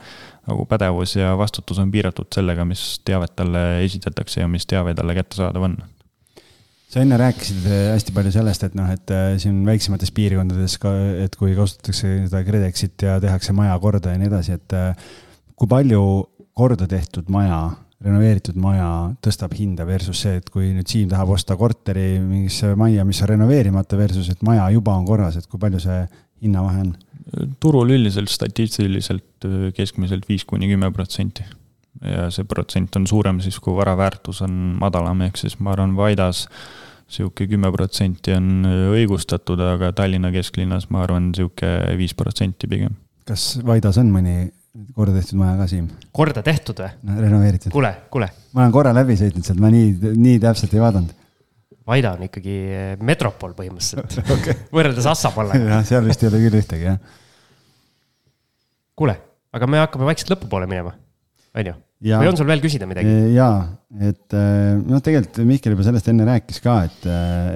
nagu 0.48 0.64
pädevus 0.68 1.16
ja 1.16 1.34
vastutus 1.38 1.80
on 1.80 1.92
piiratud 1.92 2.28
sellega, 2.34 2.64
mis 2.68 2.98
teavet 3.08 3.34
talle 3.36 3.64
esitatakse 3.84 4.42
ja 4.42 4.50
mis 4.50 4.68
teave 4.68 4.94
talle 4.96 5.16
kättesaadav 5.16 5.68
on. 5.70 5.78
Sa 6.88 7.02
enne 7.04 7.18
rääkisid 7.20 7.64
äh, 7.68 7.82
hästi 7.94 8.14
palju 8.16 8.32
sellest, 8.36 8.68
et 8.68 8.76
noh, 8.76 8.88
et 8.92 9.16
siin 9.40 9.60
väiksemates 9.68 10.12
piirkondades 10.16 10.78
ka, 10.80 10.92
et 11.24 11.36
kui 11.40 11.56
kasutatakse 11.56 12.14
seda 12.28 12.44
KredExit 12.44 13.08
ja 13.08 13.18
tehakse 13.24 13.56
maja 13.56 13.76
korda 13.80 14.12
ja 14.12 14.20
nii 14.20 14.30
edasi, 14.30 14.56
et 14.60 14.76
kui 15.56 15.68
palju 15.68 16.02
korda 16.58 16.88
tehtud 16.90 17.28
maja 17.32 17.60
renoveeritud 18.04 18.58
maja 18.62 18.88
tõstab 19.24 19.54
hinda 19.58 19.86
versus 19.88 20.22
see, 20.22 20.38
et 20.38 20.48
kui 20.54 20.70
nüüd 20.74 20.88
Siim 20.90 21.10
tahab 21.10 21.32
osta 21.34 21.56
korteri 21.58 22.20
mingisse 22.22 22.74
majja, 22.78 23.04
mis 23.06 23.20
on 23.24 23.32
renoveerimata 23.32 23.98
versus, 23.98 24.28
et 24.30 24.42
maja 24.46 24.68
juba 24.74 24.94
on 24.94 25.06
korras, 25.08 25.38
et 25.38 25.48
kui 25.50 25.60
palju 25.62 25.82
see 25.82 26.02
hinnavahe 26.44 26.86
on? 26.86 26.96
turul 27.60 27.90
üldiselt 27.92 28.30
statistiliselt 28.32 29.44
keskmiselt 29.76 30.24
viis 30.30 30.46
kuni 30.48 30.70
kümme 30.70 30.88
protsenti. 30.94 31.44
ja 32.00 32.30
see 32.32 32.46
protsent 32.48 32.96
on 32.96 33.08
suurem 33.10 33.42
siis, 33.44 33.58
kui 33.60 33.74
vara 33.76 33.96
väärtus 33.98 34.40
on 34.46 34.54
madalam, 34.80 35.26
ehk 35.26 35.36
siis 35.36 35.58
ma 35.58 35.74
arvan, 35.74 35.96
Vaidas 35.98 36.46
sihuke 37.08 37.48
kümme 37.50 37.72
protsenti 37.74 38.32
on 38.36 38.64
õigustatud, 38.94 39.60
aga 39.74 39.92
Tallinna 39.96 40.30
kesklinnas 40.32 40.88
ma 40.94 41.02
arvan, 41.04 41.32
sihuke 41.36 41.74
viis 41.98 42.14
protsenti 42.16 42.70
pigem 42.70 42.96
kas 43.28 43.58
Vaidas 43.66 43.98
on 44.00 44.12
mõni 44.12 44.48
korda 44.94 45.14
tehtud 45.18 45.38
maja 45.40 45.54
ka, 45.58 45.68
Siim? 45.70 45.86
korda 46.14 46.42
tehtud 46.46 46.82
või? 46.82 46.90
no 47.08 47.16
renoveeritud. 47.22 47.72
kuule, 47.74 47.92
kuule. 48.12 48.28
ma 48.54 48.64
olen 48.64 48.74
korra 48.74 48.92
läbi 48.96 49.16
sõitnud 49.18 49.46
sealt, 49.46 49.62
ma 49.62 49.70
nii, 49.74 50.12
nii 50.16 50.42
täpselt 50.42 50.74
ei 50.76 50.82
vaadanud. 50.82 51.14
Vaida 51.88 52.12
on 52.18 52.26
ikkagi 52.26 52.54
metropol 53.08 53.54
põhimõtteliselt 53.56 54.18
okay. 54.36 54.56
võrreldes 54.74 55.08
Assamaale. 55.08 55.58
jah, 55.72 55.84
seal 55.88 56.06
vist 56.08 56.22
ei 56.24 56.30
ole 56.30 56.42
küll 56.44 56.60
ühtegi, 56.60 56.88
jah. 56.90 56.98
kuule, 58.98 59.18
aga 59.56 59.70
me 59.70 59.82
hakkame 59.82 60.08
vaikselt 60.10 60.34
lõpupoole 60.36 60.70
minema, 60.70 60.94
on 61.56 61.72
ju? 61.72 61.76
Või 62.02 62.30
on 62.30 62.38
sul 62.38 62.48
veel 62.48 62.62
küsida 62.62 62.86
midagi? 62.90 63.14
jaa, 63.34 63.56
et 64.06 64.36
noh, 64.36 65.02
tegelikult 65.02 65.40
Mihkel 65.48 65.74
juba 65.74 65.86
sellest 65.86 66.10
enne 66.12 66.28
rääkis 66.28 66.62
ka, 66.64 66.76
et, 66.86 67.08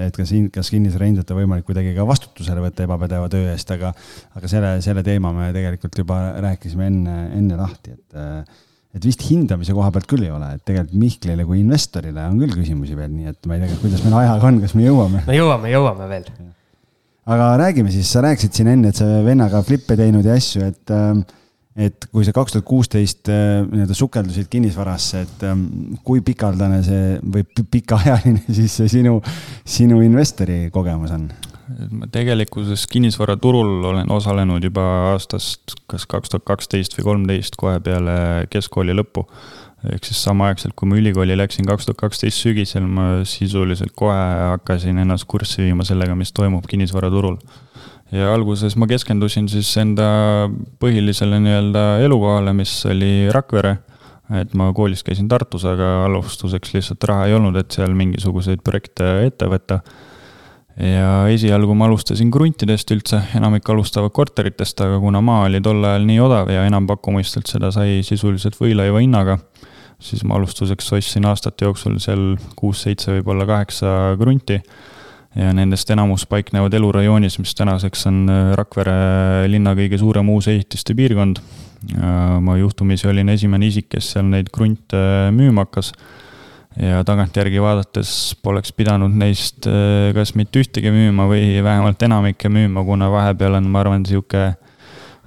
et 0.07 0.19
kas, 0.19 0.33
kas 0.57 0.73
kinnisvarahindajat 0.73 1.31
on 1.31 1.41
võimalik 1.43 1.67
kuidagi 1.69 1.95
ka 1.95 2.07
vastutusele 2.09 2.63
võtta 2.65 2.87
ebapädeva 2.87 3.31
töö 3.31 3.53
eest, 3.53 3.71
aga, 3.75 3.93
aga 4.35 4.51
selle, 4.51 4.75
selle 4.85 5.05
teema 5.05 5.31
me 5.35 5.49
tegelikult 5.55 6.03
juba 6.03 6.19
rääkisime 6.43 6.89
enne, 6.91 7.17
enne 7.39 7.59
lahti, 7.59 7.95
et 7.95 8.61
et 8.93 9.05
vist 9.07 9.23
hindamise 9.25 9.73
koha 9.73 9.89
pealt 9.93 10.05
küll 10.09 10.25
ei 10.25 10.33
ole, 10.33 10.51
et 10.53 10.65
tegelikult 10.67 10.99
Mihklile 11.01 11.45
kui 11.47 11.61
investorile 11.63 12.27
on 12.29 12.41
küll 12.43 12.57
küsimusi 12.59 12.97
veel, 12.97 13.09
nii 13.09 13.31
et 13.31 13.47
ma 13.49 13.57
ei 13.57 13.63
tea, 13.63 13.77
kuidas 13.81 14.03
meil 14.05 14.19
ajaga 14.19 14.49
on, 14.51 14.59
kas 14.61 14.75
me 14.77 14.83
jõuame? 14.85 15.23
no 15.25 15.37
jõuame, 15.37 15.71
jõuame 15.73 16.09
veel. 16.11 16.27
aga 17.33 17.47
räägime 17.63 17.93
siis, 17.93 18.11
sa 18.13 18.21
rääkisid 18.27 18.59
siin 18.59 18.69
enne, 18.75 18.91
et 18.93 18.99
sa 18.99 19.07
vennaga 19.25 19.63
flippe 19.65 19.97
teinud 19.97 20.27
ja 20.29 20.37
asju, 20.37 20.67
et 20.69 20.93
äh, 20.93 21.23
et 21.73 22.05
kui 22.13 22.25
sa 22.25 22.33
kaks 22.35 22.53
tuhat 22.53 22.65
kuusteist 22.67 23.29
äh, 23.33 23.63
nii-öelda 23.65 23.95
sukeldusid 23.97 24.49
kinnisvarasse, 24.51 25.23
et 25.25 25.45
ähm, 25.49 25.65
kui 26.05 26.21
pikaldane 26.25 26.83
see 26.85 27.15
või 27.23 27.47
pikaajaline 27.73 28.43
siis 28.59 28.77
see 28.81 28.91
sinu, 28.99 29.17
sinu 29.65 30.03
investori 30.05 30.67
kogemus 30.73 31.15
on? 31.15 31.31
ma 31.89 32.05
tegelikkuses 32.11 32.83
kinnisvaraturul 32.91 33.85
olen 33.89 34.11
osalenud 34.11 34.63
juba 34.67 34.83
aastast 35.13 35.73
kas 35.89 36.05
kaks 36.11 36.29
tuhat 36.29 36.45
kaksteist 36.45 36.97
või 36.97 37.07
kolmteist, 37.07 37.55
kohe 37.57 37.79
peale 37.81 38.15
keskkooli 38.53 38.93
lõppu. 38.93 39.23
ehk 39.89 40.05
siis 40.05 40.21
samaaegselt, 40.23 40.75
kui 40.75 40.87
ma 40.87 40.99
ülikooli 40.99 41.37
läksin 41.39 41.65
kaks 41.67 41.87
tuhat 41.87 41.99
kaksteist 42.03 42.43
sügisel, 42.43 42.85
ma 42.85 43.23
sisuliselt 43.27 43.95
kohe 43.95 44.19
hakkasin 44.53 45.01
ennast 45.01 45.25
kurssi 45.27 45.63
viima 45.63 45.87
sellega, 45.87 46.15
mis 46.15 46.31
toimub 46.35 46.67
kinnisvaraturul 46.69 47.39
ja 48.13 48.29
alguses 48.33 48.75
ma 48.77 48.87
keskendusin 48.89 49.47
siis 49.51 49.71
enda 49.81 50.05
põhilisele 50.81 51.39
nii-öelda 51.41 51.83
elukohale, 52.05 52.53
mis 52.55 52.75
oli 52.89 53.29
Rakvere. 53.33 53.77
et 54.33 54.53
ma 54.57 54.69
koolis 54.73 55.03
käisin 55.03 55.27
Tartus, 55.29 55.65
aga 55.67 56.05
alustuseks 56.07 56.71
lihtsalt 56.73 57.03
raha 57.09 57.27
ei 57.27 57.35
olnud, 57.35 57.57
et 57.59 57.75
seal 57.75 57.91
mingisuguseid 57.97 58.63
projekte 58.65 59.09
ette 59.27 59.49
võtta. 59.49 59.81
ja 60.77 61.27
esialgu 61.29 61.75
ma 61.77 61.85
alustasin 61.85 62.31
kruntidest 62.33 62.91
üldse, 62.95 63.19
enamik 63.37 63.67
alustavad 63.69 64.13
korteritest, 64.13 64.81
aga 64.81 64.97
kuna 65.01 65.21
maa 65.21 65.45
oli 65.49 65.61
tol 65.61 65.83
ajal 65.83 66.07
nii 66.09 66.19
odav 66.23 66.49
ja 66.49 66.63
enampakkumistelt 66.69 67.49
seda 67.49 67.69
sai 67.71 68.01
sisuliselt 68.05 68.57
võilaiva 68.57 69.01
hinnaga, 69.01 69.37
siis 70.01 70.23
ma 70.25 70.39
alustuseks 70.39 70.93
ostsin 70.97 71.29
aastate 71.29 71.65
jooksul 71.65 71.99
seal 72.01 72.33
kuus-seitse, 72.57 73.11
võib-olla 73.17 73.45
kaheksa 73.49 74.17
krunti 74.21 74.61
ja 75.35 75.53
nendest 75.55 75.89
enamus 75.93 76.25
paiknevad 76.29 76.73
elurajoonis, 76.77 77.39
mis 77.41 77.55
tänaseks 77.57 78.07
on 78.09 78.23
äh, 78.29 78.41
Rakvere 78.57 79.47
linna 79.49 79.73
kõige 79.77 79.97
suurem 80.01 80.29
uusehitiste 80.33 80.95
piirkond. 80.97 81.41
ma 82.39 82.53
juhtumisi 82.55 83.09
olin 83.11 83.27
esimene 83.29 83.67
isik, 83.67 83.89
kes 83.91 84.13
seal 84.13 84.29
neid 84.31 84.47
krunte 84.55 84.95
äh, 84.95 85.31
müüma 85.35 85.65
hakkas. 85.65 85.91
ja 86.79 87.03
tagantjärgi 87.05 87.61
vaadates 87.61 88.35
poleks 88.41 88.71
pidanud 88.73 89.11
neist 89.11 89.67
äh, 89.67 90.13
kas 90.15 90.35
mitte 90.35 90.63
ühtegi 90.63 90.91
müüma 90.91 91.27
või 91.27 91.63
vähemalt 91.63 92.01
enamikke 92.01 92.49
müüma, 92.49 92.85
kuna 92.85 93.11
vahepeal 93.11 93.59
on, 93.59 93.67
ma 93.67 93.83
arvan, 93.83 94.05
sihuke 94.05 94.53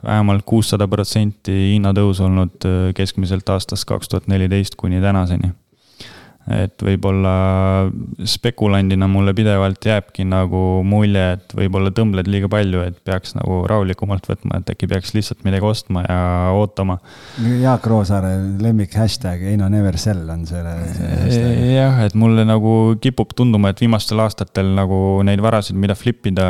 vähemalt 0.04 0.46
kuussada 0.46 0.88
protsenti 0.88 1.52
hinnatõus 1.74 2.20
olnud 2.20 2.66
keskmiselt 2.94 3.48
aastast 3.48 3.84
kaks 3.88 4.08
tuhat 4.08 4.26
neliteist 4.30 4.78
kuni 4.78 5.00
tänaseni 5.00 5.52
et 6.46 6.82
võib-olla 6.82 7.32
spekulandina 8.28 9.08
mulle 9.10 9.32
pidevalt 9.34 9.82
jääbki 9.82 10.22
nagu 10.28 10.60
mulje, 10.86 11.24
et 11.36 11.54
võib-olla 11.58 11.90
tõmbled 11.94 12.28
liiga 12.30 12.50
palju, 12.50 12.84
et 12.86 13.00
peaks 13.06 13.34
nagu 13.34 13.64
rahulikumalt 13.66 14.28
võtma, 14.30 14.60
et 14.60 14.70
äkki 14.76 14.86
peaks 14.90 15.10
lihtsalt 15.16 15.42
midagi 15.46 15.66
ostma 15.66 16.04
ja 16.06 16.20
ootama. 16.54 16.98
Jaak 17.62 17.88
Roosaare 17.90 18.36
lemmik 18.62 18.94
hashtag 18.94 19.42
Eino 19.50 19.66
never 19.72 19.98
sell 19.98 20.30
on 20.30 20.46
selle, 20.46 20.76
selle. 20.94 21.50
jah, 21.72 21.98
et 22.06 22.14
mulle 22.14 22.46
nagu 22.46 22.76
kipub 23.02 23.34
tunduma, 23.36 23.74
et 23.74 23.82
viimastel 23.82 24.22
aastatel 24.22 24.70
nagu 24.78 25.00
neid 25.26 25.42
varasid, 25.42 25.78
mida 25.78 25.98
flip 25.98 26.30
ida, 26.30 26.46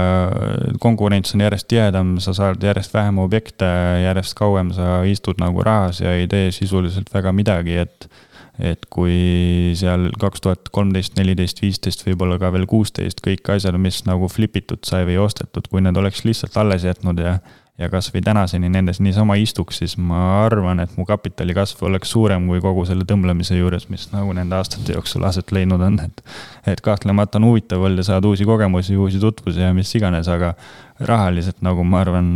konkurents 0.82 1.32
on 1.36 1.46
järjest 1.46 1.70
tihedam, 1.72 2.16
sa 2.20 2.36
saad 2.36 2.68
järjest 2.68 2.92
vähem 2.92 3.24
objekte, 3.24 3.72
järjest 4.04 4.36
kauem 4.36 4.74
sa 4.76 5.00
istud 5.08 5.40
nagu 5.40 5.64
rahas 5.64 6.04
ja 6.04 6.12
ei 6.12 6.28
tee 6.28 6.52
sisuliselt 6.52 7.08
väga 7.14 7.32
midagi, 7.32 7.80
et 7.86 8.10
et 8.58 8.86
kui 8.92 9.74
seal 9.76 10.08
kaks 10.20 10.44
tuhat 10.44 10.72
kolmteist, 10.72 11.16
neliteist, 11.18 11.60
viisteist, 11.64 12.06
võib-olla 12.06 12.38
ka 12.40 12.52
veel 12.54 12.66
kuusteist, 12.70 13.20
kõik 13.24 13.48
asjad, 13.56 13.76
mis 13.80 14.02
nagu 14.08 14.30
flip 14.32 14.56
itud 14.56 14.84
sai 14.88 15.04
või 15.08 15.20
ostetud, 15.26 15.68
kui 15.70 15.84
need 15.84 15.96
oleks 15.96 16.24
lihtsalt 16.28 16.56
alles 16.62 16.86
jätnud 16.88 17.20
ja 17.22 17.38
ja 17.76 17.90
kasvõi 17.92 18.22
tänaseni 18.24 18.70
nendes 18.72 19.00
niisama 19.04 19.36
istuks, 19.40 19.82
siis 19.82 19.96
ma 20.00 20.20
arvan, 20.46 20.80
et 20.80 20.94
mu 20.96 21.04
kapitali 21.08 21.54
kasv 21.56 21.82
oleks 21.84 22.10
suurem 22.14 22.46
kui 22.48 22.60
kogu 22.64 22.86
selle 22.88 23.04
tõmblemise 23.08 23.58
juures, 23.58 23.88
mis 23.92 24.08
nagu 24.14 24.32
nende 24.36 24.56
aastate 24.56 24.96
jooksul 24.96 25.26
aset 25.28 25.52
leidnud 25.52 25.84
on, 25.84 26.00
et. 26.06 26.24
et 26.72 26.80
kahtlemata 26.80 27.36
on 27.36 27.50
huvitav 27.50 27.84
ja 27.84 28.06
saad 28.08 28.24
uusi 28.24 28.48
kogemusi, 28.48 28.96
uusi 28.96 29.20
tutvusi 29.20 29.60
ja 29.60 29.74
mis 29.76 29.92
iganes, 29.94 30.28
aga 30.32 30.54
rahaliselt 31.00 31.60
nagu 31.60 31.84
ma 31.84 32.00
arvan, 32.00 32.32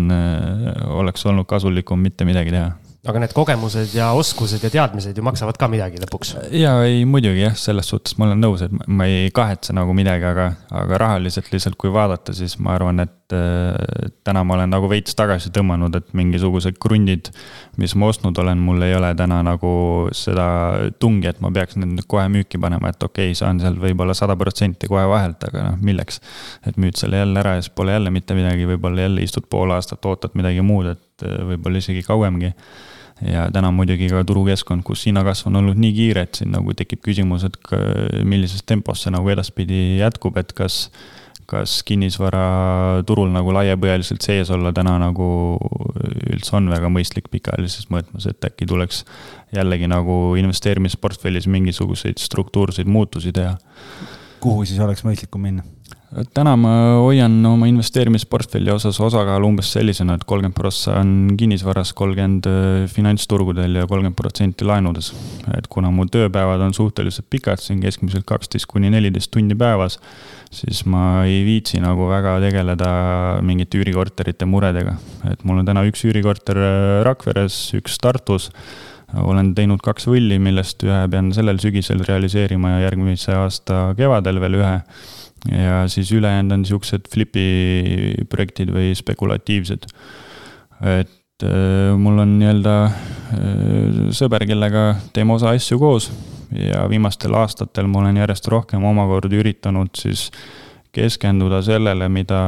oleks 1.01 1.27
olnud 1.27 1.49
kasulikum 1.49 2.01
mitte 2.05 2.29
midagi 2.29 2.53
teha 2.53 2.90
aga 3.09 3.23
need 3.23 3.33
kogemused 3.37 3.95
ja 3.97 4.11
oskused 4.17 4.65
ja 4.65 4.71
teadmised 4.73 5.17
ju 5.17 5.25
maksavad 5.25 5.57
ka 5.61 5.69
midagi 5.73 6.03
lõpuks. 6.03 6.35
ja 6.57 6.75
ei 6.85 7.05
muidugi 7.09 7.45
jah, 7.47 7.57
selles 7.57 7.89
suhtes 7.93 8.19
ma 8.19 8.29
olen 8.29 8.45
nõus, 8.45 8.65
et 8.67 8.75
ma 8.87 9.09
ei 9.09 9.31
kahetse 9.35 9.77
nagu 9.77 9.95
midagi, 9.97 10.27
aga, 10.29 10.51
aga 10.83 11.01
rahaliselt 11.05 11.49
lihtsalt 11.53 11.79
kui 11.81 11.93
vaadata, 11.95 12.37
siis 12.37 12.59
ma 12.61 12.77
arvan, 12.77 13.07
et 13.07 13.20
äh, 13.37 14.11
täna 14.27 14.43
ma 14.45 14.57
olen 14.57 14.73
nagu 14.73 14.89
veits 14.91 15.17
tagasi 15.19 15.53
tõmmanud, 15.55 15.95
et 15.99 16.13
mingisugused 16.17 16.79
krundid, 16.83 17.31
mis 17.81 17.95
ma 17.99 18.11
ostnud 18.11 18.37
olen, 18.43 18.61
mul 18.63 18.83
ei 18.87 18.95
ole 18.97 19.13
täna 19.19 19.41
nagu 19.47 19.73
seda 20.17 20.47
tungi, 21.03 21.31
et 21.31 21.41
ma 21.45 21.53
peaks 21.55 21.79
need 21.81 21.95
nüüd 21.95 22.09
kohe 22.11 22.27
müüki 22.33 22.61
panema, 22.63 22.93
et 22.93 23.03
okei 23.03 23.31
okay,, 23.31 23.39
saan 23.39 23.63
seal 23.63 23.79
võib-olla 23.81 24.17
sada 24.19 24.37
protsenti 24.41 24.91
kohe 24.91 25.07
vahelt, 25.11 25.43
aga 25.51 25.71
noh, 25.71 25.81
milleks. 25.85 26.21
et 26.67 26.79
müüd 26.81 26.99
selle 27.01 27.23
jälle 27.23 27.41
ära 27.41 27.57
ja 27.57 27.65
siis 27.65 27.75
pole 27.75 27.97
jälle 27.97 28.13
mitte 28.15 28.37
midagi, 28.39 28.69
võib-olla 28.71 29.09
jälle 29.09 29.27
istud 29.27 29.49
pool 29.51 29.75
aastat, 29.75 30.05
ootad 30.07 30.37
midagi 30.39 30.65
muud, 30.65 30.95
et 30.95 31.27
äh, 31.27 31.41
võib-olla 31.53 31.83
isegi 31.83 32.07
kauemgi 32.07 32.55
ja 33.21 33.47
täna 33.53 33.71
muidugi 33.75 34.09
ka 34.09 34.23
turukeskkond, 34.25 34.85
kus 34.87 35.05
hinnakasv 35.09 35.51
on 35.51 35.61
olnud 35.61 35.81
nii 35.81 35.93
kiire, 35.97 36.25
et 36.25 36.41
siin 36.41 36.53
nagu 36.55 36.73
tekib 36.77 37.03
küsimus, 37.05 37.45
et 37.45 37.57
millises 38.25 38.65
tempos 38.67 39.05
see 39.05 39.13
nagu 39.13 39.29
edaspidi 39.33 40.01
jätkub, 40.01 40.39
et 40.41 40.55
kas 40.57 40.87
kas 41.51 41.81
kinnisvaraturul 41.87 43.33
nagu 43.35 43.55
laiapõhjaliselt 43.55 44.23
sees 44.25 44.51
olla 44.55 44.73
täna 44.77 44.97
nagu 45.03 45.27
üldse 46.31 46.55
on 46.59 46.71
väga 46.71 46.91
mõistlik 46.93 47.31
pikaajalises 47.33 47.91
mõõtmes, 47.91 48.29
et 48.31 48.47
äkki 48.47 48.69
tuleks 48.71 49.03
jällegi 49.57 49.91
nagu 49.91 50.37
investeerimisportfellis 50.39 51.51
mingisuguseid 51.51 52.23
struktuurseid 52.23 52.87
muutusi 52.87 53.35
teha. 53.35 53.57
kuhu 54.41 54.65
siis 54.65 54.81
oleks 54.81 55.05
mõistlikum 55.05 55.43
minna? 55.49 55.67
Täna 56.35 56.57
ma 56.59 56.71
hoian 56.99 57.37
oma 57.47 57.69
investeerimisportfelli 57.71 58.73
osas 58.73 58.99
osakaalu 59.03 59.47
umbes 59.53 59.69
sellisena, 59.77 60.17
et 60.19 60.25
kolmkümmend 60.27 60.57
prossa 60.57 60.97
on 60.99 61.13
kinnisvaras, 61.39 61.93
kolmkümmend 61.99 62.49
äh, 62.51 62.89
finantsturgudel 62.91 63.79
ja 63.79 63.87
kolmkümmend 63.87 64.19
protsenti 64.19 64.67
laenudes. 64.67 65.13
et 65.57 65.69
kuna 65.71 65.93
mu 65.95 66.07
tööpäevad 66.11 66.65
on 66.67 66.75
suhteliselt 66.75 67.31
pikad, 67.31 67.63
siin 67.63 67.81
keskmiselt 67.85 68.27
kaksteist 68.27 68.67
kuni 68.71 68.91
neliteist 68.91 69.31
tundi 69.31 69.55
päevas, 69.55 70.01
siis 70.51 70.83
ma 70.85 71.23
ei 71.25 71.45
viitsi 71.47 71.79
nagu 71.83 72.11
väga 72.11 72.39
tegeleda 72.43 72.91
mingite 73.47 73.79
üürikorterite 73.79 74.51
muredega. 74.51 74.97
et 75.31 75.45
mul 75.45 75.63
on 75.63 75.71
täna 75.71 75.87
üks 75.87 76.05
üürikorter 76.11 76.59
äh, 76.59 77.05
Rakveres, 77.07 77.63
üks 77.79 77.99
Tartus 78.03 78.51
olen 79.15 79.55
teinud 79.55 79.81
kaks 79.83 80.07
võlli, 80.07 80.39
millest 80.43 80.83
ühe 80.87 81.01
pean 81.11 81.33
sellel 81.35 81.59
sügisel 81.63 82.03
realiseerima 82.07 82.77
ja 82.77 82.85
järgmise 82.89 83.35
aasta 83.35 83.89
kevadel 83.99 84.39
veel 84.43 84.59
ühe 84.61 84.77
ja 85.49 85.85
siis 85.89 86.13
ülejäänud 86.13 86.59
on 86.59 86.65
siuksed 86.69 87.09
flipi 87.13 87.47
projektid 88.29 88.73
või 88.75 88.93
spekulatiivsed. 88.97 89.87
et 91.01 91.45
äh, 91.45 91.97
mul 91.97 92.19
on 92.19 92.39
nii-öelda 92.41 92.75
äh, 92.85 92.93
sõber, 94.17 94.47
kellega 94.49 94.95
teeme 95.13 95.37
osa 95.37 95.55
asju 95.57 95.79
koos 95.79 96.11
ja 96.53 96.87
viimastel 96.91 97.35
aastatel 97.35 97.87
ma 97.87 98.03
olen 98.03 98.21
järjest 98.21 98.49
rohkem 98.49 98.85
omakorda 98.85 99.37
üritanud 99.37 99.95
siis 99.97 100.31
keskenduda 100.95 101.61
sellele, 101.63 102.09
mida 102.11 102.39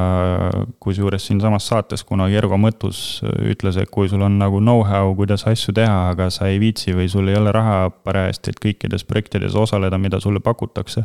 kusjuures 0.82 1.22
siinsamas 1.28 1.66
saates 1.70 2.02
kunagi 2.06 2.38
Ergo 2.40 2.58
Mõttus 2.58 3.20
ütles, 3.22 3.78
et 3.78 3.90
kui 3.92 4.08
sul 4.10 4.24
on 4.26 4.40
nagu 4.40 4.58
know-how, 4.62 5.12
kuidas 5.18 5.46
asju 5.46 5.74
teha, 5.76 6.10
aga 6.10 6.26
sa 6.34 6.48
ei 6.50 6.58
viitsi 6.62 6.94
või 6.96 7.06
sul 7.12 7.30
ei 7.30 7.38
ole 7.38 7.52
raha 7.54 7.92
parajasti, 7.94 8.50
et 8.54 8.58
kõikides 8.64 9.06
projektides 9.06 9.54
osaleda, 9.58 10.00
mida 10.02 10.18
sulle 10.22 10.42
pakutakse, 10.42 11.04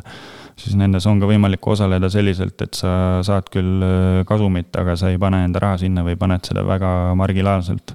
siis 0.58 0.74
nendes 0.78 1.06
on 1.06 1.22
ka 1.22 1.30
võimalik 1.30 1.70
osaleda 1.70 2.10
selliselt, 2.10 2.58
et 2.66 2.80
sa 2.80 3.22
saad 3.26 3.52
küll 3.54 3.86
äh, 3.86 4.24
kasumit, 4.28 4.74
aga 4.80 4.98
sa 4.98 5.12
ei 5.14 5.22
pane 5.22 5.44
enda 5.46 5.62
raha 5.62 5.78
sinna 5.84 6.02
või 6.06 6.18
paned 6.18 6.50
seda 6.50 6.66
väga 6.66 7.14
marginaalselt. 7.18 7.94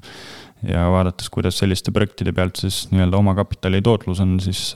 Ja 0.64 0.86
vaadates, 0.88 1.28
kuidas 1.28 1.58
selliste 1.60 1.92
projektide 1.92 2.32
pealt 2.32 2.56
siis 2.56 2.86
nii-öelda 2.94 3.20
omakapitali 3.20 3.82
tootlus 3.84 4.22
on, 4.24 4.38
siis 4.40 4.70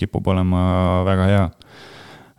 kipub 0.00 0.26
olema 0.26 0.62
väga 1.06 1.28
hea 1.30 1.44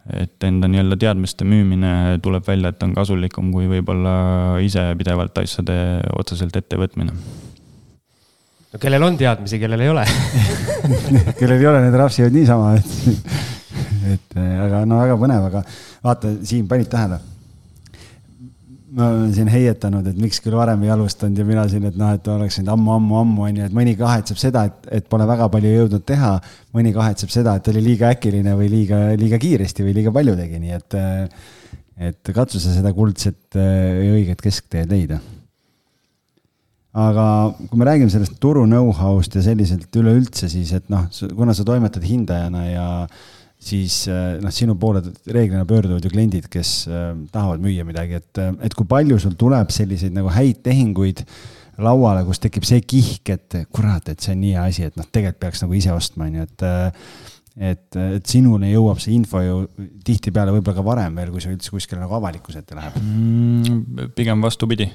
et 0.09 0.43
enda 0.47 0.69
nii-öelda 0.71 0.97
teadmiste 0.99 1.45
müümine 1.47 2.19
tuleb 2.23 2.45
välja, 2.47 2.71
et 2.73 2.83
on 2.83 2.93
kasulikum 2.97 3.51
kui 3.53 3.69
võib-olla 3.69 4.13
ise 4.65 4.87
pidevalt 4.97 5.37
asjade 5.43 5.75
otseselt 6.17 6.57
ettevõtmine. 6.57 7.13
no 8.73 8.81
kellel 8.81 9.07
on 9.07 9.19
teadmisi, 9.19 9.59
kellel 9.61 9.85
ei 9.85 9.91
ole 9.93 10.05
kellel 11.39 11.57
ei 11.59 11.67
ole, 11.69 11.83
need 11.85 11.99
rapsivad 12.01 12.33
niisama, 12.35 12.75
et, 12.79 13.27
et 14.15 14.39
aga 14.41 14.85
no 14.89 15.03
väga 15.03 15.19
põnev, 15.21 15.51
aga 15.51 15.65
vaata, 16.01 16.33
Siim, 16.41 16.65
panid 16.71 16.89
tähele 16.91 17.21
ma 18.91 19.07
olen 19.07 19.31
siin 19.35 19.49
heietanud, 19.51 20.07
et 20.11 20.17
miks 20.19 20.41
küll 20.43 20.55
varem 20.57 20.81
ei 20.83 20.91
alustanud 20.91 21.39
ja 21.39 21.45
mina 21.47 21.63
siin, 21.71 21.85
et 21.87 21.97
noh, 21.99 22.11
et 22.15 22.27
oleks 22.31 22.59
nüüd 22.59 22.71
ammu-ammu-ammu 22.73 23.45
on 23.47 23.59
ju, 23.61 23.67
et 23.69 23.75
mõni 23.75 23.93
kahetseb 23.99 24.39
seda, 24.39 24.65
et, 24.67 24.89
et 24.99 25.07
pole 25.11 25.27
väga 25.29 25.47
palju 25.53 25.71
jõudnud 25.71 26.03
teha. 26.07 26.33
mõni 26.75 26.91
kahetseb 26.95 27.31
seda, 27.31 27.55
et 27.57 27.67
oli 27.71 27.83
liiga 27.85 28.11
äkiline 28.11 28.55
või 28.59 28.67
liiga, 28.71 29.03
liiga 29.19 29.39
kiiresti 29.39 29.85
või 29.87 29.95
liiga 29.99 30.11
palju 30.15 30.35
tegi, 30.39 30.59
nii 30.63 30.75
et, 30.75 30.97
et 32.11 32.33
katsu 32.35 32.59
sa 32.59 32.75
seda 32.75 32.91
kuldset 32.95 33.55
ja 33.55 34.15
õiget 34.17 34.43
keskteed 34.43 34.91
leida. 34.91 35.21
aga 36.91 37.25
kui 37.69 37.79
me 37.79 37.85
räägime 37.87 38.11
sellest 38.11 38.39
turu 38.43 38.65
know-how'st 38.67 39.37
ja 39.39 39.45
selliselt 39.45 39.95
üleüldse, 39.95 40.49
siis 40.51 40.73
et 40.75 40.89
noh, 40.91 41.07
kuna 41.37 41.55
sa 41.55 41.63
toimetad 41.63 42.03
hindajana 42.03 42.65
ja 42.67 42.87
siis 43.61 44.03
äh, 44.09 44.37
noh, 44.41 44.53
sinu 44.53 44.75
poole 44.81 45.03
reeglina 45.29 45.65
pöörduvad 45.69 46.05
ju 46.05 46.11
kliendid, 46.11 46.49
kes 46.51 46.85
äh, 46.89 47.11
tahavad 47.33 47.61
müüa 47.63 47.85
midagi, 47.87 48.17
et, 48.21 48.31
äh, 48.41 48.53
et 48.65 48.75
kui 48.77 48.89
palju 48.89 49.19
sul 49.21 49.35
tuleb 49.39 49.73
selliseid 49.73 50.15
nagu 50.17 50.31
häid 50.33 50.63
tehinguid 50.65 51.25
lauale, 51.81 52.23
kus 52.27 52.41
tekib 52.41 52.65
see 52.67 52.81
kihk, 52.83 53.33
et 53.33 53.59
kurat, 53.73 54.09
et 54.11 54.21
see 54.21 54.33
on 54.35 54.41
nii 54.43 54.55
hea 54.57 54.65
asi, 54.69 54.87
et 54.89 54.97
noh, 54.99 55.07
tegelikult 55.07 55.45
peaks 55.45 55.63
nagu 55.63 55.77
ise 55.77 55.93
ostma, 55.93 56.27
on 56.27 56.41
ju, 56.41 56.47
et 56.49 56.65
et, 57.61 57.97
et 57.99 58.31
sinuni 58.31 58.69
jõuab 58.71 59.01
see 59.03 59.11
info 59.11 59.41
ju 59.43 59.55
tihtipeale 60.07 60.53
võib-olla 60.55 60.77
ka 60.77 60.85
varem 60.87 61.17
veel, 61.19 61.33
kui 61.33 61.43
see 61.43 61.51
üldse 61.51 61.73
kuskile 61.73 61.99
nagu 61.99 62.15
avalikkuse 62.15 62.61
ette 62.63 62.77
läheb 62.77 62.95
mm,. 63.01 64.11
pigem 64.15 64.43
vastupidi, 64.43 64.87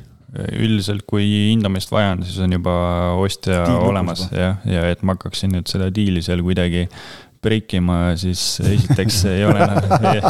üldiselt 0.57 1.05
kui 1.09 1.27
hindamist 1.51 1.93
vaja 1.93 2.15
on, 2.15 2.25
siis 2.27 2.41
on 2.43 2.57
juba 2.57 2.77
ostja 3.21 3.61
Diil 3.69 3.91
olemas 3.91 4.25
jah, 4.33 4.65
ja 4.67 4.87
et 4.89 5.05
ma 5.05 5.19
hakkaksin 5.19 5.53
nüüd 5.53 5.69
seda 5.71 5.91
diili 5.95 6.25
seal 6.25 6.43
kuidagi 6.47 6.87
break 7.43 7.75
ima, 7.79 7.99
siis 8.21 8.43
esiteks 8.65 9.23
ei 9.31 9.45
ole 9.47 9.67
ei, 10.13 10.23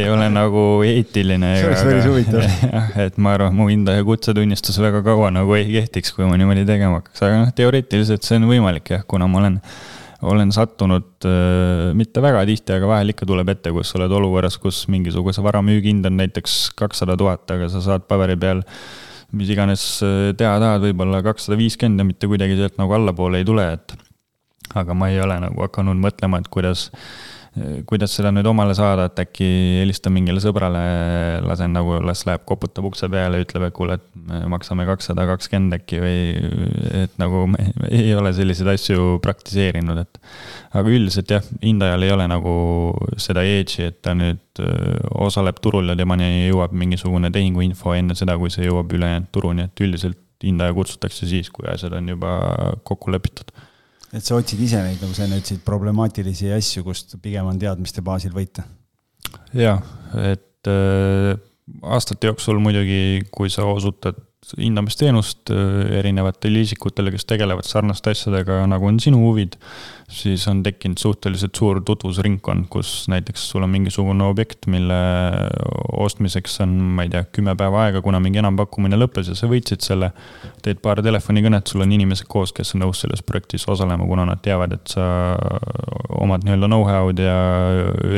ei 0.00 0.08
ole 0.10 0.26
nagu 0.32 0.64
eetiline. 0.86 1.54
see 1.58 1.68
oleks 1.68 1.86
päris 1.86 2.08
huvitav. 2.08 2.44
jah, 2.46 2.90
et 3.06 3.20
ma 3.22 3.36
arvan, 3.36 3.56
mu 3.56 3.68
hindaja 3.70 4.04
kutsetunnistus 4.06 4.80
väga 4.82 5.04
kaua 5.06 5.30
nagu 5.34 5.56
ei 5.58 5.68
kehtiks, 5.70 6.14
kui 6.16 6.28
ma 6.28 6.38
niimoodi 6.40 6.66
tegema 6.68 7.00
hakkaks, 7.00 7.24
aga 7.26 7.40
noh, 7.44 7.54
teoreetiliselt 7.56 8.26
see 8.26 8.40
on 8.40 8.48
võimalik 8.50 8.94
jah, 8.96 9.06
kuna 9.08 9.30
ma 9.30 9.42
olen 9.44 9.60
olen 10.30 10.50
sattunud 10.52 11.24
äh, 11.24 11.90
mitte 11.96 12.20
väga 12.20 12.42
tihti, 12.48 12.74
aga 12.76 12.88
vahel 12.90 13.14
ikka 13.14 13.28
tuleb 13.28 13.54
ette, 13.54 13.72
kus 13.72 13.94
oled 13.96 14.12
olukorras, 14.12 14.58
kus 14.60 14.82
mingisuguse 14.92 15.40
vara 15.44 15.62
müügihind 15.64 16.04
on 16.10 16.18
näiteks 16.20 16.58
kakssada 16.76 17.16
tuhat, 17.16 17.46
aga 17.54 17.70
sa 17.72 17.80
saad 17.84 18.04
paberi 18.10 18.36
peal 18.40 18.60
mis 19.36 19.50
iganes 19.52 19.82
äh, 20.04 20.30
teha 20.36 20.58
tahad, 20.60 20.84
võib-olla 20.84 21.22
kakssada 21.24 21.58
viiskümmend 21.60 22.02
ja 22.02 22.06
mitte 22.08 22.30
kuidagi 22.30 22.58
sealt 22.58 22.76
nagu 22.80 22.96
allapoole 22.96 23.40
ei 23.40 23.48
tule, 23.48 23.66
et 23.78 23.96
aga 24.74 24.94
ma 24.94 25.10
ei 25.10 25.20
ole 25.22 25.40
nagu 25.42 25.66
hakanud 25.66 25.98
mõtlema, 26.00 26.40
et 26.40 26.48
kuidas, 26.52 26.88
kuidas 27.90 28.12
seda 28.14 28.30
nüüd 28.30 28.46
omale 28.46 28.74
saada, 28.78 29.08
et 29.08 29.18
äkki 29.24 29.46
helistan 29.80 30.14
mingile 30.14 30.42
sõbrale, 30.42 30.82
lasen 31.42 31.74
nagu, 31.74 31.96
las 32.06 32.22
läheb, 32.28 32.44
koputab 32.46 32.86
ukse 32.86 33.08
peale, 33.10 33.40
ütleb, 33.42 33.66
et 33.66 33.74
kuule, 33.74 33.96
et 33.98 34.20
me 34.28 34.44
maksame 34.52 34.86
kakssada 34.88 35.26
kakskümmend 35.32 35.74
äkki 35.80 36.00
või 36.04 36.20
et 37.02 37.16
nagu 37.20 37.46
me 37.50 37.66
ei 37.90 38.14
ole 38.14 38.32
selliseid 38.36 38.70
asju 38.76 39.18
praktiseerinud, 39.24 40.04
et. 40.04 40.22
aga 40.70 40.94
üldiselt 40.94 41.34
jah, 41.34 41.50
hindajal 41.64 42.06
ei 42.06 42.14
ole 42.14 42.28
nagu 42.30 42.54
seda 43.18 43.44
edge'i, 43.46 43.90
et 43.90 43.98
ta 44.06 44.14
nüüd 44.14 44.62
osaleb 45.18 45.58
turul 45.64 45.90
ja 45.90 45.98
temani 45.98 46.46
jõuab 46.50 46.74
mingisugune 46.76 47.32
tehinguinfo 47.34 47.96
enne 47.98 48.14
seda, 48.18 48.38
kui 48.38 48.52
see 48.54 48.68
jõuab 48.68 48.92
ülejäänud 48.94 49.32
turuni, 49.34 49.66
et 49.66 49.82
üldiselt 49.82 50.20
hindaja 50.40 50.72
kutsutakse 50.72 51.26
siis, 51.28 51.50
kui 51.52 51.66
asjad 51.68 51.92
on 51.98 52.14
juba 52.14 52.38
kokku 52.86 53.12
lepitud 53.12 53.50
et 54.12 54.24
sa 54.24 54.38
otsid 54.38 54.60
ise 54.62 54.80
neid, 54.82 55.00
nagu 55.02 55.14
sa 55.16 55.26
enne 55.26 55.40
ütlesid, 55.40 55.62
problemaatilisi 55.66 56.50
asju, 56.56 56.84
kust 56.86 57.16
pigem 57.22 57.48
on 57.50 57.60
teadmiste 57.60 58.04
baasil 58.04 58.34
võita? 58.36 58.66
jaa, 59.54 59.78
et 60.32 60.70
äh, 60.70 61.36
aastate 61.82 62.30
jooksul 62.30 62.58
muidugi, 62.62 63.26
kui 63.34 63.52
sa 63.52 63.66
osutad 63.70 64.18
hindamisteenust 64.56 65.50
äh, 65.52 65.98
erinevatele 66.00 66.62
isikutele, 66.64 67.12
kes 67.12 67.26
tegelevad 67.28 67.66
sarnaste 67.68 68.14
asjadega, 68.14 68.62
nagu 68.70 68.86
on 68.88 68.96
sinu 69.02 69.20
huvid, 69.20 69.56
siis 70.10 70.46
on 70.50 70.62
tekkinud 70.64 70.98
suhteliselt 70.98 71.58
suur 71.58 71.82
tutvusringkond, 71.86 72.66
kus 72.72 73.04
näiteks 73.12 73.44
sul 73.52 73.66
on 73.66 73.70
mingisugune 73.70 74.24
objekt, 74.26 74.66
mille 74.72 74.96
ostmiseks 76.00 76.56
on, 76.64 76.72
ma 76.96 77.04
ei 77.04 77.12
tea, 77.12 77.22
kümme 77.36 77.54
päeva 77.58 77.84
aega, 77.84 78.02
kuna 78.02 78.22
mingi 78.22 78.40
enampakkumine 78.40 78.98
lõppes 78.98 79.30
ja 79.30 79.36
sa 79.38 79.50
võitsid 79.50 79.84
selle. 79.84 80.10
teed 80.64 80.80
paar 80.84 81.00
telefonikõnet, 81.04 81.70
sul 81.70 81.84
on 81.84 81.92
inimesed 81.92 82.28
koos, 82.28 82.52
kes 82.56 82.74
on 82.74 82.82
nõus 82.84 83.04
selles 83.04 83.22
projektis 83.24 83.68
osalema, 83.68 84.08
kuna 84.08 84.26
nad 84.28 84.42
teavad, 84.44 84.74
et 84.76 84.96
sa 84.96 85.04
omad 86.20 86.44
nii-öelda 86.44 86.68
know-how'd 86.68 87.22
ja 87.22 87.38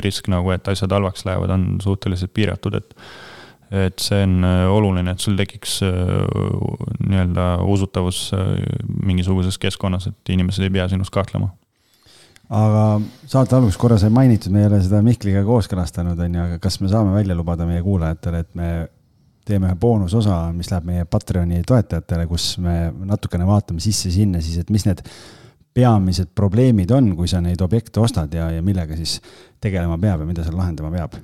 risk 0.03 0.31
nagu, 0.33 0.51
et 0.55 0.71
asjad 0.71 0.95
halvaks 0.95 1.27
lähevad, 1.29 1.53
on 1.55 1.69
suhteliselt 1.83 2.35
piiratud, 2.35 2.79
et 2.79 2.97
et 3.73 4.03
see 4.05 4.21
on 4.27 4.45
äh, 4.45 4.67
oluline, 4.69 5.15
et 5.15 5.25
sul 5.25 5.37
tekiks 5.39 5.79
äh, 5.87 5.93
nii-öelda 7.09 7.47
usutavus 7.73 8.27
äh, 8.37 8.55
mingisuguses 9.09 9.57
keskkonnas, 9.63 10.11
et 10.11 10.33
inimesed 10.35 10.67
ei 10.67 10.73
pea 10.75 10.89
sinust 10.93 11.13
kahtlema. 11.15 11.49
aga 12.53 12.85
saate 13.25 13.57
alguses 13.57 13.81
korra 13.81 13.97
sai 13.99 14.13
mainitud, 14.13 14.53
me 14.53 14.61
ei 14.61 14.69
ole 14.69 14.83
seda 14.85 15.01
Mihkliga 15.05 15.41
kooskõlastanud, 15.47 16.21
on 16.21 16.37
ju, 16.37 16.43
aga 16.51 16.61
kas 16.61 16.83
me 16.83 16.93
saame 16.93 17.15
välja 17.17 17.37
lubada 17.39 17.65
meie 17.69 17.81
kuulajatele, 17.83 18.45
et 18.45 18.53
me 18.61 18.71
teeme 19.49 19.71
ühe 19.71 19.79
boonusosa, 19.81 20.45
mis 20.55 20.69
läheb 20.71 20.91
meie 20.91 21.09
Patreoni 21.09 21.65
toetajatele, 21.67 22.29
kus 22.31 22.53
me 22.63 22.77
natukene 23.09 23.49
vaatame 23.49 23.81
sisse 23.83 24.13
sinna 24.13 24.45
siis, 24.45 24.61
et 24.61 24.71
mis 24.71 24.85
need 24.87 25.01
peamised 25.73 26.35
probleemid 26.37 26.93
on, 26.93 27.15
kui 27.17 27.31
sa 27.31 27.41
neid 27.41 27.65
objekte 27.65 28.05
ostad 28.05 28.35
ja, 28.37 28.53
ja 28.53 28.63
millega 28.63 29.01
siis 29.01 29.17
tegelema 29.65 29.97
peab 29.99 30.21
ja 30.21 30.29
mida 30.29 30.45
seal 30.45 30.61
lahendama 30.61 30.93
peab 30.93 31.23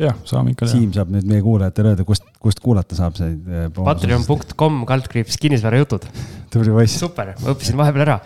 jah, 0.00 0.16
saame 0.28 0.52
ikka 0.52 0.66
teha. 0.66 0.74
Siim 0.76 0.92
saab 0.94 1.12
nüüd 1.12 1.28
meie 1.28 1.44
kuulajatele 1.44 1.92
öelda, 1.92 2.06
kust, 2.08 2.26
kust 2.42 2.60
kuulata 2.64 2.98
saab 2.98 3.16
see. 3.18 3.32
Eh, 3.32 3.68
Patreon.com 3.76 4.84
kaldkriips 4.88 5.38
kinnisvarajutud. 5.42 6.06
tubli 6.52 6.74
poiss. 6.74 6.98
super, 7.00 7.34
ma 7.42 7.54
õppisin 7.54 7.78
vahepeal 7.80 8.06
ära, 8.06 8.18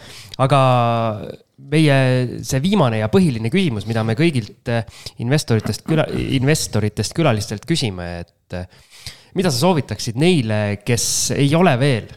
aga 0.43 0.61
meie 1.71 1.97
see 2.47 2.63
viimane 2.65 3.01
ja 3.03 3.11
põhiline 3.13 3.53
küsimus, 3.53 3.87
mida 3.89 4.05
me 4.07 4.17
kõigilt 4.19 4.71
eh, 4.73 5.03
investoritest, 5.23 5.85
küla, 5.87 6.07
investoritest, 6.41 7.15
külalistelt 7.17 7.67
küsime, 7.69 8.11
et 8.25 8.59
eh, 8.59 8.67
mida 9.39 9.53
sa 9.53 9.67
soovitaksid 9.67 10.19
neile, 10.21 10.81
kes 10.85 11.07
ei 11.37 11.53
ole 11.59 11.77
veel 11.81 12.11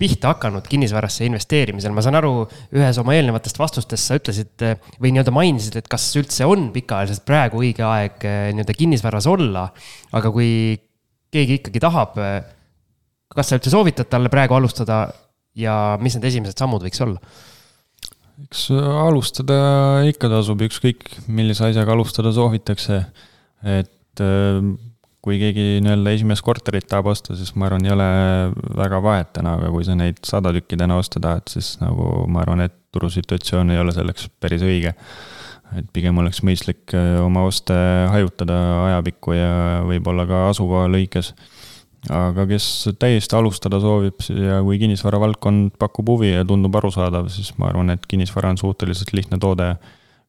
pihta 0.00 0.32
hakanud 0.32 0.66
kinnisvarasse 0.70 1.26
investeerimisel, 1.28 1.92
ma 1.94 2.04
saan 2.04 2.18
aru, 2.20 2.46
ühes 2.76 3.00
oma 3.02 3.14
eelnevatest 3.16 3.60
vastustest 3.60 4.08
sa 4.08 4.18
ütlesid 4.20 4.64
või 5.00 5.12
nii-öelda 5.12 5.34
mainisid, 5.34 5.76
et 5.80 5.90
kas 5.90 6.08
üldse 6.20 6.48
on 6.48 6.70
pikaajaliselt 6.74 7.26
praegu 7.28 7.60
õige 7.60 7.84
aeg 7.86 8.24
eh, 8.24 8.40
nii-öelda 8.54 8.76
kinnisvaras 8.78 9.28
olla. 9.30 9.68
aga 10.16 10.32
kui 10.34 10.50
keegi 11.30 11.60
ikkagi 11.60 11.82
tahab, 11.82 12.16
kas 13.30 13.50
sa 13.50 13.60
üldse 13.60 13.70
soovitad 13.70 14.08
talle 14.10 14.32
praegu 14.32 14.56
alustada 14.56 15.04
ja 15.54 15.96
mis 16.02 16.16
need 16.16 16.26
esimesed 16.30 16.58
sammud 16.58 16.82
võiks 16.86 17.02
olla? 17.04 17.20
eks 18.40 18.70
alustada 18.72 19.56
ikka 20.08 20.30
tasub, 20.32 20.62
ükskõik 20.64 21.04
millise 21.28 21.66
asjaga 21.68 21.92
alustada 21.92 22.32
soovitakse. 22.32 23.02
et 23.68 24.24
eh, 24.24 24.62
kui 25.24 25.36
keegi 25.40 25.80
nii-öelda 25.84 26.14
esimest 26.16 26.44
korterit 26.44 26.86
tahab 26.88 27.10
osta, 27.12 27.36
siis 27.36 27.52
ma 27.58 27.68
arvan, 27.68 27.84
ei 27.84 27.92
ole 27.92 28.06
väga 28.78 29.02
vahet 29.04 29.34
täna, 29.36 29.58
aga 29.58 29.68
kui 29.72 29.84
sa 29.84 29.96
neid 29.98 30.20
sada 30.26 30.52
tükki 30.56 30.78
täna 30.80 30.96
osta 31.00 31.20
tahad, 31.20 31.44
siis 31.52 31.74
nagu 31.82 32.24
ma 32.32 32.40
arvan, 32.44 32.64
et 32.64 32.76
turusituatsioon 32.96 33.74
ei 33.74 33.82
ole 33.82 33.94
selleks 33.96 34.30
päris 34.40 34.64
õige. 34.66 34.94
et 35.78 35.86
pigem 35.94 36.16
oleks 36.18 36.40
mõistlik 36.42 36.90
äh, 36.98 37.20
oma 37.22 37.44
oste 37.46 37.74
hajutada 38.10 38.56
ajapikku 38.88 39.36
ja 39.36 39.50
võib-olla 39.86 40.24
ka 40.26 40.48
asukoha 40.48 40.88
lõikes. 40.90 41.34
aga 42.10 42.46
kes 42.48 42.88
täiesti 42.98 43.36
alustada 43.36 43.78
soovib 43.80 44.24
ja 44.32 44.62
kui 44.64 44.80
kinnisvara 44.80 45.20
valdkond 45.20 45.76
pakub 45.78 46.08
huvi 46.08 46.32
ja 46.32 46.44
tundub 46.48 46.74
arusaadav, 46.80 47.28
siis 47.28 47.52
ma 47.58 47.68
arvan, 47.68 47.92
et 47.92 48.06
kinnisvara 48.08 48.50
on 48.50 48.58
suhteliselt 48.58 49.12
lihtne 49.12 49.38
toode 49.38 49.74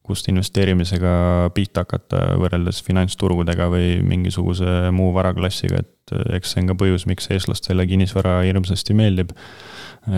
kust 0.06 0.28
investeerimisega 0.32 1.50
pihta 1.54 1.84
hakata 1.84 2.32
võrreldes 2.40 2.80
finantsturgudega 2.86 3.68
või 3.72 4.00
mingisuguse 4.06 4.90
muu 4.94 5.12
varaklassiga, 5.14 5.82
et 5.82 6.14
eks 6.38 6.54
see 6.54 6.64
on 6.64 6.72
ka 6.72 6.78
põhjus, 6.80 7.06
miks 7.10 7.30
eestlastele 7.32 7.86
kinnisvara 7.90 8.40
hirmsasti 8.46 8.96
meeldib. 8.98 9.30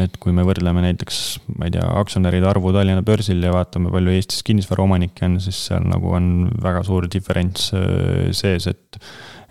Et 0.01 0.15
kui 0.17 0.33
me 0.33 0.41
võrdleme 0.49 0.81
näiteks, 0.81 1.19
ma 1.59 1.69
ei 1.69 1.75
tea, 1.75 1.85
aktsionäride 2.01 2.49
arvu 2.49 2.71
Tallinna 2.73 3.05
börsil 3.05 3.43
ja 3.45 3.51
vaatame, 3.53 3.91
palju 3.93 4.15
Eestis 4.17 4.41
kinnisvaraomanikke 4.49 5.27
on, 5.29 5.37
siis 5.45 5.59
seal 5.69 5.85
nagu 5.91 6.15
on 6.17 6.31
väga 6.65 6.81
suur 6.89 7.05
diferents 7.13 7.69
äh, 7.77 8.33
sees, 8.33 8.71
et 8.73 9.01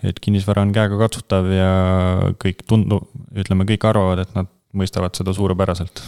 et 0.04 0.18
kinnisvara 0.20 0.60
on 0.66 0.72
käegakatsutav 0.74 1.46
ja 1.48 1.70
kõik 2.42 2.66
tundu-, 2.68 3.00
ütleme, 3.40 3.64
kõik 3.70 3.86
arvavad, 3.88 4.24
et 4.24 4.34
nad 4.36 4.50
mõistavad 4.78 5.14
seda 5.16 5.34
suurepäraselt. 5.34 6.02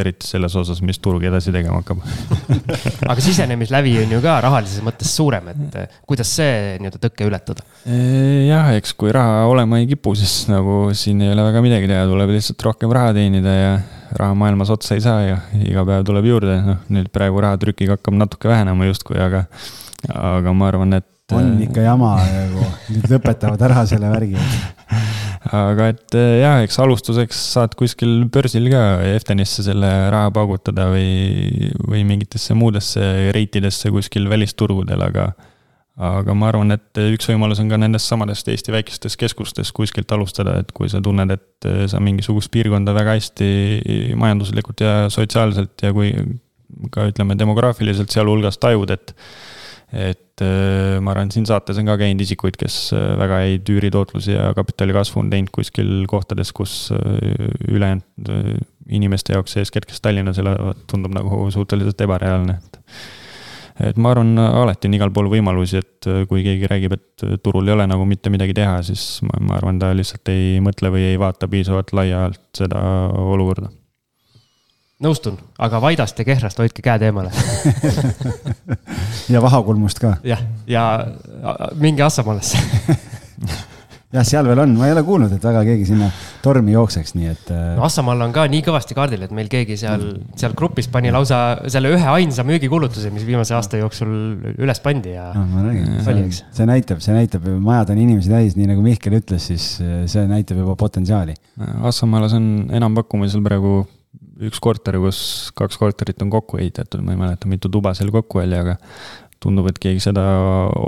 eriti 0.00 0.26
selles 0.26 0.54
osas, 0.58 0.80
mis 0.84 0.98
turg 1.02 1.24
edasi 1.28 1.52
tegema 1.54 1.80
hakkab 1.80 2.02
aga 3.12 3.18
sisenemislävi 3.24 3.94
on 4.02 4.14
ju 4.16 4.20
ka 4.24 4.38
rahalises 4.44 4.82
mõttes 4.86 5.12
suurem, 5.14 5.50
et 5.54 5.78
eh, 5.82 5.98
kuidas 6.08 6.30
see 6.38 6.78
nii-öelda 6.78 7.02
tõkke 7.06 7.28
ületada? 7.28 7.66
jah, 7.86 8.72
eks 8.78 8.94
kui 8.98 9.12
raha 9.14 9.46
olema 9.50 9.80
ei 9.82 9.88
kipu, 9.90 10.14
siis 10.18 10.48
nagu 10.50 10.88
siin 10.96 11.22
ei 11.24 11.32
ole 11.34 11.46
väga 11.50 11.62
midagi 11.64 11.90
teha, 11.90 12.06
tuleb 12.10 12.34
lihtsalt 12.34 12.66
rohkem 12.68 12.94
raha 12.94 13.14
teenida 13.16 13.54
ja 13.54 13.76
raha 14.18 14.34
maailmas 14.38 14.72
otsa 14.74 14.96
ei 14.96 15.04
saa 15.04 15.20
ja 15.24 15.38
iga 15.58 15.84
päev 15.88 16.06
tuleb 16.08 16.28
juurde, 16.28 16.58
noh 16.64 16.82
nüüd 16.92 17.12
praegu 17.14 17.42
rahatrükiga 17.44 17.98
hakkab 17.98 18.16
natuke 18.18 18.50
vähenema 18.50 18.88
justkui, 18.88 19.20
aga, 19.22 19.44
aga 20.08 20.54
ma 20.56 20.72
arvan, 20.72 20.98
et 21.00 21.36
on 21.36 21.58
ikka 21.60 21.84
jama 21.84 22.14
nagu, 22.24 22.64
nüüd 22.94 23.12
lõpetavad 23.12 23.62
ära 23.68 23.84
selle 23.88 24.08
värgi 24.12 24.38
aga 25.54 25.90
et 25.92 26.16
eh, 26.18 26.38
jah, 26.42 26.62
eks 26.64 26.78
alustuseks 26.82 27.42
saad 27.54 27.76
kuskil 27.78 28.24
börsil 28.32 28.70
ka 28.72 28.82
Eftenisse 29.14 29.64
selle 29.66 29.90
raha 30.12 30.32
paugutada 30.34 30.88
või, 30.92 31.70
või 31.84 32.02
mingitesse 32.08 32.56
muudesse 32.58 33.30
reitidesse 33.36 33.92
kuskil 33.94 34.28
välisturgudel, 34.30 35.04
aga 35.08 35.30
aga 35.98 36.34
ma 36.38 36.46
arvan, 36.52 36.70
et 36.70 36.98
üks 37.16 37.26
võimalus 37.26 37.58
on 37.58 37.70
ka 37.72 37.78
nendest 37.80 38.06
samadest 38.06 38.46
Eesti 38.52 38.70
väikestes 38.70 39.16
keskustes 39.18 39.72
kuskilt 39.74 40.12
alustada, 40.14 40.60
et 40.62 40.70
kui 40.70 40.86
sa 40.90 41.00
tunned, 41.02 41.32
et 41.34 41.68
sa 41.90 41.98
mingisugust 41.98 42.52
piirkonda 42.54 42.94
väga 42.94 43.16
hästi 43.16 43.48
majanduslikult 44.14 44.84
ja 44.84 44.92
sotsiaalselt 45.10 45.82
ja 45.82 45.90
kui 45.96 46.12
ka 46.94 47.08
ütleme, 47.10 47.34
demograafiliselt 47.38 48.14
sealhulgas 48.14 48.60
tajud, 48.62 48.92
et 48.94 49.14
et 49.92 50.42
äh, 50.44 50.98
ma 51.00 51.14
arvan, 51.14 51.30
siin 51.32 51.46
saates 51.48 51.78
on 51.80 51.88
ka 51.88 51.96
käinud 52.00 52.20
isikuid, 52.20 52.58
kes 52.60 52.90
äh, 52.96 53.14
väga 53.20 53.40
häid 53.44 53.70
üüritootlusi 53.72 54.34
ja 54.34 54.50
kapitali 54.56 54.96
kasvu 54.96 55.22
on 55.22 55.30
teinud 55.32 55.52
kuskil 55.54 55.92
kohtades, 56.10 56.52
kus 56.56 56.90
äh, 56.92 57.48
ülejäänud 57.68 58.28
inimeste 58.88 59.36
jaoks 59.36 59.56
eeskätt, 59.60 59.88
kes 59.88 60.04
Tallinnas 60.04 60.40
elavad, 60.40 60.84
tundub 60.90 61.16
nagu 61.16 61.46
suhteliselt 61.54 62.06
ebareaalne, 62.08 62.58
et 62.58 62.82
et 63.78 63.98
ma 64.02 64.10
arvan, 64.10 64.32
alati 64.42 64.88
on 64.88 64.94
igal 64.96 65.12
pool 65.14 65.28
võimalusi, 65.30 65.78
et 65.78 66.06
kui 66.26 66.40
keegi 66.42 66.66
räägib, 66.66 66.96
et 66.96 67.26
turul 67.44 67.68
ei 67.68 67.76
ole 67.76 67.84
nagu 67.86 68.02
mitte 68.10 68.26
midagi 68.34 68.56
teha, 68.58 68.80
siis 68.82 69.20
ma, 69.22 69.38
ma 69.38 69.54
arvan, 69.54 69.78
ta 69.78 69.92
lihtsalt 69.94 70.32
ei 70.34 70.56
mõtle 70.64 70.90
või 70.90 71.04
ei 71.12 71.20
vaata 71.20 71.46
piisavalt 71.52 71.94
laialt 71.94 72.42
seda 72.58 72.80
olukorda 73.22 73.70
nõustun, 75.04 75.38
aga 75.62 75.80
Vaidast 75.82 76.18
ja 76.18 76.26
Kehrast 76.26 76.58
hoidke 76.58 76.82
käed 76.82 77.04
eemale 77.06 77.30
ja 79.32 79.42
Vahakulmust 79.42 80.02
ka. 80.02 80.16
jah, 80.26 80.42
ja 80.66 80.84
minge 81.78 82.02
Assamaalesse 82.02 82.58
jah, 84.16 84.24
seal 84.26 84.48
veel 84.48 84.62
on, 84.62 84.72
ma 84.78 84.88
ei 84.88 84.94
ole 84.94 85.04
kuulnud, 85.06 85.32
et 85.36 85.44
väga 85.44 85.62
keegi 85.68 85.84
sinna 85.90 86.08
tormi 86.42 86.72
jookseks, 86.72 87.12
nii 87.14 87.28
et. 87.30 87.50
Äh, 87.52 87.64
no 87.76 87.84
Assamaal 87.86 88.24
on 88.26 88.32
ka 88.34 88.46
nii 88.50 88.62
kõvasti 88.66 88.96
kaardil, 88.96 89.22
et 89.26 89.34
meil 89.36 89.50
keegi 89.52 89.76
seal, 89.78 90.02
seal 90.40 90.56
grupis 90.58 90.88
pani 90.90 91.12
lausa 91.14 91.42
selle 91.70 91.92
ühe 91.94 92.14
ainsa 92.14 92.42
müügikuulutuse, 92.48 93.12
mis 93.14 93.26
viimase 93.28 93.54
aasta 93.54 93.78
jooksul 93.78 94.10
üles 94.56 94.82
pandi 94.84 95.12
ja 95.14 95.28
no,. 95.36 95.44
ma 95.52 95.66
räägin, 95.68 96.32
see 96.32 96.66
näitab, 96.68 97.04
see 97.04 97.14
näitab, 97.14 97.46
majad 97.62 97.92
on 97.94 98.02
inimesi 98.02 98.32
täis, 98.32 98.58
nii 98.58 98.72
nagu 98.72 98.82
Mihkel 98.82 99.20
ütles, 99.20 99.46
siis 99.52 99.76
äh, 99.84 100.02
see 100.10 100.26
näitab 100.30 100.58
juba 100.64 100.74
potentsiaali. 100.80 101.36
Assamaalas 101.86 102.34
on 102.38 102.50
enampakkumisel 102.74 103.44
praegu 103.44 103.82
üks 104.46 104.60
korter, 104.62 104.98
kus 105.02 105.20
kaks 105.58 105.78
korterit 105.80 106.20
on 106.22 106.30
kokku 106.30 106.60
ehitatud, 106.62 107.02
ma 107.04 107.14
ei 107.14 107.20
mäleta, 107.20 107.48
mitu 107.50 107.70
tuba 107.72 107.94
seal 107.96 108.12
kokku 108.14 108.42
oli, 108.42 108.58
aga 108.58 108.76
tundub, 109.42 109.68
et 109.70 109.78
keegi 109.78 110.02
seda 110.02 110.22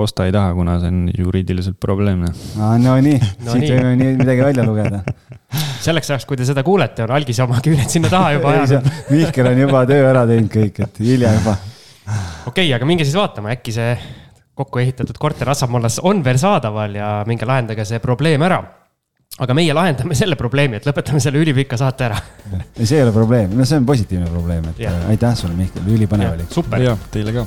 osta 0.02 0.26
ei 0.26 0.34
taha, 0.34 0.52
kuna 0.58 0.76
see 0.82 0.90
on 0.90 1.02
juriidiliselt 1.14 1.78
probleemne. 1.82 2.32
no 2.56 2.96
nii 3.02 3.18
no, 3.46 3.52
siit 3.52 3.68
võime 3.70 3.92
nii 3.98 4.16
midagi 4.20 4.46
välja 4.46 4.66
lugeda. 4.66 5.02
selleks 5.86 6.10
ajaks, 6.10 6.26
kui 6.30 6.38
te 6.38 6.46
seda 6.46 6.64
kuulete, 6.66 7.04
on 7.06 7.14
algis 7.14 7.42
oma 7.42 7.60
küüned 7.64 7.90
sinna 7.90 8.10
taha 8.12 8.34
juba 8.38 8.54
ajanud. 8.54 8.90
Mihkel 9.10 9.52
on 9.52 9.62
juba 9.64 9.84
töö 9.90 10.08
ära 10.10 10.26
teinud 10.30 10.50
kõik, 10.54 10.82
et 10.86 11.00
hilja 11.02 11.34
juba. 11.38 11.56
okei 12.50 12.66
okay,, 12.66 12.74
aga 12.74 12.90
minge 12.90 13.06
siis 13.06 13.18
vaatama, 13.18 13.54
äkki 13.54 13.74
see 13.74 13.94
kokku 14.60 14.82
ehitatud 14.82 15.16
korter 15.18 15.48
Assamaallas 15.54 16.00
on 16.06 16.24
veel 16.24 16.38
saadaval 16.42 16.98
ja 16.98 17.14
minge 17.30 17.46
lahendage 17.48 17.86
see 17.88 18.02
probleem 18.02 18.42
ära 18.44 18.60
aga 19.40 19.56
meie 19.56 19.74
lahendame 19.76 20.16
selle 20.18 20.36
probleemi, 20.38 20.78
et 20.78 20.86
lõpetame 20.88 21.20
selle 21.22 21.40
ülipika 21.40 21.78
saate 21.80 22.08
ära. 22.10 22.18
ei, 22.52 22.84
see 22.84 22.98
ei 22.98 23.04
ole 23.06 23.12
probleem, 23.14 23.54
no 23.56 23.66
see 23.68 23.78
on 23.80 23.86
positiivne 23.88 24.28
probleem, 24.28 24.66
et 24.72 24.82
ja. 24.84 24.92
aitäh 25.12 25.36
sulle, 25.38 25.56
Mihkel, 25.56 25.86
ülipõnev 25.96 26.34
oli. 26.36 26.48
super. 26.52 26.82
ja 26.84 26.96
teile 27.14 27.32
ka. 27.38 27.46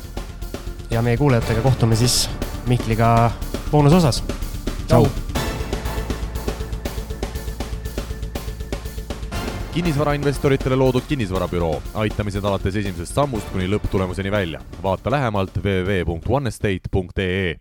ja 0.94 1.04
meie 1.06 1.20
kuulajatega 1.22 1.62
kohtume 1.66 1.98
siis 2.00 2.24
Mihkliga 2.70 3.32
boonusosas. 3.70 4.24
tšau. 4.88 5.06
kinnisvarainvestoritele 9.74 10.78
loodud 10.78 11.06
kinnisvarabüroo, 11.10 11.78
aitamised 12.02 12.46
alates 12.46 12.76
esimesest 12.82 13.18
sammust 13.18 13.50
kuni 13.54 13.70
lõpptulemuseni 13.70 14.34
välja. 14.34 14.62
vaata 14.84 15.14
lähemalt 15.14 15.62
www.onestate.ee 15.62 17.52